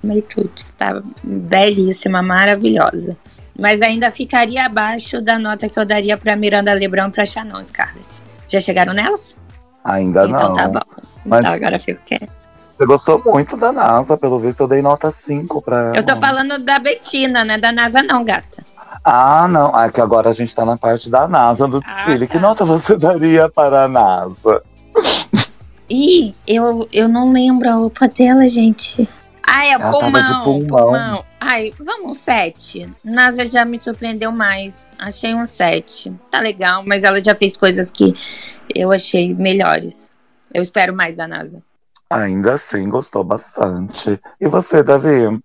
amei 0.04 0.22
tudo. 0.22 0.52
Tá 0.78 1.02
belíssima, 1.24 2.22
maravilhosa. 2.22 3.18
Mas 3.58 3.82
ainda 3.82 4.12
ficaria 4.12 4.66
abaixo 4.66 5.22
da 5.22 5.40
nota 5.40 5.70
que 5.70 5.80
eu 5.80 5.86
daria 5.86 6.18
pra 6.18 6.36
Miranda 6.36 6.74
Lebrão 6.74 7.08
e 7.08 7.12
pra 7.12 7.26
Shannon 7.26 7.64
Scarlett. 7.64 8.22
Já 8.48 8.60
chegaram 8.60 8.94
nelas? 8.94 9.36
Ainda 9.84 10.26
então 10.26 10.50
não. 10.50 10.56
tá 10.56 10.68
bom. 10.68 10.82
Mas 11.26 11.46
Então 11.46 11.54
agora 11.56 11.80
fico 11.80 12.02
quieto. 12.06 12.30
você 12.68 12.86
gostou 12.86 13.22
muito 13.26 13.56
da 13.58 13.72
NASA, 13.72 14.18
pelo 14.18 14.40
visto 14.40 14.62
eu 14.62 14.68
dei 14.68 14.82
nota 14.82 15.10
5 15.10 15.62
pra 15.62 15.78
ela. 15.88 15.98
Eu 15.98 16.04
tô 16.06 16.16
falando 16.18 16.60
da 16.64 16.78
Betina, 16.80 17.44
né? 17.46 17.58
Da 17.58 17.72
NASA 17.72 18.04
não, 18.04 18.24
gata. 18.24 18.64
Ah, 19.06 19.48
não. 19.48 19.74
Ah, 19.76 19.92
que 19.92 20.02
agora 20.02 20.30
a 20.30 20.34
gente 20.34 20.54
tá 20.56 20.66
na 20.66 20.76
parte 20.76 21.12
da 21.12 21.28
NASA 21.28 21.68
do 21.68 21.80
desfile. 21.80 22.26
tá. 22.26 22.34
Que 22.34 22.40
nota 22.40 22.66
você 22.66 22.98
daria 22.98 23.48
para 23.48 23.84
a 23.84 23.88
NASA? 23.88 24.64
Ih, 25.88 26.34
eu, 26.48 26.90
eu 26.92 27.08
não 27.08 27.32
lembro 27.32 27.70
a 27.70 27.74
roupa 27.76 28.08
dela, 28.08 28.50
gente. 28.50 29.08
Ai, 29.48 29.70
é 29.70 29.74
Ela 29.74 29.84
tava 29.84 30.00
pulmão, 30.02 30.24
de 30.24 30.44
pulmão. 30.44 31.26
Ai, 31.40 31.72
vamos 31.80 32.06
um 32.06 32.14
7. 32.16 32.92
NASA 33.04 33.46
já 33.46 33.64
me 33.64 33.78
surpreendeu 33.78 34.32
mais. 34.32 34.92
Achei 34.98 35.36
um 35.36 35.46
7. 35.46 36.12
Tá 36.32 36.40
legal, 36.40 36.84
mas 36.84 37.04
ela 37.04 37.24
já 37.24 37.36
fez 37.36 37.56
coisas 37.56 37.92
que 37.92 38.16
eu 38.74 38.92
achei 38.92 39.36
melhores. 39.36 40.10
Eu 40.52 40.64
espero 40.64 40.96
mais 40.96 41.16
da 41.16 41.28
NASA. 41.28 41.62
Ainda 42.10 42.54
assim, 42.54 42.90
gostou 42.90 43.24
bastante. 43.24 44.20
E 44.42 44.48
você, 44.48 44.84
Davi? 44.84 45.40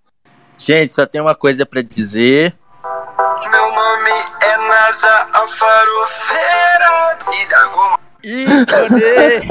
Gente, 0.57 0.95
só 0.95 1.05
tem 1.05 1.21
uma 1.21 1.35
coisa 1.35 1.67
pra 1.67 1.83
dizer. 1.83 2.55
A 5.41 5.47
farofeira 5.47 7.19
de 7.31 7.47
Dagoma. 7.49 7.99
Ícone! 8.23 9.49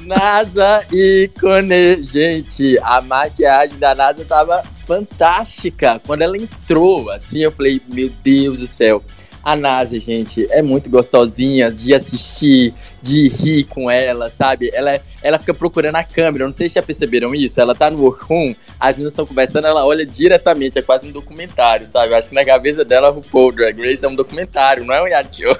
NASA 0.06 0.82
ícone. 0.90 2.02
Gente, 2.02 2.78
a 2.82 3.02
maquiagem 3.02 3.78
da 3.78 3.94
NASA 3.94 4.24
tava 4.24 4.62
fantástica. 4.86 6.00
Quando 6.06 6.22
ela 6.22 6.38
entrou, 6.38 7.10
assim, 7.10 7.40
eu 7.40 7.52
falei, 7.52 7.82
meu 7.88 8.08
Deus 8.22 8.60
do 8.60 8.66
céu. 8.66 9.02
A 9.46 9.54
NASA, 9.54 10.00
gente, 10.00 10.44
é 10.50 10.60
muito 10.60 10.90
gostosinha 10.90 11.70
de 11.70 11.94
assistir, 11.94 12.74
de 13.00 13.28
rir 13.28 13.62
com 13.62 13.88
ela, 13.88 14.28
sabe? 14.28 14.68
Ela, 14.74 15.00
ela 15.22 15.38
fica 15.38 15.54
procurando 15.54 15.94
a 15.94 16.02
câmera. 16.02 16.48
Não 16.48 16.52
sei 16.52 16.68
se 16.68 16.74
já 16.74 16.82
perceberam 16.82 17.32
isso. 17.32 17.60
Ela 17.60 17.72
tá 17.72 17.88
no 17.88 18.00
workroom, 18.02 18.56
as 18.80 18.96
meninas 18.96 19.12
estão 19.12 19.24
conversando, 19.24 19.68
ela 19.68 19.86
olha 19.86 20.04
diretamente. 20.04 20.80
É 20.80 20.82
quase 20.82 21.06
um 21.06 21.12
documentário, 21.12 21.86
sabe? 21.86 22.12
Eu 22.12 22.16
acho 22.16 22.28
que 22.28 22.34
na 22.34 22.44
cabeça 22.44 22.84
dela, 22.84 23.08
RuPaul 23.10 23.52
Drag 23.52 23.80
Race 23.80 24.04
é 24.04 24.08
um 24.08 24.16
documentário, 24.16 24.84
não 24.84 24.92
é 24.92 25.00
um 25.00 25.04
reality. 25.04 25.44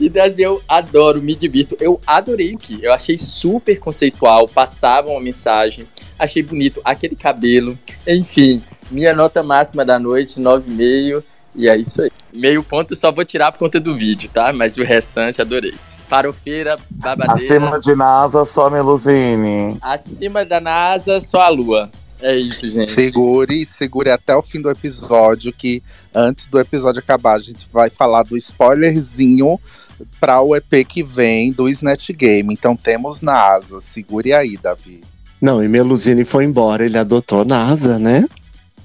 Então, 0.00 0.24
assim, 0.24 0.42
eu 0.42 0.60
adoro, 0.66 1.22
me 1.22 1.36
divirto. 1.36 1.76
Eu 1.80 2.00
adorei 2.04 2.52
o 2.54 2.58
que? 2.58 2.82
Eu 2.82 2.92
achei 2.92 3.16
super 3.16 3.78
conceitual, 3.78 4.48
passava 4.48 5.10
uma 5.10 5.20
mensagem, 5.20 5.86
achei 6.18 6.42
bonito 6.42 6.80
aquele 6.84 7.14
cabelo. 7.14 7.78
Enfim, 8.04 8.60
minha 8.90 9.14
nota 9.14 9.44
máxima 9.44 9.84
da 9.84 9.96
noite, 9.96 10.40
9,5. 10.40 11.22
E 11.54 11.68
é 11.68 11.76
isso 11.76 12.02
aí. 12.02 12.10
Meio 12.32 12.62
ponto 12.62 12.94
só 12.96 13.12
vou 13.12 13.24
tirar 13.24 13.52
por 13.52 13.58
conta 13.58 13.78
do 13.78 13.96
vídeo, 13.96 14.30
tá? 14.32 14.52
Mas 14.52 14.76
o 14.76 14.82
restante 14.82 15.40
adorei. 15.40 15.74
Farofeira, 16.08 16.74
babadeira. 16.90 17.32
Acima 17.34 17.80
de 17.80 17.94
NASA, 17.94 18.44
só 18.44 18.68
Meluzine. 18.68 19.78
Acima 19.80 20.44
da 20.44 20.60
NASA, 20.60 21.20
só 21.20 21.40
a 21.40 21.48
lua. 21.48 21.90
É 22.20 22.36
isso, 22.36 22.70
gente. 22.70 22.92
Segure, 22.92 23.66
segure 23.66 24.10
até 24.10 24.36
o 24.36 24.42
fim 24.42 24.60
do 24.60 24.70
episódio, 24.70 25.52
que 25.52 25.82
antes 26.14 26.46
do 26.46 26.60
episódio 26.60 27.00
acabar, 27.00 27.34
a 27.34 27.38
gente 27.38 27.66
vai 27.72 27.90
falar 27.90 28.22
do 28.22 28.36
spoilerzinho 28.36 29.58
para 30.20 30.40
o 30.40 30.54
EP 30.54 30.86
que 30.86 31.02
vem 31.02 31.50
do 31.50 31.68
Snatch 31.68 32.10
Game. 32.10 32.54
Então 32.54 32.76
temos 32.76 33.20
NASA. 33.20 33.80
Segure 33.80 34.32
aí, 34.32 34.56
Davi. 34.56 35.02
Não, 35.40 35.64
e 35.64 35.66
Meluzine 35.66 36.24
foi 36.24 36.44
embora, 36.44 36.84
ele 36.84 36.96
adotou 36.96 37.44
NASA, 37.44 37.98
né? 37.98 38.24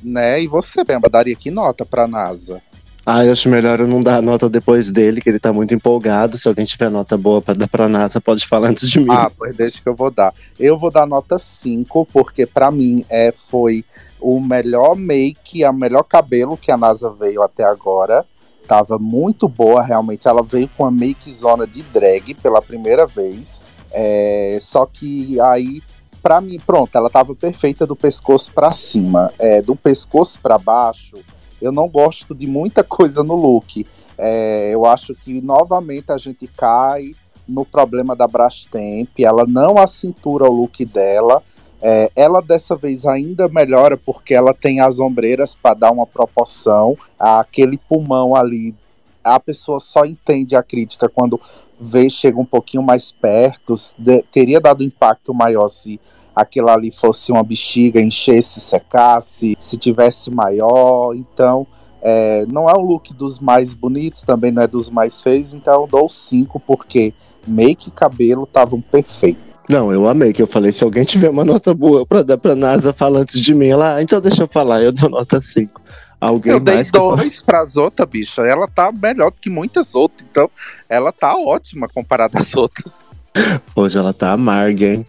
Né? 0.03 0.41
E 0.41 0.47
você, 0.47 0.83
Bemba, 0.83 1.09
daria 1.09 1.35
que 1.35 1.51
nota 1.51 1.85
pra 1.85 2.07
NASA? 2.07 2.61
Ah, 3.09 3.23
eu 3.23 3.31
acho 3.31 3.47
melhor 3.47 3.79
eu 3.79 3.87
não 3.87 4.03
dar 4.03 4.21
nota 4.21 4.49
depois 4.49 4.91
dele, 4.91 5.21
que 5.21 5.29
ele 5.29 5.39
tá 5.39 5.53
muito 5.53 5.73
empolgado. 5.73 6.37
Se 6.37 6.45
alguém 6.45 6.65
tiver 6.65 6.89
nota 6.89 7.17
boa 7.17 7.41
pra 7.41 7.53
dar 7.53 7.69
pra 7.69 7.87
NASA, 7.87 8.19
pode 8.19 8.45
falar 8.45 8.67
antes 8.67 8.89
de 8.89 8.99
mim. 8.99 9.07
Ah, 9.09 9.31
pois 9.35 9.55
deixa 9.55 9.81
que 9.81 9.87
eu 9.87 9.95
vou 9.95 10.11
dar. 10.11 10.33
Eu 10.59 10.77
vou 10.77 10.91
dar 10.91 11.07
nota 11.07 11.39
5, 11.39 12.05
porque 12.11 12.45
pra 12.45 12.69
mim 12.69 13.05
é, 13.09 13.31
foi 13.31 13.85
o 14.19 14.41
melhor 14.41 14.97
make, 14.97 15.63
a 15.63 15.71
melhor 15.71 16.03
cabelo 16.03 16.57
que 16.57 16.69
a 16.69 16.75
NASA 16.75 17.09
veio 17.09 17.41
até 17.41 17.63
agora. 17.63 18.25
Tava 18.67 18.99
muito 18.99 19.47
boa, 19.47 19.81
realmente. 19.81 20.27
Ela 20.27 20.43
veio 20.43 20.69
com 20.75 20.85
a 20.85 20.91
make 20.91 21.31
zona 21.31 21.65
de 21.65 21.83
drag 21.83 22.33
pela 22.33 22.61
primeira 22.61 23.07
vez. 23.07 23.63
É, 23.93 24.59
só 24.61 24.85
que 24.85 25.39
aí, 25.39 25.81
pra 26.27 26.41
mim, 26.41 26.57
pronto, 26.57 26.93
ela 26.93 27.09
tava 27.09 27.33
perfeita 27.33 27.87
do 27.87 27.95
pescoço 27.95 28.51
pra 28.51 28.73
cima. 28.73 29.31
É, 29.39 29.61
do 29.61 29.77
pescoço 29.77 30.37
pra 30.41 30.57
baixo, 30.57 31.15
eu 31.61 31.71
não 31.71 31.87
gosto 31.87 32.35
de 32.35 32.45
muita 32.45 32.83
coisa 32.83 33.23
no 33.23 33.33
look. 33.33 33.87
É, 34.17 34.71
eu 34.73 34.85
acho 34.85 35.15
que 35.15 35.39
novamente 35.39 36.11
a 36.11 36.17
gente 36.17 36.45
cai 36.45 37.11
no 37.47 37.63
problema 37.63 38.13
da 38.13 38.27
Brastemp. 38.27 39.07
Ela 39.17 39.45
não 39.47 39.77
acintura 39.77 40.43
o 40.49 40.53
look 40.53 40.83
dela. 40.83 41.41
É, 41.81 42.11
ela 42.13 42.41
dessa 42.41 42.75
vez 42.75 43.05
ainda 43.05 43.47
melhora 43.47 43.95
porque 43.95 44.33
ela 44.33 44.53
tem 44.53 44.81
as 44.81 44.99
ombreiras 44.99 45.55
para 45.55 45.75
dar 45.75 45.91
uma 45.91 46.05
proporção. 46.05 46.97
Aquele 47.17 47.77
pulmão 47.77 48.35
ali, 48.35 48.75
a 49.23 49.39
pessoa 49.39 49.79
só 49.79 50.03
entende 50.03 50.57
a 50.57 50.63
crítica 50.63 51.07
quando 51.07 51.39
vê, 51.79 52.09
chega 52.09 52.39
um 52.39 52.45
pouquinho 52.45 52.83
mais 52.83 53.11
perto. 53.11 53.73
De- 53.97 54.23
teria 54.31 54.59
dado 54.59 54.83
impacto 54.83 55.33
maior 55.33 55.67
se 55.67 55.99
aquilo 56.35 56.69
ali 56.69 56.91
fosse 56.91 57.31
uma 57.31 57.43
bexiga, 57.43 58.01
enchesse, 58.01 58.59
secasse, 58.59 59.55
se 59.59 59.77
tivesse 59.77 60.29
maior. 60.29 61.15
Então, 61.15 61.65
é, 62.01 62.45
não 62.47 62.69
é 62.69 62.73
o 62.73 62.81
look 62.81 63.13
dos 63.13 63.39
mais 63.39 63.73
bonitos, 63.73 64.21
também 64.21 64.51
não 64.51 64.61
é 64.61 64.67
dos 64.67 64.89
mais 64.89 65.21
feios, 65.21 65.53
então 65.53 65.87
dou 65.89 66.07
5, 66.07 66.59
porque 66.59 67.13
make 67.47 67.89
e 67.89 67.91
cabelo 67.91 68.43
estavam 68.43 68.79
perfeitos. 68.79 69.43
Não, 69.69 69.91
eu 69.91 70.07
amei, 70.07 70.31
que 70.31 70.41
eu 70.41 70.47
falei, 70.47 70.71
se 70.71 70.83
alguém 70.83 71.03
tiver 71.03 71.29
uma 71.29 71.43
nota 71.43 71.73
boa 71.73 72.05
pra 72.05 72.23
dar 72.23 72.37
pra 72.37 72.55
NASA, 72.55 72.93
fala 72.93 73.19
antes 73.19 73.41
de 73.41 73.53
mim. 73.53 73.67
Ela, 73.67 73.95
ah, 73.95 74.01
então 74.01 74.21
deixa 74.21 74.43
eu 74.43 74.47
falar, 74.47 74.81
eu 74.81 74.93
dou 74.93 75.09
nota 75.09 75.41
5. 75.41 75.81
Alguém 76.19 76.53
Eu 76.53 76.59
dei 76.59 76.75
mais 76.75 76.89
que 76.89 76.97
dois 76.97 77.41
pras 77.41 77.77
outras, 77.77 78.07
bicha. 78.09 78.41
Ela 78.41 78.67
tá 78.67 78.91
melhor 78.91 79.31
do 79.31 79.39
que 79.39 79.49
muitas 79.49 79.93
outras, 79.93 80.27
então 80.29 80.49
ela 80.89 81.11
tá 81.11 81.35
ótima 81.37 81.87
comparada 81.87 82.39
às 82.39 82.55
outras. 82.55 83.03
Hoje 83.75 83.97
ela 83.97 84.13
tá 84.13 84.31
amarga, 84.31 84.85
hein? 84.85 85.05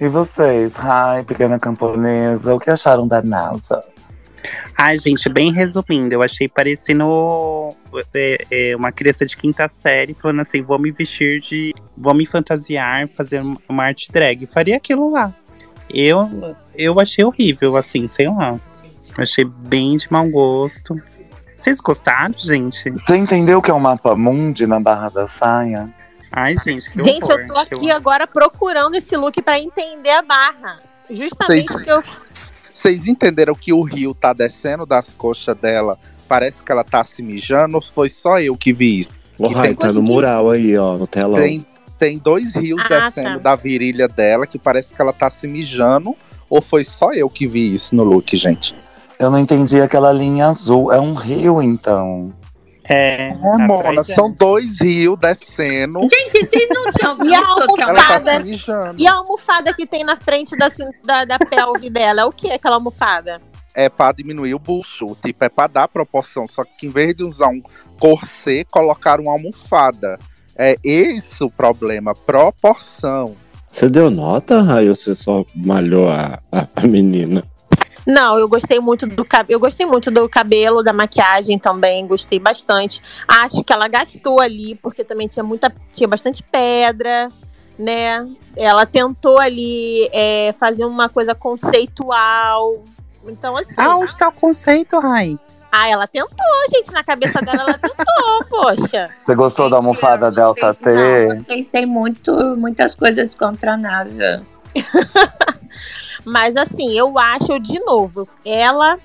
E 0.00 0.08
vocês, 0.08 0.74
Rai, 0.74 1.24
pequena 1.24 1.58
camponesa, 1.58 2.54
o 2.54 2.60
que 2.60 2.70
acharam 2.70 3.06
da 3.06 3.20
NASA? 3.20 3.82
Ai, 4.76 4.96
gente, 4.96 5.28
bem 5.28 5.52
resumindo, 5.52 6.14
eu 6.14 6.22
achei 6.22 6.48
parecendo 6.48 7.74
é, 8.14 8.46
é, 8.50 8.76
uma 8.76 8.92
criança 8.92 9.26
de 9.26 9.36
quinta 9.36 9.66
série 9.68 10.14
falando 10.14 10.40
assim: 10.40 10.62
vou 10.62 10.78
me 10.78 10.92
vestir 10.92 11.40
de. 11.40 11.74
vou 11.96 12.14
me 12.14 12.24
fantasiar, 12.24 13.08
fazer 13.08 13.42
uma 13.68 13.84
arte 13.84 14.10
drag. 14.12 14.46
Faria 14.46 14.76
aquilo 14.76 15.10
lá. 15.10 15.34
Eu, 15.90 16.54
eu 16.76 17.00
achei 17.00 17.24
horrível, 17.24 17.76
assim, 17.76 18.06
sei 18.06 18.28
lá. 18.28 18.58
Eu 19.16 19.22
achei 19.22 19.44
bem 19.44 19.96
de 19.96 20.10
mau 20.12 20.28
gosto. 20.28 21.00
Vocês 21.56 21.80
gostaram, 21.80 22.34
gente? 22.38 22.90
Você 22.90 23.16
entendeu 23.16 23.60
que 23.60 23.70
é 23.70 23.74
um 23.74 23.80
mapa 23.80 24.14
mundi 24.14 24.66
na 24.66 24.78
barra 24.78 25.08
da 25.08 25.26
saia? 25.26 25.88
Ai, 26.30 26.54
gente, 26.62 26.90
que 26.90 27.02
Gente, 27.02 27.24
horror, 27.24 27.40
eu 27.40 27.46
tô 27.46 27.56
aqui 27.58 27.74
horror. 27.76 27.90
agora 27.96 28.26
procurando 28.26 28.94
esse 28.94 29.16
look 29.16 29.40
pra 29.42 29.58
entender 29.58 30.10
a 30.10 30.22
barra. 30.22 30.80
Justamente 31.10 31.66
Vocês- 31.72 31.86
eu. 31.86 32.00
Vocês 32.72 33.06
entenderam 33.08 33.54
que 33.56 33.72
o 33.72 33.82
rio 33.82 34.14
tá 34.14 34.32
descendo 34.32 34.86
das 34.86 35.12
coxas 35.12 35.56
dela? 35.56 35.98
Parece 36.28 36.62
que 36.62 36.70
ela 36.70 36.84
tá 36.84 37.02
se 37.02 37.22
mijando 37.22 37.76
ou 37.76 37.82
foi 37.82 38.08
só 38.08 38.38
eu 38.38 38.56
que 38.56 38.72
vi 38.72 39.00
isso? 39.00 39.08
O 39.38 39.52
tem- 39.52 39.74
tá 39.74 39.92
no 39.92 40.02
mural 40.02 40.50
aí, 40.50 40.76
ó, 40.76 40.96
no 40.96 41.06
telão. 41.06 41.40
Tem, 41.40 41.66
tem 41.98 42.18
dois 42.18 42.54
rios 42.54 42.80
Ah, 42.84 43.06
descendo 43.06 43.30
tá. 43.30 43.38
da 43.38 43.56
virilha 43.56 44.06
dela 44.06 44.46
que 44.46 44.58
parece 44.58 44.94
que 44.94 45.00
ela 45.02 45.12
tá 45.12 45.28
se 45.30 45.48
mijando. 45.48 46.14
Ou 46.48 46.60
foi 46.62 46.84
só 46.84 47.12
eu 47.12 47.28
que 47.28 47.46
vi 47.48 47.72
isso 47.74 47.94
no 47.96 48.04
look, 48.04 48.36
gente? 48.36 48.74
Eu 49.18 49.30
não 49.30 49.38
entendi 49.38 49.80
aquela 49.80 50.12
linha 50.12 50.46
azul. 50.46 50.92
É 50.92 51.00
um 51.00 51.14
rio, 51.14 51.60
então. 51.60 52.32
É, 52.88 53.28
É, 53.30 53.34
Mona, 53.34 53.74
atrás 53.74 54.08
é. 54.08 54.14
são 54.14 54.30
dois 54.32 54.80
rios 54.80 55.18
descendo. 55.18 56.00
Gente, 56.08 56.46
vocês 56.46 56.68
não 56.70 56.90
tinham 56.92 57.18
E 57.26 57.34
a 57.34 57.40
visto 57.40 57.74
que 57.74 57.82
ela 57.82 57.90
Ela 57.90 58.02
tá 58.02 58.14
almofada? 58.14 58.40
mijando. 58.44 58.94
E 59.02 59.06
a 59.06 59.12
almofada 59.14 59.74
que 59.74 59.86
tem 59.86 60.04
na 60.04 60.16
frente 60.16 60.56
da, 60.56 60.70
da, 61.04 61.24
da 61.24 61.38
pelve 61.38 61.90
dela? 61.90 62.22
É 62.22 62.24
o 62.24 62.32
que 62.32 62.50
aquela 62.50 62.76
almofada? 62.76 63.40
É 63.74 63.88
pra 63.88 64.12
diminuir 64.12 64.54
o 64.54 64.58
bucho. 64.58 65.16
Tipo, 65.22 65.44
é 65.44 65.48
pra 65.48 65.66
dar 65.66 65.88
proporção. 65.88 66.46
Só 66.46 66.64
que 66.64 66.86
em 66.86 66.90
vez 66.90 67.14
de 67.14 67.24
usar 67.24 67.48
um 67.48 67.60
corset, 68.00 68.64
colocaram 68.70 69.24
uma 69.24 69.32
almofada. 69.32 70.18
É 70.56 70.76
esse 70.82 71.44
o 71.44 71.50
problema. 71.50 72.14
Proporção. 72.14 73.36
Você 73.70 73.88
deu 73.90 74.10
nota, 74.10 74.62
Rai, 74.62 74.88
ou 74.88 74.94
você 74.94 75.14
só 75.14 75.44
malhou 75.54 76.08
a, 76.08 76.40
a, 76.50 76.66
a 76.74 76.86
menina? 76.86 77.44
Não, 78.08 78.38
eu 78.38 78.48
gostei 78.48 78.80
muito 78.80 79.06
do 79.06 79.22
cabelo. 79.22 79.56
Eu 79.56 79.60
gostei 79.60 79.84
muito 79.84 80.10
do 80.10 80.26
cabelo, 80.30 80.82
da 80.82 80.94
maquiagem 80.94 81.58
também, 81.58 82.06
gostei 82.06 82.38
bastante. 82.38 83.02
Acho 83.28 83.62
que 83.62 83.70
ela 83.70 83.86
gastou 83.86 84.40
ali, 84.40 84.74
porque 84.76 85.04
também 85.04 85.28
tinha 85.28 85.42
muita. 85.42 85.70
tinha 85.92 86.08
bastante 86.08 86.42
pedra, 86.42 87.28
né? 87.78 88.26
Ela 88.56 88.86
tentou 88.86 89.38
ali 89.38 90.08
é, 90.10 90.54
fazer 90.58 90.86
uma 90.86 91.10
coisa 91.10 91.34
conceitual. 91.34 92.82
Então, 93.26 93.54
assim. 93.54 93.74
Ah, 93.76 93.94
onde 93.96 94.16
tá 94.16 94.28
o 94.28 94.32
conceito, 94.32 94.98
Rai? 94.98 95.38
Ah, 95.70 95.90
ela 95.90 96.06
tentou, 96.06 96.34
gente. 96.72 96.90
Na 96.90 97.04
cabeça 97.04 97.42
dela, 97.42 97.60
ela 97.60 97.74
tentou, 97.76 98.44
poxa. 98.48 99.10
Você 99.12 99.34
gostou 99.34 99.68
da 99.68 99.76
almofada 99.76 100.32
Delta 100.32 100.72
T? 100.72 101.28
Não, 101.28 101.44
vocês 101.44 101.66
têm 101.66 101.84
muito, 101.84 102.32
muitas 102.56 102.94
coisas 102.94 103.34
contra 103.34 103.74
a 103.74 103.76
NASA. 103.76 104.42
Mas 106.28 106.56
assim, 106.56 106.96
eu 106.96 107.18
acho, 107.18 107.58
de 107.58 107.78
novo, 107.80 108.28
ela. 108.44 108.98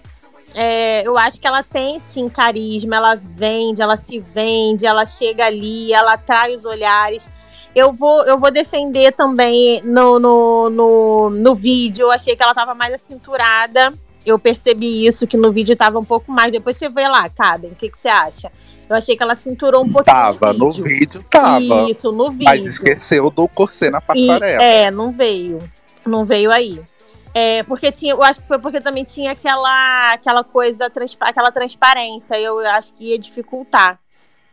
é, 0.53 1.07
eu 1.07 1.17
acho 1.17 1.39
que 1.39 1.47
ela 1.47 1.63
tem 1.63 1.99
sim 1.99 2.29
carisma, 2.29 2.95
ela 2.95 3.15
vende, 3.15 3.81
ela 3.81 3.97
se 3.97 4.19
vende, 4.19 4.85
ela 4.85 5.05
chega 5.05 5.45
ali, 5.45 5.91
ela 5.93 6.13
atrai 6.13 6.55
os 6.55 6.65
olhares. 6.65 7.23
Eu 7.75 7.91
vou, 7.91 8.23
eu 8.25 8.37
vou 8.37 8.51
defender 8.51 9.13
também 9.13 9.81
no, 9.83 10.19
no, 10.19 10.69
no, 10.69 11.29
no 11.31 11.55
vídeo. 11.55 12.03
Eu 12.03 12.11
achei 12.11 12.35
que 12.35 12.43
ela 12.43 12.53
tava 12.53 12.75
mais 12.75 12.93
acinturada. 12.93 13.91
Eu 14.23 14.37
percebi 14.37 15.07
isso, 15.07 15.25
que 15.25 15.35
no 15.35 15.51
vídeo 15.51 15.75
tava 15.75 15.97
um 15.97 16.03
pouco 16.05 16.31
mais. 16.31 16.51
Depois 16.51 16.77
você 16.77 16.87
vê 16.87 17.07
lá, 17.07 17.27
Caben, 17.29 17.71
o 17.71 17.75
que, 17.75 17.89
que 17.89 17.97
você 17.97 18.09
acha? 18.09 18.51
Eu 18.87 18.95
achei 18.95 19.17
que 19.17 19.23
ela 19.23 19.33
cinturou 19.35 19.83
um 19.83 19.91
pouquinho. 19.91 20.15
Tava, 20.15 20.53
no 20.53 20.71
vídeo. 20.71 20.83
vídeo 20.83 21.25
tava. 21.29 21.89
Isso, 21.89 22.11
no 22.11 22.29
vídeo. 22.29 22.45
Mas 22.45 22.63
esqueceu 22.63 23.31
do 23.31 23.47
corset 23.47 23.89
na 23.89 23.97
E, 24.15 24.27
passarela. 24.27 24.63
é, 24.63 24.91
não 24.91 25.11
veio. 25.11 25.57
Não 26.05 26.23
veio 26.25 26.51
aí. 26.51 26.79
É, 27.33 27.63
porque 27.63 27.91
tinha, 27.91 28.13
eu 28.13 28.21
acho 28.23 28.39
que 28.41 28.47
foi 28.47 28.59
porque 28.59 28.79
também 28.79 29.03
tinha 29.03 29.31
aquela, 29.31 30.13
aquela 30.13 30.43
coisa, 30.43 30.89
transpa- 30.89 31.29
aquela 31.29 31.51
transparência. 31.51 32.39
Eu 32.39 32.59
acho 32.59 32.93
que 32.93 33.05
ia 33.11 33.17
dificultar. 33.17 33.99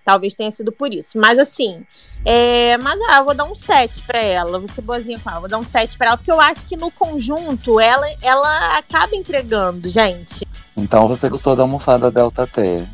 Talvez 0.04 0.32
tenha 0.32 0.50
sido 0.50 0.72
por 0.72 0.92
isso. 0.92 1.18
Mas 1.18 1.38
assim, 1.38 1.84
é, 2.24 2.78
mas 2.78 2.98
ah, 3.10 3.18
eu 3.18 3.24
vou 3.26 3.34
dar 3.34 3.44
um 3.44 3.54
7 3.54 4.00
pra 4.02 4.20
ela. 4.20 4.58
Vou 4.58 4.68
ser 4.68 4.80
boazinha 4.80 5.18
com 5.20 5.30
ela. 5.30 5.40
Vou 5.40 5.48
dar 5.48 5.58
um 5.58 5.62
7 5.62 5.98
pra 5.98 6.08
ela, 6.08 6.16
porque 6.16 6.32
eu 6.32 6.40
acho 6.40 6.64
que 6.66 6.76
no 6.76 6.90
conjunto 6.90 7.78
ela, 7.78 8.06
ela 8.22 8.78
acaba 8.78 9.14
entregando, 9.14 9.88
gente. 9.88 10.48
Então 10.76 11.06
você 11.06 11.28
gostou 11.28 11.54
da 11.54 11.62
almofada 11.62 12.10
Delta 12.10 12.46
T. 12.46 12.86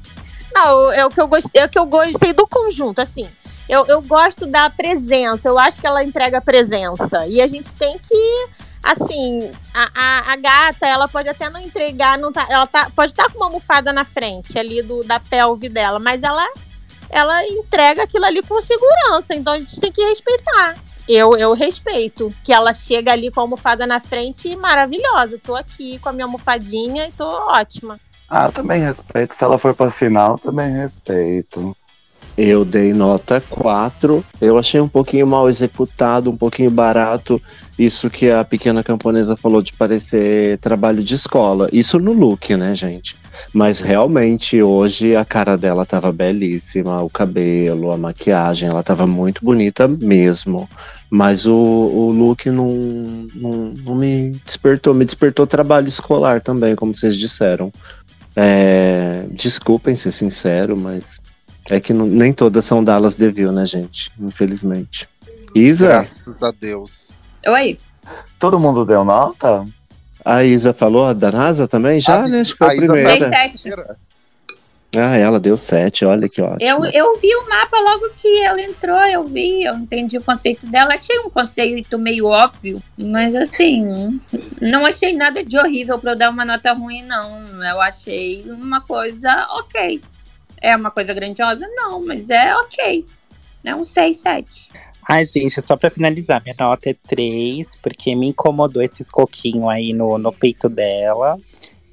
Não, 0.52 0.90
é 0.92 1.06
o 1.06 1.10
que 1.10 1.20
eu 1.20 1.28
gostei, 1.28 1.62
é 1.62 1.64
o 1.66 1.68
que 1.68 1.78
eu 1.78 1.86
gostei 1.86 2.32
do 2.32 2.46
conjunto, 2.46 3.00
assim. 3.00 3.28
Eu, 3.68 3.86
eu 3.86 4.00
gosto 4.00 4.46
da 4.46 4.68
presença, 4.70 5.48
eu 5.48 5.58
acho 5.58 5.80
que 5.80 5.86
ela 5.86 6.02
entrega 6.02 6.40
presença. 6.40 7.26
E 7.26 7.40
a 7.40 7.46
gente 7.46 7.72
tem 7.74 7.98
que, 7.98 8.48
assim, 8.86 9.50
a, 9.74 9.90
a, 9.94 10.32
a 10.32 10.36
gata, 10.36 10.86
ela 10.86 11.08
pode 11.08 11.28
até 11.28 11.50
não 11.50 11.60
entregar, 11.60 12.16
não 12.16 12.32
tá, 12.32 12.46
ela 12.48 12.66
tá, 12.66 12.88
pode 12.94 13.12
estar 13.12 13.28
com 13.30 13.38
uma 13.38 13.46
almofada 13.46 13.92
na 13.92 14.04
frente 14.04 14.56
ali 14.56 14.80
do, 14.80 15.02
da 15.02 15.18
pelve 15.18 15.68
dela, 15.68 15.98
mas 15.98 16.22
ela, 16.22 16.46
ela 17.10 17.44
entrega 17.48 18.04
aquilo 18.04 18.24
ali 18.24 18.42
com 18.42 18.62
segurança, 18.62 19.34
então 19.34 19.54
a 19.54 19.58
gente 19.58 19.80
tem 19.80 19.90
que 19.90 20.02
respeitar. 20.04 20.76
Eu, 21.08 21.36
eu 21.36 21.52
respeito 21.52 22.32
que 22.42 22.52
ela 22.52 22.72
chega 22.74 23.12
ali 23.12 23.30
com 23.30 23.40
a 23.40 23.42
almofada 23.42 23.86
na 23.86 24.00
frente 24.00 24.48
e 24.48 24.56
maravilhosa. 24.56 25.38
Tô 25.40 25.54
aqui 25.54 26.00
com 26.00 26.08
a 26.08 26.12
minha 26.12 26.24
almofadinha 26.24 27.06
e 27.06 27.12
tô 27.12 27.24
ótima. 27.24 28.00
Ah, 28.28 28.46
eu 28.46 28.52
também 28.52 28.82
respeito. 28.82 29.32
Se 29.32 29.44
ela 29.44 29.56
for 29.56 29.72
pra 29.72 29.88
final, 29.88 30.36
também 30.36 30.72
respeito. 30.72 31.76
Eu 32.36 32.64
dei 32.64 32.92
nota 32.92 33.40
4. 33.40 34.24
Eu 34.40 34.58
achei 34.58 34.80
um 34.80 34.88
pouquinho 34.88 35.28
mal 35.28 35.48
executado, 35.48 36.28
um 36.28 36.36
pouquinho 36.36 36.70
barato. 36.70 37.40
Isso 37.78 38.08
que 38.08 38.30
a 38.30 38.42
pequena 38.42 38.82
camponesa 38.82 39.36
falou 39.36 39.60
de 39.60 39.72
parecer 39.72 40.56
trabalho 40.58 41.02
de 41.02 41.14
escola. 41.14 41.68
Isso 41.72 41.98
no 41.98 42.12
look, 42.12 42.56
né, 42.56 42.74
gente? 42.74 43.16
Mas 43.52 43.80
realmente 43.80 44.62
hoje 44.62 45.14
a 45.14 45.24
cara 45.26 45.58
dela 45.58 45.84
tava 45.84 46.10
belíssima, 46.10 47.02
o 47.02 47.10
cabelo, 47.10 47.92
a 47.92 47.98
maquiagem, 47.98 48.68
ela 48.70 48.82
tava 48.82 49.06
muito 49.06 49.44
bonita 49.44 49.86
mesmo. 49.86 50.68
Mas 51.10 51.44
o, 51.46 51.54
o 51.54 52.10
look 52.10 52.46
não, 52.50 53.28
não, 53.34 53.74
não 53.84 53.94
me 53.94 54.30
despertou, 54.44 54.94
me 54.94 55.04
despertou 55.04 55.46
trabalho 55.46 55.86
escolar 55.88 56.40
também, 56.40 56.74
como 56.74 56.94
vocês 56.94 57.14
disseram. 57.16 57.70
É, 58.34 59.24
desculpem 59.30 59.94
ser 59.94 60.12
sincero, 60.12 60.76
mas 60.76 61.20
é 61.70 61.78
que 61.78 61.92
não- 61.92 62.06
nem 62.06 62.32
todas 62.32 62.64
são 62.64 62.82
Dallas 62.82 63.16
Devil, 63.16 63.52
né, 63.52 63.64
gente? 63.66 64.10
Infelizmente. 64.20 65.08
Isa, 65.54 65.88
Graças 65.88 66.42
a 66.42 66.50
Deus. 66.50 67.06
Oi? 67.48 67.78
Todo 68.38 68.58
mundo 68.60 68.84
deu 68.84 69.04
nota? 69.04 69.66
a 70.26 70.42
Isa 70.42 70.74
falou 70.74 71.14
da 71.14 71.30
NASA 71.30 71.68
também? 71.68 72.00
Já, 72.00 72.24
A- 72.24 72.28
né? 72.28 72.40
Acho 72.40 72.52
que 72.52 72.58
foi 72.58 72.66
a, 72.66 72.72
a 72.72 72.76
primeira. 72.76 73.28
Sete. 73.28 73.70
Ah, 74.96 75.16
ela 75.16 75.38
deu 75.38 75.56
sete, 75.56 76.04
olha 76.04 76.28
que 76.28 76.40
ótimo. 76.40 76.58
Eu, 76.60 76.84
eu 76.86 77.20
vi 77.20 77.28
o 77.36 77.48
mapa 77.48 77.78
logo 77.78 78.08
que 78.16 78.42
ela 78.42 78.60
entrou, 78.60 78.98
eu 79.06 79.24
vi, 79.24 79.62
eu 79.62 79.74
entendi 79.74 80.16
o 80.16 80.22
conceito 80.22 80.66
dela. 80.66 80.94
Achei 80.94 81.18
um 81.20 81.28
conceito 81.28 81.98
meio 81.98 82.26
óbvio, 82.26 82.82
mas 82.96 83.36
assim, 83.36 84.18
não 84.60 84.86
achei 84.86 85.14
nada 85.14 85.44
de 85.44 85.58
horrível 85.58 85.98
pra 85.98 86.12
eu 86.12 86.16
dar 86.16 86.30
uma 86.30 86.44
nota 86.44 86.72
ruim, 86.72 87.02
não. 87.02 87.62
Eu 87.62 87.80
achei 87.80 88.42
uma 88.50 88.80
coisa 88.80 89.46
ok. 89.50 90.00
É 90.60 90.74
uma 90.74 90.90
coisa 90.90 91.12
grandiosa? 91.12 91.68
Não, 91.74 92.04
mas 92.04 92.30
é 92.30 92.56
ok. 92.56 93.04
É 93.64 93.74
um 93.74 93.84
6, 93.84 94.16
7. 94.18 94.68
Ai, 95.08 95.24
gente, 95.24 95.60
só 95.62 95.76
pra 95.76 95.90
finalizar, 95.90 96.42
minha 96.42 96.54
nota 96.58 96.90
é 96.90 96.94
3, 96.94 97.76
porque 97.76 98.14
me 98.16 98.28
incomodou 98.28 98.82
esses 98.82 99.08
coquinhos 99.10 99.68
aí 99.68 99.92
no, 99.92 100.18
no 100.18 100.32
peito 100.32 100.68
dela. 100.68 101.38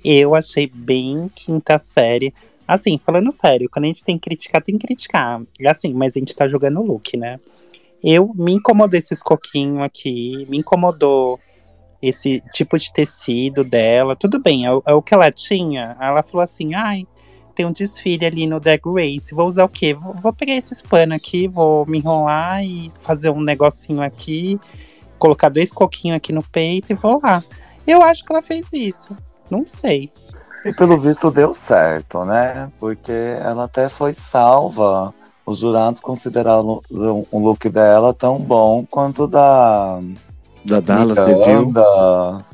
Eu 0.04 0.36
achei 0.36 0.68
bem 0.68 1.30
quinta 1.36 1.78
série. 1.80 2.34
Assim, 2.68 2.98
falando 2.98 3.32
sério, 3.32 3.70
quando 3.72 3.86
a 3.86 3.88
gente 3.90 4.04
tem 4.04 4.18
que 4.18 4.30
criticar, 4.30 4.64
tem 4.64 4.78
que 4.78 4.88
criticar. 4.88 5.42
Assim, 5.68 5.94
mas 5.94 6.16
a 6.16 6.20
gente 6.20 6.36
tá 6.36 6.48
jogando 6.48 6.80
o 6.82 6.86
look, 6.86 7.16
né? 7.18 7.40
Eu 8.04 8.34
me 8.36 8.54
incomodou 8.54 8.98
esses 8.98 9.22
coquinhos 9.24 9.82
aqui, 9.84 10.46
me 10.50 10.60
incomodou 10.60 11.40
esse 12.02 12.42
tipo 12.54 12.78
de 12.78 12.92
tecido 12.94 13.64
dela. 13.64 14.16
Tudo 14.16 14.40
bem, 14.42 14.66
é, 14.66 14.74
o- 14.74 14.84
é 14.86 14.94
o 14.94 15.02
que 15.02 15.14
ela 15.14 15.32
tinha. 15.32 15.98
Ela 16.02 16.24
falou 16.24 16.44
assim: 16.44 16.74
ai, 16.76 17.08
tem 17.54 17.66
um 17.66 17.72
desfile 17.72 18.26
ali 18.26 18.48
no 18.48 18.60
Drag 18.60 18.82
Race. 18.86 19.34
Vou 19.34 19.48
usar 19.48 19.64
o 19.64 19.70
quê? 19.70 19.94
Vou, 19.94 20.14
vou 20.22 20.34
pegar 20.34 20.56
esses 20.56 20.82
panos 20.82 21.16
aqui, 21.16 21.48
vou 21.48 21.86
me 21.86 22.00
enrolar 22.00 22.64
e 22.64 22.92
fazer 23.02 23.30
um 23.30 23.42
negocinho 23.42 24.02
aqui, 24.02 24.60
colocar 25.20 25.50
dois 25.50 25.72
coquinhos 25.72 26.18
aqui 26.18 26.34
no 26.34 26.44
peito 26.44 26.92
e 26.92 26.96
vou 26.96 27.20
lá. 27.22 27.44
Eu 27.86 28.02
acho 28.02 28.24
que 28.24 28.32
ela 28.32 28.42
fez 28.42 28.68
isso. 28.74 29.16
Não 29.50 29.68
sei. 29.68 30.12
E 30.66 30.74
pelo 30.74 30.98
visto 30.98 31.30
deu 31.30 31.54
certo, 31.54 32.24
né? 32.24 32.72
Porque 32.80 33.12
ela 33.12 33.66
até 33.66 33.90
foi 33.90 34.14
salva. 34.14 35.14
Os 35.46 35.60
jurados 35.60 36.00
consideraram 36.00 36.82
o 36.90 37.40
look 37.40 37.68
dela 37.70 38.14
tão 38.14 38.40
bom 38.40 38.86
quanto 38.90 39.24
o 39.24 39.28
da 39.28 40.00
Da 40.64 40.80
Dallas. 40.80 41.20
Miranda, 41.28 42.46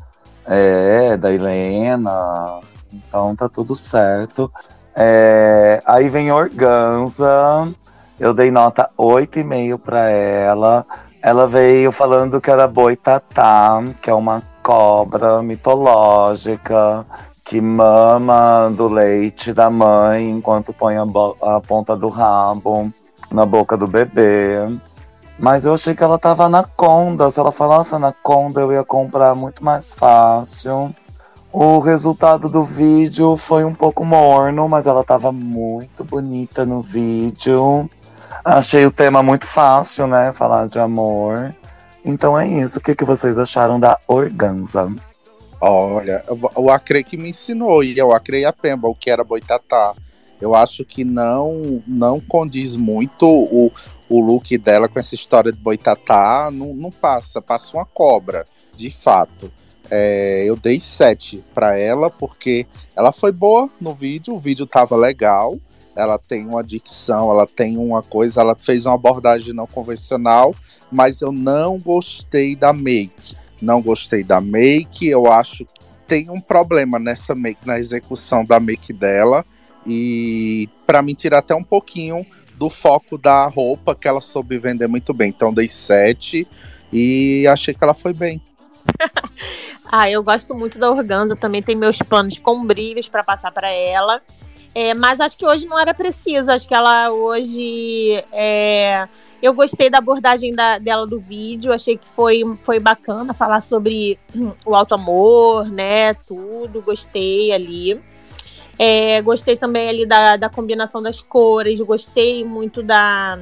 é, 0.48 1.16
da 1.16 1.32
Helena. 1.32 2.60
Então 2.92 3.36
tá 3.36 3.48
tudo 3.48 3.76
certo. 3.76 4.52
É, 5.02 5.82
aí 5.86 6.10
vem 6.10 6.30
Organza. 6.30 7.70
Eu 8.20 8.34
dei 8.34 8.52
nota 8.52 8.90
8,5 8.98 9.78
pra 9.78 10.10
ela. 10.10 10.86
Ela 11.22 11.48
veio 11.48 11.90
falando 11.90 12.42
que 12.42 12.52
era 12.52 12.68
boitatá, 12.68 13.82
que 14.02 14.10
é 14.10 14.14
uma 14.14 14.44
cobra 14.62 15.42
mitológica, 15.42 17.06
que 17.46 17.62
mama 17.62 18.70
do 18.76 18.90
leite 18.90 19.54
da 19.54 19.70
mãe 19.70 20.30
enquanto 20.30 20.74
põe 20.74 20.98
a, 20.98 21.04
a 21.44 21.62
ponta 21.62 21.96
do 21.96 22.10
rabo 22.10 22.92
na 23.32 23.46
boca 23.46 23.78
do 23.78 23.88
bebê. 23.88 24.68
Mas 25.40 25.64
eu 25.64 25.74
achei 25.74 25.96
que 25.96 26.04
ela 26.04 26.20
tava 26.20 26.44
anaconda. 26.44 27.32
Se 27.32 27.40
ela 27.40 27.54
falasse 27.54 27.96
anaconda, 27.96 28.60
eu 28.60 28.74
ia 28.74 28.84
comprar 28.84 29.34
muito 29.34 29.64
mais 29.64 29.94
fácil. 29.94 30.94
O 31.52 31.80
resultado 31.80 32.48
do 32.48 32.64
vídeo 32.64 33.36
foi 33.36 33.64
um 33.64 33.74
pouco 33.74 34.06
morno, 34.06 34.70
mas 34.70 34.86
ela 34.86 35.04
tava 35.04 35.32
muito 35.32 36.04
bonita 36.04 36.64
no 36.64 36.82
vídeo. 36.82 37.90
Achei 38.46 38.86
o 38.86 38.92
tema 38.92 39.24
muito 39.24 39.48
fácil, 39.48 40.06
né? 40.06 40.32
Falar 40.32 40.68
de 40.68 40.78
amor. 40.78 41.56
Então 42.06 42.38
é 42.38 42.48
isso. 42.48 42.78
O 42.78 42.82
que, 42.82 42.94
que 42.94 43.04
vocês 43.04 43.40
acharam 43.40 43.80
da 43.80 43.98
Organza? 44.08 44.94
Olha, 45.60 46.24
o 46.56 46.70
Acre 46.70 47.04
que 47.04 47.18
me 47.18 47.30
ensinou, 47.30 47.84
e 47.84 47.98
eu 47.98 48.14
Acre 48.14 48.42
e 48.42 48.46
a 48.46 48.54
Pemba, 48.54 48.88
o 48.88 48.96
que 48.96 49.10
era 49.10 49.24
boitatá. 49.24 49.94
Eu 50.40 50.56
acho 50.56 50.86
que 50.86 51.04
não 51.04 51.84
não 51.86 52.20
condiz 52.20 52.78
muito 52.78 53.28
o, 53.28 53.72
o 54.08 54.22
look 54.22 54.58
dela 54.58 54.88
com 54.88 55.00
essa 55.00 55.16
história 55.16 55.52
de 55.52 55.60
boitatá. 55.60 56.50
Não, 56.54 56.76
não 56.76 56.92
passa, 56.92 57.42
passa 57.42 57.76
uma 57.76 57.86
cobra, 57.86 58.46
de 58.76 58.92
fato. 58.92 59.52
É, 59.92 60.44
eu 60.46 60.56
dei 60.56 60.80
7 60.80 61.44
pra 61.54 61.78
ela, 61.78 62.10
porque 62.10 62.68
ela 62.96 63.12
foi 63.12 63.32
boa 63.32 63.70
no 63.82 63.94
vídeo, 63.94 64.36
o 64.36 64.40
vídeo 64.40 64.66
tava 64.66 64.96
legal. 64.96 65.58
Ela 65.96 66.18
tem 66.18 66.46
uma 66.46 66.64
dicção, 66.64 67.32
ela 67.32 67.46
tem 67.48 67.78
uma 67.78 68.02
coisa, 68.02 68.42
ela 68.42 68.56
fez 68.56 68.86
uma 68.86 68.96
abordagem 68.96 69.54
não 69.54 69.68
convencional, 69.68 70.54
mas 70.92 71.22
eu 71.22 71.32
não 71.32 71.78
gostei 71.78 72.56
da 72.56 72.72
make. 72.72 73.36
Não 73.62 73.82
gostei 73.82 74.24
da 74.24 74.40
make, 74.40 75.08
eu 75.08 75.30
acho 75.32 75.66
que 75.66 75.80
tem 76.08 76.30
um 76.30 76.40
problema 76.40 76.98
nessa 76.98 77.36
make, 77.36 77.68
na 77.68 77.78
execução 77.78 78.46
da 78.46 78.60
make 78.60 78.94
dela. 78.94 79.46
E 79.86 80.70
pra 80.86 81.02
mim 81.02 81.14
tirar 81.14 81.40
até 81.40 81.56
um 81.56 81.64
pouquinho 81.64 82.26
do 82.56 82.70
foco 82.70 83.18
da 83.18 83.48
roupa 83.48 83.96
que 83.96 84.08
ela 84.08 84.22
soube 84.22 84.58
vender 84.58 84.88
muito 84.88 85.14
bem. 85.14 85.30
Então 85.30 85.54
dei 85.54 85.68
7 85.68 86.48
e 86.92 87.48
achei 87.48 87.74
que 87.74 87.84
ela 87.84 87.94
foi 87.94 88.14
bem. 88.14 88.42
Ah, 89.92 90.10
eu 90.10 90.22
gosto 90.22 90.54
muito 90.54 90.78
da 90.78 90.92
Organza, 90.92 91.36
também 91.36 91.64
tem 91.64 91.76
meus 91.76 91.98
panos 91.98 92.38
com 92.38 92.64
brilhos 92.64 93.10
pra 93.10 93.24
passar 93.24 93.52
pra 93.52 93.72
ela. 93.72 94.22
É, 94.76 94.94
mas 94.94 95.20
acho 95.20 95.36
que 95.36 95.46
hoje 95.46 95.66
não 95.66 95.80
era 95.80 95.96
preciso, 95.96 96.52
acho 96.52 96.68
que 96.68 96.76
ela 96.76 97.10
hoje 97.10 98.24
é, 98.32 99.08
eu 99.42 99.52
gostei 99.52 99.90
da 99.90 99.98
abordagem 99.98 100.54
da- 100.54 100.78
dela 100.78 101.08
do 101.08 101.20
vídeo, 101.20 101.74
achei 101.74 101.98
que 101.98 102.08
foi, 102.08 102.44
foi 102.64 102.80
bacana 102.80 103.34
falar 103.34 103.62
sobre 103.62 104.20
o 104.64 104.76
alto 104.76 104.94
amor, 104.94 105.68
né? 105.72 106.14
Tudo, 106.14 106.84
gostei 106.84 107.52
ali. 107.52 108.00
É, 108.78 109.22
gostei 109.24 109.58
também 109.58 109.90
ali 109.90 110.06
da, 110.06 110.38
da 110.38 110.50
combinação 110.50 111.02
das 111.02 111.20
cores, 111.20 111.80
gostei 111.82 112.46
muito 112.46 112.84
da. 112.84 113.40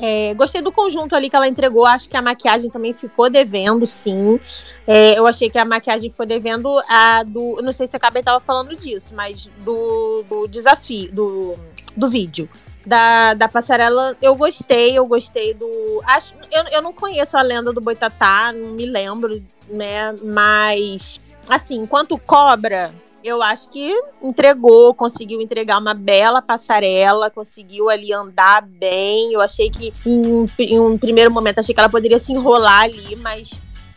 é, 0.00 0.32
gostei 0.34 0.60
do 0.62 0.72
conjunto 0.72 1.14
ali 1.14 1.28
que 1.28 1.36
ela 1.36 1.46
entregou. 1.46 1.84
Acho 1.84 2.08
que 2.08 2.16
a 2.16 2.22
maquiagem 2.22 2.70
também 2.70 2.94
ficou 2.94 3.28
devendo, 3.28 3.86
sim. 3.86 4.40
É, 4.86 5.18
eu 5.18 5.26
achei 5.26 5.48
que 5.48 5.58
a 5.58 5.64
maquiagem 5.64 6.10
ficou 6.10 6.26
devendo 6.26 6.80
a 6.88 7.22
do. 7.22 7.60
Não 7.62 7.72
sei 7.72 7.86
se 7.86 7.96
a 7.96 8.00
Cabé 8.00 8.20
estava 8.20 8.40
falando 8.40 8.74
disso, 8.76 9.14
mas 9.14 9.48
do, 9.58 10.24
do 10.28 10.48
desafio, 10.48 11.12
do, 11.12 11.56
do 11.96 12.08
vídeo. 12.08 12.48
Da, 12.84 13.34
da 13.34 13.46
passarela, 13.46 14.16
eu 14.20 14.34
gostei, 14.34 14.98
eu 14.98 15.06
gostei 15.06 15.54
do. 15.54 15.66
Acho, 16.04 16.34
eu, 16.50 16.64
eu 16.72 16.82
não 16.82 16.92
conheço 16.92 17.36
a 17.36 17.42
lenda 17.42 17.72
do 17.72 17.80
Boitatá, 17.80 18.52
não 18.52 18.72
me 18.72 18.84
lembro, 18.84 19.40
né? 19.68 20.12
Mas, 20.20 21.20
assim, 21.48 21.76
enquanto 21.76 22.18
cobra, 22.18 22.92
eu 23.22 23.40
acho 23.40 23.70
que 23.70 23.96
entregou, 24.20 24.92
conseguiu 24.94 25.40
entregar 25.40 25.78
uma 25.78 25.94
bela 25.94 26.42
passarela, 26.42 27.30
conseguiu 27.30 27.88
ali 27.88 28.12
andar 28.12 28.62
bem. 28.62 29.32
Eu 29.32 29.40
achei 29.40 29.70
que 29.70 29.94
em, 30.04 30.44
em 30.58 30.80
um 30.80 30.98
primeiro 30.98 31.30
momento 31.30 31.60
achei 31.60 31.72
que 31.72 31.80
ela 31.80 31.88
poderia 31.88 32.18
se 32.18 32.32
enrolar 32.32 32.82
ali, 32.82 33.14
mas 33.14 33.48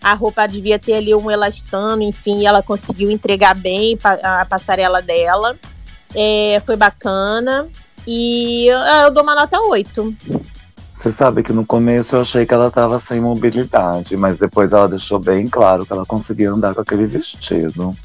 a 0.06 0.14
roupa 0.14 0.46
devia 0.46 0.78
ter 0.78 0.94
ali 0.94 1.16
um 1.16 1.32
elastano, 1.32 2.04
enfim, 2.04 2.42
e 2.42 2.46
ela 2.46 2.62
conseguiu 2.62 3.10
entregar 3.10 3.56
bem 3.56 3.98
a 4.22 4.46
passarela 4.46 5.02
dela. 5.02 5.58
É, 6.14 6.62
foi 6.64 6.76
bacana. 6.76 7.68
E 8.06 8.70
ah, 8.70 9.06
eu 9.06 9.12
dou 9.12 9.24
uma 9.24 9.34
nota 9.34 9.60
8. 9.60 10.16
Você 10.94 11.12
sabe 11.12 11.42
que 11.42 11.52
no 11.52 11.66
começo 11.66 12.16
eu 12.16 12.22
achei 12.22 12.46
que 12.46 12.54
ela 12.54 12.70
tava 12.70 13.00
sem 13.00 13.20
mobilidade, 13.20 14.16
mas 14.16 14.38
depois 14.38 14.74
ela 14.74 14.88
deixou 14.88 15.18
bem 15.18 15.48
claro 15.48 15.88
que 15.88 15.92
ela 15.92 16.06
conseguia 16.06 16.52
andar 16.52 16.76
com 16.76 16.82
aquele 16.82 17.08
vestido. 17.08 17.98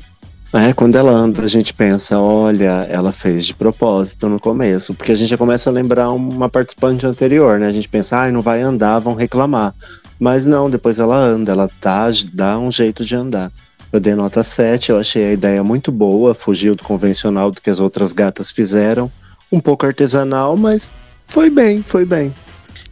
É, 0.55 0.73
quando 0.73 0.97
ela 0.97 1.13
anda, 1.13 1.43
a 1.43 1.49
gente 1.49 1.75
pensa, 1.75 2.19
olha, 2.19 2.87
ela 2.91 3.13
fez 3.13 3.45
de 3.45 3.55
propósito 3.55 4.27
no 4.27 4.41
começo, 4.41 4.95
porque 4.95 5.13
a 5.13 5.15
gente 5.15 5.29
já 5.29 5.37
começa 5.37 5.69
a 5.69 5.73
lembrar 5.73 6.11
uma 6.11 6.49
participante 6.49 7.07
anterior, 7.07 7.61
né? 7.61 7.67
A 7.67 7.73
gente 7.73 7.89
pensa, 7.91 8.17
ai, 8.17 8.33
não 8.33 8.41
vai 8.41 8.63
andar, 8.63 8.99
vão 9.01 9.15
reclamar. 9.15 9.75
Mas 10.21 10.47
não, 10.47 10.69
depois 10.69 10.99
ela 10.99 11.17
anda, 11.17 11.53
ela 11.53 11.71
tá, 11.81 12.09
dá 12.31 12.59
um 12.59 12.71
jeito 12.71 13.03
de 13.07 13.17
andar. 13.17 13.51
Eu 13.91 13.99
dei 13.99 14.15
nota 14.15 14.43
7, 14.43 14.91
eu 14.91 14.99
achei 14.99 15.31
a 15.31 15.33
ideia 15.33 15.65
muito 15.65 15.91
boa, 15.91 16.35
fugiu 16.35 16.77
do 16.77 16.83
convencional 16.83 17.51
do 17.51 17.61
que 17.61 17.71
as 17.71 17.81
outras 17.81 18.13
gatas 18.13 18.51
fizeram. 18.53 19.11
Um 19.51 19.59
pouco 19.59 19.87
artesanal, 19.87 20.59
mas 20.59 20.93
foi 21.27 21.49
bem, 21.49 21.83
foi 21.83 22.05
bem. 22.05 22.33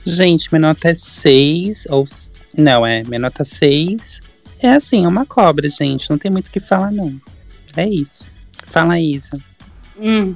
Gente, 0.06 0.48
minha 0.50 0.68
nota 0.68 0.88
é 0.88 0.94
6. 0.94 1.86
Ou... 1.90 2.06
Não, 2.56 2.86
é, 2.86 3.04
minha 3.04 3.20
nota 3.20 3.44
6. 3.44 4.20
É 4.60 4.70
assim, 4.70 5.04
é 5.04 5.08
uma 5.08 5.26
cobra, 5.26 5.68
gente. 5.68 6.08
Não 6.08 6.16
tem 6.16 6.30
muito 6.30 6.48
o 6.48 6.50
que 6.50 6.60
falar, 6.60 6.90
não. 6.90 7.14
É 7.76 7.86
isso. 7.86 8.24
Fala, 8.66 8.98
Isa. 8.98 9.38
Hum, 9.96 10.34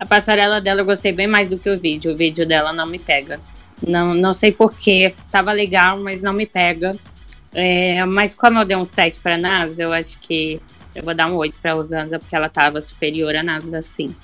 a 0.00 0.06
passarela 0.06 0.60
dela 0.60 0.80
eu 0.80 0.84
gostei 0.84 1.12
bem 1.12 1.26
mais 1.26 1.48
do 1.48 1.58
que 1.58 1.70
o 1.70 1.78
vídeo. 1.78 2.12
O 2.12 2.16
vídeo 2.16 2.46
dela 2.46 2.72
não 2.72 2.86
me 2.86 2.98
pega. 2.98 3.38
Não, 3.86 4.14
não 4.14 4.32
sei 4.32 4.52
porquê. 4.52 5.14
Tava 5.30 5.52
legal, 5.52 5.98
mas 5.98 6.22
não 6.22 6.32
me 6.32 6.46
pega. 6.46 6.96
É, 7.54 8.04
mas 8.04 8.34
como 8.34 8.58
eu 8.58 8.64
dei 8.64 8.76
um 8.76 8.86
7 8.86 9.20
pra 9.20 9.36
NASA, 9.36 9.82
eu 9.82 9.92
acho 9.92 10.18
que 10.18 10.60
eu 10.94 11.02
vou 11.02 11.14
dar 11.14 11.30
um 11.30 11.36
8 11.36 11.54
pra 11.60 11.76
Organza, 11.76 12.18
porque 12.18 12.34
ela 12.34 12.48
tava 12.48 12.80
superior 12.80 13.34
a 13.34 13.42
NASA, 13.42 13.78
assim. 13.78 14.14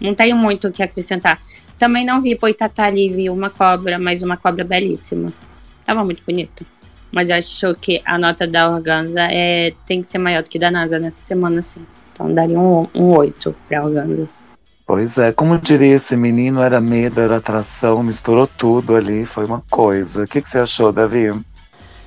Não 0.00 0.14
tenho 0.14 0.36
muito 0.36 0.68
o 0.68 0.72
que 0.72 0.82
acrescentar. 0.82 1.40
Também 1.78 2.04
não 2.04 2.20
vi 2.20 2.36
Boitatá 2.36 2.84
ali, 2.84 3.08
vi 3.08 3.30
uma 3.30 3.50
cobra, 3.50 3.98
mas 3.98 4.22
uma 4.22 4.36
cobra 4.36 4.64
belíssima. 4.64 5.32
Tava 5.84 6.04
muito 6.04 6.22
bonita. 6.24 6.64
Mas 7.10 7.30
eu 7.30 7.36
acho 7.36 7.74
que 7.76 8.02
a 8.04 8.18
nota 8.18 8.46
da 8.46 8.68
Organza 8.68 9.22
é, 9.22 9.72
tem 9.86 10.00
que 10.00 10.06
ser 10.06 10.18
maior 10.18 10.42
do 10.42 10.50
que 10.50 10.58
da 10.58 10.70
NASA 10.70 10.98
nessa 10.98 11.20
semana, 11.20 11.62
sim. 11.62 11.84
Então 12.12 12.32
daria 12.32 12.58
um, 12.58 12.86
um 12.94 13.16
8 13.16 13.54
pra 13.68 13.84
Organza. 13.84 14.28
Pois 14.88 15.18
é, 15.18 15.32
como 15.32 15.58
diria 15.58 15.96
esse 15.96 16.16
menino, 16.16 16.62
era 16.62 16.80
medo, 16.80 17.20
era 17.20 17.36
atração, 17.36 18.02
misturou 18.02 18.46
tudo 18.46 18.96
ali, 18.96 19.26
foi 19.26 19.44
uma 19.44 19.62
coisa. 19.68 20.24
O 20.24 20.26
que, 20.26 20.40
que 20.40 20.48
você 20.48 20.60
achou, 20.60 20.90
Davi? 20.90 21.30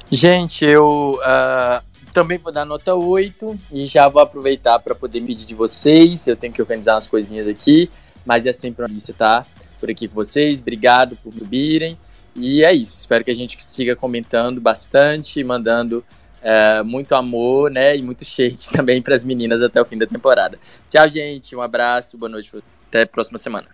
Gente, 0.10 0.66
eu 0.66 1.20
ah, 1.24 1.84
também 2.12 2.40
vou 2.40 2.52
dar 2.52 2.66
nota 2.66 2.95
8 2.95 3.56
e 3.72 3.86
já 3.86 4.10
vou 4.10 4.20
aproveitar 4.20 4.80
para 4.80 4.95
poder 4.95 5.22
pedir 5.22 5.45
de 5.45 5.53
vocês. 5.53 6.26
Eu 6.26 6.36
tenho 6.36 6.52
que 6.52 6.60
organizar 6.60 6.95
umas 6.95 7.06
coisinhas 7.06 7.45
aqui, 7.45 7.88
mas 8.26 8.48
é 8.48 8.52
sempre 8.52 8.82
uma 8.82 8.88
delícia 8.88 9.12
estar 9.12 9.45
por 9.80 9.91
aqui 9.91 10.08
com 10.08 10.16
vocês. 10.16 10.60
Obrigado 10.60 11.16
por 11.18 11.32
subirem. 11.32 11.95
E 12.36 12.66
é 12.66 12.74
isso. 12.74 12.98
Espero 12.98 13.24
que 13.24 13.30
a 13.30 13.36
gente 13.36 13.64
siga 13.64 13.95
comentando 13.95 14.60
bastante, 14.60 15.44
mandando 15.44 16.03
eh, 16.41 16.84
muito 16.84 17.13
amor, 17.13 17.69
né? 17.69 17.95
E 17.95 18.01
muito 18.01 18.26
shade 18.26 18.69
também 18.72 19.01
para 19.01 19.15
as 19.15 19.23
meninas 19.23 19.61
até 19.61 19.81
o 19.81 19.85
fim 19.85 19.97
da 19.97 20.07
temporada. 20.07 20.57
Tchau, 20.89 21.07
gente. 21.07 21.55
Um 21.55 21.61
abraço, 21.61 22.18
boa 22.18 22.30
noite. 22.30 22.51
Até 22.88 23.03
a 23.03 23.07
próxima 23.07 23.38
semana. 23.38 23.68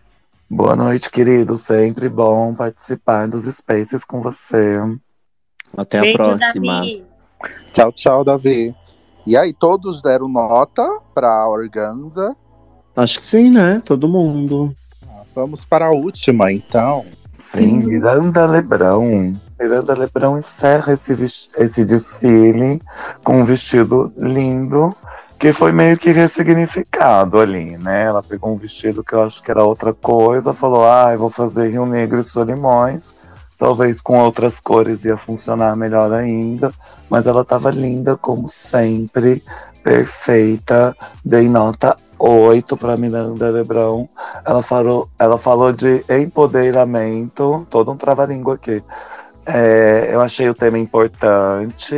Boa 0.49 0.75
noite, 0.75 1.09
querido. 1.09 1.57
Sempre 1.57 2.07
bom 2.09 2.53
participar 2.53 3.27
dos 3.27 3.43
Spaces 3.45 4.05
com 4.05 4.21
você. 4.21 4.79
Até 5.75 6.01
Beijo, 6.01 6.21
a 6.21 6.23
próxima. 6.23 6.73
Davi. 6.75 7.05
Tchau, 7.71 7.91
tchau, 7.91 8.23
Davi. 8.23 8.75
E 9.25 9.35
aí, 9.35 9.53
todos 9.53 10.01
deram 10.01 10.29
nota 10.29 10.87
pra 11.13 11.47
Organza. 11.47 12.33
Acho 12.95 13.19
que 13.19 13.25
sim, 13.25 13.51
né? 13.51 13.81
Todo 13.85 14.07
mundo. 14.07 14.73
Vamos 15.35 15.65
para 15.65 15.87
a 15.87 15.91
última, 15.91 16.51
então. 16.51 17.05
Sim, 17.29 17.79
Miranda 17.79 18.45
Lebrão. 18.45 19.33
Miranda 19.59 19.93
Lebrão 19.95 20.37
encerra 20.37 20.93
esse, 20.93 21.13
esse 21.57 21.83
desfile 21.83 22.81
com 23.23 23.41
um 23.41 23.45
vestido 23.45 24.13
lindo, 24.15 24.95
que 25.39 25.51
foi 25.51 25.71
meio 25.71 25.97
que 25.97 26.11
ressignificado 26.11 27.39
ali, 27.39 27.77
né? 27.77 28.03
Ela 28.03 28.21
pegou 28.21 28.53
um 28.53 28.57
vestido 28.57 29.03
que 29.03 29.13
eu 29.13 29.23
acho 29.23 29.41
que 29.41 29.51
era 29.51 29.63
outra 29.63 29.93
coisa, 29.93 30.53
falou: 30.53 30.85
ah, 30.85 31.09
eu 31.13 31.19
vou 31.19 31.29
fazer 31.29 31.69
Rio 31.69 31.85
Negro 31.85 32.19
e 32.19 32.23
Solimões. 32.23 33.15
Talvez 33.57 34.01
com 34.01 34.19
outras 34.19 34.59
cores 34.59 35.03
ia 35.03 35.17
funcionar 35.17 35.75
melhor 35.75 36.13
ainda, 36.13 36.71
mas 37.09 37.25
ela 37.25 37.43
tava 37.43 37.71
linda 37.71 38.15
como 38.15 38.47
sempre, 38.47 39.43
perfeita. 39.83 40.95
Dei 41.25 41.49
nota 41.49 41.97
8 42.19 42.77
para 42.77 42.97
Miranda 42.97 43.49
Lebrão. 43.49 44.09
Ela 44.45 44.61
falou, 44.61 45.09
ela 45.17 45.37
falou 45.37 45.71
de 45.73 46.03
empoderamento, 46.09 47.65
todo 47.69 47.91
um 47.91 47.97
trava-língua 47.97 48.55
aqui. 48.55 48.83
É, 49.49 50.09
eu 50.11 50.19
achei 50.19 50.49
o 50.49 50.53
tema 50.53 50.77
importante 50.77 51.95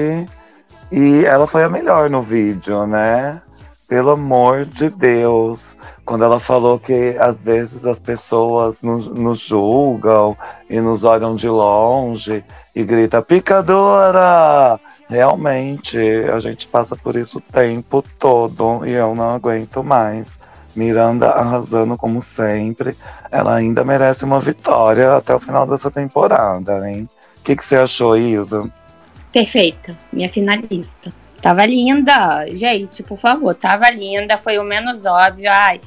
e 0.92 1.26
ela 1.26 1.48
foi 1.48 1.64
a 1.64 1.70
melhor 1.70 2.08
no 2.08 2.22
vídeo, 2.22 2.86
né? 2.86 3.42
Pelo 3.88 4.12
amor 4.12 4.66
de 4.66 4.88
Deus. 4.88 5.76
Quando 6.06 6.24
ela 6.24 6.40
falou 6.40 6.78
que 6.78 7.18
às 7.20 7.44
vezes 7.44 7.88
as 7.88 7.98
pessoas 7.98 8.84
nos, 8.84 9.08
nos 9.08 9.40
julgam 9.40 10.38
e 10.70 10.80
nos 10.80 11.04
olham 11.04 11.36
de 11.36 11.50
longe 11.50 12.44
e 12.76 12.84
grita 12.84 13.20
picadora. 13.20 14.80
Realmente, 15.10 15.98
a 16.32 16.38
gente 16.38 16.68
passa 16.68 16.96
por 16.96 17.16
isso 17.16 17.40
o 17.40 17.42
tempo 17.42 18.04
todo 18.20 18.86
e 18.86 18.92
eu 18.92 19.16
não 19.16 19.32
aguento 19.32 19.84
mais. 19.84 20.38
Miranda 20.76 21.32
arrasando 21.32 21.98
como 21.98 22.22
sempre. 22.22 22.96
Ela 23.32 23.56
ainda 23.56 23.84
merece 23.84 24.24
uma 24.24 24.40
vitória 24.40 25.16
até 25.16 25.34
o 25.34 25.40
final 25.40 25.66
dessa 25.66 25.90
temporada, 25.90 26.88
hein? 26.88 27.10
O 27.40 27.44
que, 27.44 27.56
que 27.56 27.64
você 27.64 27.76
achou, 27.78 28.18
Isa? 28.18 28.70
Perfeita, 29.32 29.98
minha 30.12 30.30
finalista. 30.30 31.12
Tava 31.42 31.66
linda, 31.66 32.46
gente, 32.54 33.02
por 33.04 33.18
favor, 33.18 33.56
tava 33.56 33.90
linda, 33.90 34.38
foi 34.38 34.58
o 34.60 34.64
menos 34.64 35.06
óbvio. 35.06 35.50
Ai, 35.50 35.80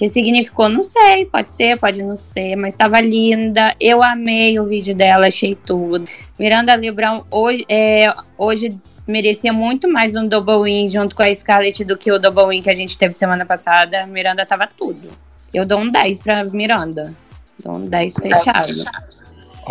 ressignificou, 0.00 0.68
não 0.68 0.84
sei, 0.84 1.26
pode 1.26 1.50
ser, 1.50 1.78
pode 1.78 2.02
não 2.02 2.14
ser, 2.14 2.56
mas 2.56 2.76
tava 2.76 3.00
linda. 3.00 3.74
Eu 3.80 4.02
amei 4.02 4.58
o 4.58 4.64
vídeo 4.64 4.94
dela, 4.94 5.26
achei 5.26 5.54
tudo. 5.54 6.04
Miranda 6.38 6.74
Lebrão 6.74 7.26
hoje, 7.30 7.64
é, 7.68 8.12
hoje 8.38 8.78
merecia 9.06 9.52
muito 9.52 9.90
mais 9.90 10.14
um 10.14 10.26
double 10.26 10.62
win 10.62 10.88
junto 10.88 11.16
com 11.16 11.22
a 11.22 11.34
Scarlett 11.34 11.84
do 11.84 11.98
que 11.98 12.12
o 12.12 12.18
double 12.18 12.46
win 12.46 12.62
que 12.62 12.70
a 12.70 12.74
gente 12.74 12.96
teve 12.96 13.12
semana 13.12 13.44
passada. 13.44 14.06
Miranda 14.06 14.46
tava 14.46 14.66
tudo. 14.66 15.10
Eu 15.52 15.66
dou 15.66 15.80
um 15.80 15.90
10 15.90 16.18
pra 16.20 16.44
Miranda. 16.44 17.12
Dou 17.62 17.74
um 17.74 17.86
10 17.86 18.14
fechado. 18.14 18.72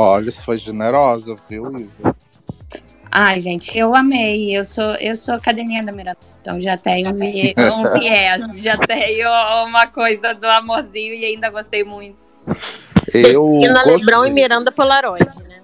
Olha, 0.02 0.30
isso 0.30 0.46
foi 0.46 0.56
generosa, 0.56 1.36
viu, 1.50 1.66
Isa? 1.76 2.16
Ai, 3.12 3.38
gente, 3.38 3.78
eu 3.78 3.94
amei. 3.94 4.58
Eu 4.58 4.64
sou, 4.64 4.96
eu 4.96 5.14
sou 5.14 5.38
cadelinha 5.42 5.84
da 5.84 5.92
Miranda. 5.92 6.18
Então 6.40 6.62
já 6.62 6.78
tenho 6.78 7.10
um 7.10 7.16
um 7.82 8.00
viés, 8.00 8.58
já 8.60 8.78
tenho 8.78 9.28
uma 9.68 9.88
coisa 9.88 10.34
do 10.34 10.48
amorzinho 10.48 11.14
e 11.14 11.26
ainda 11.26 11.50
gostei 11.50 11.84
muito. 11.84 12.16
Eu 13.14 13.46
Tina 13.60 13.74
gostei. 13.74 13.98
Lebrão 13.98 14.26
e 14.26 14.32
Miranda 14.32 14.72
Polaroid, 14.72 15.44
né? 15.50 15.60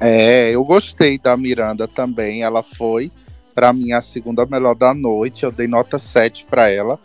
É, 0.00 0.50
eu 0.50 0.64
gostei 0.64 1.18
da 1.18 1.36
Miranda 1.36 1.86
também. 1.86 2.42
Ela 2.42 2.62
foi, 2.62 3.12
pra 3.54 3.74
mim, 3.74 3.92
a 3.92 4.00
segunda 4.00 4.46
melhor 4.46 4.74
da 4.74 4.94
noite. 4.94 5.42
Eu 5.44 5.52
dei 5.52 5.68
nota 5.68 5.98
7 5.98 6.46
pra 6.46 6.70
ela, 6.70 6.98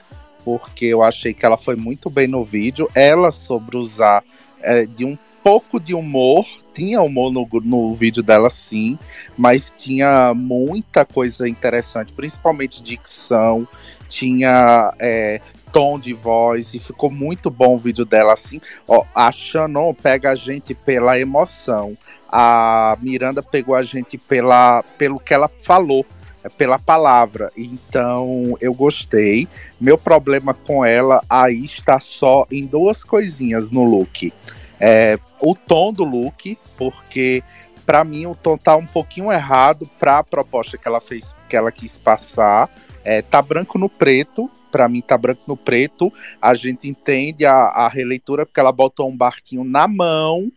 porque 0.46 0.86
eu 0.86 1.04
achei 1.04 1.34
que 1.34 1.46
ela 1.46 1.58
foi 1.58 1.76
muito 1.76 2.10
bem 2.10 2.28
no 2.28 2.46
vídeo. 2.46 2.90
Ela 2.96 3.30
soube 3.30 3.76
usar 3.76 4.24
é, 4.62 4.86
de 4.86 5.04
um 5.04 5.18
pouco 5.44 5.80
de 5.80 5.94
humor. 5.94 6.46
Tinha 6.74 7.02
humor 7.02 7.32
no, 7.32 7.48
no 7.64 7.94
vídeo 7.94 8.24
dela, 8.24 8.50
sim, 8.50 8.98
mas 9.38 9.74
tinha 9.76 10.34
muita 10.34 11.06
coisa 11.06 11.48
interessante, 11.48 12.14
principalmente 12.14 12.82
dicção, 12.82 13.68
tinha 14.08 14.94
é, 15.00 15.42
tom 15.74 16.00
de 16.00 16.14
voz, 16.14 16.74
e 16.74 16.80
ficou 16.80 17.12
muito 17.12 17.50
bom 17.50 17.76
o 17.76 17.78
vídeo 17.78 18.06
dela 18.06 18.34
assim. 18.34 18.62
Ó, 18.88 19.04
a 19.14 19.32
Shannon 19.32 19.94
pega 19.94 20.32
a 20.32 20.36
gente 20.36 20.74
pela 20.74 21.20
emoção 21.20 21.98
a 22.32 22.96
Miranda 23.02 23.42
pegou 23.42 23.76
a 23.76 23.82
gente 23.82 24.18
pela, 24.18 24.84
pelo 24.98 25.20
que 25.20 25.34
ela 25.34 25.50
falou, 25.64 26.06
é, 26.44 26.50
pela 26.50 26.78
palavra. 26.78 27.52
Então 27.58 28.56
eu 28.62 28.74
gostei. 28.74 29.48
Meu 29.82 29.98
problema 29.98 30.54
com 30.54 30.86
ela 30.86 31.24
aí 31.30 31.64
está 31.64 32.00
só 32.00 32.46
em 32.52 32.66
duas 32.66 33.04
coisinhas 33.04 33.72
no 33.72 33.84
look. 33.84 34.32
É, 34.80 35.20
o 35.42 35.54
tom 35.56 35.92
do 35.92 36.04
look, 36.04 36.58
porque 36.78 37.44
para 37.86 38.04
mim 38.04 38.26
o 38.26 38.36
tom 38.36 38.58
tá 38.58 38.76
um 38.76 38.86
pouquinho 38.86 39.32
errado 39.32 39.90
para 40.00 40.20
a 40.20 40.24
proposta 40.24 40.78
que 40.78 40.88
ela 40.88 41.02
fez, 41.02 41.36
que 41.48 41.56
ela 41.56 41.72
quis 41.72 41.98
passar. 41.98 42.70
É, 43.04 43.22
tá 43.22 43.42
branco 43.42 43.78
no 43.78 43.90
preto. 43.90 44.50
Pra 44.72 44.88
mim 44.88 45.02
tá 45.02 45.18
branco 45.18 45.42
no 45.48 45.58
preto. 45.58 46.14
A 46.40 46.54
gente 46.54 46.88
entende 46.88 47.44
a, 47.44 47.56
a 47.56 47.88
releitura 47.88 48.46
porque 48.46 48.60
ela 48.60 48.72
botou 48.72 49.10
um 49.10 49.18
barquinho 49.18 49.64
na 49.64 49.88
mão 49.88 50.52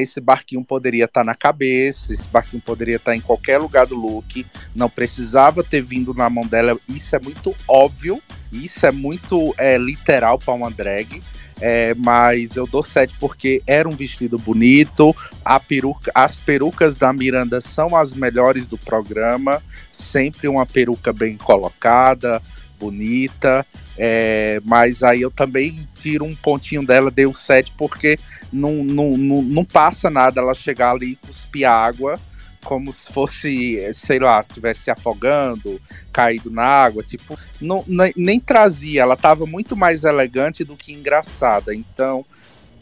esse 0.00 0.20
barquinho 0.20 0.64
poderia 0.64 1.04
estar 1.04 1.24
na 1.24 1.34
cabeça, 1.34 2.12
esse 2.12 2.26
barquinho 2.26 2.62
poderia 2.62 2.96
estar 2.96 3.14
em 3.14 3.20
qualquer 3.20 3.58
lugar 3.58 3.86
do 3.86 3.94
look, 3.94 4.44
não 4.74 4.90
precisava 4.90 5.62
ter 5.62 5.82
vindo 5.82 6.12
na 6.12 6.28
mão 6.28 6.46
dela. 6.46 6.78
Isso 6.88 7.14
é 7.14 7.20
muito 7.20 7.54
óbvio, 7.68 8.20
isso 8.52 8.84
é 8.86 8.90
muito 8.90 9.54
é, 9.58 9.78
literal 9.78 10.38
para 10.38 10.54
uma 10.54 10.70
drag. 10.70 11.22
É, 11.60 11.94
mas 11.94 12.56
eu 12.56 12.66
dou 12.66 12.82
7 12.82 13.14
porque 13.18 13.62
era 13.66 13.88
um 13.88 13.92
vestido 13.92 14.38
bonito. 14.38 15.14
A 15.44 15.60
peruca, 15.60 16.10
as 16.14 16.38
perucas 16.38 16.94
da 16.94 17.12
Miranda 17.12 17.60
são 17.60 17.96
as 17.96 18.12
melhores 18.12 18.66
do 18.66 18.76
programa. 18.76 19.62
Sempre 19.90 20.48
uma 20.48 20.66
peruca 20.66 21.12
bem 21.12 21.36
colocada, 21.36 22.42
bonita. 22.78 23.64
É, 23.96 24.60
mas 24.64 25.02
aí 25.02 25.22
eu 25.22 25.30
também 25.30 25.88
tiro 26.00 26.24
um 26.24 26.34
pontinho 26.34 26.84
dela, 26.84 27.10
dei 27.10 27.26
o 27.26 27.32
7, 27.32 27.72
porque 27.78 28.18
não, 28.52 28.82
não, 28.84 29.16
não, 29.16 29.42
não 29.42 29.64
passa 29.64 30.10
nada 30.10 30.40
ela 30.40 30.52
chegar 30.52 30.90
ali 30.90 31.12
e 31.12 31.16
cuspir 31.16 31.68
água, 31.68 32.18
como 32.64 32.92
se 32.92 33.12
fosse, 33.12 33.94
sei 33.94 34.18
lá, 34.18 34.42
se 34.42 34.50
estivesse 34.50 34.84
se 34.84 34.90
afogando, 34.90 35.80
caído 36.12 36.50
na 36.50 36.64
água. 36.64 37.02
Tipo, 37.02 37.38
não, 37.60 37.84
nem, 37.86 38.12
nem 38.16 38.40
trazia, 38.40 39.02
ela 39.02 39.16
tava 39.16 39.46
muito 39.46 39.76
mais 39.76 40.02
elegante 40.02 40.64
do 40.64 40.76
que 40.76 40.92
engraçada. 40.92 41.74
Então, 41.74 42.24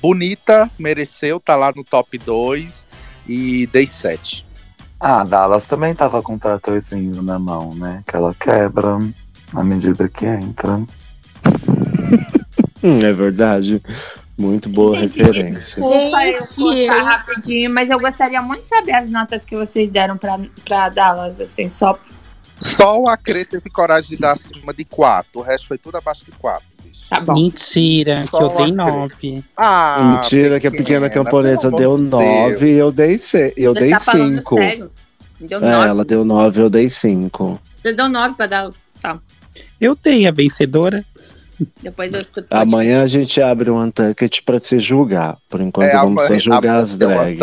bonita, 0.01 0.71
mereceu, 0.79 1.39
tá 1.39 1.57
lá 1.57 1.73
no 1.77 1.85
top 1.85 2.17
2 2.17 2.87
e 3.29 3.67
dei 3.67 3.87
7. 3.87 4.47
Ah, 4.99 5.25
Dallas 5.25 5.67
também 5.67 5.95
tava 5.95 6.23
com 6.23 6.37
o 6.37 6.39
tratorzinho 6.39 7.23
na 7.23 7.39
mão, 7.39 7.75
né? 7.75 8.05
Que 8.07 8.17
ela 8.17 8.35
quebra 8.35 8.99
à 9.55 9.65
medida 9.65 10.09
que 10.09 10.25
entra. 10.25 10.81
Hum, 12.85 12.99
é 12.99 13.13
verdade. 13.13 13.81
Muito 14.43 14.69
boa 14.69 14.99
Gente, 14.99 15.19
referência. 15.23 15.77
Desculpa 15.83 16.27
eu 16.27 16.47
cortar 16.47 17.03
rapidinho, 17.05 17.71
mas 17.71 17.89
eu 17.91 17.99
gostaria 18.01 18.43
muito 18.43 18.63
de 18.63 18.69
saber 18.69 18.93
as 18.93 19.09
notas 19.09 19.45
que 19.45 19.55
vocês 19.57 19.91
deram 19.91 20.17
pra, 20.19 20.39
pra 20.65 20.89
Dallas, 20.89 21.41
assim, 21.41 21.69
só 21.69 21.99
Só 22.61 23.01
o 23.01 23.09
Acre 23.09 23.45
teve 23.45 23.71
coragem 23.71 24.11
de 24.11 24.17
dar 24.17 24.33
acima 24.33 24.75
de 24.75 24.85
4, 24.85 25.29
o 25.41 25.43
resto 25.43 25.69
foi 25.69 25.79
tudo 25.79 25.97
abaixo 25.97 26.25
de 26.25 26.33
4. 26.33 26.63
tá 27.09 27.21
bom. 27.21 27.35
Mentira, 27.35 28.25
Só 28.27 28.39
que 28.39 28.45
eu 28.45 28.49
dei 28.49 28.57
acredito. 28.59 28.77
nove. 28.77 29.45
Ah, 29.57 30.15
Mentira 30.17 30.59
que 30.59 30.67
a 30.67 30.71
pequena 30.73 31.09
camponesa 31.09 31.71
deu 31.71 31.93
amor 31.95 31.99
de 31.99 32.11
9 32.11 32.67
e 32.73 32.79
eu 32.79 32.91
dei 32.93 33.19
6. 33.19 33.53
Eu 33.57 33.73
Você 33.75 33.81
dei 33.81 33.91
tá 33.91 33.99
falando 34.01 34.37
5. 34.39 34.57
sério? 34.57 34.91
Deu 35.41 35.59
É, 35.59 35.71
nove. 35.73 35.89
ela 35.89 36.05
deu 36.05 36.25
9, 36.25 36.63
eu 36.63 36.71
dei 36.71 36.89
5. 36.89 37.61
Você 37.81 37.93
deu 37.93 38.09
nove 38.09 38.35
pra 38.35 38.47
Dallas. 38.47 38.75
Tá. 39.01 39.19
Eu 39.81 39.97
dei 40.01 40.27
a 40.27 40.31
vencedora. 40.31 41.05
Depois 41.83 42.13
eu 42.15 42.21
escuto. 42.21 42.47
Amanhã 42.55 43.03
a 43.03 43.07
gente 43.07 43.41
abre 43.43 43.71
um 43.71 43.81
Untucket 43.83 44.41
pra 44.45 44.59
se 44.59 44.79
julgar. 44.81 45.37
Por 45.49 45.61
enquanto 45.61 45.89
É, 45.89 45.97
vamos 45.97 46.27
só 46.27 46.39
julgar 46.39 46.81
as 46.81 46.97
drag. 46.97 47.39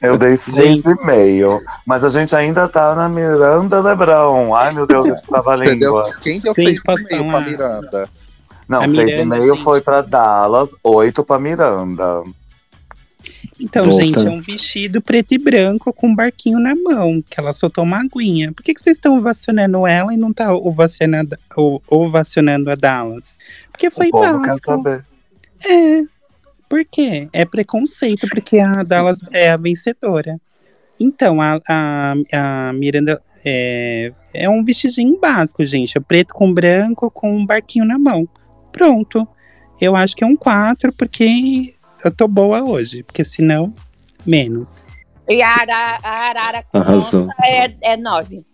Eu 0.00 0.18
dei 0.18 0.36
Gente. 0.36 0.82
6,5. 0.82 1.58
Mas 1.86 2.02
a 2.02 2.08
gente 2.08 2.34
ainda 2.34 2.66
tá 2.68 2.94
na 2.94 3.08
Miranda 3.08 3.80
Lebrão. 3.80 4.52
Ai, 4.54 4.72
meu 4.72 4.86
Deus, 4.86 5.06
isso 5.06 5.22
tava 5.30 5.54
Entendeu? 5.56 5.94
língua. 5.94 6.10
Quem 6.20 6.40
deu 6.40 6.52
Sim, 6.52 6.64
6,5 6.66 6.82
passou 6.84 7.08
pra 7.08 7.22
uma- 7.22 7.40
Miranda? 7.40 8.08
Não, 8.68 8.82
A 8.82 8.86
Miranda, 8.88 9.36
6,5 9.36 9.54
gente. 9.54 9.62
foi 9.62 9.80
pra 9.80 10.00
Dallas, 10.00 10.70
8 10.82 11.22
pra 11.22 11.38
Miranda. 11.38 12.22
Então, 13.60 13.84
Voltando. 13.84 14.04
gente, 14.04 14.18
é 14.26 14.30
um 14.30 14.40
vestido 14.40 15.00
preto 15.00 15.32
e 15.32 15.38
branco 15.38 15.92
com 15.92 16.08
um 16.08 16.14
barquinho 16.14 16.58
na 16.58 16.74
mão, 16.74 17.22
que 17.28 17.38
ela 17.38 17.52
soltou 17.52 17.84
uma 17.84 18.00
aguinha. 18.00 18.52
Por 18.52 18.62
que, 18.62 18.74
que 18.74 18.80
vocês 18.82 18.96
estão 18.96 19.16
ovacionando 19.18 19.86
ela 19.86 20.12
e 20.12 20.16
não 20.16 20.32
tá 20.32 20.54
ovacionando, 20.54 21.36
o- 21.56 21.80
ovacionando 21.88 22.70
a 22.70 22.74
Dallas? 22.74 23.38
Porque 23.70 23.90
foi 23.90 24.08
o 24.08 24.10
povo 24.10 24.40
quer 24.42 24.48
básico. 24.48 24.66
saber. 24.66 25.04
É. 25.64 26.02
Por 26.68 26.84
quê? 26.84 27.28
É 27.32 27.44
preconceito, 27.44 28.26
porque 28.30 28.58
a 28.58 28.82
Dallas 28.82 29.20
é 29.32 29.50
a 29.50 29.56
vencedora. 29.56 30.40
Então, 30.98 31.40
a, 31.40 31.60
a, 31.68 32.14
a 32.32 32.72
Miranda 32.72 33.20
é, 33.44 34.12
é 34.32 34.48
um 34.48 34.64
vestidinho 34.64 35.18
básico, 35.20 35.64
gente. 35.66 35.98
É 35.98 36.00
preto 36.00 36.32
com 36.32 36.52
branco 36.52 37.10
com 37.10 37.36
um 37.36 37.44
barquinho 37.44 37.84
na 37.84 37.98
mão. 37.98 38.26
Pronto. 38.70 39.26
Eu 39.80 39.96
acho 39.96 40.14
que 40.16 40.22
é 40.22 40.26
um 40.26 40.36
4, 40.36 40.92
porque 40.92 41.74
eu 42.04 42.10
tô 42.10 42.26
boa 42.28 42.62
hoje. 42.62 43.02
Porque 43.02 43.24
senão, 43.24 43.74
menos. 44.26 44.86
E 45.28 45.42
a, 45.42 45.48
ara, 45.48 45.98
a 46.02 46.28
Arara 46.28 46.62
com 46.64 46.78
Arrasou. 46.78 47.28
é, 47.42 47.74
é 47.82 47.96
nove. 47.96 48.44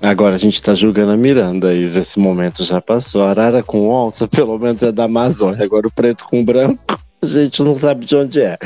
Agora 0.00 0.36
a 0.36 0.38
gente 0.38 0.62
tá 0.62 0.74
julgando 0.74 1.12
a 1.12 1.16
Miranda 1.16 1.74
e 1.74 1.82
esse 1.82 2.18
momento 2.20 2.62
já 2.62 2.80
passou. 2.80 3.24
A 3.24 3.30
arara 3.30 3.62
com 3.62 3.88
onça, 3.88 4.28
pelo 4.28 4.58
menos 4.58 4.82
é 4.82 4.92
da 4.92 5.04
Amazônia. 5.04 5.64
Agora 5.64 5.88
o 5.88 5.90
preto 5.90 6.24
com 6.24 6.44
branco, 6.44 6.98
a 7.20 7.26
gente 7.26 7.62
não 7.62 7.74
sabe 7.74 8.04
de 8.06 8.14
onde 8.16 8.40
é. 8.40 8.56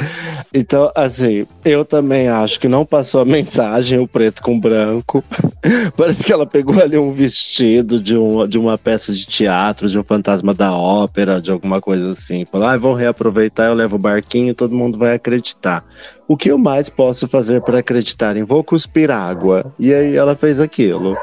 Então, 0.53 0.91
assim, 0.95 1.47
eu 1.65 1.85
também 1.85 2.29
acho 2.29 2.61
que 2.61 2.69
não 2.69 2.85
passou 2.85 3.23
a 3.23 3.25
mensagem, 3.25 3.99
o 3.99 4.07
preto 4.07 4.43
com 4.43 4.61
branco. 4.61 5.25
Parece 5.97 6.25
que 6.25 6.33
ela 6.33 6.47
pegou 6.47 6.81
ali 6.81 6.99
um 6.99 7.13
vestido 7.13 8.01
de, 8.01 8.17
um, 8.17 8.47
de 8.47 8.59
uma 8.59 8.77
peça 8.77 9.13
de 9.13 9.25
teatro, 9.25 9.89
de 9.89 9.99
um 9.99 10.05
fantasma 10.05 10.53
da 10.53 10.77
ópera, 10.77 11.41
de 11.41 11.51
alguma 11.51 11.81
coisa 11.81 12.11
assim. 12.11 12.45
Falou, 12.45 12.67
ah, 12.67 12.77
vão 12.77 12.93
reaproveitar, 12.93 13.69
eu 13.69 13.75
levo 13.75 13.97
o 13.97 13.99
barquinho, 13.99 14.55
todo 14.55 14.77
mundo 14.77 14.99
vai 14.99 15.15
acreditar. 15.15 15.85
O 16.29 16.37
que 16.37 16.51
eu 16.51 16.59
mais 16.59 16.89
posso 16.89 17.27
fazer 17.27 17.63
para 17.63 17.79
acreditarem? 17.79 18.45
Vou 18.45 18.63
cuspir 18.63 19.11
água. 19.11 19.73
E 19.79 19.93
aí 19.93 20.15
ela 20.15 20.35
fez 20.35 20.61
aquilo. 20.61 21.17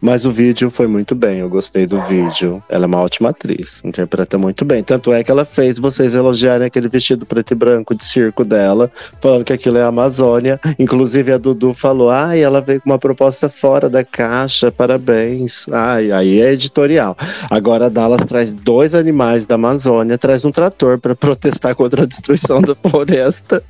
Mas 0.00 0.24
o 0.24 0.30
vídeo 0.30 0.70
foi 0.70 0.86
muito 0.86 1.14
bem, 1.14 1.40
eu 1.40 1.48
gostei 1.48 1.84
do 1.84 2.00
vídeo. 2.02 2.62
Ela 2.68 2.84
é 2.84 2.86
uma 2.86 3.00
ótima 3.00 3.30
atriz, 3.30 3.82
interpreta 3.84 4.38
muito 4.38 4.64
bem. 4.64 4.82
Tanto 4.82 5.12
é 5.12 5.24
que 5.24 5.30
ela 5.30 5.44
fez 5.44 5.78
vocês 5.78 6.14
elogiarem 6.14 6.66
aquele 6.66 6.88
vestido 6.88 7.26
preto 7.26 7.50
e 7.50 7.54
branco 7.56 7.96
de 7.96 8.04
circo 8.04 8.44
dela, 8.44 8.90
falando 9.20 9.44
que 9.44 9.52
aquilo 9.52 9.76
é 9.76 9.82
a 9.82 9.88
Amazônia. 9.88 10.60
Inclusive 10.78 11.32
a 11.32 11.38
Dudu 11.38 11.74
falou: 11.74 12.10
ai, 12.10 12.40
ela 12.40 12.60
veio 12.60 12.80
com 12.80 12.90
uma 12.90 12.98
proposta 12.98 13.48
fora 13.48 13.90
da 13.90 14.04
caixa, 14.04 14.70
parabéns. 14.70 15.68
Ai, 15.68 16.12
aí 16.12 16.40
é 16.40 16.52
editorial. 16.52 17.16
Agora 17.50 17.86
a 17.86 17.88
Dallas 17.88 18.24
traz 18.24 18.54
dois 18.54 18.94
animais 18.94 19.46
da 19.46 19.56
Amazônia, 19.56 20.16
traz 20.16 20.44
um 20.44 20.52
trator 20.52 20.98
para 20.98 21.16
protestar 21.16 21.74
contra 21.74 22.04
a 22.04 22.06
destruição 22.06 22.60
da 22.60 22.74
floresta. 22.76 23.64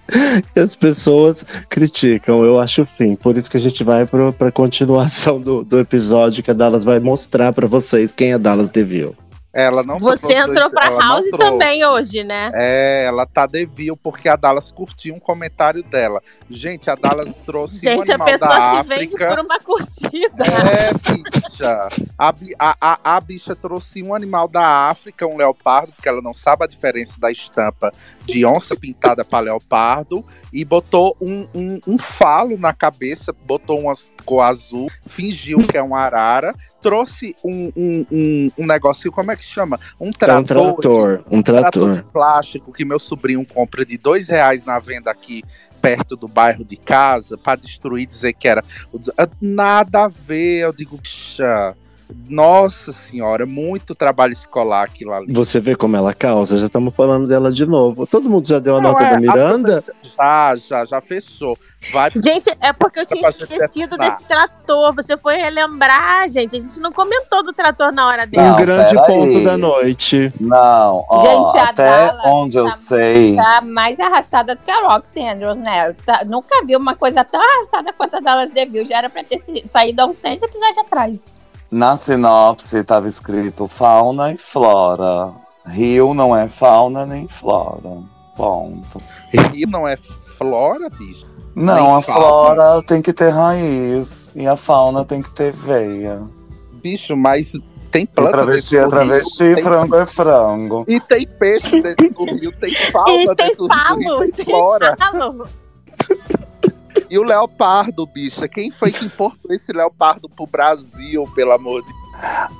E 0.55 0.61
as 0.61 0.77
pessoas 0.77 1.47
criticam, 1.71 2.45
eu 2.45 2.61
acho 2.61 2.83
o 2.83 2.87
fim. 2.87 3.15
Por 3.15 3.39
isso 3.39 3.51
que 3.51 3.57
a 3.57 3.61
gente 3.61 3.83
vai 3.83 4.05
para 4.05 4.49
a 4.49 4.53
continuação 4.53 5.41
do, 5.41 5.65
do 5.65 5.79
episódio 5.79 6.18
que 6.43 6.51
a 6.51 6.55
Dallas 6.55 6.85
vai 6.85 6.99
mostrar 7.01 7.53
para 7.53 7.67
vocês 7.67 8.13
quem 8.13 8.33
é 8.33 8.39
Dallas 8.39 8.71
DeVille. 8.71 9.17
Ela 9.53 9.83
não 9.83 9.99
Você 9.99 10.35
entrou 10.35 10.71
pra 10.71 10.87
ela 10.87 10.99
não 10.99 11.09
House 11.09 11.31
também 11.31 11.85
hoje, 11.85 12.23
né? 12.23 12.51
É, 12.55 13.07
ela 13.07 13.25
tá 13.25 13.47
devil 13.47 13.97
porque 13.97 14.29
a 14.29 14.37
Dallas 14.37 14.71
curtiu 14.71 15.15
um 15.15 15.19
comentário 15.19 15.83
dela. 15.83 16.21
Gente, 16.51 16.91
a 16.91 16.95
Dallas 16.95 17.37
trouxe 17.39 17.79
um 17.79 17.81
Gente, 17.81 18.13
a 18.13 18.15
animal 18.17 18.29
pessoa 18.29 18.51
da 18.51 18.77
se 18.77 18.89
vende 18.89 19.17
África. 19.17 19.29
por 19.29 19.39
uma 19.41 19.61
curtida. 19.61 20.45
É, 20.45 20.93
bicha. 21.13 21.89
A, 22.19 22.35
a, 22.59 22.77
a, 22.81 23.17
a 23.17 23.21
bicha 23.21 23.57
trouxe 23.57 24.03
um 24.03 24.15
animal 24.15 24.49
da 24.49 24.89
África, 24.91 25.27
um 25.27 25.37
leopardo, 25.37 25.93
porque 25.93 26.09
ela 26.09 26.21
não 26.21 26.35
sabe 26.35 26.65
a 26.65 26.69
diferença 26.69 27.19
da 27.19 27.31
estampa 27.31 27.91
de 28.27 28.45
onça 28.45 28.77
pintada 28.77 29.25
para 29.25 29.45
leopardo, 29.45 30.25
e 30.53 30.65
botou 30.65 31.17
um, 31.21 31.49
um, 31.55 31.81
um 31.87 31.99
falo 31.99 32.59
na 32.59 32.75
cabeça, 32.75 33.35
botou 33.45 33.81
umas 33.81 34.09
cor 34.25 34.43
azul, 34.43 34.89
fingiu 35.07 35.59
que 35.59 35.77
é 35.79 35.83
um 35.83 35.95
arara, 35.95 36.55
trouxe 36.81 37.35
um, 37.43 37.73
um, 37.75 38.07
um, 38.13 38.51
um 38.59 38.67
negocinho, 38.67 39.13
como 39.13 39.33
é 39.33 39.37
que 39.39 39.45
chama? 39.45 39.79
Um 40.01 40.07
É 40.07 40.09
um 40.09 40.13
trator. 40.13 40.73
trator, 40.75 41.25
um 41.31 41.43
trator 41.43 41.89
de 41.91 41.95
trator. 41.97 42.13
plástico 42.13 42.73
que 42.73 42.85
meu 42.85 42.99
sobrinho 42.99 43.45
compra 43.47 43.85
de 43.85 43.97
dois 43.97 44.29
reais 44.29 44.65
na 44.65 44.79
venda 44.79 45.11
aqui 45.11 45.43
perto 45.81 46.17
do 46.17 46.27
bairro 46.29 46.65
de 46.65 46.77
casa 46.77 47.39
para 47.39 47.61
destruir, 47.61 48.07
dizer 48.07 48.33
que 48.33 48.49
era 48.49 48.65
Ah, 49.17 49.29
nada 49.41 50.05
a 50.05 50.09
ver. 50.09 50.61
Eu 50.65 50.73
digo, 50.73 50.97
bicha, 50.99 51.75
nossa 52.29 52.93
senhora, 52.93 53.45
muito 53.47 53.95
trabalho 53.95 54.33
escolar 54.33 54.85
aquilo 54.85 55.13
ali. 55.13 55.33
Você 55.33 55.61
vê 55.61 55.75
como 55.77 55.97
ela 55.97 56.15
causa? 56.15 56.59
Já 56.59 56.67
estamos 56.67 56.95
falando 56.95 57.27
dela 57.27 57.51
de 57.53 57.67
novo. 57.67 58.07
Todo 58.07 58.29
mundo 58.31 58.47
já 58.47 58.59
deu 58.59 58.77
a 58.77 58.81
Não, 58.81 58.91
nota 58.93 59.03
é, 59.05 59.11
da 59.13 59.19
Miranda? 59.21 59.85
Já, 60.17 60.57
já, 60.57 60.85
já 60.85 61.01
fechou. 61.01 61.57
Vai 61.93 62.11
Gente, 62.17 62.49
é 62.61 62.73
porque 62.73 63.01
eu 63.01 63.07
tinha 63.07 63.29
esquecido 63.29 63.97
desse 63.99 64.25
trator. 64.25 64.95
Você 64.95 65.17
foi 65.17 65.37
relembrar, 65.37 66.29
gente. 66.29 66.57
A 66.57 66.61
gente 66.61 66.81
não 66.81 66.93
comentou 66.93 67.43
do 67.43 67.53
trator 67.53 67.93
na 67.93 68.07
hora 68.07 68.25
Um 68.25 68.29
dela. 68.29 68.49
Não, 68.51 68.57
grande 68.57 68.95
peraí. 68.95 69.07
ponto 69.07 69.45
da 69.45 69.59
noite. 69.59 70.33
Não, 70.41 71.05
ó, 71.09 71.21
Gente, 71.23 71.59
a 71.59 71.69
até 71.71 71.85
Dallas 72.09 72.27
onde 72.27 72.57
eu 72.57 72.65
tá- 72.67 72.71
sei. 72.73 73.37
Tá 73.37 73.61
mais 73.61 74.01
arrastada 74.01 74.55
do 74.55 74.63
que 74.63 74.71
a 74.71 74.89
Roxy 74.89 75.21
Andrews, 75.21 75.59
né? 75.59 75.93
Tá- 76.05 76.23
nunca 76.27 76.65
vi 76.65 76.75
uma 76.77 76.95
coisa 76.95 77.23
tão 77.25 77.41
arrastada 77.41 77.93
quanto 77.93 78.17
a 78.17 78.21
Dallas 78.21 78.51
DeVille. 78.51 78.85
Já 78.87 78.99
era 78.99 79.11
pra 79.11 79.23
ter 79.25 79.39
se- 79.39 79.63
saído 79.67 80.03
há 80.03 80.07
uns 80.07 80.17
três 80.17 80.43
episódios 80.43 80.79
atrás. 80.79 81.38
Na 81.71 81.97
sinopse 81.97 82.79
estava 82.79 83.07
escrito 83.09 83.69
fauna 83.69 84.33
e 84.33 84.39
flora. 84.39 85.33
Rio 85.67 86.15
não 86.15 86.35
é 86.35 86.49
fauna 86.49 87.05
nem 87.05 87.29
flora. 87.29 88.03
Ponto. 88.37 89.03
Rio 89.53 89.69
não 89.69 89.87
é 89.87 89.97
flora, 90.39 90.89
bicho. 90.91 91.27
Não, 91.55 91.75
Nem 91.75 91.97
a 91.97 92.01
fauna. 92.03 92.21
flora 92.21 92.83
tem 92.83 93.03
que 93.03 93.13
ter 93.13 93.31
raiz 93.31 94.31
e 94.35 94.47
a 94.47 94.57
fauna 94.57 95.05
tem 95.05 95.21
que 95.21 95.31
ter 95.31 95.53
veia. 95.53 96.23
Bicho, 96.83 97.17
mas 97.17 97.53
tem 97.91 98.05
E 98.05 98.07
planta 98.07 98.31
travesti 98.33 98.77
dentro 98.77 98.87
é 98.87 98.91
do 98.91 99.01
rio, 99.01 99.09
travesti, 99.09 99.55
tem- 99.55 99.63
frango 99.65 99.97
é 99.97 100.07
frango. 100.07 100.85
E 100.89 101.01
tem 101.01 101.27
peixe 101.27 101.83
dentro 101.83 102.11
do 102.11 102.25
rio, 102.25 102.53
tem 102.53 102.75
fauna 102.75 103.11
E 103.11 103.27
tem 103.27 103.35
dentro 103.49 103.67
do 103.69 103.75
falo, 103.75 103.99
rio, 103.99 104.19
tem 104.21 104.31
tem 104.33 104.45
flora. 104.47 104.97
falo. 104.99 105.49
E 107.11 107.19
o 107.19 107.23
leopardo, 107.23 108.07
bicha, 108.07 108.47
quem 108.47 108.71
foi 108.71 108.91
que 108.91 109.05
importou 109.07 109.53
esse 109.53 109.73
leopardo 109.73 110.29
pro 110.29 110.47
Brasil, 110.47 111.25
pelo 111.35 111.53
amor 111.53 111.83
de 111.83 111.93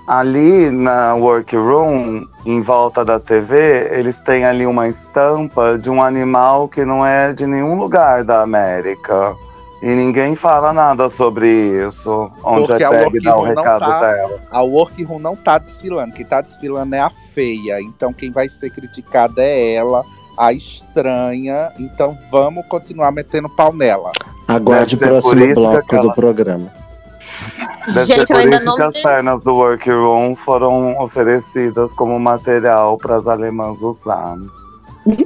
Ali 0.07 0.71
na 0.71 1.15
workroom, 1.15 2.25
em 2.47 2.61
volta 2.63 3.05
da 3.05 3.19
TV, 3.19 3.89
eles 3.93 4.21
têm 4.21 4.45
ali 4.45 4.65
uma 4.67 4.89
estampa 4.89 5.77
de 5.77 5.91
um 5.91 6.03
animal 6.03 6.69
que 6.69 6.85
não 6.85 7.05
é 7.05 7.33
de 7.33 7.47
nenhum 7.47 7.79
lugar 7.79 8.25
da 8.25 8.43
América. 8.43 9.37
E 9.83 9.95
ninguém 9.95 10.35
fala 10.35 10.73
nada 10.73 11.09
sobre 11.09 11.49
isso. 11.87 12.31
Onde 12.43 12.69
Porque 12.69 12.83
a 12.83 12.89
a 12.89 12.91
tag 12.91 13.21
dá 13.21 13.37
o 13.37 13.43
recado 13.43 13.81
tá- 13.81 14.01
dela. 14.01 14.41
A 14.51 14.63
Workroom 14.63 15.19
não 15.19 15.37
tá 15.37 15.59
desfilando. 15.59 16.15
Quem 16.15 16.25
tá 16.27 16.41
desfilando 16.41 16.95
é 16.95 17.01
a 17.01 17.11
feia. 17.11 17.81
Então 17.81 18.13
quem 18.13 18.33
vai 18.33 18.49
ser 18.49 18.71
criticada 18.71 19.43
é 19.43 19.75
ela, 19.75 20.05
a 20.37 20.53
estranha. 20.53 21.73
Então 21.79 22.19
vamos 22.31 22.67
continuar 22.67 23.13
metendo 23.13 23.49
pau 23.49 23.73
nela. 23.73 24.11
Aguarde 24.49 24.97
o 24.97 24.99
Deve 24.99 25.21
ser 25.21 25.21
por 25.21 25.37
próximo 25.37 25.45
isso 25.45 25.55
que 25.55 25.61
bloco 25.61 25.77
aquela- 25.79 26.03
do 26.03 26.13
programa. 26.15 26.73
Deve 27.87 28.05
Gente, 28.07 28.27
ser 28.27 28.35
por 28.35 28.53
isso 28.53 28.75
que 28.75 28.83
as 28.83 29.03
pernas 29.03 29.43
do 29.43 29.55
workroom 29.55 30.35
foram 30.35 30.99
oferecidas 31.01 31.93
como 31.93 32.19
material 32.19 32.97
para 32.99 33.17
as 33.17 33.27
alemãs 33.29 33.83
usar. 33.83 34.37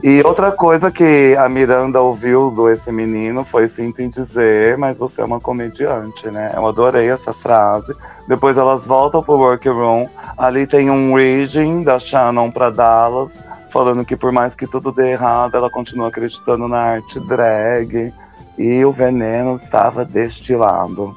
E 0.02 0.22
outra 0.24 0.52
coisa 0.52 0.92
que 0.92 1.34
a 1.36 1.48
Miranda 1.48 2.00
ouviu 2.00 2.52
do 2.52 2.68
Esse 2.68 2.92
Menino 2.92 3.44
foi 3.44 3.66
sinto 3.66 4.00
em 4.00 4.08
dizer, 4.08 4.78
mas 4.78 4.98
você 4.98 5.22
é 5.22 5.24
uma 5.24 5.40
comediante, 5.40 6.28
né? 6.30 6.52
Eu 6.54 6.64
adorei 6.66 7.08
essa 7.10 7.32
frase. 7.32 7.92
Depois 8.28 8.56
elas 8.56 8.84
voltam 8.84 9.22
pro 9.24 9.34
workroom. 9.38 10.06
Ali 10.38 10.68
tem 10.68 10.88
um 10.88 11.14
reading 11.14 11.82
da 11.82 11.98
Shannon 11.98 12.48
para 12.50 12.70
Dallas, 12.70 13.42
falando 13.70 14.04
que 14.04 14.14
por 14.16 14.30
mais 14.30 14.54
que 14.54 14.68
tudo 14.68 14.92
dê 14.92 15.12
errado, 15.12 15.56
ela 15.56 15.68
continua 15.70 16.08
acreditando 16.08 16.68
na 16.68 16.78
arte 16.78 17.18
drag. 17.18 18.14
E 18.58 18.84
o 18.84 18.92
veneno 18.92 19.56
estava 19.56 20.04
destilado. 20.04 21.16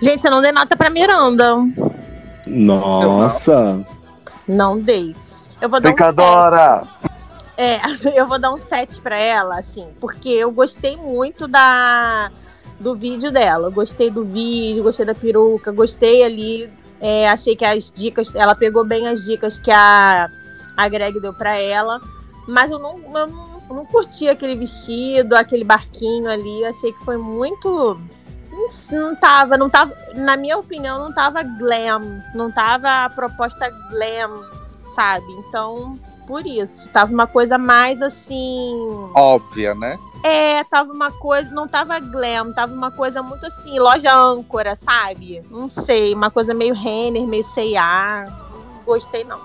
Gente, 0.00 0.24
eu 0.24 0.30
não 0.30 0.42
dei 0.42 0.52
nota 0.52 0.76
pra 0.76 0.90
Miranda. 0.90 1.56
Nossa! 2.46 3.86
Não 4.46 4.80
dei. 4.80 5.16
Eu 5.60 5.68
vou 5.68 5.80
dar 5.80 5.88
um 5.88 5.92
Picadora! 5.92 6.84
É, 7.56 7.80
eu 8.14 8.26
vou 8.26 8.38
dar 8.38 8.52
um 8.52 8.58
7 8.58 9.00
pra 9.00 9.16
ela, 9.16 9.58
assim, 9.58 9.88
porque 10.00 10.28
eu 10.28 10.50
gostei 10.50 10.96
muito 10.96 11.46
da 11.48 12.30
do 12.78 12.94
vídeo 12.94 13.30
dela. 13.30 13.68
Eu 13.68 13.72
gostei 13.72 14.10
do 14.10 14.24
vídeo, 14.24 14.82
gostei 14.82 15.06
da 15.06 15.14
peruca, 15.14 15.72
gostei 15.72 16.24
ali. 16.24 16.70
é, 17.00 17.28
achei 17.28 17.56
que 17.56 17.64
as 17.64 17.90
dicas, 17.90 18.34
ela 18.34 18.54
pegou 18.54 18.84
bem 18.84 19.08
as 19.08 19.24
dicas 19.24 19.58
que 19.58 19.70
a, 19.70 20.28
a 20.76 20.88
Greg 20.88 21.20
deu 21.20 21.32
pra 21.32 21.56
ela. 21.56 22.00
Mas 22.46 22.70
eu 22.70 22.78
não, 22.78 22.98
eu 23.14 23.26
não, 23.26 23.53
não 23.68 23.84
curti 23.86 24.28
aquele 24.28 24.54
vestido, 24.56 25.34
aquele 25.34 25.64
barquinho 25.64 26.28
ali. 26.28 26.64
Achei 26.64 26.92
que 26.92 27.04
foi 27.04 27.16
muito. 27.16 27.98
Não, 28.90 29.14
tava, 29.16 29.56
não 29.56 29.68
tava. 29.68 29.96
Na 30.14 30.36
minha 30.36 30.58
opinião, 30.58 30.98
não 30.98 31.12
tava 31.12 31.42
glam. 31.42 32.22
Não 32.34 32.50
tava 32.50 33.04
a 33.04 33.10
proposta 33.10 33.68
glam, 33.90 34.44
sabe? 34.94 35.32
Então, 35.32 35.98
por 36.26 36.46
isso. 36.46 36.88
Tava 36.88 37.12
uma 37.12 37.26
coisa 37.26 37.58
mais 37.58 38.00
assim. 38.02 38.76
Óbvia, 39.14 39.74
né? 39.74 39.98
É, 40.24 40.64
tava 40.64 40.92
uma 40.92 41.10
coisa. 41.10 41.50
Não 41.50 41.68
tava 41.68 41.98
glam, 41.98 42.52
tava 42.52 42.72
uma 42.72 42.90
coisa 42.90 43.22
muito 43.22 43.46
assim, 43.46 43.78
loja 43.78 44.14
âncora, 44.14 44.76
sabe? 44.76 45.42
Não 45.50 45.68
sei, 45.68 46.14
uma 46.14 46.30
coisa 46.30 46.54
meio 46.54 46.74
Renner, 46.74 47.26
meio 47.26 47.44
C&A. 47.44 48.26
Não 48.26 48.82
gostei, 48.84 49.24
não. 49.24 49.40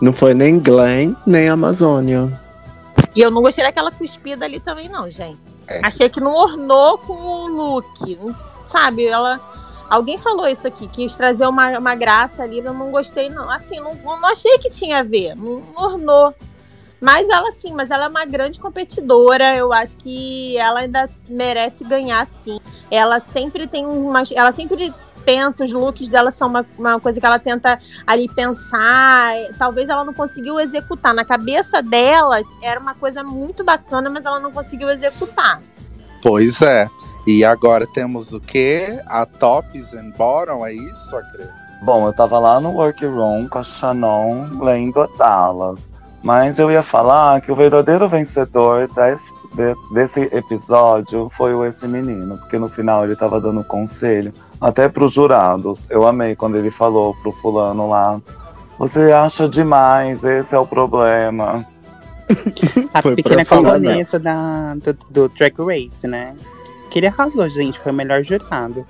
Não 0.00 0.12
foi 0.12 0.34
nem 0.34 0.58
Glenn, 0.58 1.14
nem 1.26 1.48
Amazônia. 1.48 2.43
E 3.14 3.20
eu 3.20 3.30
não 3.30 3.42
gostei 3.42 3.64
daquela 3.64 3.90
cuspida 3.90 4.44
ali 4.44 4.58
também, 4.60 4.88
não, 4.88 5.08
gente. 5.10 5.38
É. 5.68 5.80
Achei 5.84 6.08
que 6.08 6.20
não 6.20 6.34
ornou 6.34 6.98
com 6.98 7.12
o 7.14 7.46
look. 7.46 8.16
não- 8.20 8.34
Sabe, 8.66 9.06
ela. 9.06 9.40
Alguém 9.88 10.16
falou 10.18 10.48
isso 10.48 10.66
aqui, 10.66 10.88
quis 10.88 11.14
trazer 11.14 11.46
uma, 11.46 11.78
uma 11.78 11.94
graça 11.94 12.42
ali, 12.42 12.58
eu 12.58 12.72
não 12.72 12.90
gostei, 12.90 13.28
não. 13.28 13.48
Assim, 13.50 13.78
não, 13.78 13.94
não 13.94 14.26
achei 14.26 14.58
que 14.58 14.70
tinha 14.70 15.00
a 15.00 15.02
ver, 15.02 15.36
não 15.36 15.62
ornou. 15.76 16.34
Mas 17.00 17.28
ela, 17.28 17.52
sim, 17.52 17.72
mas 17.74 17.90
ela 17.90 18.06
é 18.06 18.08
uma 18.08 18.24
grande 18.24 18.58
competidora. 18.58 19.54
Eu 19.54 19.72
acho 19.72 19.96
que 19.98 20.56
ela 20.56 20.80
ainda 20.80 21.08
merece 21.28 21.84
ganhar, 21.84 22.26
sim. 22.26 22.58
Ela 22.90 23.20
sempre 23.20 23.66
tem 23.66 23.84
uma. 23.86 24.22
Ela 24.34 24.52
sempre 24.52 24.92
pensa, 25.24 25.64
os 25.64 25.72
looks 25.72 26.08
dela 26.08 26.30
são 26.30 26.48
uma, 26.48 26.66
uma 26.78 27.00
coisa 27.00 27.18
que 27.20 27.26
ela 27.26 27.38
tenta 27.38 27.78
ali 28.06 28.28
pensar. 28.34 29.32
Talvez 29.58 29.88
ela 29.88 30.04
não 30.04 30.12
conseguiu 30.14 30.60
executar. 30.60 31.14
Na 31.14 31.24
cabeça 31.24 31.82
dela 31.82 32.40
era 32.62 32.78
uma 32.78 32.94
coisa 32.94 33.22
muito 33.24 33.64
bacana, 33.64 34.10
mas 34.10 34.24
ela 34.24 34.40
não 34.40 34.52
conseguiu 34.52 34.90
executar. 34.90 35.60
Pois 36.22 36.62
é. 36.62 36.88
E 37.26 37.44
agora 37.44 37.86
temos 37.86 38.32
o 38.32 38.40
quê? 38.40 38.98
A 39.06 39.24
Tops 39.24 39.94
and 39.94 40.10
Bottom, 40.16 40.66
é 40.66 40.74
isso, 40.74 41.16
Acre? 41.16 41.48
Bom, 41.82 42.06
eu 42.06 42.12
tava 42.12 42.38
lá 42.38 42.60
no 42.60 42.70
workroom 42.72 43.48
com 43.48 43.58
a 43.58 43.62
Shannon 43.62 44.58
lendo 44.60 45.00
a 45.02 45.06
Dallas. 45.18 45.90
Mas 46.22 46.58
eu 46.58 46.70
ia 46.70 46.82
falar 46.82 47.42
que 47.42 47.52
o 47.52 47.54
verdadeiro 47.54 48.08
vencedor 48.08 48.88
desse, 48.94 49.30
de- 49.54 49.74
desse 49.92 50.22
episódio 50.32 51.28
foi 51.30 51.52
esse 51.68 51.86
menino. 51.86 52.38
Porque 52.38 52.58
no 52.58 52.68
final 52.70 53.04
ele 53.04 53.14
tava 53.14 53.38
dando 53.38 53.62
conselho. 53.62 54.32
Até 54.64 54.88
pros 54.88 55.12
jurados. 55.12 55.86
Eu 55.90 56.06
amei 56.06 56.34
quando 56.34 56.56
ele 56.56 56.70
falou 56.70 57.14
pro 57.16 57.32
fulano 57.32 57.86
lá. 57.86 58.18
Você 58.78 59.12
acha 59.12 59.46
demais, 59.46 60.24
esse 60.24 60.54
é 60.54 60.58
o 60.58 60.66
problema. 60.66 61.66
A 62.94 63.02
Foi 63.02 63.14
pequena 63.14 63.44
camponesa 63.44 64.18
da, 64.18 64.74
do, 64.76 64.94
do 65.10 65.28
Track 65.28 65.56
Race, 65.62 66.06
né? 66.06 66.34
Que 66.90 66.98
ele 66.98 67.08
arrasou, 67.08 67.46
gente. 67.50 67.78
Foi 67.78 67.92
o 67.92 67.94
melhor 67.94 68.24
jurado. 68.24 68.86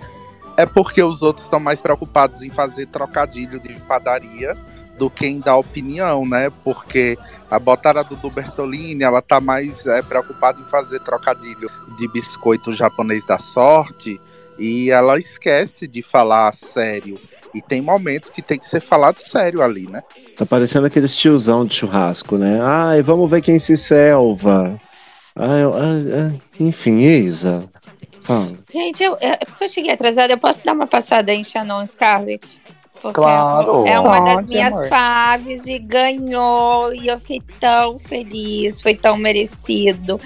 É 0.56 0.64
porque 0.64 1.02
os 1.02 1.22
outros 1.22 1.46
estão 1.46 1.58
mais 1.58 1.82
preocupados 1.82 2.42
em 2.42 2.50
fazer 2.50 2.86
trocadilho 2.86 3.58
de 3.58 3.74
padaria 3.80 4.56
do 4.96 5.10
que 5.10 5.26
em 5.26 5.40
dar 5.40 5.56
opinião, 5.56 6.24
né? 6.24 6.52
Porque 6.62 7.18
a 7.50 7.58
botada 7.58 8.04
do, 8.04 8.14
do 8.14 8.30
Bertolini, 8.30 9.02
ela 9.02 9.20
tá 9.20 9.40
mais 9.40 9.84
é, 9.88 10.00
preocupada 10.02 10.60
em 10.60 10.64
fazer 10.66 11.00
trocadilho 11.00 11.68
de 11.98 12.06
biscoito 12.06 12.72
japonês 12.72 13.26
da 13.26 13.40
sorte 13.40 14.20
e 14.58 14.90
ela 14.90 15.18
esquece 15.18 15.86
de 15.86 16.02
falar 16.02 16.52
sério. 16.52 17.18
E 17.54 17.62
tem 17.62 17.80
momentos 17.80 18.30
que 18.30 18.42
tem 18.42 18.58
que 18.58 18.66
ser 18.66 18.80
falado 18.82 19.18
sério 19.18 19.62
ali, 19.62 19.86
né? 19.88 20.02
Tá 20.36 20.44
parecendo 20.44 20.86
aqueles 20.86 21.14
tiozão 21.14 21.64
de 21.64 21.74
churrasco, 21.74 22.36
né? 22.36 22.58
Ai, 22.60 23.00
vamos 23.02 23.30
ver 23.30 23.40
quem 23.40 23.58
se 23.60 23.76
selva. 23.76 24.80
Ai, 25.36 25.62
eu- 25.62 25.74
ai, 25.74 26.30
ai, 26.32 26.40
enfim, 26.58 26.98
Isa. 26.98 27.68
Fala. 28.22 28.52
Gente, 28.72 29.02
eu, 29.02 29.16
é 29.20 29.36
porque 29.44 29.64
eu 29.64 29.68
cheguei 29.68 29.92
atrasada, 29.92 30.32
eu 30.32 30.38
posso 30.38 30.64
dar 30.64 30.72
uma 30.72 30.86
passada 30.86 31.32
em 31.32 31.44
Shannon 31.44 31.86
Scarlett? 31.86 32.60
Porque 33.02 33.14
Claro. 33.20 33.86
É 33.86 34.00
uma 34.00 34.18
das 34.20 34.46
minhas 34.46 34.72
amor. 34.72 34.88
faves 34.88 35.66
e 35.66 35.78
ganhou. 35.78 36.92
E 36.94 37.06
eu 37.06 37.18
fiquei 37.18 37.42
tão 37.60 37.98
feliz, 37.98 38.80
foi 38.80 38.94
tão 38.94 39.16
merecido. 39.16 40.18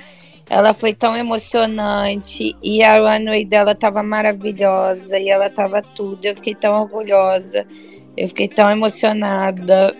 Ela 0.50 0.72
foi 0.72 0.94
tão 0.94 1.16
emocionante 1.16 2.56
e 2.62 2.82
a 2.82 2.98
runway 2.98 3.44
dela 3.44 3.74
tava 3.74 4.02
maravilhosa 4.02 5.18
e 5.18 5.28
ela 5.28 5.50
tava 5.50 5.82
tudo. 5.82 6.24
Eu 6.24 6.34
fiquei 6.36 6.54
tão 6.54 6.80
orgulhosa, 6.80 7.66
eu 8.16 8.28
fiquei 8.28 8.48
tão 8.48 8.70
emocionada. 8.70 9.94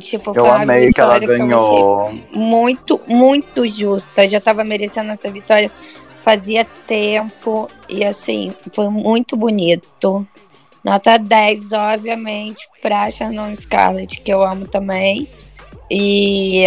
Tipo, 0.00 0.30
Eu 0.30 0.34
foi 0.34 0.42
uma 0.42 0.62
amei 0.62 0.92
que 0.92 1.00
ela 1.00 1.18
ganhou. 1.18 2.12
muito, 2.32 3.00
muito 3.06 3.66
justa. 3.66 4.26
Já 4.28 4.40
tava 4.40 4.64
merecendo 4.64 5.12
essa 5.12 5.30
vitória 5.30 5.70
fazia 6.22 6.64
tempo 6.86 7.68
e 7.88 8.04
assim, 8.04 8.54
foi 8.72 8.88
muito 8.88 9.36
bonito. 9.36 10.26
Nota 10.84 11.16
10, 11.18 11.72
obviamente, 11.72 12.68
pra 12.80 13.10
Shannon 13.10 13.54
Scarlett, 13.54 14.20
que 14.20 14.32
eu 14.32 14.42
amo 14.42 14.66
também. 14.66 15.28
E 15.90 16.64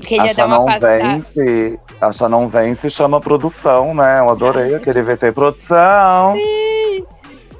queria 0.00 0.32
A 0.42 0.46
uma 0.46 0.64
passada. 0.66 1.02
vence. 1.02 1.78
A 2.00 2.12
Shannon 2.12 2.48
vence 2.48 2.86
e 2.86 2.90
chama 2.90 3.20
produção, 3.20 3.94
né? 3.94 4.20
Eu 4.20 4.30
adorei 4.30 4.74
aquele 4.74 5.02
VT 5.02 5.32
produção. 5.32 6.34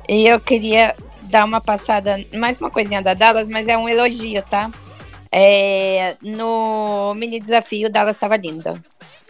E 0.08 0.26
eu 0.26 0.40
queria 0.40 0.96
dar 1.22 1.44
uma 1.44 1.60
passada, 1.60 2.18
mais 2.34 2.58
uma 2.58 2.70
coisinha 2.70 3.02
da 3.02 3.14
Dallas, 3.14 3.48
mas 3.48 3.68
é 3.68 3.76
um 3.76 3.88
elogio, 3.88 4.42
tá? 4.42 4.70
É, 5.32 6.16
no 6.20 7.14
mini 7.14 7.38
desafio, 7.38 7.90
Dallas 7.90 8.16
estava 8.16 8.36
linda. 8.36 8.82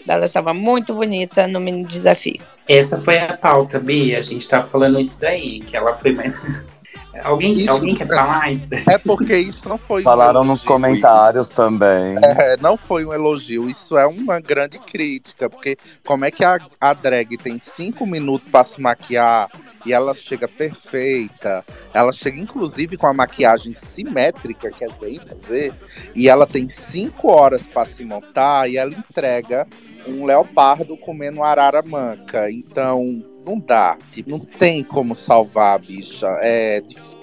Dallas 0.06 0.30
estava 0.30 0.54
muito 0.54 0.94
bonita 0.94 1.46
no 1.46 1.60
mini 1.60 1.84
desafio. 1.84 2.40
Essa 2.66 3.00
foi 3.02 3.18
a 3.18 3.36
pauta, 3.36 3.78
Bia. 3.78 4.18
A 4.18 4.22
gente 4.22 4.48
tá 4.48 4.62
falando 4.62 4.98
isso 4.98 5.20
daí, 5.20 5.60
que 5.60 5.76
ela 5.76 5.94
foi 5.94 6.12
mais. 6.12 6.40
alguém, 7.22 7.52
Isso- 7.54 7.70
alguém 7.70 7.94
quer 7.96 8.06
falar 8.06 8.52
isso? 8.52 8.68
É 8.88 8.98
porque 8.98 9.36
isso 9.36 9.68
não 9.68 9.76
foi. 9.78 10.00
um 10.00 10.04
Falaram 10.04 10.44
nos 10.44 10.62
comentários 10.62 11.48
também. 11.50 12.16
É, 12.22 12.56
não 12.58 12.76
foi 12.76 13.04
um 13.04 13.12
elogio, 13.12 13.68
isso 13.68 13.98
é 13.98 14.06
uma 14.06 14.40
grande 14.40 14.78
crítica, 14.78 15.48
porque 15.50 15.76
como 16.06 16.24
é 16.24 16.30
que 16.30 16.44
a, 16.44 16.58
a 16.80 16.92
drag 16.92 17.36
tem 17.36 17.58
cinco 17.58 18.06
minutos 18.06 18.48
para 18.50 18.64
se 18.64 18.80
maquiar 18.80 19.50
e 19.84 19.92
ela 19.92 20.14
chega 20.14 20.46
perfeita, 20.46 21.64
ela 21.92 22.12
chega 22.12 22.38
inclusive 22.38 22.96
com 22.96 23.06
a 23.06 23.14
maquiagem 23.14 23.72
simétrica, 23.72 24.70
quer 24.70 24.92
bem 25.00 25.20
dizer, 25.34 25.74
e 26.14 26.28
ela 26.28 26.46
tem 26.46 26.68
cinco 26.68 27.28
horas 27.28 27.66
para 27.66 27.84
se 27.84 28.04
montar 28.04 28.68
e 28.68 28.76
ela 28.76 28.90
entrega 28.92 29.66
um 30.06 30.24
leopardo 30.24 30.96
comendo 30.96 31.42
arara 31.42 31.82
manca, 31.82 32.50
então 32.50 33.22
não 33.44 33.58
dá, 33.58 33.96
tipo, 34.12 34.30
não 34.30 34.38
tem 34.38 34.82
como 34.84 35.14
salvar 35.14 35.74
a 35.74 35.78
bicha, 35.78 36.26
é 36.40 36.80
difícil. 36.80 37.18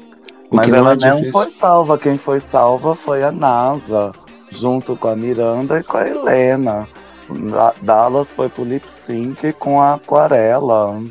Mas 0.51 0.65
que 0.65 0.71
não 0.71 0.77
ela 0.79 0.93
é 0.93 0.95
não 0.95 1.31
foi 1.31 1.49
salva. 1.49 1.97
Quem 1.97 2.17
foi 2.17 2.39
salva 2.39 2.95
foi 2.95 3.23
a 3.23 3.31
NASA, 3.31 4.13
junto 4.49 4.95
com 4.95 5.09
a 5.09 5.15
Miranda 5.15 5.79
e 5.79 5.83
com 5.83 5.97
a 5.97 6.07
Helena. 6.07 6.87
Da- 7.29 7.73
Dallas 7.81 8.31
foi 8.31 8.47
pro 8.47 8.63
lip 8.63 8.89
sync 8.89 9.51
com 9.53 9.81
a 9.81 9.95
aquarela. 9.95 11.03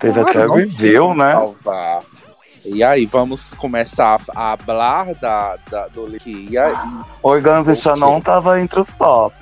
Teve 0.00 0.24
Claro, 0.24 0.28
até 0.28 0.54
review, 0.60 1.14
né? 1.14 1.32
Salvar. 1.32 2.02
E 2.64 2.82
aí, 2.82 3.04
vamos 3.06 3.52
começar 3.52 4.18
a 4.34 4.56
falar 4.56 5.14
da, 5.16 5.56
da, 5.70 5.86
do 5.88 6.06
Lip. 6.06 6.48
E 6.50 6.56
aí, 6.56 6.74
Organza 7.22 7.72
e. 7.72 7.76
Shannon 7.76 8.22
tava 8.22 8.58
entre 8.58 8.80
os 8.80 8.96
top. 8.96 9.36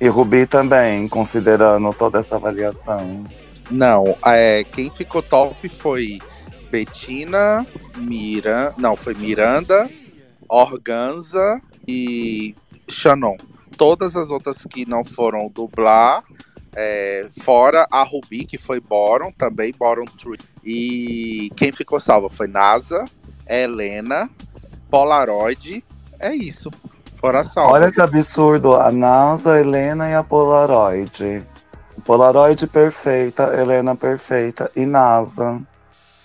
E 0.00 0.08
Ruby 0.08 0.46
também, 0.46 1.08
considerando 1.08 1.92
toda 1.92 2.20
essa 2.20 2.36
avaliação. 2.36 3.24
Não, 3.70 4.16
é, 4.24 4.64
quem 4.64 4.90
ficou 4.90 5.22
top 5.22 5.68
foi 5.68 6.20
Betina, 6.70 7.66
Mira, 7.96 8.74
não, 8.76 8.96
foi 8.96 9.14
Miranda, 9.14 9.88
Organza 10.48 11.60
e 11.86 12.54
Shannon. 12.88 13.36
Todas 13.76 14.16
as 14.16 14.30
outras 14.30 14.64
que 14.64 14.86
não 14.86 15.04
foram 15.04 15.48
dublar, 15.48 16.24
é, 16.74 17.28
fora 17.42 17.86
a 17.90 18.02
Ruby, 18.02 18.44
que 18.44 18.58
foi 18.58 18.80
Boron, 18.80 19.32
também 19.32 19.72
Boron 19.76 20.04
3. 20.04 20.38
E 20.64 21.50
quem 21.56 21.72
ficou 21.72 21.98
salva 21.98 22.28
foi 22.30 22.46
NASA, 22.46 23.04
Helena, 23.48 24.30
Polaroid. 24.90 25.84
É 26.18 26.34
isso. 26.34 26.70
Fora 27.14 27.44
salva. 27.44 27.72
Olha 27.72 27.90
que 27.90 28.00
absurdo, 28.00 28.74
a 28.74 28.92
NASA, 28.92 29.54
a 29.54 29.60
Helena 29.60 30.08
e 30.08 30.14
a 30.14 30.22
Polaroid. 30.22 31.44
Polaroid 32.06 32.66
perfeita, 32.68 33.52
Helena 33.60 33.96
perfeita 33.96 34.70
e 34.76 34.86
NASA. 34.86 35.60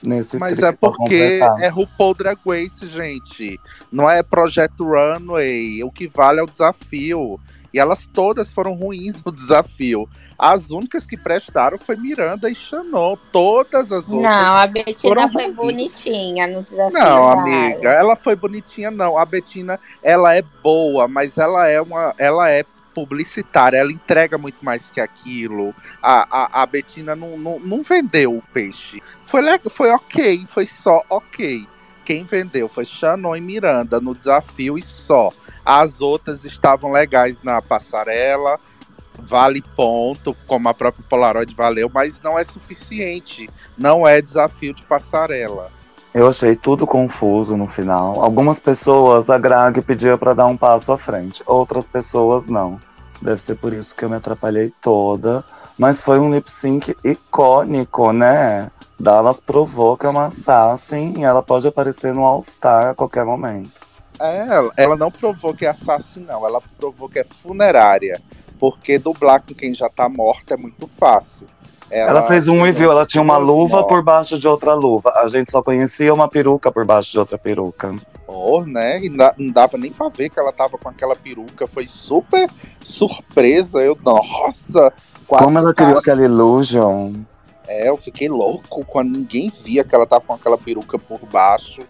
Nesse 0.03 0.39
Mas 0.39 0.57
é 0.59 0.71
porque 0.71 1.39
é 1.59 1.67
RuPaul 1.67 2.15
Drag 2.15 2.39
Race, 2.45 2.85
gente. 2.87 3.59
Não 3.91 4.09
é 4.09 4.23
Projeto 4.23 4.83
Runway. 4.83 5.83
O 5.83 5.91
que 5.91 6.07
vale 6.07 6.39
é 6.39 6.43
o 6.43 6.47
desafio. 6.47 7.39
E 7.71 7.79
elas 7.79 8.07
todas 8.11 8.51
foram 8.51 8.73
ruins 8.73 9.23
no 9.23 9.31
desafio. 9.33 10.09
As 10.37 10.71
únicas 10.71 11.05
que 11.05 11.15
prestaram 11.15 11.77
foi 11.77 11.95
Miranda 11.97 12.49
e 12.49 12.55
Shannon. 12.55 13.15
Todas 13.31 13.91
as 13.91 14.09
outras. 14.09 14.31
Não, 14.31 14.55
a 14.57 14.65
Betina 14.65 14.95
foram 14.99 15.29
foi 15.29 15.43
ruins. 15.45 15.55
bonitinha 15.55 16.47
no 16.47 16.63
desafio. 16.63 16.99
Não, 16.99 17.29
amiga, 17.29 17.89
ela 17.89 18.15
foi 18.15 18.35
bonitinha, 18.35 18.89
não. 18.89 19.17
A 19.17 19.25
Betina, 19.25 19.79
ela 20.01 20.35
é 20.35 20.41
boa, 20.63 21.07
mas 21.07 21.37
ela 21.37 21.67
é 21.67 21.79
uma. 21.79 22.13
Ela 22.17 22.49
é 22.49 22.65
publicitária, 22.93 23.77
ela 23.77 23.91
entrega 23.91 24.37
muito 24.37 24.63
mais 24.63 24.91
que 24.91 24.99
aquilo. 24.99 25.73
A, 26.01 26.27
a, 26.29 26.61
a 26.61 26.65
Betina 26.65 27.15
não, 27.15 27.37
não, 27.37 27.59
não 27.59 27.83
vendeu 27.83 28.37
o 28.37 28.41
peixe. 28.53 29.01
Foi, 29.25 29.41
foi 29.69 29.89
ok, 29.91 30.45
foi 30.47 30.65
só 30.65 31.01
ok. 31.09 31.67
Quem 32.03 32.23
vendeu 32.23 32.67
foi 32.67 32.83
Shannon 32.83 33.35
e 33.35 33.41
Miranda 33.41 33.99
no 33.99 34.15
desafio 34.15 34.77
e 34.77 34.81
só. 34.81 35.31
As 35.63 36.01
outras 36.01 36.43
estavam 36.43 36.91
legais 36.91 37.41
na 37.43 37.61
passarela, 37.61 38.59
vale 39.17 39.61
ponto, 39.75 40.35
como 40.47 40.67
a 40.67 40.73
própria 40.73 41.05
Polaroid 41.07 41.53
valeu, 41.55 41.89
mas 41.93 42.19
não 42.21 42.37
é 42.37 42.43
suficiente. 42.43 43.49
Não 43.77 44.07
é 44.07 44.21
desafio 44.21 44.73
de 44.73 44.83
passarela. 44.83 45.71
Eu 46.13 46.27
achei 46.27 46.55
tudo 46.55 46.85
confuso 46.85 47.55
no 47.55 47.67
final. 47.67 48.21
Algumas 48.21 48.59
pessoas 48.59 49.29
a 49.29 49.37
Greg 49.37 49.81
pedia 49.81 50.17
pra 50.17 50.33
dar 50.33 50.47
um 50.47 50.57
passo 50.57 50.91
à 50.91 50.97
frente, 50.97 51.41
outras 51.45 51.87
pessoas 51.87 52.47
não. 52.49 52.79
Deve 53.21 53.41
ser 53.41 53.55
por 53.55 53.71
isso 53.71 53.95
que 53.95 54.03
eu 54.03 54.09
me 54.09 54.17
atrapalhei 54.17 54.73
toda. 54.81 55.43
Mas 55.77 56.01
foi 56.01 56.19
um 56.19 56.31
lip 56.33 56.49
sync 56.51 56.95
icônico, 57.03 58.11
né? 58.11 58.69
Dallas 58.99 59.39
provou 59.41 59.97
que 59.97 60.05
é 60.05 60.09
uma 60.09 60.25
assassin 60.25 61.13
e 61.17 61.23
ela 61.23 61.41
pode 61.41 61.65
aparecer 61.67 62.13
no 62.13 62.23
All 62.25 62.41
Star 62.41 62.89
a 62.89 62.95
qualquer 62.95 63.25
momento. 63.25 63.71
É, 64.19 64.45
ela- 64.77 64.95
não 64.95 65.09
provou 65.09 65.55
que 65.55 65.65
é 65.65 65.69
assassino, 65.69 66.27
não. 66.27 66.45
Ela 66.45 66.61
provou 66.77 67.09
que 67.09 67.19
é 67.19 67.23
funerária. 67.23 68.21
Porque 68.59 68.99
dublar 68.99 69.41
com 69.41 69.55
quem 69.55 69.73
já 69.73 69.89
tá 69.89 70.07
morta 70.07 70.53
é 70.53 70.57
muito 70.57 70.87
fácil. 70.87 71.47
Ela, 71.91 72.21
fez 72.23 72.47
um 72.47 72.61
review, 72.61 72.91
ela 72.91 73.05
tinha 73.05 73.21
uma 73.21 73.37
luva 73.37 73.85
por 73.85 74.01
baixo 74.01 74.39
de 74.39 74.47
outra 74.47 74.73
luva. 74.73 75.11
A 75.17 75.27
gente 75.27 75.51
só 75.51 75.61
conhecia 75.61 76.13
uma 76.13 76.27
peruca 76.27 76.71
por 76.71 76.85
baixo 76.85 77.11
de 77.11 77.19
outra 77.19 77.37
peruca. 77.37 77.93
Oh, 78.27 78.61
né? 78.65 79.01
E 79.03 79.09
na- 79.09 79.33
não 79.37 79.51
dava 79.51 79.77
nem 79.77 79.91
pra 79.91 80.07
ver 80.09 80.29
que 80.29 80.39
ela 80.39 80.53
tava 80.53 80.77
com 80.77 80.87
aquela 80.89 81.15
peruca. 81.15 81.67
Foi 81.67 81.85
super 81.85 82.49
surpresa. 82.81 83.79
Eu, 83.81 83.97
nossa! 84.03 84.91
Como 85.27 85.57
ela 85.57 85.73
criou 85.73 85.97
aquela 85.97 86.21
illusion. 86.23 87.13
É, 87.67 87.87
eu 87.89 87.95
fiquei 87.97 88.27
louco 88.27 88.83
quando 88.85 89.11
ninguém 89.17 89.49
via 89.63 89.83
que 89.83 89.93
ela 89.95 90.05
tava 90.05 90.23
com 90.25 90.33
aquela 90.33 90.57
peruca 90.57 90.97
por 90.99 91.19
baixo. 91.25 91.81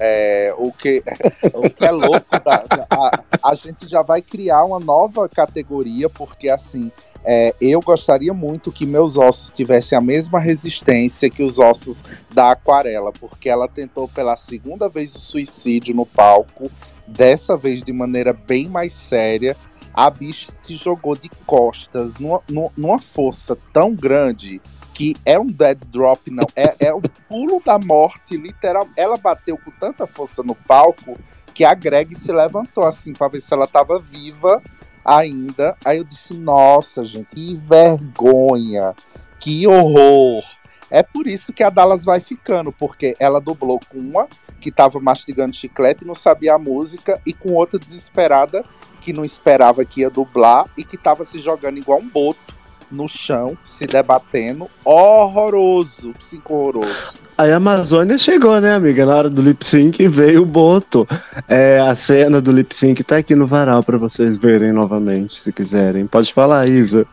É, 0.00 0.54
o, 0.56 0.72
que, 0.72 1.02
o 1.54 1.68
que 1.70 1.84
é 1.84 1.90
louco, 1.90 2.26
da- 2.30 2.64
da- 2.66 2.86
a, 2.90 3.20
a 3.50 3.54
gente 3.54 3.86
já 3.88 4.00
vai 4.02 4.22
criar 4.22 4.64
uma 4.64 4.78
nova 4.78 5.28
categoria, 5.28 6.08
porque 6.08 6.48
assim, 6.48 6.90
É, 7.24 7.54
eu 7.60 7.80
gostaria 7.80 8.32
muito 8.32 8.72
que 8.72 8.86
meus 8.86 9.16
ossos 9.16 9.50
tivessem 9.50 9.96
a 9.98 10.00
mesma 10.00 10.38
resistência 10.40 11.28
que 11.28 11.42
os 11.42 11.58
ossos 11.58 12.02
da 12.32 12.52
Aquarela, 12.52 13.12
porque 13.12 13.48
ela 13.48 13.68
tentou 13.68 14.08
pela 14.08 14.36
segunda 14.36 14.88
vez 14.88 15.14
o 15.14 15.18
suicídio 15.18 15.94
no 15.94 16.06
palco, 16.06 16.70
dessa 17.06 17.56
vez 17.56 17.82
de 17.82 17.92
maneira 17.92 18.32
bem 18.32 18.68
mais 18.68 18.92
séria. 18.92 19.56
A 19.92 20.08
bicha 20.10 20.50
se 20.52 20.76
jogou 20.76 21.16
de 21.16 21.28
costas 21.44 22.14
numa, 22.18 22.40
numa- 22.76 23.00
força 23.00 23.58
tão 23.72 23.94
grande 23.94 24.60
que 24.94 25.14
é 25.26 25.38
um 25.38 25.46
dead 25.46 25.78
drop, 25.88 26.30
não. 26.30 26.46
É, 26.56 26.74
é 26.86 26.94
o 26.94 27.00
pulo 27.28 27.60
da 27.64 27.78
morte, 27.78 28.36
literal. 28.36 28.88
Ela 28.96 29.16
bateu 29.16 29.56
com 29.58 29.70
tanta 29.72 30.06
força 30.06 30.42
no 30.42 30.54
palco 30.54 31.18
que 31.54 31.64
a 31.64 31.74
Greg 31.74 32.14
se 32.14 32.32
levantou 32.32 32.84
assim 32.84 33.12
pra 33.12 33.28
ver 33.28 33.40
se 33.40 33.52
ela 33.52 33.66
tava 33.66 33.98
viva 33.98 34.62
ainda. 35.08 35.76
Aí 35.84 35.98
eu 35.98 36.04
disse: 36.04 36.34
Nossa, 36.34 37.04
gente, 37.04 37.34
que 37.34 37.54
vergonha, 37.56 38.94
que 39.40 39.66
horror. 39.66 40.44
É 40.90 41.02
por 41.02 41.26
isso 41.26 41.52
que 41.52 41.62
a 41.62 41.70
Dallas 41.70 42.04
vai 42.04 42.20
ficando, 42.20 42.72
porque 42.72 43.16
ela 43.18 43.40
dublou 43.40 43.80
com 43.88 43.98
uma 43.98 44.28
que 44.60 44.70
tava 44.72 44.98
mastigando 44.98 45.54
chiclete 45.54 46.02
e 46.02 46.06
não 46.06 46.14
sabia 46.14 46.54
a 46.54 46.58
música, 46.58 47.20
e 47.24 47.32
com 47.32 47.54
outra 47.54 47.78
desesperada 47.78 48.64
que 49.00 49.12
não 49.12 49.24
esperava 49.24 49.84
que 49.84 50.00
ia 50.00 50.10
dublar 50.10 50.66
e 50.76 50.82
que 50.82 50.96
tava 50.96 51.24
se 51.24 51.38
jogando 51.38 51.78
igual 51.78 52.00
um 52.00 52.08
boto 52.08 52.57
no 52.90 53.08
chão, 53.08 53.56
se 53.64 53.86
debatendo. 53.86 54.68
Horroroso, 54.84 56.12
psico 56.18 56.54
horroroso. 56.54 57.18
Aí 57.36 57.52
a 57.52 57.56
Amazônia 57.56 58.18
chegou, 58.18 58.60
né, 58.60 58.74
amiga? 58.74 59.06
Na 59.06 59.14
hora 59.14 59.30
do 59.30 59.40
lip 59.40 59.64
sync 59.64 60.08
veio 60.08 60.42
o 60.42 60.46
Boto. 60.46 61.06
É, 61.46 61.78
a 61.78 61.94
cena 61.94 62.40
do 62.40 62.50
lip 62.50 62.74
sync 62.74 63.04
tá 63.04 63.18
aqui 63.18 63.34
no 63.34 63.46
varal 63.46 63.82
pra 63.82 63.96
vocês 63.96 64.36
verem 64.36 64.72
novamente, 64.72 65.40
se 65.40 65.52
quiserem. 65.52 66.06
Pode 66.06 66.34
falar, 66.34 66.66
Isa. 66.66 67.06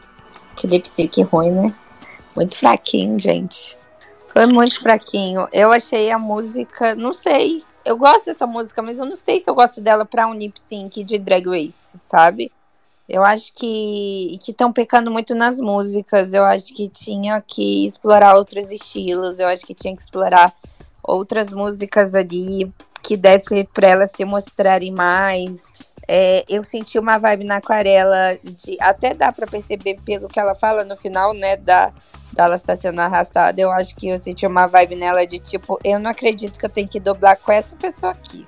Que 0.55 0.65
lip 0.65 0.89
sync 0.89 1.21
ruim, 1.23 1.51
né? 1.51 1.75
Muito 2.35 2.57
fraquinho, 2.57 3.19
gente. 3.19 3.77
Foi 4.27 4.45
muito 4.47 4.81
fraquinho. 4.81 5.47
Eu 5.53 5.71
achei 5.71 6.11
a 6.11 6.17
música, 6.17 6.95
não 6.95 7.13
sei. 7.13 7.63
Eu 7.85 7.97
gosto 7.97 8.25
dessa 8.25 8.47
música, 8.47 8.81
mas 8.81 8.99
eu 8.99 9.05
não 9.05 9.15
sei 9.15 9.39
se 9.39 9.49
eu 9.49 9.53
gosto 9.53 9.79
dela 9.79 10.05
pra 10.05 10.27
um 10.27 10.33
lip 10.33 10.59
sync 10.59 11.03
de 11.03 11.19
Drag 11.19 11.45
Race, 11.45 11.99
sabe? 11.99 12.51
Eu 13.07 13.23
acho 13.23 13.53
que 13.53 14.37
que 14.41 14.51
estão 14.51 14.73
pecando 14.73 15.11
muito 15.11 15.35
nas 15.35 15.59
músicas. 15.59 16.33
Eu 16.33 16.43
acho 16.43 16.65
que 16.73 16.89
tinha 16.89 17.41
que 17.41 17.85
explorar 17.85 18.35
outros 18.35 18.71
estilos. 18.71 19.39
Eu 19.39 19.47
acho 19.47 19.65
que 19.65 19.73
tinha 19.73 19.95
que 19.95 20.01
explorar 20.01 20.53
outras 21.03 21.51
músicas 21.51 22.15
ali 22.15 22.71
que 23.03 23.15
desse 23.15 23.63
pra 23.65 23.89
elas 23.89 24.11
se 24.11 24.25
mostrarem 24.25 24.91
mais. 24.91 25.79
É, 26.07 26.43
eu 26.47 26.63
senti 26.63 26.99
uma 26.99 27.17
vibe 27.17 27.45
na 27.45 27.57
aquarela 27.57 28.37
de 28.43 28.77
até 28.79 29.13
dá 29.13 29.31
pra 29.31 29.47
perceber 29.47 29.99
pelo 30.05 30.27
que 30.27 30.39
ela 30.39 30.53
fala 30.53 30.83
no 30.83 30.95
final, 30.95 31.33
né, 31.33 31.57
da 31.57 31.91
dela 32.33 32.55
estar 32.55 32.75
sendo 32.75 32.99
arrastada. 32.99 33.59
Eu 33.59 33.71
acho 33.71 33.95
que 33.95 34.09
eu 34.09 34.17
senti 34.17 34.45
uma 34.45 34.67
vibe 34.67 34.95
nela 34.95 35.25
de 35.25 35.39
tipo, 35.39 35.79
eu 35.83 35.99
não 35.99 36.11
acredito 36.11 36.59
que 36.59 36.65
eu 36.65 36.69
tenho 36.69 36.87
que 36.87 36.99
dobrar 36.99 37.37
com 37.37 37.51
essa 37.51 37.75
pessoa 37.75 38.11
aqui. 38.11 38.45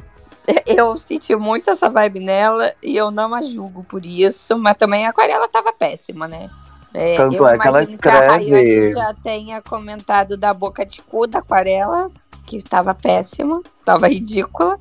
Eu 0.65 0.95
senti 0.95 1.35
muito 1.35 1.69
essa 1.69 1.89
vibe 1.89 2.21
nela 2.21 2.73
e 2.81 2.95
eu 2.95 3.11
não 3.11 3.35
a 3.35 3.41
julgo 3.41 3.83
por 3.83 4.05
isso, 4.05 4.57
mas 4.57 4.75
também 4.77 5.05
a 5.05 5.09
aquarela 5.09 5.47
tava 5.47 5.73
péssima, 5.73 6.27
né? 6.27 6.49
É, 6.93 7.17
Tanto 7.17 7.35
eu 7.35 7.47
é 7.47 7.57
que 7.57 7.67
ela 7.67 7.81
imagino 7.81 7.99
que 7.99 8.07
a 8.09 8.37
escreve- 8.37 8.91
já 8.93 9.13
tenha 9.21 9.61
comentado 9.61 10.37
da 10.37 10.53
boca 10.53 10.85
de 10.85 11.01
cu 11.01 11.27
da 11.27 11.39
aquarela, 11.39 12.09
que 12.45 12.63
tava 12.63 12.95
péssima, 12.95 13.61
tava 13.83 14.07
ridícula. 14.07 14.79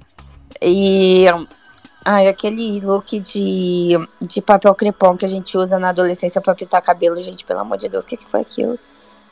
E 0.62 1.26
ai, 2.04 2.28
aquele 2.28 2.80
look 2.80 3.18
de, 3.20 3.98
de 4.22 4.40
papel 4.40 4.74
crepom 4.74 5.16
que 5.16 5.24
a 5.24 5.28
gente 5.28 5.58
usa 5.58 5.78
na 5.78 5.88
adolescência 5.88 6.40
pra 6.40 6.54
pintar 6.54 6.80
cabelo, 6.80 7.20
gente, 7.20 7.44
pelo 7.44 7.60
amor 7.60 7.76
de 7.76 7.88
Deus, 7.88 8.04
o 8.04 8.06
que, 8.06 8.16
que 8.16 8.26
foi 8.26 8.40
aquilo? 8.40 8.78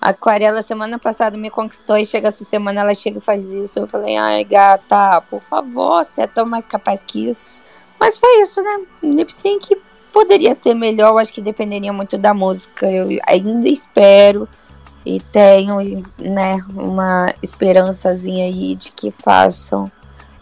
Aquarela 0.04 0.60
semana 0.60 0.98
passada 0.98 1.38
me 1.38 1.48
conquistou 1.48 1.96
e 1.96 2.04
chega 2.04 2.28
essa 2.28 2.44
semana 2.44 2.82
ela 2.82 2.94
chega 2.94 3.16
e 3.16 3.22
faz 3.22 3.54
isso. 3.54 3.78
Eu 3.78 3.86
falei, 3.86 4.18
ai 4.18 4.44
gata, 4.44 5.22
por 5.30 5.40
favor, 5.40 6.04
você 6.04 6.22
é 6.22 6.26
tão 6.26 6.44
mais 6.44 6.66
capaz 6.66 7.02
que 7.02 7.30
isso. 7.30 7.64
Mas 7.98 8.18
foi 8.18 8.42
isso, 8.42 8.60
né? 8.60 8.82
Lip 9.02 9.34
sync 9.34 9.74
poderia 10.12 10.54
ser 10.54 10.74
melhor, 10.74 11.12
eu 11.12 11.18
acho 11.18 11.32
que 11.32 11.40
dependeria 11.40 11.90
muito 11.90 12.18
da 12.18 12.34
música. 12.34 12.86
Eu 12.90 13.08
ainda 13.26 13.66
espero 13.66 14.46
e 15.06 15.20
tenho, 15.20 15.76
né, 16.18 16.58
uma 16.74 17.26
esperançazinha 17.42 18.44
aí 18.44 18.74
de 18.74 18.92
que 18.92 19.10
façam 19.10 19.90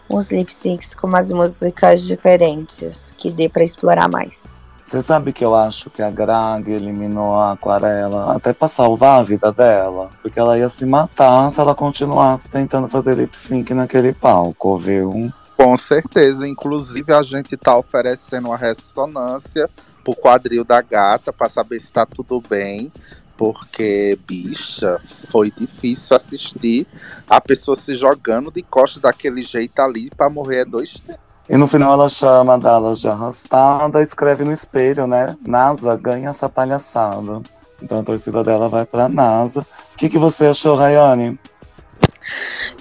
uns 0.09 0.31
lip 0.31 0.53
syncs 0.53 0.93
com 0.93 1.07
umas 1.07 1.31
músicas 1.31 2.05
diferentes, 2.05 3.13
que 3.17 3.31
dê 3.31 3.47
pra 3.47 3.63
explorar 3.63 4.09
mais. 4.09 4.62
Você 4.93 5.01
sabe 5.01 5.33
que 5.33 5.43
eu 5.43 5.55
acho 5.55 5.89
que 5.89 6.03
a 6.03 6.11
Greg 6.11 6.71
eliminou 6.71 7.33
a 7.33 7.53
aquarela 7.53 8.35
até 8.35 8.53
pra 8.53 8.67
salvar 8.67 9.21
a 9.21 9.23
vida 9.23 9.51
dela? 9.51 10.11
Porque 10.21 10.39
ela 10.39 10.55
ia 10.55 10.69
se 10.69 10.85
matar 10.85 11.51
se 11.51 11.59
ela 11.59 11.73
continuasse 11.73 12.47
tentando 12.47 12.87
fazer 12.87 13.17
lip 13.17 13.35
sync 13.35 13.73
naquele 13.73 14.13
palco, 14.13 14.77
viu? 14.77 15.33
Com 15.57 15.75
certeza, 15.77 16.47
inclusive 16.47 17.11
a 17.11 17.23
gente 17.23 17.57
tá 17.57 17.75
oferecendo 17.75 18.49
uma 18.49 18.55
ressonância 18.55 19.67
pro 20.03 20.15
quadril 20.15 20.63
da 20.63 20.79
gata 20.79 21.33
pra 21.33 21.49
saber 21.49 21.79
se 21.79 21.91
tá 21.91 22.05
tudo 22.05 22.39
bem, 22.47 22.93
porque 23.35 24.15
bicha, 24.27 24.99
foi 25.27 25.49
difícil 25.49 26.15
assistir 26.15 26.85
a 27.27 27.41
pessoa 27.41 27.75
se 27.75 27.95
jogando 27.95 28.51
de 28.51 28.61
costas 28.61 29.01
daquele 29.01 29.41
jeito 29.41 29.79
ali 29.79 30.11
pra 30.11 30.29
morrer 30.29 30.65
dois 30.65 30.99
tempos. 30.99 31.22
E 31.49 31.57
no 31.57 31.67
final 31.67 31.93
ela 31.93 32.09
chama 32.09 32.57
Dallas 32.57 32.99
de 32.99 33.07
arrastada 33.07 34.01
escreve 34.01 34.45
no 34.45 34.53
espelho, 34.53 35.05
né? 35.05 35.35
NASA 35.45 35.95
ganha 35.97 36.29
essa 36.29 36.47
palhaçada. 36.47 37.41
Então 37.81 37.99
a 37.99 38.03
torcida 38.03 38.43
dela 38.43 38.69
vai 38.69 38.85
pra 38.85 39.09
NASA. 39.09 39.61
O 39.61 39.97
que, 39.97 40.09
que 40.09 40.17
você 40.17 40.45
achou, 40.47 40.75
Rayane? 40.75 41.37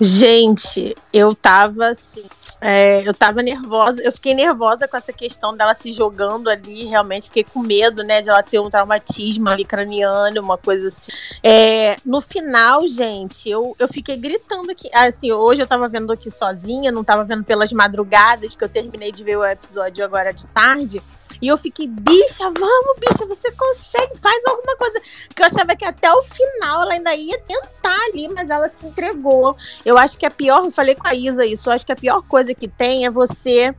Gente, 0.00 0.94
eu 1.12 1.34
tava 1.34 1.88
assim. 1.88 2.24
é, 2.60 3.06
eu 3.06 3.12
tava 3.12 3.42
nervosa, 3.42 4.00
eu 4.02 4.12
fiquei 4.12 4.34
nervosa 4.34 4.86
com 4.86 4.96
essa 4.96 5.12
questão 5.12 5.56
dela 5.56 5.74
se 5.74 5.92
jogando 5.92 6.48
ali, 6.48 6.84
realmente 6.84 7.28
fiquei 7.28 7.42
com 7.44 7.58
medo, 7.60 8.04
né, 8.04 8.22
de 8.22 8.28
ela 8.28 8.42
ter 8.42 8.60
um 8.60 8.70
traumatismo 8.70 9.48
ali 9.48 9.64
craniano, 9.64 10.40
uma 10.40 10.56
coisa 10.56 10.88
assim. 10.88 11.10
É, 11.42 11.96
no 12.04 12.20
final, 12.20 12.86
gente, 12.86 13.50
eu, 13.50 13.74
eu 13.78 13.88
fiquei 13.88 14.16
gritando 14.16 14.70
aqui, 14.70 14.88
assim, 14.94 15.32
hoje 15.32 15.60
eu 15.60 15.66
tava 15.66 15.88
vendo 15.88 16.12
aqui 16.12 16.30
sozinha, 16.30 16.92
não 16.92 17.02
tava 17.02 17.24
vendo 17.24 17.42
pelas 17.44 17.72
madrugadas, 17.72 18.54
que 18.54 18.62
eu 18.62 18.68
terminei 18.68 19.10
de 19.10 19.24
ver 19.24 19.36
o 19.36 19.44
episódio 19.44 20.04
agora 20.04 20.32
de 20.32 20.46
tarde, 20.46 21.02
e 21.42 21.48
eu 21.48 21.58
fiquei, 21.58 21.88
bicha, 21.88 22.44
vamos, 22.56 22.96
bicha, 23.00 23.26
você 23.26 23.50
consegue, 23.50 24.16
faz 24.16 24.44
alguma 24.46 24.76
coisa. 24.76 25.02
Porque 25.26 25.42
eu 25.42 25.46
achava 25.46 25.74
que 25.74 25.84
até 25.84 26.12
o 26.12 26.22
final 26.22 26.82
ela 26.82 26.92
ainda 26.92 27.12
ia 27.16 27.36
tentar 27.40 27.98
ali, 28.06 28.28
mas 28.28 28.48
ela 28.48 28.68
se 28.68 28.86
entregou. 28.86 29.56
Eu 29.84 29.98
acho 29.98 30.16
que 30.16 30.24
a 30.24 30.30
pior, 30.30 30.64
eu 30.64 30.70
falei 30.70 30.94
com 30.94 31.08
a 31.08 31.14
Isa 31.16 31.44
isso, 31.44 31.68
eu 31.68 31.72
acho 31.74 31.84
que 31.84 31.90
a 31.90 31.96
pior 31.96 32.22
coisa 32.22 32.54
que 32.54 32.68
tem 32.68 33.04
é 33.06 33.10
você 33.10 33.74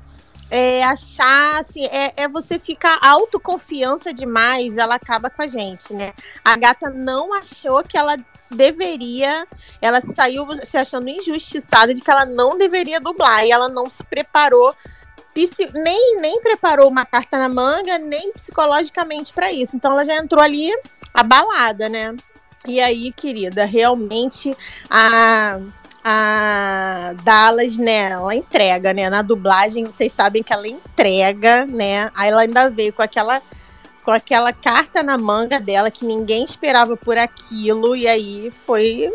é, 0.52 0.84
achar, 0.84 1.62
assim, 1.62 1.86
é, 1.86 2.14
é 2.18 2.28
você 2.28 2.60
ficar 2.60 3.00
autoconfiança 3.02 4.14
demais, 4.14 4.78
ela 4.78 4.96
acaba 4.96 5.30
com 5.30 5.42
a 5.42 5.48
gente, 5.48 5.94
né? 5.94 6.14
A 6.44 6.58
gata 6.58 6.90
não 6.90 7.34
achou 7.34 7.82
que 7.82 7.98
ela 7.98 8.18
deveria, 8.52 9.48
ela 9.82 10.02
saiu 10.02 10.46
se 10.66 10.78
achando 10.78 11.10
injustiçada 11.10 11.94
de 11.94 12.04
que 12.04 12.12
ela 12.12 12.26
não 12.26 12.58
deveria 12.58 13.00
dublar, 13.00 13.46
e 13.46 13.52
ela 13.52 13.70
não 13.70 13.90
se 13.90 14.04
preparou 14.04 14.76
nem, 15.74 16.18
nem 16.20 16.40
preparou 16.42 16.90
uma 16.90 17.06
carta 17.06 17.38
na 17.38 17.50
manga, 17.50 17.98
nem 17.98 18.32
psicologicamente 18.34 19.34
para 19.34 19.52
isso. 19.52 19.76
Então 19.76 19.92
ela 19.94 20.06
já 20.06 20.16
entrou 20.18 20.42
ali 20.42 20.72
abalada, 21.14 21.90
né? 21.90 22.16
E 22.66 22.80
aí, 22.80 23.12
querida, 23.12 23.66
realmente 23.66 24.56
a, 24.90 25.60
a 26.04 27.14
Dallas, 27.24 27.78
né, 27.78 28.12
ela 28.12 28.36
entrega, 28.36 28.94
né? 28.94 29.10
Na 29.10 29.22
dublagem, 29.22 29.86
vocês 29.86 30.12
sabem 30.14 30.42
que 30.42 30.54
ela 30.54 30.68
entrega, 30.68 31.66
né? 31.66 32.10
Aí 32.16 32.30
ela 32.30 32.42
ainda 32.42 32.70
veio 32.70 32.94
com 32.94 33.02
aquela 33.02 33.42
com 34.04 34.12
aquela 34.12 34.52
carta 34.52 35.02
na 35.02 35.18
manga 35.18 35.62
dela 35.62 35.90
que 35.90 36.04
ninguém 36.06 36.44
esperava 36.44 36.98
por 36.98 37.18
aquilo 37.18 37.96
e 37.96 38.06
aí 38.06 38.52
foi 38.66 39.14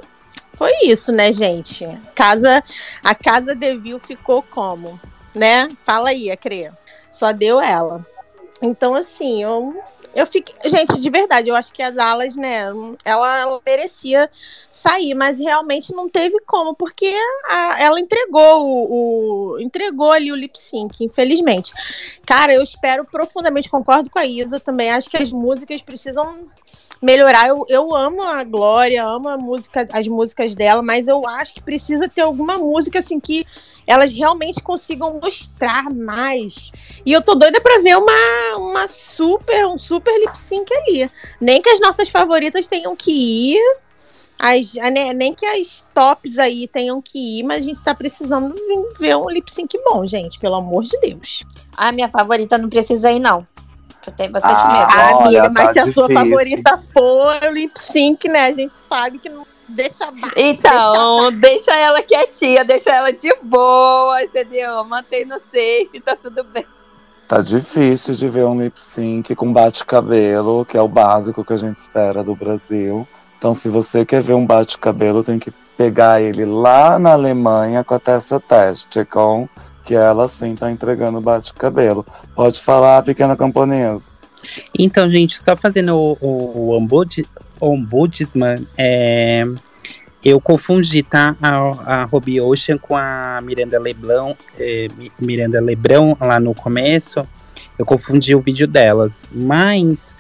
foi 0.55 0.73
isso, 0.85 1.13
né, 1.13 1.33
gente? 1.33 1.87
Casa 2.15 2.65
a 3.05 3.15
casa 3.15 3.55
Devil 3.55 3.99
ficou 3.99 4.43
como, 4.43 4.99
né? 5.35 5.69
Fala 5.81 6.11
aí, 6.11 6.31
Acre. 6.31 6.71
Só 7.13 7.33
deu 7.33 7.61
ela. 7.61 8.05
Então 8.63 8.95
assim, 8.95 9.43
eu 9.43 9.75
eu 10.15 10.27
fiquei, 10.27 10.55
gente, 10.71 10.99
de 11.01 11.11
verdade, 11.11 11.49
eu 11.49 11.55
acho 11.55 11.73
que 11.73 11.83
as 11.83 11.97
alas, 11.99 12.35
né, 12.35 12.65
ela, 13.05 13.39
ela 13.39 13.61
merecia 13.65 14.29
sair, 14.71 15.15
mas 15.15 15.39
realmente 15.39 15.93
não 15.93 16.09
teve 16.09 16.41
como, 16.47 16.75
porque 16.75 17.15
a- 17.47 17.77
ela 17.81 18.01
entregou 18.01 18.65
o, 18.67 19.53
o- 19.55 19.61
entregou 19.61 20.11
ali 20.11 20.33
o 20.33 20.37
lip 20.37 20.59
sync, 20.59 21.05
infelizmente. 21.05 21.73
Cara, 22.25 22.53
eu 22.55 22.63
espero 22.63 23.05
profundamente, 23.05 23.69
concordo 23.69 24.09
com 24.09 24.19
a 24.19 24.27
Isa 24.27 24.59
também, 24.59 24.91
acho 24.91 25.11
que 25.11 25.17
as 25.17 25.31
músicas 25.31 25.83
precisam 25.83 26.49
melhorar. 27.03 27.49
Eu, 27.49 27.65
eu 27.69 27.95
amo 27.95 28.23
a 28.23 28.43
Glória, 28.45 29.05
amo 29.05 29.29
a 29.29 29.37
música, 29.37 29.87
as 29.93 30.09
músicas 30.09 30.55
dela, 30.55 30.83
mas 30.83 31.07
eu 31.07 31.27
acho 31.29 31.55
que 31.55 31.63
precisa 31.63 32.09
ter 32.09 32.23
alguma 32.23 32.57
música 32.59 32.99
assim 33.01 33.21
que 33.21 33.47
elas 33.89 34.13
realmente 34.13 34.61
consigam 34.61 35.19
mostrar 35.23 35.91
mais. 35.91 36.71
E 37.07 37.13
eu 37.13 37.23
tô 37.23 37.35
doida 37.35 37.59
pra 37.61 37.79
ver 37.81 37.97
uma, 37.97 38.57
uma 38.59 38.87
super, 38.87 39.67
um 39.67 39.79
super 39.79 40.13
lip 40.21 40.39
sync 40.39 40.71
ali. 40.75 41.11
Nem 41.41 41.63
que 41.63 41.71
as 41.71 41.81
nossas 41.81 42.11
favoritas 42.11 42.67
tenham 42.67 42.95
que 42.95 43.11
ir, 43.55 43.77
as, 44.39 44.75
né, 44.75 45.15
nem 45.15 45.33
que 45.33 45.47
as 45.47 45.87
tops 45.95 46.39
aí 46.39 46.69
tenham 46.69 47.01
que 47.01 47.41
ir, 47.41 47.43
mas 47.45 47.65
a 47.65 47.67
gente 47.67 47.83
tá 47.83 47.95
precisando 47.95 48.55
ver 49.01 49.17
um 49.17 49.29
lip 49.31 49.51
sync 49.51 49.77
bom, 49.85 50.07
gente, 50.07 50.39
pelo 50.39 50.57
amor 50.57 50.85
de 50.85 51.01
Deus. 51.01 51.43
A 51.75 51.91
minha 51.91 52.09
favorita 52.09 52.59
não 52.59 52.69
precisa 52.69 53.11
ir, 53.11 53.19
não. 53.21 53.47
Eu 54.07 54.13
tenho 54.13 54.31
bastante 54.33 54.55
Ah, 54.55 54.73
medo. 54.73 54.87
Ah, 54.91 55.17
olha, 55.17 55.43
amiga, 55.43 55.51
mas 55.55 55.67
tá 55.67 55.73
se 55.73 55.79
a 55.81 55.93
sua 55.93 56.09
difícil. 56.09 56.15
favorita 56.15 56.79
for 56.93 57.41
o 57.45 57.51
lip 57.51 57.79
sync, 57.79 58.29
né? 58.29 58.47
A 58.47 58.53
gente 58.53 58.75
sabe 58.75 59.19
que 59.19 59.29
não 59.29 59.47
deixa 59.69 60.11
baixo. 60.11 60.35
Então, 60.37 61.31
deixa 61.33 61.75
ela 61.75 62.03
quietinha, 62.03 62.65
deixa 62.65 62.91
ela 62.91 63.13
de 63.13 63.29
boa, 63.43 64.23
entendeu? 64.23 64.85
Mantém 64.85 65.25
no 65.25 65.39
safe, 65.39 66.01
tá 66.05 66.17
tudo 66.17 66.43
bem. 66.45 66.65
Tá 67.27 67.43
difícil 67.43 68.15
de 68.15 68.29
ver 68.29 68.47
um 68.47 68.59
lip 68.59 68.81
sync 68.81 69.35
com 69.35 69.53
bate-cabelo, 69.53 70.65
que 70.65 70.77
é 70.77 70.81
o 70.81 70.89
básico 70.89 71.45
que 71.45 71.53
a 71.53 71.59
gente 71.59 71.77
espera 71.77 72.25
do 72.25 72.35
Brasil. 72.35 73.07
Então, 73.37 73.53
se 73.53 73.69
você 73.69 74.05
quer 74.05 74.23
ver 74.23 74.33
um 74.33 74.47
bate-cabelo, 74.47 75.23
tem 75.23 75.39
que 75.39 75.53
pegar 75.77 76.21
ele 76.21 76.45
lá 76.45 76.99
na 76.99 77.13
Alemanha 77.13 77.85
com 77.85 77.95
a 77.95 77.99
Tessa 77.99 78.41
Teste, 78.41 79.05
com 79.05 79.49
que 79.85 79.95
ela 79.95 80.27
sim 80.27 80.55
tá 80.55 80.71
entregando 80.71 81.21
bate-cabelo. 81.21 82.05
Pode 82.35 82.61
falar, 82.61 83.03
pequena 83.03 83.37
camponesa. 83.37 84.11
Então, 84.79 85.09
gente, 85.09 85.39
só 85.39 85.57
fazendo 85.57 85.97
o, 85.97 86.19
o, 86.21 86.69
o 86.69 86.75
ombudsman, 87.61 88.57
é, 88.77 89.45
eu 90.25 90.41
confundi, 90.41 91.03
tá? 91.03 91.37
A, 91.41 92.03
a 92.03 92.05
Ruby 92.05 92.41
Ocean 92.41 92.79
com 92.79 92.97
a 92.97 93.41
Miranda 93.43 93.79
Leblon, 93.79 94.35
é, 94.59 94.89
Mi- 94.97 95.13
Miranda 95.21 95.61
Lebrão 95.61 96.17
lá 96.21 96.41
no 96.41 96.55
começo. 96.55 97.27
Eu 97.79 97.87
confundi 97.87 98.35
o 98.35 98.41
vídeo 98.41 98.67
delas. 98.67 99.23
Mas 99.31 100.17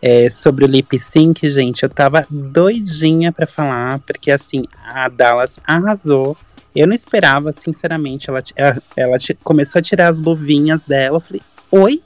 é, 0.00 0.28
sobre 0.30 0.64
o 0.64 0.68
lip 0.68 0.98
sync, 0.98 1.48
gente, 1.50 1.82
eu 1.82 1.88
tava 1.88 2.26
doidinha 2.30 3.30
pra 3.30 3.46
falar, 3.46 3.98
porque 4.00 4.30
assim, 4.30 4.64
a 4.84 5.08
Dallas 5.08 5.60
arrasou. 5.64 6.36
Eu 6.74 6.86
não 6.86 6.94
esperava, 6.94 7.52
sinceramente. 7.52 8.30
Ela, 8.30 8.42
ela, 8.56 8.82
ela 8.96 9.16
começou 9.44 9.78
a 9.78 9.82
tirar 9.82 10.08
as 10.08 10.20
luvinhas 10.20 10.84
dela. 10.84 11.18
Eu 11.18 11.20
falei, 11.20 11.42
oi? 11.70 12.02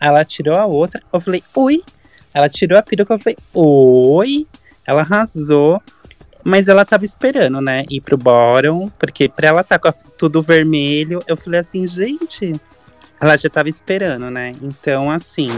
Ela 0.00 0.24
tirou 0.24 0.56
a 0.56 0.66
outra, 0.66 1.00
eu 1.12 1.20
falei, 1.20 1.44
oi. 1.54 1.82
Ela 2.34 2.48
tirou 2.48 2.78
a 2.78 2.82
peruca, 2.82 3.14
eu 3.14 3.18
falei, 3.18 3.36
oi. 3.54 4.46
Ela 4.86 5.02
arrasou, 5.02 5.80
mas 6.42 6.66
ela 6.66 6.84
tava 6.84 7.04
esperando, 7.04 7.60
né, 7.60 7.84
ir 7.88 8.00
pro 8.00 8.16
bottom, 8.16 8.88
porque 8.98 9.28
pra 9.28 9.46
ela 9.48 9.62
tá 9.62 9.78
com 9.78 9.88
a- 9.88 9.92
tudo 10.18 10.42
vermelho, 10.42 11.20
eu 11.28 11.36
falei 11.36 11.60
assim, 11.60 11.86
gente, 11.86 12.52
ela 13.20 13.36
já 13.36 13.48
tava 13.48 13.68
esperando, 13.68 14.28
né? 14.28 14.50
Então, 14.60 15.08
assim, 15.08 15.48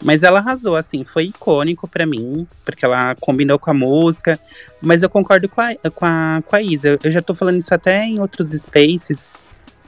mas 0.00 0.22
ela 0.22 0.38
arrasou, 0.38 0.76
assim, 0.76 1.04
foi 1.04 1.24
icônico 1.24 1.88
pra 1.88 2.06
mim, 2.06 2.46
porque 2.64 2.84
ela 2.84 3.16
combinou 3.16 3.58
com 3.58 3.70
a 3.72 3.74
música, 3.74 4.38
mas 4.80 5.02
eu 5.02 5.10
concordo 5.10 5.48
com 5.48 5.60
a, 5.60 5.74
com 5.90 6.04
a, 6.06 6.40
com 6.46 6.54
a 6.54 6.62
Isa, 6.62 6.98
eu 7.02 7.10
já 7.10 7.20
tô 7.20 7.34
falando 7.34 7.58
isso 7.58 7.74
até 7.74 8.04
em 8.04 8.20
outros 8.20 8.50
spaces, 8.50 9.28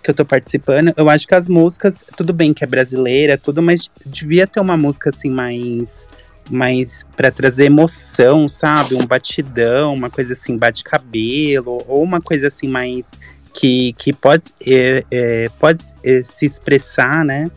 que 0.02 0.10
eu 0.10 0.14
tô 0.14 0.24
participando, 0.24 0.92
eu 0.96 1.08
acho 1.08 1.28
que 1.28 1.34
as 1.34 1.46
músicas, 1.46 2.04
tudo 2.16 2.32
bem 2.32 2.52
que 2.52 2.64
é 2.64 2.66
brasileira, 2.66 3.38
tudo, 3.38 3.62
mas 3.62 3.88
devia 4.04 4.48
ter 4.48 4.58
uma 4.58 4.76
música 4.76 5.10
assim 5.10 5.30
mais 5.30 6.08
mais 6.50 7.04
para 7.16 7.30
trazer 7.30 7.66
emoção, 7.66 8.48
sabe? 8.48 8.94
Um 8.94 9.06
batidão, 9.06 9.94
uma 9.94 10.10
coisa 10.10 10.32
assim, 10.32 10.56
bate-cabelo, 10.56 11.82
ou 11.88 12.02
uma 12.02 12.20
coisa 12.20 12.48
assim 12.48 12.68
mais 12.68 13.06
que, 13.52 13.92
que 13.94 14.12
pode, 14.12 14.52
é, 14.60 15.04
é, 15.10 15.48
pode 15.58 15.84
é, 16.02 16.22
se 16.24 16.44
expressar, 16.44 17.24
né? 17.24 17.50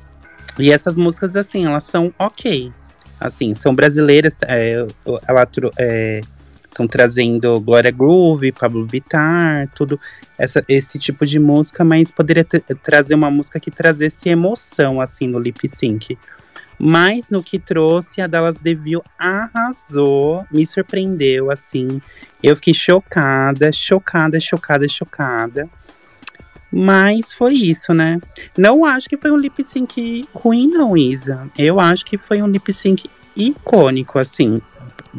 E 0.60 0.72
essas 0.72 0.98
músicas, 0.98 1.36
assim, 1.36 1.66
elas 1.66 1.84
são 1.84 2.14
ok. 2.18 2.72
Assim, 3.20 3.54
são 3.54 3.74
brasileiras, 3.74 4.36
é, 4.44 4.86
ela 5.28 5.48
é, 5.78 6.22
estão 6.66 6.88
trazendo 6.88 7.60
Glória 7.60 7.92
Groove, 7.92 8.52
Pablo 8.52 8.86
Vittar, 8.86 9.68
tudo 9.76 10.00
essa, 10.38 10.64
esse 10.68 11.00
tipo 11.00 11.26
de 11.26 11.40
música, 11.40 11.84
mas 11.84 12.12
poderia 12.12 12.46
trazer 12.84 13.16
uma 13.16 13.32
música 13.32 13.60
que 13.60 13.72
trazesse 13.72 14.30
emoção, 14.30 15.02
assim, 15.02 15.28
no 15.28 15.40
lip 15.40 15.68
sync. 15.68 16.18
Mas 16.80 17.30
no 17.30 17.42
que 17.42 17.58
trouxe, 17.58 18.22
a 18.22 18.28
Dallas 18.28 18.58
Devil 18.58 19.04
arrasou, 19.18 20.46
me 20.52 20.66
surpreendeu, 20.66 21.50
assim. 21.50 22.02
Eu 22.42 22.56
fiquei 22.56 22.74
chocada, 22.74 23.72
chocada, 23.72 24.40
chocada, 24.40 24.88
chocada. 24.88 25.70
Mas 26.72 27.34
foi 27.34 27.54
isso, 27.54 27.94
né? 27.94 28.20
Não 28.58 28.86
acho 28.86 29.10
que 29.10 29.18
foi 29.18 29.32
um 29.32 29.38
lip 29.38 29.64
sync 29.64 30.28
ruim, 30.34 30.68
não, 30.68 30.96
Isa. 30.96 31.48
Eu 31.58 31.80
acho 31.80 32.06
que 32.06 32.18
foi 32.18 32.42
um 32.42 32.48
lip 32.48 32.72
sync 32.72 33.10
icônico, 33.36 34.20
assim. 34.20 34.62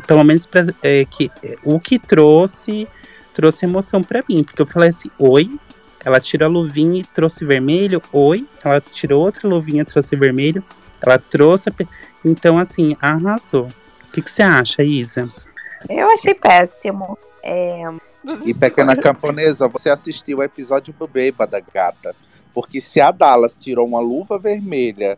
Pelo 0.07 0.23
menos 0.23 0.47
pra, 0.47 0.67
é, 0.83 1.05
que, 1.05 1.31
o 1.65 1.81
que 1.81 1.99
trouxe 1.99 2.87
trouxe 3.33 3.65
emoção 3.65 4.03
pra 4.03 4.25
mim, 4.29 4.43
porque 4.43 4.61
eu 4.61 4.67
falei 4.67 4.91
assim, 4.91 5.11
oi. 5.19 5.51
Ela 6.05 6.21
tirou 6.21 6.47
a 6.47 6.51
luvinha 6.51 7.01
e 7.01 7.05
trouxe 7.05 7.45
vermelho, 7.45 8.01
oi. 8.13 8.47
Ela 8.65 8.81
tirou 8.81 9.23
outra 9.25 9.49
luvinha 9.49 9.83
e 9.83 9.85
trouxe 9.85 10.17
vermelho. 10.17 10.63
Ela 11.01 11.19
trouxe. 11.19 11.69
a 11.69 11.73
pe- 11.73 11.89
Então, 12.25 12.59
assim, 12.59 12.97
arrasou. 13.01 13.69
O 14.09 14.13
que, 14.13 14.23
que 14.23 14.31
você 14.31 14.43
acha, 14.43 14.83
Isa? 14.83 15.29
Eu 15.89 16.11
achei 16.11 16.35
péssimo. 16.35 17.17
É, 17.43 17.83
E 18.45 18.53
pequena 18.53 18.97
camponesa, 18.97 19.69
você 19.69 19.89
assistiu 19.91 20.39
o 20.39 20.43
episódio 20.43 20.93
do 20.99 21.07
Bêbada, 21.07 21.63
gata. 21.73 22.15
Porque 22.53 22.81
se 22.81 23.01
a 23.01 23.11
Dallas 23.13 23.57
tirou 23.57 23.87
uma 23.87 24.01
luva 24.01 24.39
vermelha 24.39 25.17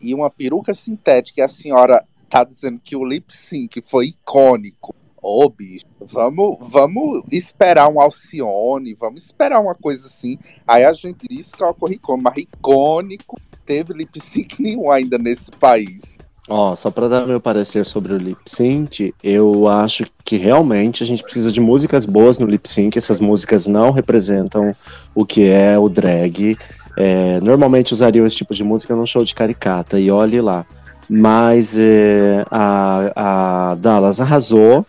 e 0.00 0.14
uma 0.14 0.30
peruca 0.30 0.72
sintética 0.72 1.40
e 1.40 1.44
a 1.44 1.48
senhora 1.48 2.04
tá 2.30 2.42
dizendo 2.44 2.80
que 2.82 2.96
o 2.96 3.04
lip 3.04 3.30
sync 3.32 3.82
foi 3.82 4.06
icônico. 4.06 4.94
Ô, 5.20 5.48
bicho, 5.50 5.84
vamos, 6.00 6.58
vamos 6.60 7.24
esperar 7.32 7.88
um 7.88 8.00
Alcione, 8.00 8.94
vamos 8.94 9.24
esperar 9.24 9.60
uma 9.60 9.74
coisa 9.74 10.06
assim. 10.06 10.38
Aí 10.66 10.84
a 10.84 10.92
gente 10.92 11.26
disse 11.28 11.56
que 11.56 11.64
ocorre 11.64 11.94
icônico, 11.94 12.22
mas 12.22 12.38
icônico 12.38 13.40
teve 13.66 13.92
lip 13.92 14.20
sync 14.20 14.56
nenhum 14.62 14.90
ainda 14.90 15.18
nesse 15.18 15.50
país. 15.50 16.18
Ó, 16.48 16.74
só 16.74 16.90
pra 16.90 17.08
dar 17.08 17.26
meu 17.26 17.38
parecer 17.38 17.84
sobre 17.84 18.14
o 18.14 18.16
lip 18.16 18.40
sync, 18.46 19.14
eu 19.22 19.68
acho 19.68 20.06
que 20.24 20.38
realmente 20.38 21.02
a 21.02 21.06
gente 21.06 21.22
precisa 21.22 21.52
de 21.52 21.60
músicas 21.60 22.06
boas 22.06 22.38
no 22.38 22.46
lip 22.46 22.66
sync. 22.66 22.96
Essas 22.96 23.20
músicas 23.20 23.66
não 23.66 23.90
representam 23.90 24.74
o 25.14 25.26
que 25.26 25.46
é 25.46 25.78
o 25.78 25.90
drag. 25.90 26.56
É, 26.96 27.38
normalmente 27.40 27.92
usariam 27.92 28.26
esse 28.26 28.36
tipo 28.36 28.54
de 28.54 28.64
música 28.64 28.96
num 28.96 29.04
show 29.04 29.22
de 29.22 29.34
caricata, 29.34 30.00
e 30.00 30.10
olhe 30.10 30.40
lá. 30.40 30.64
Mas 31.08 31.78
é, 31.78 32.44
a, 32.50 33.72
a 33.72 33.74
Dallas 33.74 34.18
arrasou. 34.18 34.86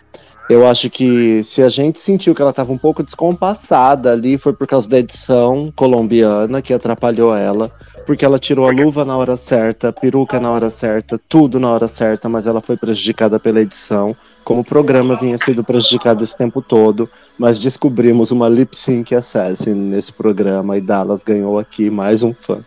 Eu 0.49 0.65
acho 0.65 0.89
que 0.89 1.43
se 1.43 1.61
a 1.61 1.69
gente 1.69 1.99
sentiu 1.99 2.33
que 2.33 2.41
ela 2.41 2.49
estava 2.49 2.71
um 2.71 2.77
pouco 2.77 3.03
descompassada 3.03 4.11
ali, 4.11 4.37
foi 4.37 4.51
por 4.51 4.65
causa 4.65 4.89
da 4.89 4.97
edição 4.97 5.71
colombiana 5.75 6.61
que 6.61 6.73
atrapalhou 6.73 7.35
ela 7.35 7.71
porque 8.09 8.25
ela 8.25 8.39
tirou 8.39 8.67
a 8.67 8.71
luva 8.71 9.05
na 9.05 9.15
hora 9.15 9.35
certa, 9.35 9.89
a 9.89 9.93
peruca 9.93 10.39
na 10.39 10.49
hora 10.49 10.67
certa, 10.67 11.21
tudo 11.29 11.59
na 11.59 11.69
hora 11.69 11.87
certa, 11.87 12.27
mas 12.27 12.47
ela 12.47 12.59
foi 12.59 12.75
prejudicada 12.75 13.39
pela 13.39 13.61
edição, 13.61 14.17
como 14.43 14.61
o 14.61 14.65
programa 14.65 15.15
vinha 15.15 15.37
sendo 15.37 15.63
prejudicado 15.63 16.23
esse 16.23 16.35
tempo 16.35 16.59
todo, 16.59 17.07
mas 17.37 17.59
descobrimos 17.59 18.31
uma 18.31 18.49
lip 18.49 18.75
sync 18.75 19.13
assassin 19.13 19.75
nesse 19.75 20.11
programa 20.11 20.75
e 20.75 20.81
Dallas 20.81 21.23
ganhou 21.23 21.59
aqui 21.59 21.91
mais 21.91 22.23
um 22.23 22.33
fã. 22.33 22.65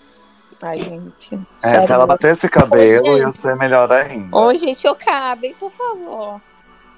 Ai, 0.63 0.77
gente. 0.77 1.37
É, 1.65 1.87
se 1.87 1.93
ela 1.93 2.07
batesse 2.07 2.49
cabelo, 2.49 3.09
Oi, 3.09 3.19
ia 3.19 3.33
ser 3.33 3.57
melhor 3.57 3.91
ainda. 3.91 4.37
Ô, 4.37 4.55
gente, 4.55 4.87
eu 4.87 4.95
cabem, 4.95 5.55
por 5.55 5.73
favor. 5.73 6.41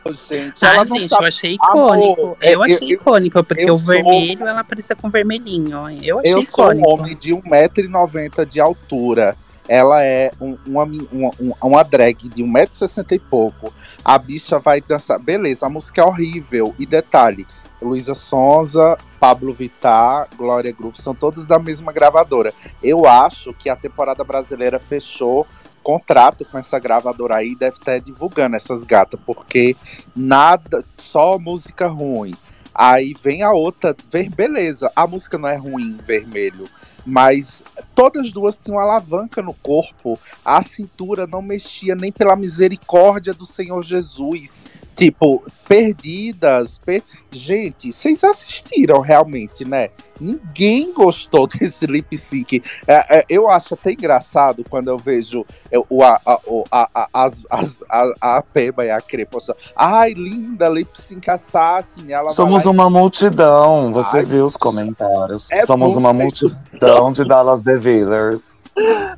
Gente, 0.06 0.55
Ah, 0.62 0.74
ela 0.74 0.86
gente, 0.86 1.09
sabe- 1.09 1.24
eu 1.24 1.28
achei 1.28 1.55
icônico. 1.55 2.20
Amor, 2.22 2.36
eu 2.43 2.52
eu- 2.52 2.62
achei 2.62 2.78
eu- 2.82 2.89
icônico, 2.94 3.44
porque 3.44 3.64
o 3.70 3.78
sou- 3.78 3.78
vermelho, 3.78 4.47
ela 4.47 4.62
parecia 4.64 4.94
com 4.94 5.09
vermelhinho. 5.09 5.89
Eu 6.02 6.18
achei 6.18 6.32
Eu 6.32 6.43
sou 6.43 6.43
icônico. 6.43 6.89
um 6.89 6.93
homem 6.93 7.16
de 7.16 7.32
1,90m 7.32 8.44
de 8.44 8.60
altura. 8.60 9.36
Ela 9.66 10.02
é 10.02 10.31
um- 10.40 10.59
uma, 10.66 10.82
uma, 10.85 11.31
uma, 11.62 11.82
drag 11.82 12.28
de 12.28 12.43
1,60m 12.43 13.14
e 13.14 13.18
pouco. 13.18 13.72
A 14.05 14.18
bicha 14.18 14.59
vai 14.59 14.81
dançar. 14.82 15.18
Beleza, 15.18 15.64
a 15.66 15.70
música 15.70 16.02
é 16.02 16.05
horrível. 16.05 16.74
E 16.78 16.85
detalhe: 16.85 17.47
Luísa 17.81 18.14
Sonza, 18.14 18.98
Pablo 19.18 19.55
Vittar, 19.55 20.28
Glória 20.36 20.70
Groove 20.70 21.01
são 21.01 21.14
todos 21.14 21.47
da 21.47 21.59
mesma 21.59 21.93
gravadora. 21.93 22.52
Eu 22.82 23.06
acho 23.06 23.55
que 23.55 23.70
a 23.70 23.76
temporada 23.76 24.22
brasileira 24.22 24.78
fechou 24.78 25.47
contrato 25.85 26.47
com 26.47 26.59
essa 26.59 26.78
gravadora 26.78 27.36
aí, 27.36 27.55
deve 27.55 27.77
estar 27.77 28.01
divulgando 28.01 28.56
essas 28.56 28.82
gatas, 28.82 29.20
porque 29.24 29.77
nada, 30.16 30.82
só 30.97 31.39
música 31.39 31.86
ruim. 31.86 32.35
Aí 32.74 33.15
vem 33.23 33.43
a 33.43 33.52
outra, 33.52 33.94
ver, 34.11 34.28
beleza, 34.31 34.90
a 34.97 35.06
música 35.06 35.39
não 35.39 35.48
é 35.48 35.55
ruim, 35.55 35.97
vermelho, 36.05 36.65
mas 37.06 37.62
todas 37.94 38.24
as 38.24 38.32
duas 38.32 38.59
tinham 38.59 38.81
alavanca 38.81 39.40
no 39.40 39.55
corpo, 39.55 40.19
a 40.44 40.61
cintura 40.61 41.24
não 41.24 41.40
mexia 41.40 41.94
nem 41.94 42.11
pela 42.11 42.35
misericórdia 42.35 43.32
do 43.32 43.47
Senhor 43.47 43.81
Jesus. 43.85 44.69
Tipo, 44.95 45.43
perdidas. 45.69 46.79
per- 46.79 47.03
Gente, 47.31 47.93
vocês 47.93 48.23
assistiram 48.23 49.01
realmente, 49.01 49.65
né? 49.65 49.91
Ninguém 50.21 50.93
gostou 50.93 51.47
desse 51.49 51.85
lip 51.87 52.16
sync. 52.16 52.62
É, 52.87 53.19
é, 53.19 53.25
eu 53.29 53.49
acho 53.49 53.75
até 53.75 53.93
engraçado 53.93 54.65
quando 54.71 54.89
eu 54.89 54.97
vejo 54.97 55.45
eu- 55.73 55.85
o, 55.91 56.03
a, 56.05 56.21
a, 56.25 56.41
o- 56.47 56.65
a, 56.71 56.89
a, 56.95 57.09
as- 57.25 57.43
as- 57.51 57.83
a, 57.91 58.37
a 58.39 58.43
Peba 58.43 58.85
e 58.85 58.91
a 58.91 59.01
Crepa. 59.01 59.39
Ai, 59.75 60.12
linda, 60.12 60.69
lip 60.69 60.91
sync 61.01 61.29
assassin. 61.29 62.12
Ela 62.12 62.29
Somos 62.29 62.65
e- 62.65 62.69
uma 62.69 62.89
multidão, 62.89 63.93
você 63.93 64.19
Ai, 64.19 64.25
viu 64.25 64.47
os 64.47 64.57
comentários. 64.57 65.51
é 65.51 65.66
Somos 65.66 65.97
uma 65.97 66.12
multidão 66.12 67.11
de 67.12 67.25
Dallas 67.25 67.62
The 67.65 67.77
Villers. 67.79 68.57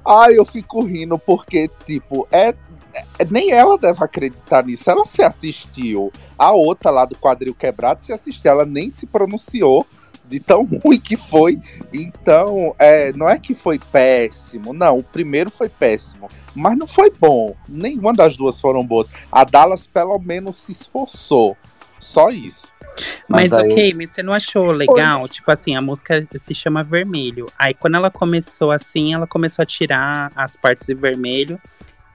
Ai, 0.04 0.38
eu 0.38 0.44
fico 0.44 0.84
rindo 0.84 1.18
porque, 1.18 1.70
tipo, 1.86 2.26
é, 2.30 2.48
é- 2.50 2.54
Nem 3.30 3.50
ela 3.52 3.78
deve 3.78 4.02
acreditar 4.02 4.64
nisso. 4.64 4.90
Ela 4.90 5.04
se 5.04 5.22
assistiu. 5.22 6.12
A 6.38 6.52
outra 6.52 6.90
lá 6.90 7.04
do 7.04 7.16
quadril 7.16 7.54
quebrado 7.54 8.02
se 8.02 8.12
assistiu. 8.12 8.50
Ela 8.50 8.64
nem 8.64 8.90
se 8.90 9.06
pronunciou 9.06 9.86
de 10.24 10.40
tão 10.40 10.64
ruim 10.84 11.00
que 11.00 11.16
foi. 11.16 11.58
Então, 11.92 12.74
é, 12.78 13.12
não 13.12 13.28
é 13.28 13.38
que 13.38 13.54
foi 13.54 13.78
péssimo. 13.78 14.72
Não, 14.72 14.98
o 14.98 15.02
primeiro 15.02 15.50
foi 15.50 15.68
péssimo. 15.68 16.28
Mas 16.54 16.76
não 16.76 16.86
foi 16.86 17.10
bom. 17.10 17.54
Nenhuma 17.68 18.12
das 18.12 18.36
duas 18.36 18.60
foram 18.60 18.84
boas. 18.84 19.08
A 19.30 19.44
Dallas, 19.44 19.86
pelo 19.86 20.18
menos, 20.18 20.56
se 20.56 20.72
esforçou. 20.72 21.56
Só 21.98 22.30
isso. 22.30 22.68
Mas, 23.28 23.50
Mas 23.50 23.52
aí- 23.52 23.72
ok, 23.72 23.94
mas 23.94 24.10
você 24.10 24.22
não 24.22 24.32
achou 24.32 24.70
legal? 24.70 25.28
Tipo 25.28 25.50
assim, 25.50 25.76
a 25.76 25.80
música 25.80 26.26
se 26.36 26.54
chama 26.54 26.82
Vermelho. 26.82 27.46
Aí 27.58 27.74
quando 27.74 27.96
ela 27.96 28.10
começou 28.10 28.70
assim, 28.70 29.12
ela 29.12 29.26
começou 29.26 29.62
a 29.62 29.66
tirar 29.66 30.32
as 30.34 30.56
partes 30.56 30.86
de 30.86 30.94
vermelho. 30.94 31.60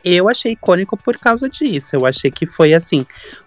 Eu 0.04 0.28
achei 0.28 0.54
icônico 0.54 0.98
por 0.98 1.18
causa 1.18 1.50
disso. 1.50 1.96
Eu 1.96 2.06
achei 2.06 2.32
que 2.32 2.46
foi 2.46 2.74
assim, 2.74 3.06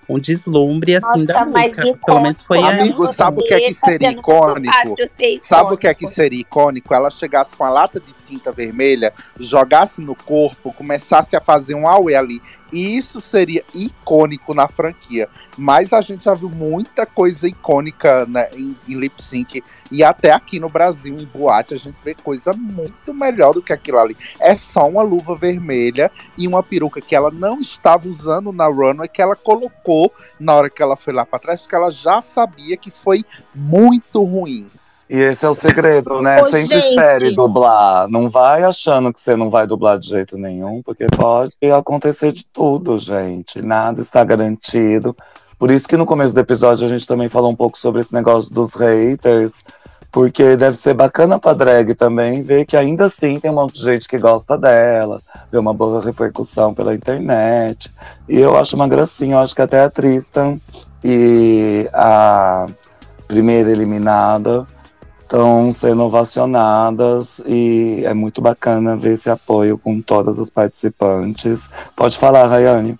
um 0.09 0.19
deslumbre 0.19 0.97
assim 0.97 1.25
da 1.25 1.35
Nossa, 1.35 1.47
mas 1.51 1.77
música. 1.77 1.99
Pelo 2.05 2.21
menos 2.21 2.43
foi 2.43 2.59
a 2.59 2.69
Amigo, 2.69 3.07
sabe 3.13 3.39
o 3.41 3.43
que 3.43 3.55
é 3.55 3.61
que 3.61 3.75
Tá 3.75 3.87
seria 3.87 4.11
icônico? 4.11 4.75
ser 5.07 5.41
Sabe 5.41 5.75
o 5.75 5.77
que 5.77 5.87
é 5.87 5.95
que 5.95 6.05
icônico. 6.05 6.15
seria 6.15 6.41
icônico? 6.41 6.95
Ela 6.95 7.11
chegasse 7.11 7.57
com 7.57 7.65
a 7.65 7.71
lata 7.71 8.01
de 8.01 8.13
tinta 8.25 8.51
vermelha, 8.51 9.13
jogasse 9.39 10.01
no 10.01 10.15
corpo, 10.15 10.73
começasse 10.73 11.37
a 11.37 11.41
fazer 11.41 11.75
um 11.75 11.87
auê 11.87 12.15
ali. 12.15 12.41
E 12.73 12.97
isso 12.97 13.21
seria 13.21 13.63
icônico 13.73 14.53
na 14.53 14.67
franquia. 14.67 15.29
Mas 15.57 15.93
a 15.93 16.01
gente 16.01 16.25
já 16.25 16.35
viu 16.35 16.49
muita 16.51 17.07
coisa 17.07 17.47
icônica 17.47 18.27
né, 18.27 18.49
em, 18.53 18.77
em 18.89 18.99
lip 18.99 19.23
sync. 19.23 19.63
E 19.93 20.03
até 20.03 20.33
aqui 20.33 20.59
no 20.59 20.69
Brasil, 20.69 21.17
em 21.17 21.25
boate, 21.25 21.73
a 21.75 21.77
gente 21.77 21.95
vê 22.05 22.17
coisa 22.17 22.53
muito 22.53 23.15
melhor 23.15 23.53
do 23.53 23.63
que 23.63 23.73
aquilo 23.73 23.99
ali. 24.01 24.17
É 24.41 24.57
só 24.57 24.89
uma 24.89 25.03
luva 25.03 25.37
vermelha 25.37 26.11
e 26.37 26.49
uma 26.49 26.65
peruca 26.65 27.01
que 27.01 27.15
ela 27.15 27.31
não 27.31 27.61
estava 27.61 28.09
usando 28.09 28.51
na 28.51 28.67
runway, 28.67 29.09
que 29.09 29.23
ela 29.23 29.37
colocou 29.37 29.94
na 30.39 30.55
hora 30.55 30.71
que 30.71 30.83
ela 30.83 30.97
foi 30.97 31.13
lá 31.13 31.25
pra 31.25 31.39
trás, 31.39 31.61
porque 31.61 31.75
ela 31.75 31.91
já 31.91 32.21
sabia 32.21 32.77
que 32.77 32.91
foi 32.91 33.25
muito 33.55 34.23
ruim. 34.23 34.71
E 35.09 35.21
esse 35.21 35.45
é 35.45 35.49
o 35.49 35.55
segredo, 35.55 36.23
né? 36.23 36.41
Ô, 36.43 36.51
Sempre 36.51 36.77
gente. 36.77 36.89
espere 36.89 37.35
dublar. 37.35 38.09
Não 38.09 38.29
vai 38.29 38.65
achando 38.65 39.13
que 39.13 39.21
você 39.21 39.37
não 39.37 39.51
vai 39.51 39.67
dublar 39.67 39.99
de 39.99 40.09
jeito 40.09 40.39
nenhum, 40.39 40.83
porque 40.83 41.07
pode 41.15 41.53
acontecer 41.77 42.33
de 42.33 42.45
tudo, 42.47 42.99
gente. 42.99 43.61
Nada 43.61 44.01
está 44.01 44.25
garantido. 44.25 45.15
Por 45.59 45.71
isso 45.71 45.87
que 45.87 45.97
no 45.97 46.07
começo 46.07 46.35
do 46.35 46.41
episódio 46.41 46.87
a 46.87 46.91
gente 46.91 47.07
também 47.07 47.29
falou 47.29 47.51
um 47.51 47.57
pouco 47.57 47.79
sobre 47.79 48.01
esse 48.01 48.13
negócio 48.13 48.53
dos 48.53 48.75
haters. 48.75 49.63
Porque 50.15 50.57
deve 50.57 50.77
ser 50.77 50.95
bacana 50.95 51.41
pra 51.41 51.55
drag 51.55 51.93
também 51.93 52.41
ver 52.41 52.65
que 52.67 52.77
ainda 52.77 53.07
assim 53.07 53.41
tem 53.41 53.51
um 53.51 53.55
monte 53.55 53.75
de 53.75 53.83
gente 53.83 54.07
que 54.07 54.17
gosta 54.17 54.57
dela, 54.57 55.21
ver 55.51 55.59
uma 55.59 55.75
boa 55.75 56.01
repercussão 56.01 56.73
pela 56.73 56.95
internet. 56.95 57.93
E 58.29 58.39
eu 58.39 58.57
acho 58.57 58.77
uma 58.77 58.87
gracinha, 58.87 59.35
eu 59.35 59.39
acho 59.41 59.57
que 59.57 59.63
até 59.63 59.83
a 59.83 59.91
Tristan 59.91 60.61
e 61.03 61.91
a 61.93 62.69
primeira 63.27 63.73
eliminada 63.73 64.65
estão 65.21 65.73
sendo 65.73 66.05
ovacionadas 66.05 67.43
e 67.45 68.05
é 68.05 68.15
muito 68.15 68.41
bacana 68.41 68.97
ver 68.97 69.15
esse 69.15 69.29
apoio 69.29 69.77
com 69.77 70.01
todas 70.01 70.39
as 70.39 70.49
participantes. 70.49 71.69
Pode 71.97 72.17
falar, 72.17 72.47
Rayane. 72.47 72.97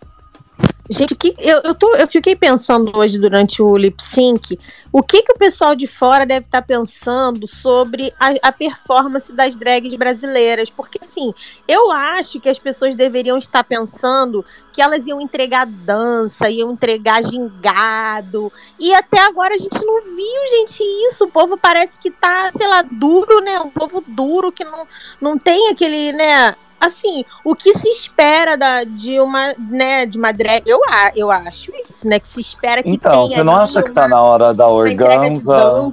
Gente, 0.89 1.15
que, 1.15 1.35
eu, 1.39 1.63
eu, 1.65 1.75
tô, 1.75 1.97
eu 1.97 2.07
fiquei 2.07 2.37
pensando 2.37 2.95
hoje 2.95 3.19
durante 3.19 3.63
o 3.63 3.75
lip 3.75 4.03
sync, 4.03 4.59
o 4.93 5.03
que, 5.03 5.23
que 5.23 5.33
o 5.33 5.39
pessoal 5.39 5.75
de 5.75 5.87
fora 5.87 6.27
deve 6.27 6.45
estar 6.45 6.61
pensando 6.61 7.47
sobre 7.47 8.13
a, 8.21 8.49
a 8.49 8.53
performance 8.53 9.33
das 9.33 9.57
drags 9.57 9.95
brasileiras. 9.95 10.69
Porque, 10.69 10.99
assim, 11.03 11.33
eu 11.67 11.91
acho 11.91 12.39
que 12.39 12.51
as 12.51 12.59
pessoas 12.59 12.95
deveriam 12.95 13.39
estar 13.39 13.65
pensando 13.65 14.45
que 14.75 14.83
elas 14.83 15.07
iam 15.07 15.23
entregar 15.23 15.65
dança, 15.65 16.51
iam 16.51 16.73
entregar 16.73 17.25
gingado. 17.25 18.53
E 18.79 18.95
até 18.95 19.21
agora 19.23 19.55
a 19.55 19.59
gente 19.59 19.83
não 19.83 20.03
viu, 20.03 20.49
gente, 20.51 20.83
isso. 21.09 21.25
O 21.25 21.31
povo 21.31 21.57
parece 21.57 21.99
que 21.99 22.11
tá, 22.11 22.53
sei 22.55 22.67
lá, 22.67 22.83
duro, 22.83 23.41
né? 23.41 23.59
Um 23.59 23.71
povo 23.71 24.05
duro 24.07 24.53
que 24.53 24.65
não, 24.65 24.87
não 25.19 25.39
tem 25.39 25.71
aquele, 25.71 26.13
né? 26.13 26.55
Assim, 26.85 27.25
o 27.45 27.55
que 27.55 27.77
se 27.79 27.89
espera 27.89 28.57
da, 28.57 28.85
de 28.85 29.19
uma, 29.21 29.55
né, 29.59 30.07
de 30.07 30.19
uma 30.19 30.33
drag, 30.33 30.63
eu, 30.67 30.81
eu 31.17 31.31
acho 31.31 31.73
isso, 31.89 32.07
né, 32.07 32.19
que 32.19 32.29
se 32.29 32.41
espera 32.41 32.83
que 32.83 32.91
Então, 32.91 33.27
tenha 33.27 33.37
você 33.39 33.43
não 33.43 33.57
acha 33.57 33.83
que 33.83 33.91
tá 33.91 34.07
na 34.07 34.21
hora 34.23 34.53
da 34.53 34.69
organza? 34.69 35.93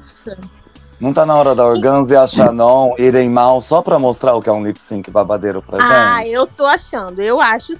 Não 0.99 1.11
tá 1.11 1.25
na 1.25 1.35
hora 1.35 1.55
da 1.55 1.65
organza 1.65 2.13
e 2.13 2.17
a 2.17 2.27
Shannon 2.27 2.93
irem 2.97 3.27
mal 3.27 3.59
só 3.59 3.81
pra 3.81 3.97
mostrar 3.97 4.35
o 4.35 4.41
que 4.41 4.49
é 4.49 4.51
um 4.51 4.63
lip 4.63 4.79
sync 4.79 5.09
babadeiro 5.09 5.59
pra 5.61 5.79
Ah, 5.81 6.17
gente? 6.17 6.33
eu 6.33 6.45
tô 6.45 6.65
achando, 6.65 7.19
eu 7.21 7.41
acho. 7.41 7.73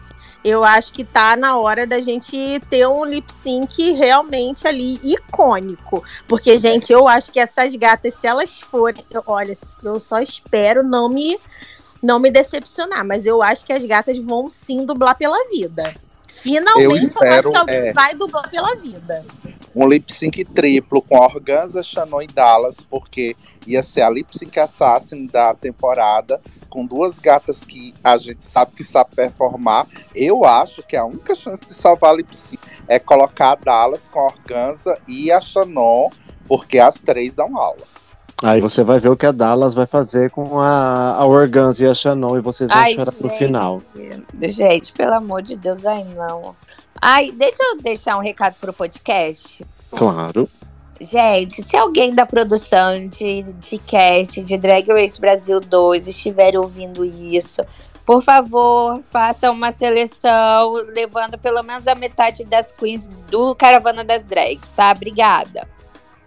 Eu 0.44 0.64
acho 0.64 0.92
que 0.92 1.04
tá 1.04 1.38
na 1.38 1.56
hora 1.56 1.86
da 1.86 2.02
gente 2.02 2.60
ter 2.68 2.88
um 2.88 3.06
lip 3.06 3.32
sync 3.32 3.92
realmente 3.92 4.68
ali 4.68 5.00
icônico. 5.04 6.04
Porque, 6.28 6.58
gente, 6.58 6.92
eu 6.92 7.08
acho 7.08 7.32
que 7.32 7.40
essas 7.40 7.76
gatas, 7.76 8.16
se 8.16 8.26
elas 8.26 8.60
forem. 8.60 9.06
eu- 9.12 9.24
Olha, 9.28 9.56
eu 9.84 10.00
só 10.00 10.20
espero 10.20 10.82
não 10.84 11.08
me, 11.08 11.40
não 12.02 12.20
me 12.20 12.32
decepcionar. 12.32 13.06
Mas 13.06 13.26
eu 13.26 13.42
acho 13.42 13.66
que 13.66 13.74
as 13.74 13.84
gatas 13.86 14.18
vão 14.18 14.50
sim 14.50 14.86
dublar 14.86 15.18
pela 15.18 15.48
vida. 15.50 15.94
Finalmente, 16.28 16.86
eu, 16.86 16.92
acho 16.94 17.04
espero, 17.06 17.52
que 17.52 17.58
alguém 17.58 17.76
é. 17.76 17.94
vai 17.94 18.16
dublar 18.16 18.50
pela 18.50 18.76
vida. 18.76 19.24
Um 19.76 19.88
lip 19.88 20.12
sync 20.12 20.44
triplo 20.44 21.02
com 21.02 21.16
a 21.16 21.26
Organza, 21.26 21.84
Shannon 21.84 22.24
e 22.24 22.28
Dallas, 22.28 22.78
porque 22.90 23.36
ia 23.66 23.84
ser 23.84 24.02
a 24.02 24.10
lip 24.10 24.38
sync 24.38 24.60
assassin 24.60 25.28
da 25.28 25.54
temporada, 25.54 26.42
com 26.70 26.86
duas 26.86 27.20
gatas 27.20 27.64
que 27.64 27.94
a 28.04 28.18
gente 28.18 28.44
sabe 28.44 28.72
que 28.76 28.84
sabe 28.84 29.16
performar. 29.16 29.88
Eu 30.16 30.44
acho 30.44 30.84
que 30.84 30.98
a 30.98 31.06
única 31.06 31.36
chance 31.36 31.66
de 31.66 31.74
salvar 31.74 32.12
a 32.12 32.18
lip 32.18 32.36
sync 32.36 32.62
é 32.88 33.00
colocar 33.00 33.52
a 33.52 33.56
Dallas 33.56 34.10
com 34.10 34.20
a 34.20 34.26
Organza 34.26 35.00
e 35.08 35.32
a 35.32 35.40
Shannon, 35.40 36.10
porque 36.48 36.80
as 36.80 36.96
três 36.96 37.34
dão 37.34 37.56
aula. 37.56 37.91
Aí 38.44 38.60
você 38.60 38.84
vai 38.84 39.00
ver 39.00 39.10
o 39.10 39.18
que 39.18 39.26
a 39.26 39.32
Dallas 39.32 39.76
vai 39.76 39.86
fazer 39.86 40.32
com 40.32 40.60
a, 40.60 41.16
a 41.16 41.26
Organza 41.26 41.84
e 41.84 41.88
a 41.88 41.94
Shannon 41.94 42.38
e 42.38 42.42
vocês 42.42 42.70
vão 42.70 42.80
Ai, 42.80 42.94
chorar 42.96 43.12
pro 43.12 43.30
gente. 43.30 43.38
final. 43.38 43.82
Gente, 44.42 44.92
pelo 44.94 45.14
amor 45.14 45.44
de 45.44 45.56
Deus, 45.56 45.86
ai 45.86 46.04
não. 46.04 46.56
Ai, 47.00 47.32
deixa 47.32 47.62
eu 47.62 47.82
deixar 47.82 48.18
um 48.18 48.22
recado 48.22 48.56
pro 48.60 48.74
podcast. 48.74 49.66
Claro. 49.92 50.50
Gente, 51.00 51.64
se 51.64 51.76
alguém 51.78 52.14
da 52.14 52.26
produção 52.26 53.08
de, 53.08 53.54
de 53.54 53.78
cast 53.80 54.42
de 54.44 54.58
Drag 54.58 54.88
Race 54.88 55.20
Brasil 55.20 55.60
2 55.60 56.08
estiver 56.08 56.56
ouvindo 56.56 57.04
isso, 57.04 57.62
por 58.06 58.22
favor, 58.22 59.00
faça 59.02 59.50
uma 59.50 59.72
seleção 59.72 60.74
levando 60.96 61.38
pelo 61.38 61.64
menos 61.64 61.88
a 61.88 61.96
metade 61.96 62.44
das 62.44 62.72
queens 62.72 63.08
do 63.30 63.56
Caravana 63.56 64.04
das 64.04 64.24
Drags, 64.24 64.72
tá? 64.72 64.92
Obrigada. 64.92 65.68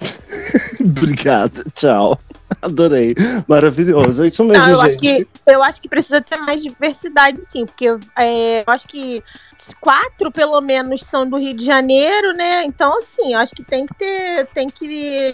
Obrigada, 0.81 1.65
tchau. 1.75 2.19
Adorei. 2.61 3.15
Maravilhoso. 3.49 4.23
É 4.23 4.29
isso 4.29 4.45
mesmo, 4.45 4.65
Não, 4.65 4.71
eu 4.71 4.81
acho, 4.81 4.93
gente. 4.93 5.25
que, 5.25 5.29
eu 5.47 5.63
acho 5.63 5.83
que 5.83 5.89
precisa 5.89 6.21
ter 6.21 6.37
mais 6.39 6.63
diversidade, 6.63 7.41
sim, 7.41 7.67
porque 7.67 7.87
é, 8.19 8.61
eu 8.61 8.73
acho 8.73 8.87
que 8.87 9.23
quatro, 9.81 10.31
pelo 10.31 10.61
menos, 10.61 11.01
são 11.03 11.29
do 11.29 11.39
Rio 11.39 11.55
de 11.55 11.65
Janeiro, 11.65 12.33
né? 12.35 12.65
Então, 12.65 12.99
assim, 12.99 13.33
eu 13.33 13.39
acho 13.39 13.55
que 13.55 13.65
tem 13.65 13.87
que 13.87 13.95
ter, 13.95 14.47
tem 14.53 14.69
que 14.69 15.33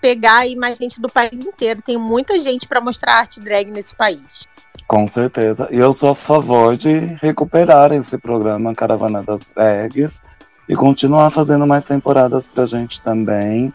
pegar 0.00 0.38
aí 0.38 0.56
mais 0.56 0.78
gente 0.78 1.00
do 1.00 1.08
país 1.08 1.46
inteiro. 1.46 1.82
Tem 1.82 1.96
muita 1.96 2.38
gente 2.38 2.66
para 2.66 2.80
mostrar 2.80 3.18
arte 3.18 3.40
drag 3.40 3.70
nesse 3.70 3.94
país. 3.94 4.48
Com 4.86 5.06
certeza. 5.06 5.68
E 5.70 5.78
eu 5.78 5.92
sou 5.92 6.10
a 6.10 6.14
favor 6.14 6.76
de 6.76 6.98
recuperar 7.22 7.92
esse 7.92 8.18
programa 8.18 8.74
Caravana 8.74 9.22
das 9.22 9.40
Drags 9.54 10.22
e 10.68 10.74
continuar 10.74 11.30
fazendo 11.30 11.66
mais 11.66 11.84
temporadas 11.84 12.46
pra 12.46 12.66
gente 12.66 13.00
também. 13.00 13.72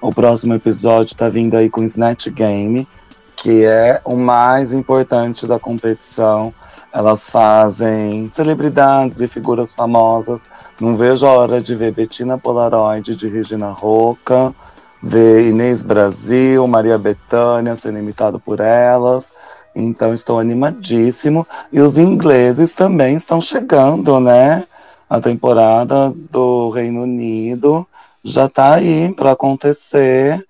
O 0.00 0.14
próximo 0.14 0.54
episódio 0.54 1.14
tá 1.14 1.28
vindo 1.28 1.54
aí 1.56 1.68
com 1.68 1.82
Snatch 1.82 2.28
Game, 2.28 2.88
que 3.36 3.64
é 3.64 4.00
o 4.02 4.16
mais 4.16 4.72
importante 4.72 5.46
da 5.46 5.58
competição. 5.58 6.54
Elas 6.90 7.28
fazem 7.28 8.26
celebridades 8.28 9.20
e 9.20 9.28
figuras 9.28 9.74
famosas. 9.74 10.42
Não 10.80 10.96
vejo 10.96 11.26
a 11.26 11.32
hora 11.32 11.60
de 11.60 11.74
ver 11.74 11.92
Bettina 11.92 12.38
Polaroid 12.38 13.14
de 13.14 13.28
Regina 13.28 13.72
Roca, 13.72 14.54
ver 15.02 15.48
Inês 15.48 15.82
Brasil, 15.82 16.66
Maria 16.66 16.96
Bethânia 16.96 17.76
sendo 17.76 17.98
imitado 17.98 18.40
por 18.40 18.58
elas. 18.58 19.30
Então 19.76 20.14
estou 20.14 20.38
animadíssimo. 20.38 21.46
E 21.70 21.78
os 21.78 21.98
ingleses 21.98 22.74
também 22.74 23.16
estão 23.16 23.38
chegando, 23.38 24.18
né? 24.18 24.64
a 25.10 25.20
temporada 25.20 26.14
do 26.30 26.70
Reino 26.70 27.02
Unido 27.02 27.84
já 28.24 28.48
tá 28.48 28.74
aí 28.74 29.12
para 29.14 29.32
acontecer. 29.32 30.44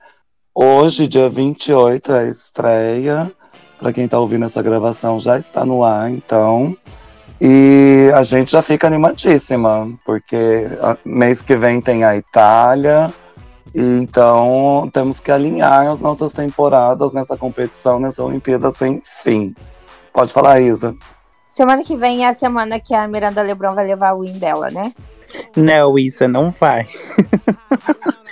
Hoje, 0.55 1.07
dia 1.07 1.29
28, 1.29 2.13
é 2.13 2.19
a 2.21 2.25
estreia. 2.25 3.33
Para 3.79 3.93
quem 3.93 4.07
tá 4.07 4.19
ouvindo 4.19 4.45
essa 4.45 4.63
gravação, 4.63 5.19
já 5.19 5.39
está 5.39 5.65
no 5.65 5.83
ar, 5.83 6.11
então. 6.11 6.77
E 7.41 8.11
a 8.15 8.23
gente 8.23 8.53
já 8.53 8.61
fica 8.61 8.87
animadíssima, 8.87 9.89
porque 10.05 10.69
mês 11.05 11.43
que 11.43 11.57
vem 11.57 11.81
tem 11.81 12.05
a 12.05 12.15
Itália. 12.15 13.13
E 13.75 13.81
então 13.81 14.91
temos 14.93 15.21
que 15.21 15.31
alinhar 15.31 15.87
as 15.87 16.01
nossas 16.01 16.33
temporadas 16.33 17.15
nessa 17.15 17.37
competição, 17.37 17.99
nessa 17.99 18.23
Olimpíada 18.23 18.71
sem 18.73 19.01
fim. 19.23 19.55
Pode 20.13 20.33
falar, 20.33 20.61
Isa. 20.61 20.95
Semana 21.49 21.83
que 21.83 21.97
vem 21.97 22.25
é 22.25 22.29
a 22.29 22.35
semana 22.35 22.79
que 22.79 22.95
a 22.95 23.09
Miranda 23.09 23.43
Lebron 23.43 23.75
vai 23.75 23.87
levar 23.87 24.13
o 24.13 24.21
win 24.21 24.39
dela, 24.39 24.71
né? 24.71 24.93
Não, 25.57 25.99
Isa, 25.99 26.29
não 26.29 26.51
vai. 26.51 26.87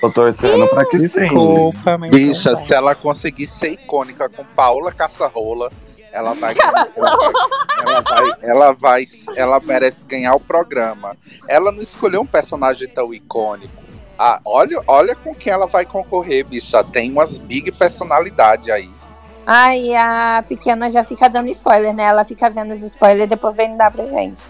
Tô 0.00 0.10
torcendo 0.10 0.66
pra 0.68 0.84
que 0.86 0.98
sim. 1.08 1.20
Desculpa, 1.20 1.98
mas 1.98 2.10
Bicha, 2.10 2.50
não 2.50 2.56
vai. 2.56 2.66
se 2.66 2.74
ela 2.74 2.94
conseguir 2.94 3.46
ser 3.46 3.72
icônica 3.72 4.28
com 4.28 4.44
Paula 4.44 4.92
Caçarrola, 4.92 5.70
ela 6.12 6.34
vai, 6.34 6.54
ela 6.56 8.00
vai, 8.02 8.32
ela 8.42 8.72
vai, 8.72 9.04
ela 9.36 9.60
merece 9.60 10.06
ganhar 10.06 10.34
o 10.34 10.40
programa. 10.40 11.16
Ela 11.48 11.70
não 11.70 11.82
escolheu 11.82 12.20
um 12.22 12.26
personagem 12.26 12.88
tão 12.88 13.12
icônico. 13.12 13.72
Ah, 14.18 14.40
olha, 14.44 14.82
olha 14.86 15.14
com 15.14 15.34
quem 15.34 15.52
ela 15.52 15.66
vai 15.66 15.84
concorrer, 15.84 16.44
bicha. 16.44 16.82
Tem 16.82 17.12
umas 17.12 17.38
big 17.38 17.70
personalidade 17.72 18.70
aí. 18.70 18.90
Ai, 19.50 19.94
a 19.96 20.44
pequena 20.46 20.90
já 20.90 21.02
fica 21.02 21.26
dando 21.26 21.48
spoiler, 21.48 21.94
né? 21.94 22.02
Ela 22.02 22.22
fica 22.22 22.50
vendo 22.50 22.70
os 22.74 22.82
spoilers 22.82 23.24
e 23.24 23.26
depois 23.28 23.56
vem 23.56 23.78
dar 23.78 23.90
pra 23.90 24.04
gente. 24.04 24.42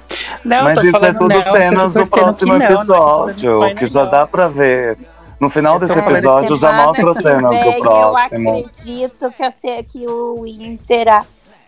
Não, 0.45 0.65
Mas 0.65 0.75
tô 0.75 0.87
isso 0.87 1.07
é 1.07 1.13
tudo 1.13 1.29
não, 1.29 1.43
cenas 1.53 1.93
do 1.93 2.05
próximo 2.05 2.35
que 2.35 2.45
não, 2.47 2.59
não 2.59 2.65
episódio, 2.65 3.53
spoiler, 3.53 3.77
que 3.77 3.87
já 3.87 4.03
não. 4.03 4.11
dá 4.11 4.27
pra 4.27 4.49
ver. 4.49 4.99
No 5.39 5.49
final 5.49 5.79
desse 5.79 5.97
episódio 5.97 6.57
já 6.57 6.71
Semana 6.71 6.87
mostra 6.89 7.23
cenas 7.23 7.51
vem, 7.51 7.75
do 7.75 7.79
próximo. 7.79 8.49
Eu 8.49 8.67
acredito 8.67 9.31
que, 9.31 9.45
a 9.45 9.83
que 9.85 10.09
o 10.09 10.43
win 10.43 10.75
será 10.75 11.25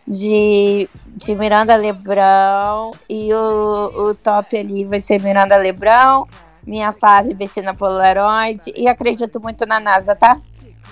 de, 0.09 0.91
de 1.07 1.35
Miranda 1.37 1.77
Lebrão 1.77 2.91
e 3.09 3.33
o, 3.33 4.09
o 4.09 4.15
top 4.17 4.59
ali 4.59 4.85
vai 4.85 4.99
ser 4.99 5.23
Miranda 5.23 5.57
Lebrão, 5.57 6.27
minha 6.67 6.91
fase 6.91 7.33
Bettina 7.33 7.77
Polaroid 7.77 8.73
e 8.75 8.89
acredito 8.89 9.41
muito 9.41 9.65
na 9.67 9.79
NASA, 9.79 10.17
tá? 10.17 10.37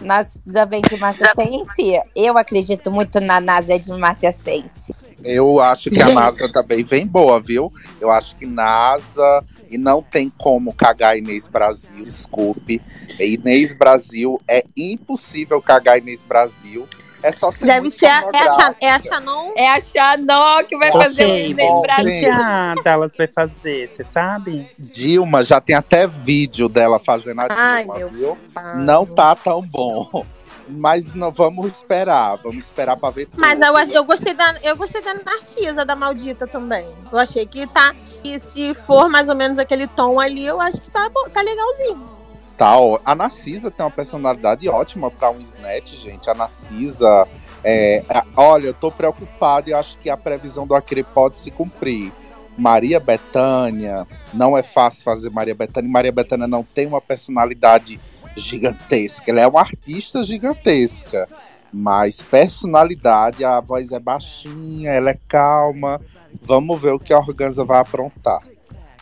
NASA 0.00 0.66
vem 0.66 0.82
de 0.82 0.98
Márcia 0.98 1.32
Sense. 1.34 2.00
Eu 2.14 2.38
acredito 2.38 2.90
muito 2.90 3.20
na 3.20 3.40
NASA 3.40 3.78
de 3.78 3.90
Márcia 3.92 4.32
Sense. 4.32 4.94
Eu 5.24 5.60
acho 5.60 5.90
que 5.90 6.00
a. 6.00 6.08
NASA 6.14 6.50
também 6.50 6.84
vem 6.84 7.06
boa, 7.06 7.40
viu? 7.40 7.72
Eu 8.00 8.10
acho 8.10 8.36
que 8.36 8.46
NASA 8.46 9.44
e 9.68 9.76
não 9.76 10.00
tem 10.00 10.30
como 10.30 10.72
cagar 10.72 11.18
Inês 11.18 11.46
Brasil, 11.46 12.02
desculpe. 12.02 12.80
Inês 13.18 13.74
Brasil 13.74 14.40
é 14.48 14.64
impossível 14.76 15.60
cagar 15.60 15.98
Inês 15.98 16.22
Brasil. 16.22 16.86
É 17.22 17.32
só 17.32 17.50
ser 17.50 17.66
Deve 17.66 17.90
ser 17.90 18.06
a, 18.06 18.30
é, 18.32 18.38
a, 18.38 18.74
é 18.80 18.90
a 18.90 19.00
Chanon. 19.00 19.52
É 19.56 19.68
a 19.68 19.80
Xanon 19.80 20.64
que 20.66 20.76
vai 20.76 20.92
fazer 20.92 21.26
o 21.26 21.36
Inês 21.36 21.82
Brasil. 21.82 22.82
Dallas 22.84 23.12
vai 23.16 23.26
fazer, 23.26 23.88
você 23.88 24.04
sabe? 24.04 24.68
Dilma 24.78 25.42
já 25.42 25.60
tem 25.60 25.74
até 25.74 26.06
vídeo 26.06 26.68
dela 26.68 26.98
fazendo 26.98 27.40
a 27.40 27.48
Ai, 27.50 27.84
Dilma, 27.84 28.08
viu? 28.08 28.38
pai. 28.54 28.76
Não 28.76 29.04
tá 29.04 29.34
tão 29.34 29.62
bom. 29.62 30.24
Mas 30.70 31.14
não 31.14 31.32
vamos 31.32 31.72
esperar, 31.72 32.36
vamos 32.36 32.64
esperar 32.64 32.96
pra 32.96 33.08
ver 33.08 33.26
tudo. 33.26 33.40
Mas 33.40 33.58
eu, 33.60 33.74
eu, 33.94 34.04
gostei 34.04 34.34
da, 34.34 34.54
eu 34.62 34.76
gostei 34.76 35.00
da 35.00 35.14
Narcisa, 35.14 35.84
da 35.84 35.96
maldita 35.96 36.46
também. 36.46 36.86
Eu 37.10 37.18
achei 37.18 37.46
que 37.46 37.66
tá. 37.66 37.94
E 38.22 38.38
se 38.38 38.74
for 38.74 39.08
mais 39.08 39.28
ou 39.30 39.34
menos 39.34 39.58
aquele 39.58 39.86
tom 39.86 40.20
ali, 40.20 40.44
eu 40.44 40.60
acho 40.60 40.80
que 40.80 40.90
tá, 40.90 41.08
tá 41.32 41.40
legalzinho. 41.40 42.17
Ó. 42.66 42.98
A 43.04 43.14
Narcisa 43.14 43.70
tem 43.70 43.84
uma 43.84 43.90
personalidade 43.90 44.68
ótima 44.68 45.10
pra 45.10 45.30
um 45.30 45.36
snatch, 45.36 45.94
gente. 45.94 46.28
A 46.28 46.34
Narcisa. 46.34 47.26
É, 47.62 48.02
olha, 48.36 48.68
eu 48.68 48.74
tô 48.74 48.90
preocupado 48.90 49.68
e 49.68 49.74
acho 49.74 49.98
que 49.98 50.08
a 50.08 50.16
previsão 50.16 50.66
do 50.66 50.74
Acre 50.74 51.02
pode 51.02 51.36
se 51.36 51.50
cumprir. 51.50 52.12
Maria 52.56 52.98
Bethânia, 52.98 54.04
não 54.34 54.58
é 54.58 54.64
fácil 54.64 55.04
fazer 55.04 55.30
Maria 55.30 55.54
Bethânia. 55.54 55.90
Maria 55.90 56.10
Bethânia 56.10 56.48
não 56.48 56.64
tem 56.64 56.86
uma 56.86 57.00
personalidade 57.00 58.00
gigantesca. 58.36 59.30
Ela 59.30 59.42
é 59.42 59.46
uma 59.46 59.60
artista 59.60 60.22
gigantesca. 60.22 61.28
Mas 61.72 62.22
personalidade, 62.22 63.44
a 63.44 63.60
voz 63.60 63.92
é 63.92 63.98
baixinha, 63.98 64.90
ela 64.90 65.10
é 65.10 65.18
calma. 65.28 66.00
Vamos 66.40 66.80
ver 66.80 66.94
o 66.94 66.98
que 66.98 67.12
a 67.12 67.18
Organza 67.18 67.64
vai 67.64 67.78
aprontar. 67.78 68.40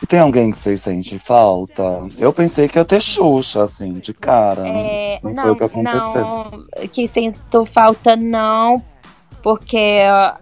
Tem 0.05 0.19
alguém 0.19 0.51
que 0.51 0.57
vocês 0.57 0.81
sentem 0.81 1.17
falta? 1.17 2.05
Eu 2.17 2.31
pensei 2.31 2.67
que 2.67 2.77
ia 2.77 2.85
ter 2.85 3.01
Xuxa, 3.01 3.63
assim, 3.63 3.93
de 3.93 4.13
cara. 4.13 4.67
É, 4.67 5.19
Não 5.23 5.33
não, 5.33 5.43
foi 5.43 5.51
o 5.51 5.55
que 5.55 5.63
aconteceu. 5.63 6.21
não, 6.21 6.87
que 6.91 7.07
sinto 7.07 7.65
falta 7.65 8.15
não, 8.15 8.81
porque 9.47 10.01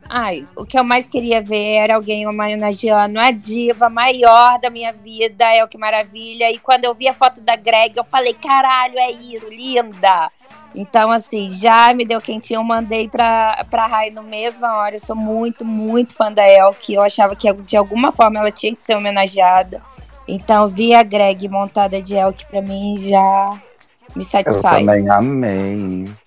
ai, 0.10 0.48
o 0.56 0.66
que 0.66 0.80
eu 0.80 0.84
mais 0.84 1.08
queria 1.08 1.40
ver 1.40 1.76
era 1.76 1.94
alguém 1.94 2.28
homenageando 2.28 3.20
a 3.20 3.30
diva 3.30 3.88
maior 3.88 4.58
da 4.60 4.72
minha 4.72 4.92
vida, 4.92 5.46
é 5.46 5.64
o 5.64 5.68
que 5.68 5.78
maravilha. 5.78 6.50
E 6.50 6.58
quando 6.58 6.86
eu 6.86 6.94
vi 6.96 7.08
a 7.08 7.14
foto 7.14 7.40
da 7.40 7.56
Greg, 7.56 7.96
eu 7.96 8.04
falei, 8.04 8.34
caralho, 8.34 8.98
é 8.98 9.12
isso, 9.12 9.48
linda. 9.48 10.32
Então, 10.74 11.12
assim, 11.12 11.48
já 11.50 11.94
me 11.94 12.04
deu 12.04 12.20
quentinho, 12.20 12.62
eu 12.62 12.64
mandei 12.64 13.08
pra, 13.08 13.64
pra 13.70 13.86
Rai 13.86 14.10
no 14.10 14.24
mesma 14.24 14.76
hora. 14.76 14.96
Eu 14.96 15.00
sou 15.00 15.16
muito, 15.16 15.64
muito 15.64 16.16
fã 16.16 16.32
da 16.32 16.50
Elke. 16.50 16.96
Eu 16.96 17.04
achava 17.04 17.36
que 17.36 17.54
de 17.54 17.78
alguma 17.78 18.12
forma 18.12 18.40
ela 18.40 18.50
tinha 18.50 18.74
que 18.74 18.82
ser 18.82 18.96
homenageada. 18.96 19.84
Então, 20.28 20.66
vi 20.66 20.96
a 20.96 21.04
Greg 21.04 21.48
montada 21.48 22.02
de 22.02 22.16
Elke 22.16 22.48
pra 22.48 22.60
mim 22.60 22.98
já 22.98 23.52
me 24.16 24.24
Eu 24.24 24.28
satisfaz. 24.28 24.80
também 24.80 25.08
amei. 25.12 26.25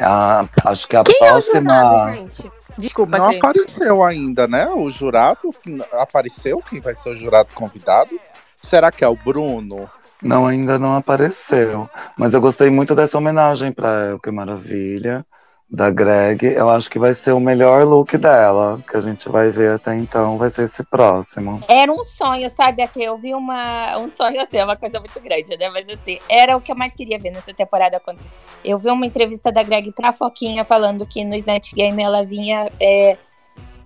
A- 0.00 0.46
acho 0.64 0.86
que 0.88 0.96
a 0.96 1.04
Quem 1.04 1.14
é 1.14 1.18
o 1.18 1.32
próxima. 1.32 1.60
jurado, 1.74 2.12
gente? 2.12 2.52
Desculpa, 2.78 3.18
Não 3.18 3.26
Cris. 3.28 3.38
apareceu 3.38 4.02
ainda, 4.04 4.46
né? 4.46 4.68
O 4.68 4.88
jurado 4.88 5.52
apareceu? 5.92 6.62
Quem 6.68 6.80
vai 6.80 6.94
ser 6.94 7.10
o 7.10 7.16
jurado 7.16 7.48
convidado? 7.54 8.18
Será 8.62 8.90
que 8.92 9.02
é 9.04 9.08
o 9.08 9.16
Bruno? 9.16 9.90
Não, 10.22 10.46
ainda 10.46 10.78
não 10.78 10.96
apareceu. 10.96 11.88
Mas 12.16 12.34
eu 12.34 12.40
gostei 12.40 12.70
muito 12.70 12.94
dessa 12.94 13.18
homenagem 13.18 13.72
pra 13.72 13.88
ela, 14.06 14.18
que 14.20 14.30
maravilha. 14.30 15.24
Da 15.70 15.90
Greg. 15.90 16.46
Eu 16.46 16.70
acho 16.70 16.90
que 16.90 16.98
vai 16.98 17.12
ser 17.12 17.32
o 17.32 17.40
melhor 17.40 17.84
look 17.84 18.16
dela. 18.16 18.80
Que 18.88 18.96
a 18.96 19.00
gente 19.00 19.28
vai 19.28 19.50
ver 19.50 19.72
até 19.72 19.94
então. 19.94 20.38
Vai 20.38 20.48
ser 20.48 20.62
esse 20.62 20.82
próximo. 20.82 21.60
Era 21.68 21.92
um 21.92 22.04
sonho, 22.04 22.48
sabe? 22.48 22.82
Aqui 22.82 23.02
eu 23.02 23.18
vi 23.18 23.34
uma, 23.34 23.98
um 23.98 24.08
sonho 24.08 24.40
assim, 24.40 24.56
é 24.56 24.64
uma 24.64 24.76
coisa 24.76 24.98
muito 24.98 25.20
grande, 25.20 25.56
né? 25.58 25.68
Mas 25.68 25.88
assim, 25.88 26.18
era 26.28 26.56
o 26.56 26.60
que 26.60 26.72
eu 26.72 26.76
mais 26.76 26.94
queria 26.94 27.18
ver 27.18 27.30
nessa 27.30 27.52
temporada 27.52 27.98
acontecer. 27.98 28.34
Eu 28.64 28.78
vi 28.78 28.90
uma 28.90 29.04
entrevista 29.04 29.52
da 29.52 29.62
Greg 29.62 29.92
pra 29.92 30.12
Foquinha 30.12 30.64
falando 30.64 31.06
que 31.06 31.22
no 31.22 31.34
Snatch 31.34 31.72
Game 31.74 32.02
ela 32.02 32.24
vinha 32.24 32.70
é, 32.80 33.18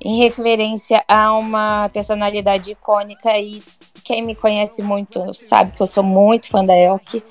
em 0.00 0.18
referência 0.18 1.04
a 1.09 1.36
uma 1.36 1.88
personalidade 1.88 2.72
icônica 2.72 3.36
e 3.38 3.62
quem 4.04 4.22
me 4.22 4.34
conhece 4.34 4.82
muito 4.82 5.32
sabe 5.32 5.72
que 5.72 5.80
eu 5.80 5.86
sou 5.86 6.02
muito 6.02 6.48
fã 6.48 6.64
da 6.64 6.76
Elke. 6.76 7.22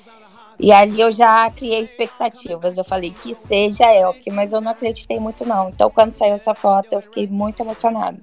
E 0.62 0.70
ali 0.70 1.00
eu 1.00 1.10
já 1.10 1.50
criei 1.50 1.80
expectativas. 1.80 2.78
Eu 2.78 2.84
falei 2.84 3.10
que 3.10 3.34
seja 3.34 3.92
Elke, 3.92 4.30
mas 4.30 4.52
eu 4.52 4.60
não 4.60 4.70
acreditei 4.70 5.18
muito, 5.18 5.44
não. 5.44 5.70
Então, 5.70 5.90
quando 5.90 6.12
saiu 6.12 6.34
essa 6.34 6.54
foto, 6.54 6.92
eu 6.92 7.00
fiquei 7.00 7.26
muito 7.26 7.60
emocionada. 7.60 8.16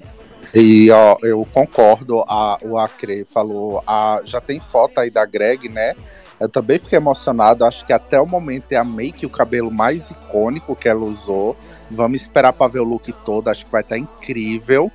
E 0.56 0.90
ó, 0.90 1.18
eu 1.22 1.45
concordo, 1.53 2.24
a, 2.26 2.57
o 2.61 2.78
Acre 2.78 3.26
falou, 3.26 3.84
a, 3.86 4.22
já 4.24 4.40
tem 4.40 4.57
foto 4.57 4.99
aí 4.99 5.10
da 5.10 5.26
Greg, 5.26 5.68
né? 5.68 5.94
Eu 6.40 6.48
também 6.48 6.80
fiquei 6.80 6.95
emocionado, 6.95 7.66
acho 7.66 7.86
que 7.86 7.91
até 7.91 8.22
o 8.22 8.26
momento 8.26 8.72
é 8.72 8.78
a 8.78 8.84
make, 8.86 9.26
o 9.26 9.30
cabelo 9.30 9.70
mais 9.70 10.10
icônico 10.10 10.74
que 10.74 10.88
ela 10.88 11.03
usou. 11.03 11.57
Vamos 11.91 12.22
esperar 12.22 12.53
para 12.53 12.72
ver 12.72 12.80
o 12.80 12.86
look 12.86 13.11
todo, 13.26 13.49
acho 13.49 13.66
que 13.66 13.72
vai 13.72 13.82
estar 13.82 13.98
incrível. 13.98 14.90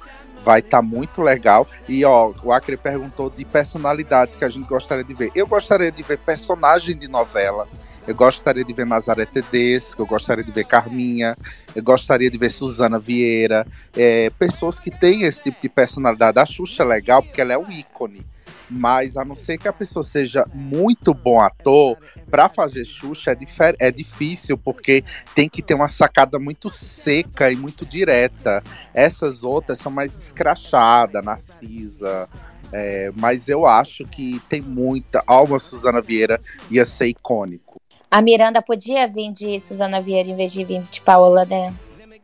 Vai 0.44 0.60
estar 0.60 0.82
muito 0.82 1.22
legal. 1.22 1.66
E 1.88 2.04
ó, 2.04 2.34
o 2.42 2.52
Acre 2.52 2.76
perguntou 2.76 3.30
de 3.30 3.46
personalidades 3.46 4.36
que 4.36 4.44
a 4.44 4.48
gente 4.48 4.68
gostaria 4.68 5.02
de 5.02 5.14
ver. 5.14 5.30
Eu 5.34 5.46
gostaria 5.46 5.90
de 5.90 6.02
ver 6.02 6.18
personagem 6.18 6.96
de 6.96 7.08
novela. 7.08 7.66
Eu 8.06 8.14
gostaria 8.14 8.62
de 8.62 8.72
ver 8.74 8.84
Nazaré 8.84 9.24
Tedesco, 9.24 10.02
eu 10.02 10.06
gostaria 10.06 10.44
de 10.44 10.52
ver 10.52 10.66
Carminha, 10.66 11.34
eu 11.74 11.82
gostaria 11.82 12.30
de 12.30 12.36
ver 12.36 12.50
Suzana 12.50 12.98
Vieira 12.98 13.66
é, 13.96 14.28
pessoas 14.38 14.78
que 14.78 14.90
têm 14.90 15.22
esse 15.22 15.42
tipo 15.42 15.62
de 15.62 15.68
personalidade. 15.70 16.38
A 16.38 16.44
Xuxa 16.44 16.82
é 16.82 16.86
legal 16.86 17.22
porque 17.22 17.40
ela 17.40 17.54
é 17.54 17.58
um 17.58 17.70
ícone. 17.70 18.26
Mas 18.68 19.16
a 19.16 19.24
não 19.24 19.34
ser 19.34 19.58
que 19.58 19.68
a 19.68 19.72
pessoa 19.72 20.02
seja 20.02 20.46
muito 20.54 21.12
bom 21.12 21.40
ator, 21.40 21.96
pra 22.30 22.48
fazer 22.48 22.84
Xuxa 22.84 23.32
é, 23.32 23.86
é 23.86 23.90
difícil, 23.90 24.56
porque 24.56 25.04
tem 25.34 25.48
que 25.48 25.62
ter 25.62 25.74
uma 25.74 25.88
sacada 25.88 26.38
muito 26.38 26.68
seca 26.68 27.50
e 27.50 27.56
muito 27.56 27.84
direta. 27.84 28.62
Essas 28.92 29.44
outras 29.44 29.78
são 29.78 29.92
mais 29.92 30.14
escrachadas, 30.14 31.22
Narcisa. 31.22 32.28
é, 32.72 33.12
mas 33.14 33.48
eu 33.48 33.66
acho 33.66 34.04
que 34.04 34.40
tem 34.48 34.60
muita. 34.62 35.22
Alma 35.26 35.58
Suzana 35.58 36.00
Vieira 36.00 36.40
ia 36.70 36.84
ser 36.84 37.06
icônico. 37.06 37.80
A 38.10 38.22
Miranda 38.22 38.62
podia 38.62 39.08
vir 39.08 39.32
de 39.32 39.58
Suzana 39.60 40.00
Vieira 40.00 40.28
em 40.28 40.36
vez 40.36 40.52
de 40.52 40.64
vir 40.64 40.82
de 40.90 41.00
Paola, 41.00 41.44
né? 41.44 41.74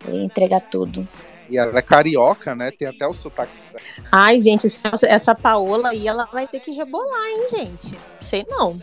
E 0.08 0.24
entregar 0.24 0.60
tudo. 0.60 1.06
E 1.50 1.58
ela 1.58 1.78
é 1.78 1.82
carioca, 1.82 2.54
né? 2.54 2.70
Tem 2.70 2.88
até 2.88 3.06
o 3.06 3.12
sotaque. 3.12 3.50
Ai, 4.12 4.38
gente, 4.38 4.66
essa- 5.02 5.34
Paola 5.34 5.90
aí, 5.90 6.06
ela 6.06 6.26
vai 6.32 6.46
ter 6.46 6.60
que 6.60 6.70
rebolar, 6.72 7.26
hein, 7.26 7.46
gente? 7.50 7.98
Sei 8.20 8.46
não. 8.48 8.78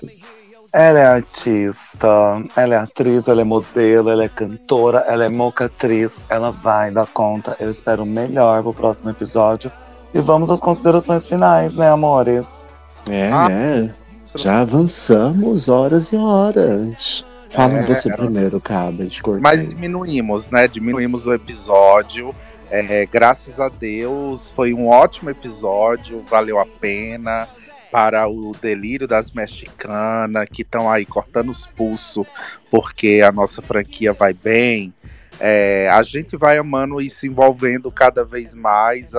Ela 0.74 1.00
é 1.00 1.06
artista, 1.06 2.08
ela 2.56 2.76
é 2.76 2.78
atriz, 2.78 3.28
ela 3.28 3.42
é 3.42 3.44
modelo, 3.44 4.10
ela 4.10 4.24
é 4.24 4.30
cantora, 4.30 5.00
ela 5.08 5.26
é 5.26 5.30
mocatriz. 5.30 6.26
Ela 6.30 6.52
vai 6.52 6.92
dar 6.92 7.08
conta. 7.08 7.56
Eu 7.60 7.70
espero 7.72 8.04
o 8.04 8.06
melhor 8.06 8.62
pro 8.64 8.74
próximo 8.74 9.10
episódio. 9.10 9.72
E 10.14 10.20
vamos 10.20 10.50
às 10.52 10.60
considerações 10.60 11.26
finais, 11.28 11.76
né, 11.76 11.90
amores? 11.90 12.68
É, 13.10 13.30
Ah. 13.32 13.48
né? 13.50 13.96
Já 14.36 14.60
avançamos 14.62 15.70
horas 15.70 16.12
e 16.12 16.18
horas. 16.18 17.24
Fala 17.50 17.76
É, 17.80 17.84
você 17.86 18.12
é. 18.12 18.16
primeiro, 18.18 18.60
Caba, 18.60 19.06
de 19.06 19.22
cortar. 19.22 19.42
Mas 19.42 19.70
diminuímos, 19.70 20.50
né? 20.50 20.68
Diminuímos 20.68 21.26
o 21.28 21.34
episódio. 21.34 22.36
É, 22.70 23.06
graças 23.06 23.60
a 23.60 23.70
Deus, 23.70 24.52
foi 24.52 24.74
um 24.74 24.88
ótimo 24.88 25.30
episódio, 25.30 26.22
valeu 26.30 26.60
a 26.60 26.66
pena. 26.66 27.48
Para 27.90 28.28
o 28.28 28.52
delírio 28.62 29.08
das 29.08 29.32
mexicanas 29.32 30.50
que 30.52 30.62
estão 30.62 30.92
aí 30.92 31.06
cortando 31.06 31.50
os 31.50 31.66
pulsos 31.66 32.28
porque 32.70 33.22
a 33.24 33.32
nossa 33.32 33.62
franquia 33.62 34.12
vai 34.12 34.34
bem. 34.34 34.94
É, 35.40 35.90
a 35.90 36.02
gente 36.04 36.36
vai 36.36 36.58
amando 36.58 37.00
e 37.00 37.10
se 37.10 37.28
envolvendo 37.28 37.90
cada 37.90 38.26
vez 38.26 38.54
mais. 38.54 39.14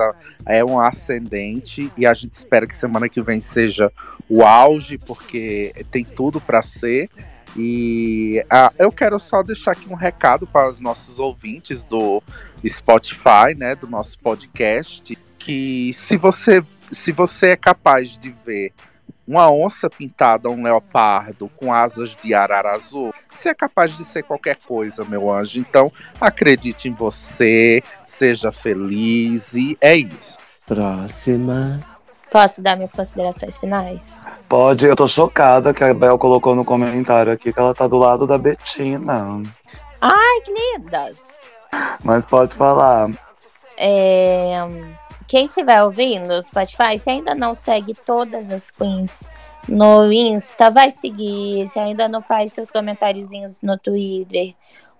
é 0.45 0.63
um 0.63 0.79
ascendente 0.79 1.91
e 1.97 2.05
a 2.05 2.13
gente 2.13 2.33
espera 2.33 2.67
que 2.67 2.75
semana 2.75 3.09
que 3.09 3.21
vem 3.21 3.41
seja 3.41 3.91
o 4.29 4.43
auge, 4.43 4.97
porque 4.97 5.73
tem 5.89 6.03
tudo 6.03 6.39
para 6.39 6.61
ser. 6.61 7.09
E 7.55 8.43
ah, 8.49 8.71
eu 8.77 8.91
quero 8.91 9.19
só 9.19 9.41
deixar 9.41 9.71
aqui 9.71 9.89
um 9.89 9.95
recado 9.95 10.45
para 10.45 10.69
os 10.69 10.79
nossos 10.79 11.19
ouvintes 11.19 11.83
do 11.83 12.21
Spotify, 12.67 13.55
né, 13.57 13.75
do 13.75 13.87
nosso 13.87 14.19
podcast, 14.19 15.17
que 15.37 15.91
se 15.93 16.17
você 16.17 16.63
se 16.91 17.11
você 17.11 17.49
é 17.49 17.55
capaz 17.55 18.17
de 18.17 18.33
ver 18.45 18.73
uma 19.29 19.51
onça 19.51 19.87
pintada, 19.87 20.49
um 20.49 20.63
leopardo 20.63 21.47
com 21.55 21.71
asas 21.71 22.15
de 22.15 22.33
arara 22.33 22.73
azul, 22.73 23.13
você 23.29 23.49
é 23.49 23.53
capaz 23.53 23.95
de 23.95 24.03
ser 24.03 24.23
qualquer 24.23 24.57
coisa, 24.67 25.05
meu 25.05 25.31
anjo. 25.31 25.59
Então, 25.59 25.91
acredite 26.19 26.89
em 26.89 26.93
você, 26.93 27.83
seja 28.07 28.51
feliz 28.51 29.53
e 29.53 29.77
é 29.79 29.95
isso. 29.95 30.39
Próxima. 30.65 31.79
Posso 32.31 32.61
dar 32.61 32.75
minhas 32.75 32.93
considerações 32.93 33.57
finais? 33.57 34.19
Pode, 34.47 34.85
eu 34.85 34.95
tô 34.95 35.07
chocada 35.07 35.73
que 35.73 35.83
a 35.83 35.93
Bel 35.93 36.17
colocou 36.17 36.55
no 36.55 36.63
comentário 36.63 37.31
aqui 37.31 37.51
que 37.51 37.59
ela 37.59 37.73
tá 37.73 37.87
do 37.87 37.97
lado 37.97 38.27
da 38.27 38.37
Betina. 38.37 39.41
Ai, 40.01 40.41
que 40.45 40.51
lindas! 40.51 41.39
Mas 42.03 42.25
pode 42.25 42.55
falar. 42.55 43.09
É, 43.77 44.55
Quem 45.27 45.45
estiver 45.45 45.83
ouvindo 45.83 46.27
no 46.27 46.41
Spotify, 46.41 46.97
se 46.97 47.09
ainda 47.09 47.33
não 47.33 47.53
segue 47.53 47.93
todas 47.93 48.51
as 48.51 48.71
queens 48.71 49.27
no 49.67 50.11
Insta, 50.11 50.69
vai 50.71 50.89
seguir. 50.89 51.67
Se 51.67 51.79
ainda 51.79 52.07
não 52.07 52.21
faz 52.21 52.53
seus 52.53 52.71
comentáriozinhos 52.71 53.61
no 53.61 53.77
Twitter 53.77 54.55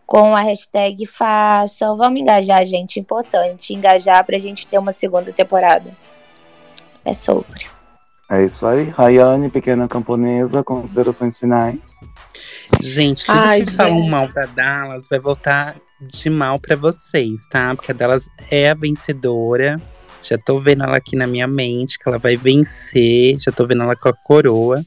com 0.05 0.35
a 0.35 0.41
hashtag 0.41 1.05
façam. 1.05 1.95
Vamos 1.95 2.19
engajar, 2.19 2.65
gente. 2.65 2.99
Importante 2.99 3.75
engajar 3.75 4.25
pra 4.25 4.39
gente 4.39 4.65
ter 4.65 4.79
uma 4.79 4.91
segunda 4.91 5.31
temporada. 5.31 5.91
É 7.05 7.13
sobre. 7.13 7.67
É 8.29 8.43
isso 8.43 8.65
aí. 8.65 8.89
Rayane, 8.89 9.49
pequena 9.49 9.87
camponesa, 9.87 10.63
considerações 10.63 11.39
finais. 11.39 11.95
Gente, 12.79 13.25
tudo 13.25 13.37
Ai, 13.37 13.61
que 13.61 13.71
falam 13.71 14.01
gente. 14.01 14.09
mal 14.09 14.27
da 14.31 14.45
Dallas 14.45 15.07
vai 15.09 15.19
voltar 15.19 15.75
de 15.99 16.29
mal 16.29 16.59
pra 16.59 16.75
vocês, 16.75 17.45
tá? 17.49 17.75
Porque 17.75 17.91
a 17.91 17.95
Dallas 17.95 18.29
é 18.51 18.69
a 18.69 18.75
vencedora. 18.75 19.81
Já 20.21 20.37
tô 20.37 20.59
vendo 20.59 20.83
ela 20.83 20.97
aqui 20.97 21.15
na 21.15 21.25
minha 21.25 21.47
mente, 21.47 21.97
que 21.97 22.07
ela 22.07 22.19
vai 22.19 22.37
vencer. 22.37 23.39
Já 23.39 23.51
tô 23.51 23.65
vendo 23.65 23.83
ela 23.83 23.95
com 23.95 24.09
a 24.09 24.13
coroa. 24.13 24.83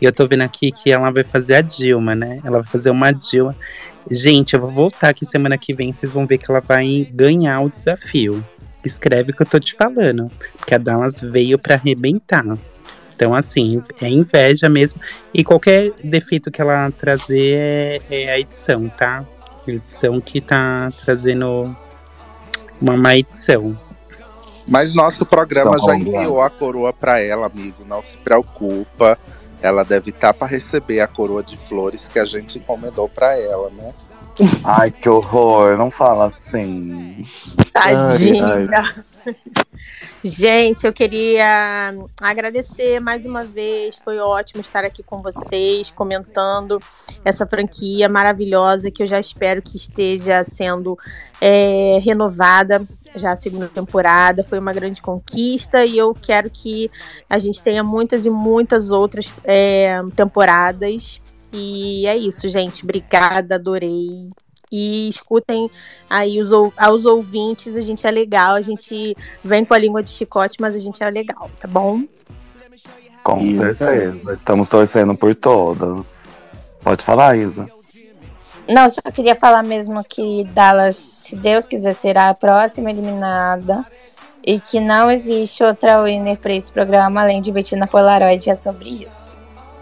E 0.00 0.04
eu 0.04 0.12
tô 0.12 0.28
vendo 0.28 0.42
aqui 0.42 0.70
que 0.70 0.92
ela 0.92 1.10
vai 1.10 1.24
fazer 1.24 1.56
a 1.56 1.60
Dilma, 1.60 2.14
né? 2.14 2.38
Ela 2.44 2.60
vai 2.60 2.70
fazer 2.70 2.90
uma 2.90 3.10
Dilma. 3.10 3.56
Gente, 4.10 4.54
eu 4.54 4.60
vou 4.60 4.70
voltar 4.70 5.08
aqui 5.08 5.26
semana 5.26 5.58
que 5.58 5.74
vem. 5.74 5.92
Vocês 5.92 6.12
vão 6.12 6.26
ver 6.26 6.38
que 6.38 6.50
ela 6.50 6.60
vai 6.60 7.08
ganhar 7.12 7.60
o 7.60 7.70
desafio. 7.70 8.44
Escreve 8.84 9.32
o 9.32 9.34
que 9.34 9.42
eu 9.42 9.46
tô 9.46 9.58
te 9.58 9.74
falando. 9.74 10.30
Porque 10.58 10.74
a 10.74 10.78
Dallas 10.78 11.20
veio 11.20 11.58
pra 11.58 11.74
arrebentar. 11.74 12.44
Então, 13.14 13.34
assim, 13.34 13.82
é 14.00 14.08
inveja 14.08 14.68
mesmo. 14.68 15.00
E 15.32 15.44
qualquer 15.44 15.92
defeito 16.02 16.50
que 16.50 16.60
ela 16.60 16.90
trazer 16.90 17.54
é, 17.54 18.00
é 18.10 18.32
a 18.32 18.38
edição, 18.38 18.88
tá? 18.88 19.24
A 19.66 19.70
edição 19.70 20.20
que 20.20 20.40
tá 20.40 20.92
trazendo 21.04 21.74
uma 22.80 22.96
má 22.96 23.16
edição. 23.16 23.78
Mas 24.66 24.94
nosso 24.94 25.24
programa 25.24 25.78
São 25.78 25.88
já 25.88 25.94
Paulo, 25.94 26.16
enviou 26.16 26.40
a 26.40 26.50
coroa 26.50 26.92
para 26.92 27.20
ela, 27.20 27.46
amigo. 27.46 27.84
Não 27.86 28.02
se 28.02 28.16
preocupa. 28.18 29.18
Ela 29.62 29.84
deve 29.84 30.10
estar 30.10 30.34
para 30.34 30.48
receber 30.48 31.00
a 31.00 31.06
coroa 31.06 31.42
de 31.42 31.56
flores 31.56 32.08
que 32.08 32.18
a 32.18 32.24
gente 32.24 32.58
encomendou 32.58 33.08
para 33.08 33.38
ela, 33.38 33.70
né? 33.70 33.94
Ai, 34.64 34.90
que 34.90 35.08
horror. 35.08 35.76
Não 35.76 35.90
fala 35.90 36.26
assim. 36.26 37.24
Tadinha. 37.72 38.46
Ai, 38.46 38.94
Gente, 40.26 40.86
eu 40.86 40.92
queria 40.92 41.92
agradecer 42.18 42.98
mais 42.98 43.26
uma 43.26 43.44
vez. 43.44 43.96
Foi 44.02 44.18
ótimo 44.18 44.62
estar 44.62 44.82
aqui 44.82 45.02
com 45.02 45.20
vocês, 45.20 45.90
comentando 45.90 46.80
essa 47.22 47.46
franquia 47.46 48.08
maravilhosa 48.08 48.90
que 48.90 49.02
eu 49.02 49.06
já 49.06 49.20
espero 49.20 49.60
que 49.60 49.76
esteja 49.76 50.42
sendo 50.42 50.98
é, 51.42 52.00
renovada 52.02 52.80
já 53.14 53.32
a 53.32 53.36
segunda 53.36 53.68
temporada. 53.68 54.42
Foi 54.42 54.58
uma 54.58 54.72
grande 54.72 55.02
conquista 55.02 55.84
e 55.84 55.98
eu 55.98 56.14
quero 56.14 56.48
que 56.48 56.90
a 57.28 57.38
gente 57.38 57.62
tenha 57.62 57.84
muitas 57.84 58.24
e 58.24 58.30
muitas 58.30 58.90
outras 58.90 59.30
é, 59.44 60.00
temporadas. 60.16 61.20
E 61.56 62.04
é 62.06 62.16
isso, 62.16 62.50
gente. 62.50 62.82
Obrigada, 62.82 63.54
adorei. 63.54 64.28
E 64.72 65.08
escutem 65.08 65.70
aí 66.10 66.40
os, 66.40 66.50
aos 66.76 67.06
ouvintes, 67.06 67.76
a 67.76 67.80
gente 67.80 68.04
é 68.04 68.10
legal, 68.10 68.56
a 68.56 68.60
gente 68.60 69.16
vem 69.42 69.64
com 69.64 69.72
a 69.72 69.78
língua 69.78 70.02
de 70.02 70.10
chicote, 70.10 70.60
mas 70.60 70.74
a 70.74 70.80
gente 70.80 71.00
é 71.00 71.08
legal, 71.08 71.48
tá 71.60 71.68
bom? 71.68 72.02
Com 73.22 73.40
Isa. 73.40 73.72
certeza. 73.72 74.32
Estamos 74.32 74.68
torcendo 74.68 75.14
por 75.14 75.32
todas. 75.34 76.28
Pode 76.82 77.04
falar, 77.04 77.36
Isa. 77.36 77.68
Não, 78.68 78.88
só 78.88 79.00
queria 79.12 79.36
falar 79.36 79.62
mesmo 79.62 80.02
que 80.02 80.42
Dallas, 80.44 80.96
se 80.96 81.36
Deus 81.36 81.68
quiser, 81.68 81.94
será 81.94 82.30
a 82.30 82.34
próxima 82.34 82.90
eliminada. 82.90 83.86
E 84.46 84.60
que 84.60 84.78
não 84.78 85.10
existe 85.10 85.62
outra 85.62 86.02
winner 86.02 86.36
para 86.36 86.52
esse 86.52 86.70
programa 86.70 87.22
além 87.22 87.40
de 87.40 87.50
Bettina 87.50 87.86
Polaroid. 87.86 88.50
É 88.50 88.54
sobre 88.54 88.88
isso. 88.90 89.40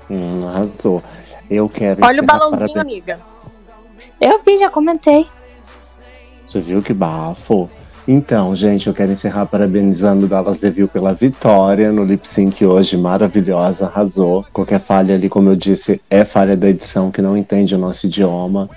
hum, 0.09 0.47
arrasou. 0.47 1.03
Eu 1.51 1.69
quero 1.69 2.05
Olha 2.05 2.23
o 2.23 2.27
balãozinho, 2.27 2.59
parabéns- 2.73 2.77
amiga. 2.81 3.21
Eu 4.21 4.43
vi, 4.43 4.57
já 4.57 4.71
comentei. 4.71 5.27
Você 6.47 6.61
viu 6.61 6.83
que 6.83 6.93
bafo? 6.93 7.69
Então, 8.07 8.55
gente, 8.55 8.89
eu 8.89 8.95
quero 8.95 9.13
encerrar 9.13 9.47
parabenizando 9.47 10.27
o 10.27 10.29
Dallas 10.29 10.59
Devil 10.61 10.89
pela 10.89 11.15
vitória 11.15 11.93
no 11.93 12.03
lip 12.05 12.27
sync 12.27 12.65
hoje, 12.65 12.97
maravilhosa, 12.97 13.87
arrasou. 13.87 14.45
Qualquer 14.53 14.81
falha 14.81 15.15
ali, 15.15 15.29
como 15.29 15.49
eu 15.51 15.57
disse, 15.57 16.01
é 16.11 16.25
falha 16.25 16.57
da 16.57 16.69
edição 16.69 17.13
que 17.13 17.23
não 17.23 17.37
entende 17.37 17.75
o 17.75 17.79
nosso 17.79 18.07
idioma. 18.07 18.69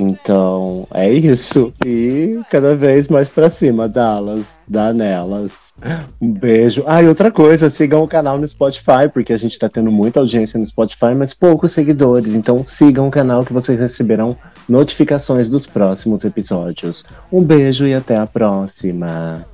Então, 0.00 0.86
é 0.94 1.12
isso. 1.12 1.72
E 1.84 2.40
cada 2.48 2.74
vez 2.74 3.06
mais 3.08 3.28
pra 3.28 3.50
cima, 3.50 3.86
Dallas, 3.86 4.58
dá 4.66 4.92
nelas. 4.92 5.74
Um 6.20 6.32
beijo. 6.32 6.82
Ah, 6.86 7.02
e 7.02 7.08
outra 7.08 7.30
coisa, 7.30 7.68
sigam 7.68 8.02
o 8.02 8.08
canal 8.08 8.38
no 8.38 8.48
Spotify, 8.48 9.08
porque 9.12 9.32
a 9.32 9.36
gente 9.36 9.58
tá 9.58 9.68
tendo 9.68 9.90
muita 9.90 10.20
audiência 10.20 10.58
no 10.58 10.64
Spotify, 10.64 11.14
mas 11.16 11.34
poucos 11.34 11.72
seguidores. 11.72 12.34
Então, 12.34 12.64
sigam 12.64 13.08
o 13.08 13.10
canal 13.10 13.44
que 13.44 13.52
vocês 13.52 13.78
receberão 13.80 14.36
notificações 14.68 15.48
dos 15.48 15.66
próximos 15.66 16.24
episódios. 16.24 17.04
Um 17.30 17.44
beijo 17.44 17.86
e 17.86 17.94
até 17.94 18.16
a 18.16 18.26
próxima. 18.26 19.46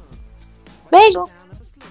Beijo. 0.90 1.28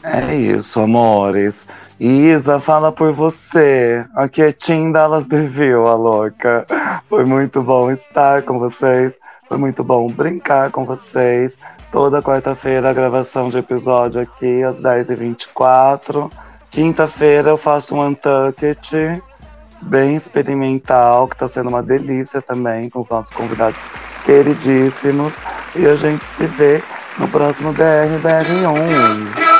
É 0.08 0.36
isso, 0.36 0.80
amores. 0.80 1.66
Isa, 2.00 2.60
fala 2.60 2.92
por 2.92 3.12
você. 3.12 4.06
Aqui 4.14 4.44
é 4.44 4.52
Tim 4.52 4.92
Dallas 4.92 5.26
Devil, 5.26 5.88
a 5.88 5.96
louca. 5.96 6.68
Foi 7.10 7.26
muito 7.26 7.64
bom 7.64 7.90
estar 7.90 8.44
com 8.44 8.60
vocês. 8.60 9.16
Foi 9.50 9.58
muito 9.58 9.84
bom 9.84 10.08
brincar 10.08 10.70
com 10.70 10.86
vocês. 10.86 11.58
Toda 11.92 12.22
quarta-feira 12.22 12.92
a 12.92 12.94
gravação 12.94 13.50
de 13.50 13.58
episódio 13.58 14.22
aqui 14.22 14.62
às 14.62 14.80
10h24. 14.80 16.32
Quinta-feira 16.70 17.50
eu 17.50 17.58
faço 17.58 17.96
um 17.96 18.06
Untucked 18.06 19.24
bem 19.82 20.16
experimental, 20.16 21.28
que 21.28 21.36
tá 21.36 21.48
sendo 21.48 21.70
uma 21.70 21.82
delícia 21.82 22.44
também, 22.44 22.92
com 22.92 23.00
os 23.00 23.10
nossos 23.10 23.34
convidados 23.34 23.88
queridíssimos. 24.24 25.40
E 25.76 25.88
a 25.88 25.96
gente 25.96 26.26
se 26.26 26.46
vê 26.46 26.84
no 27.18 27.28
próximo 27.28 27.74
DRBR1. 27.74 29.55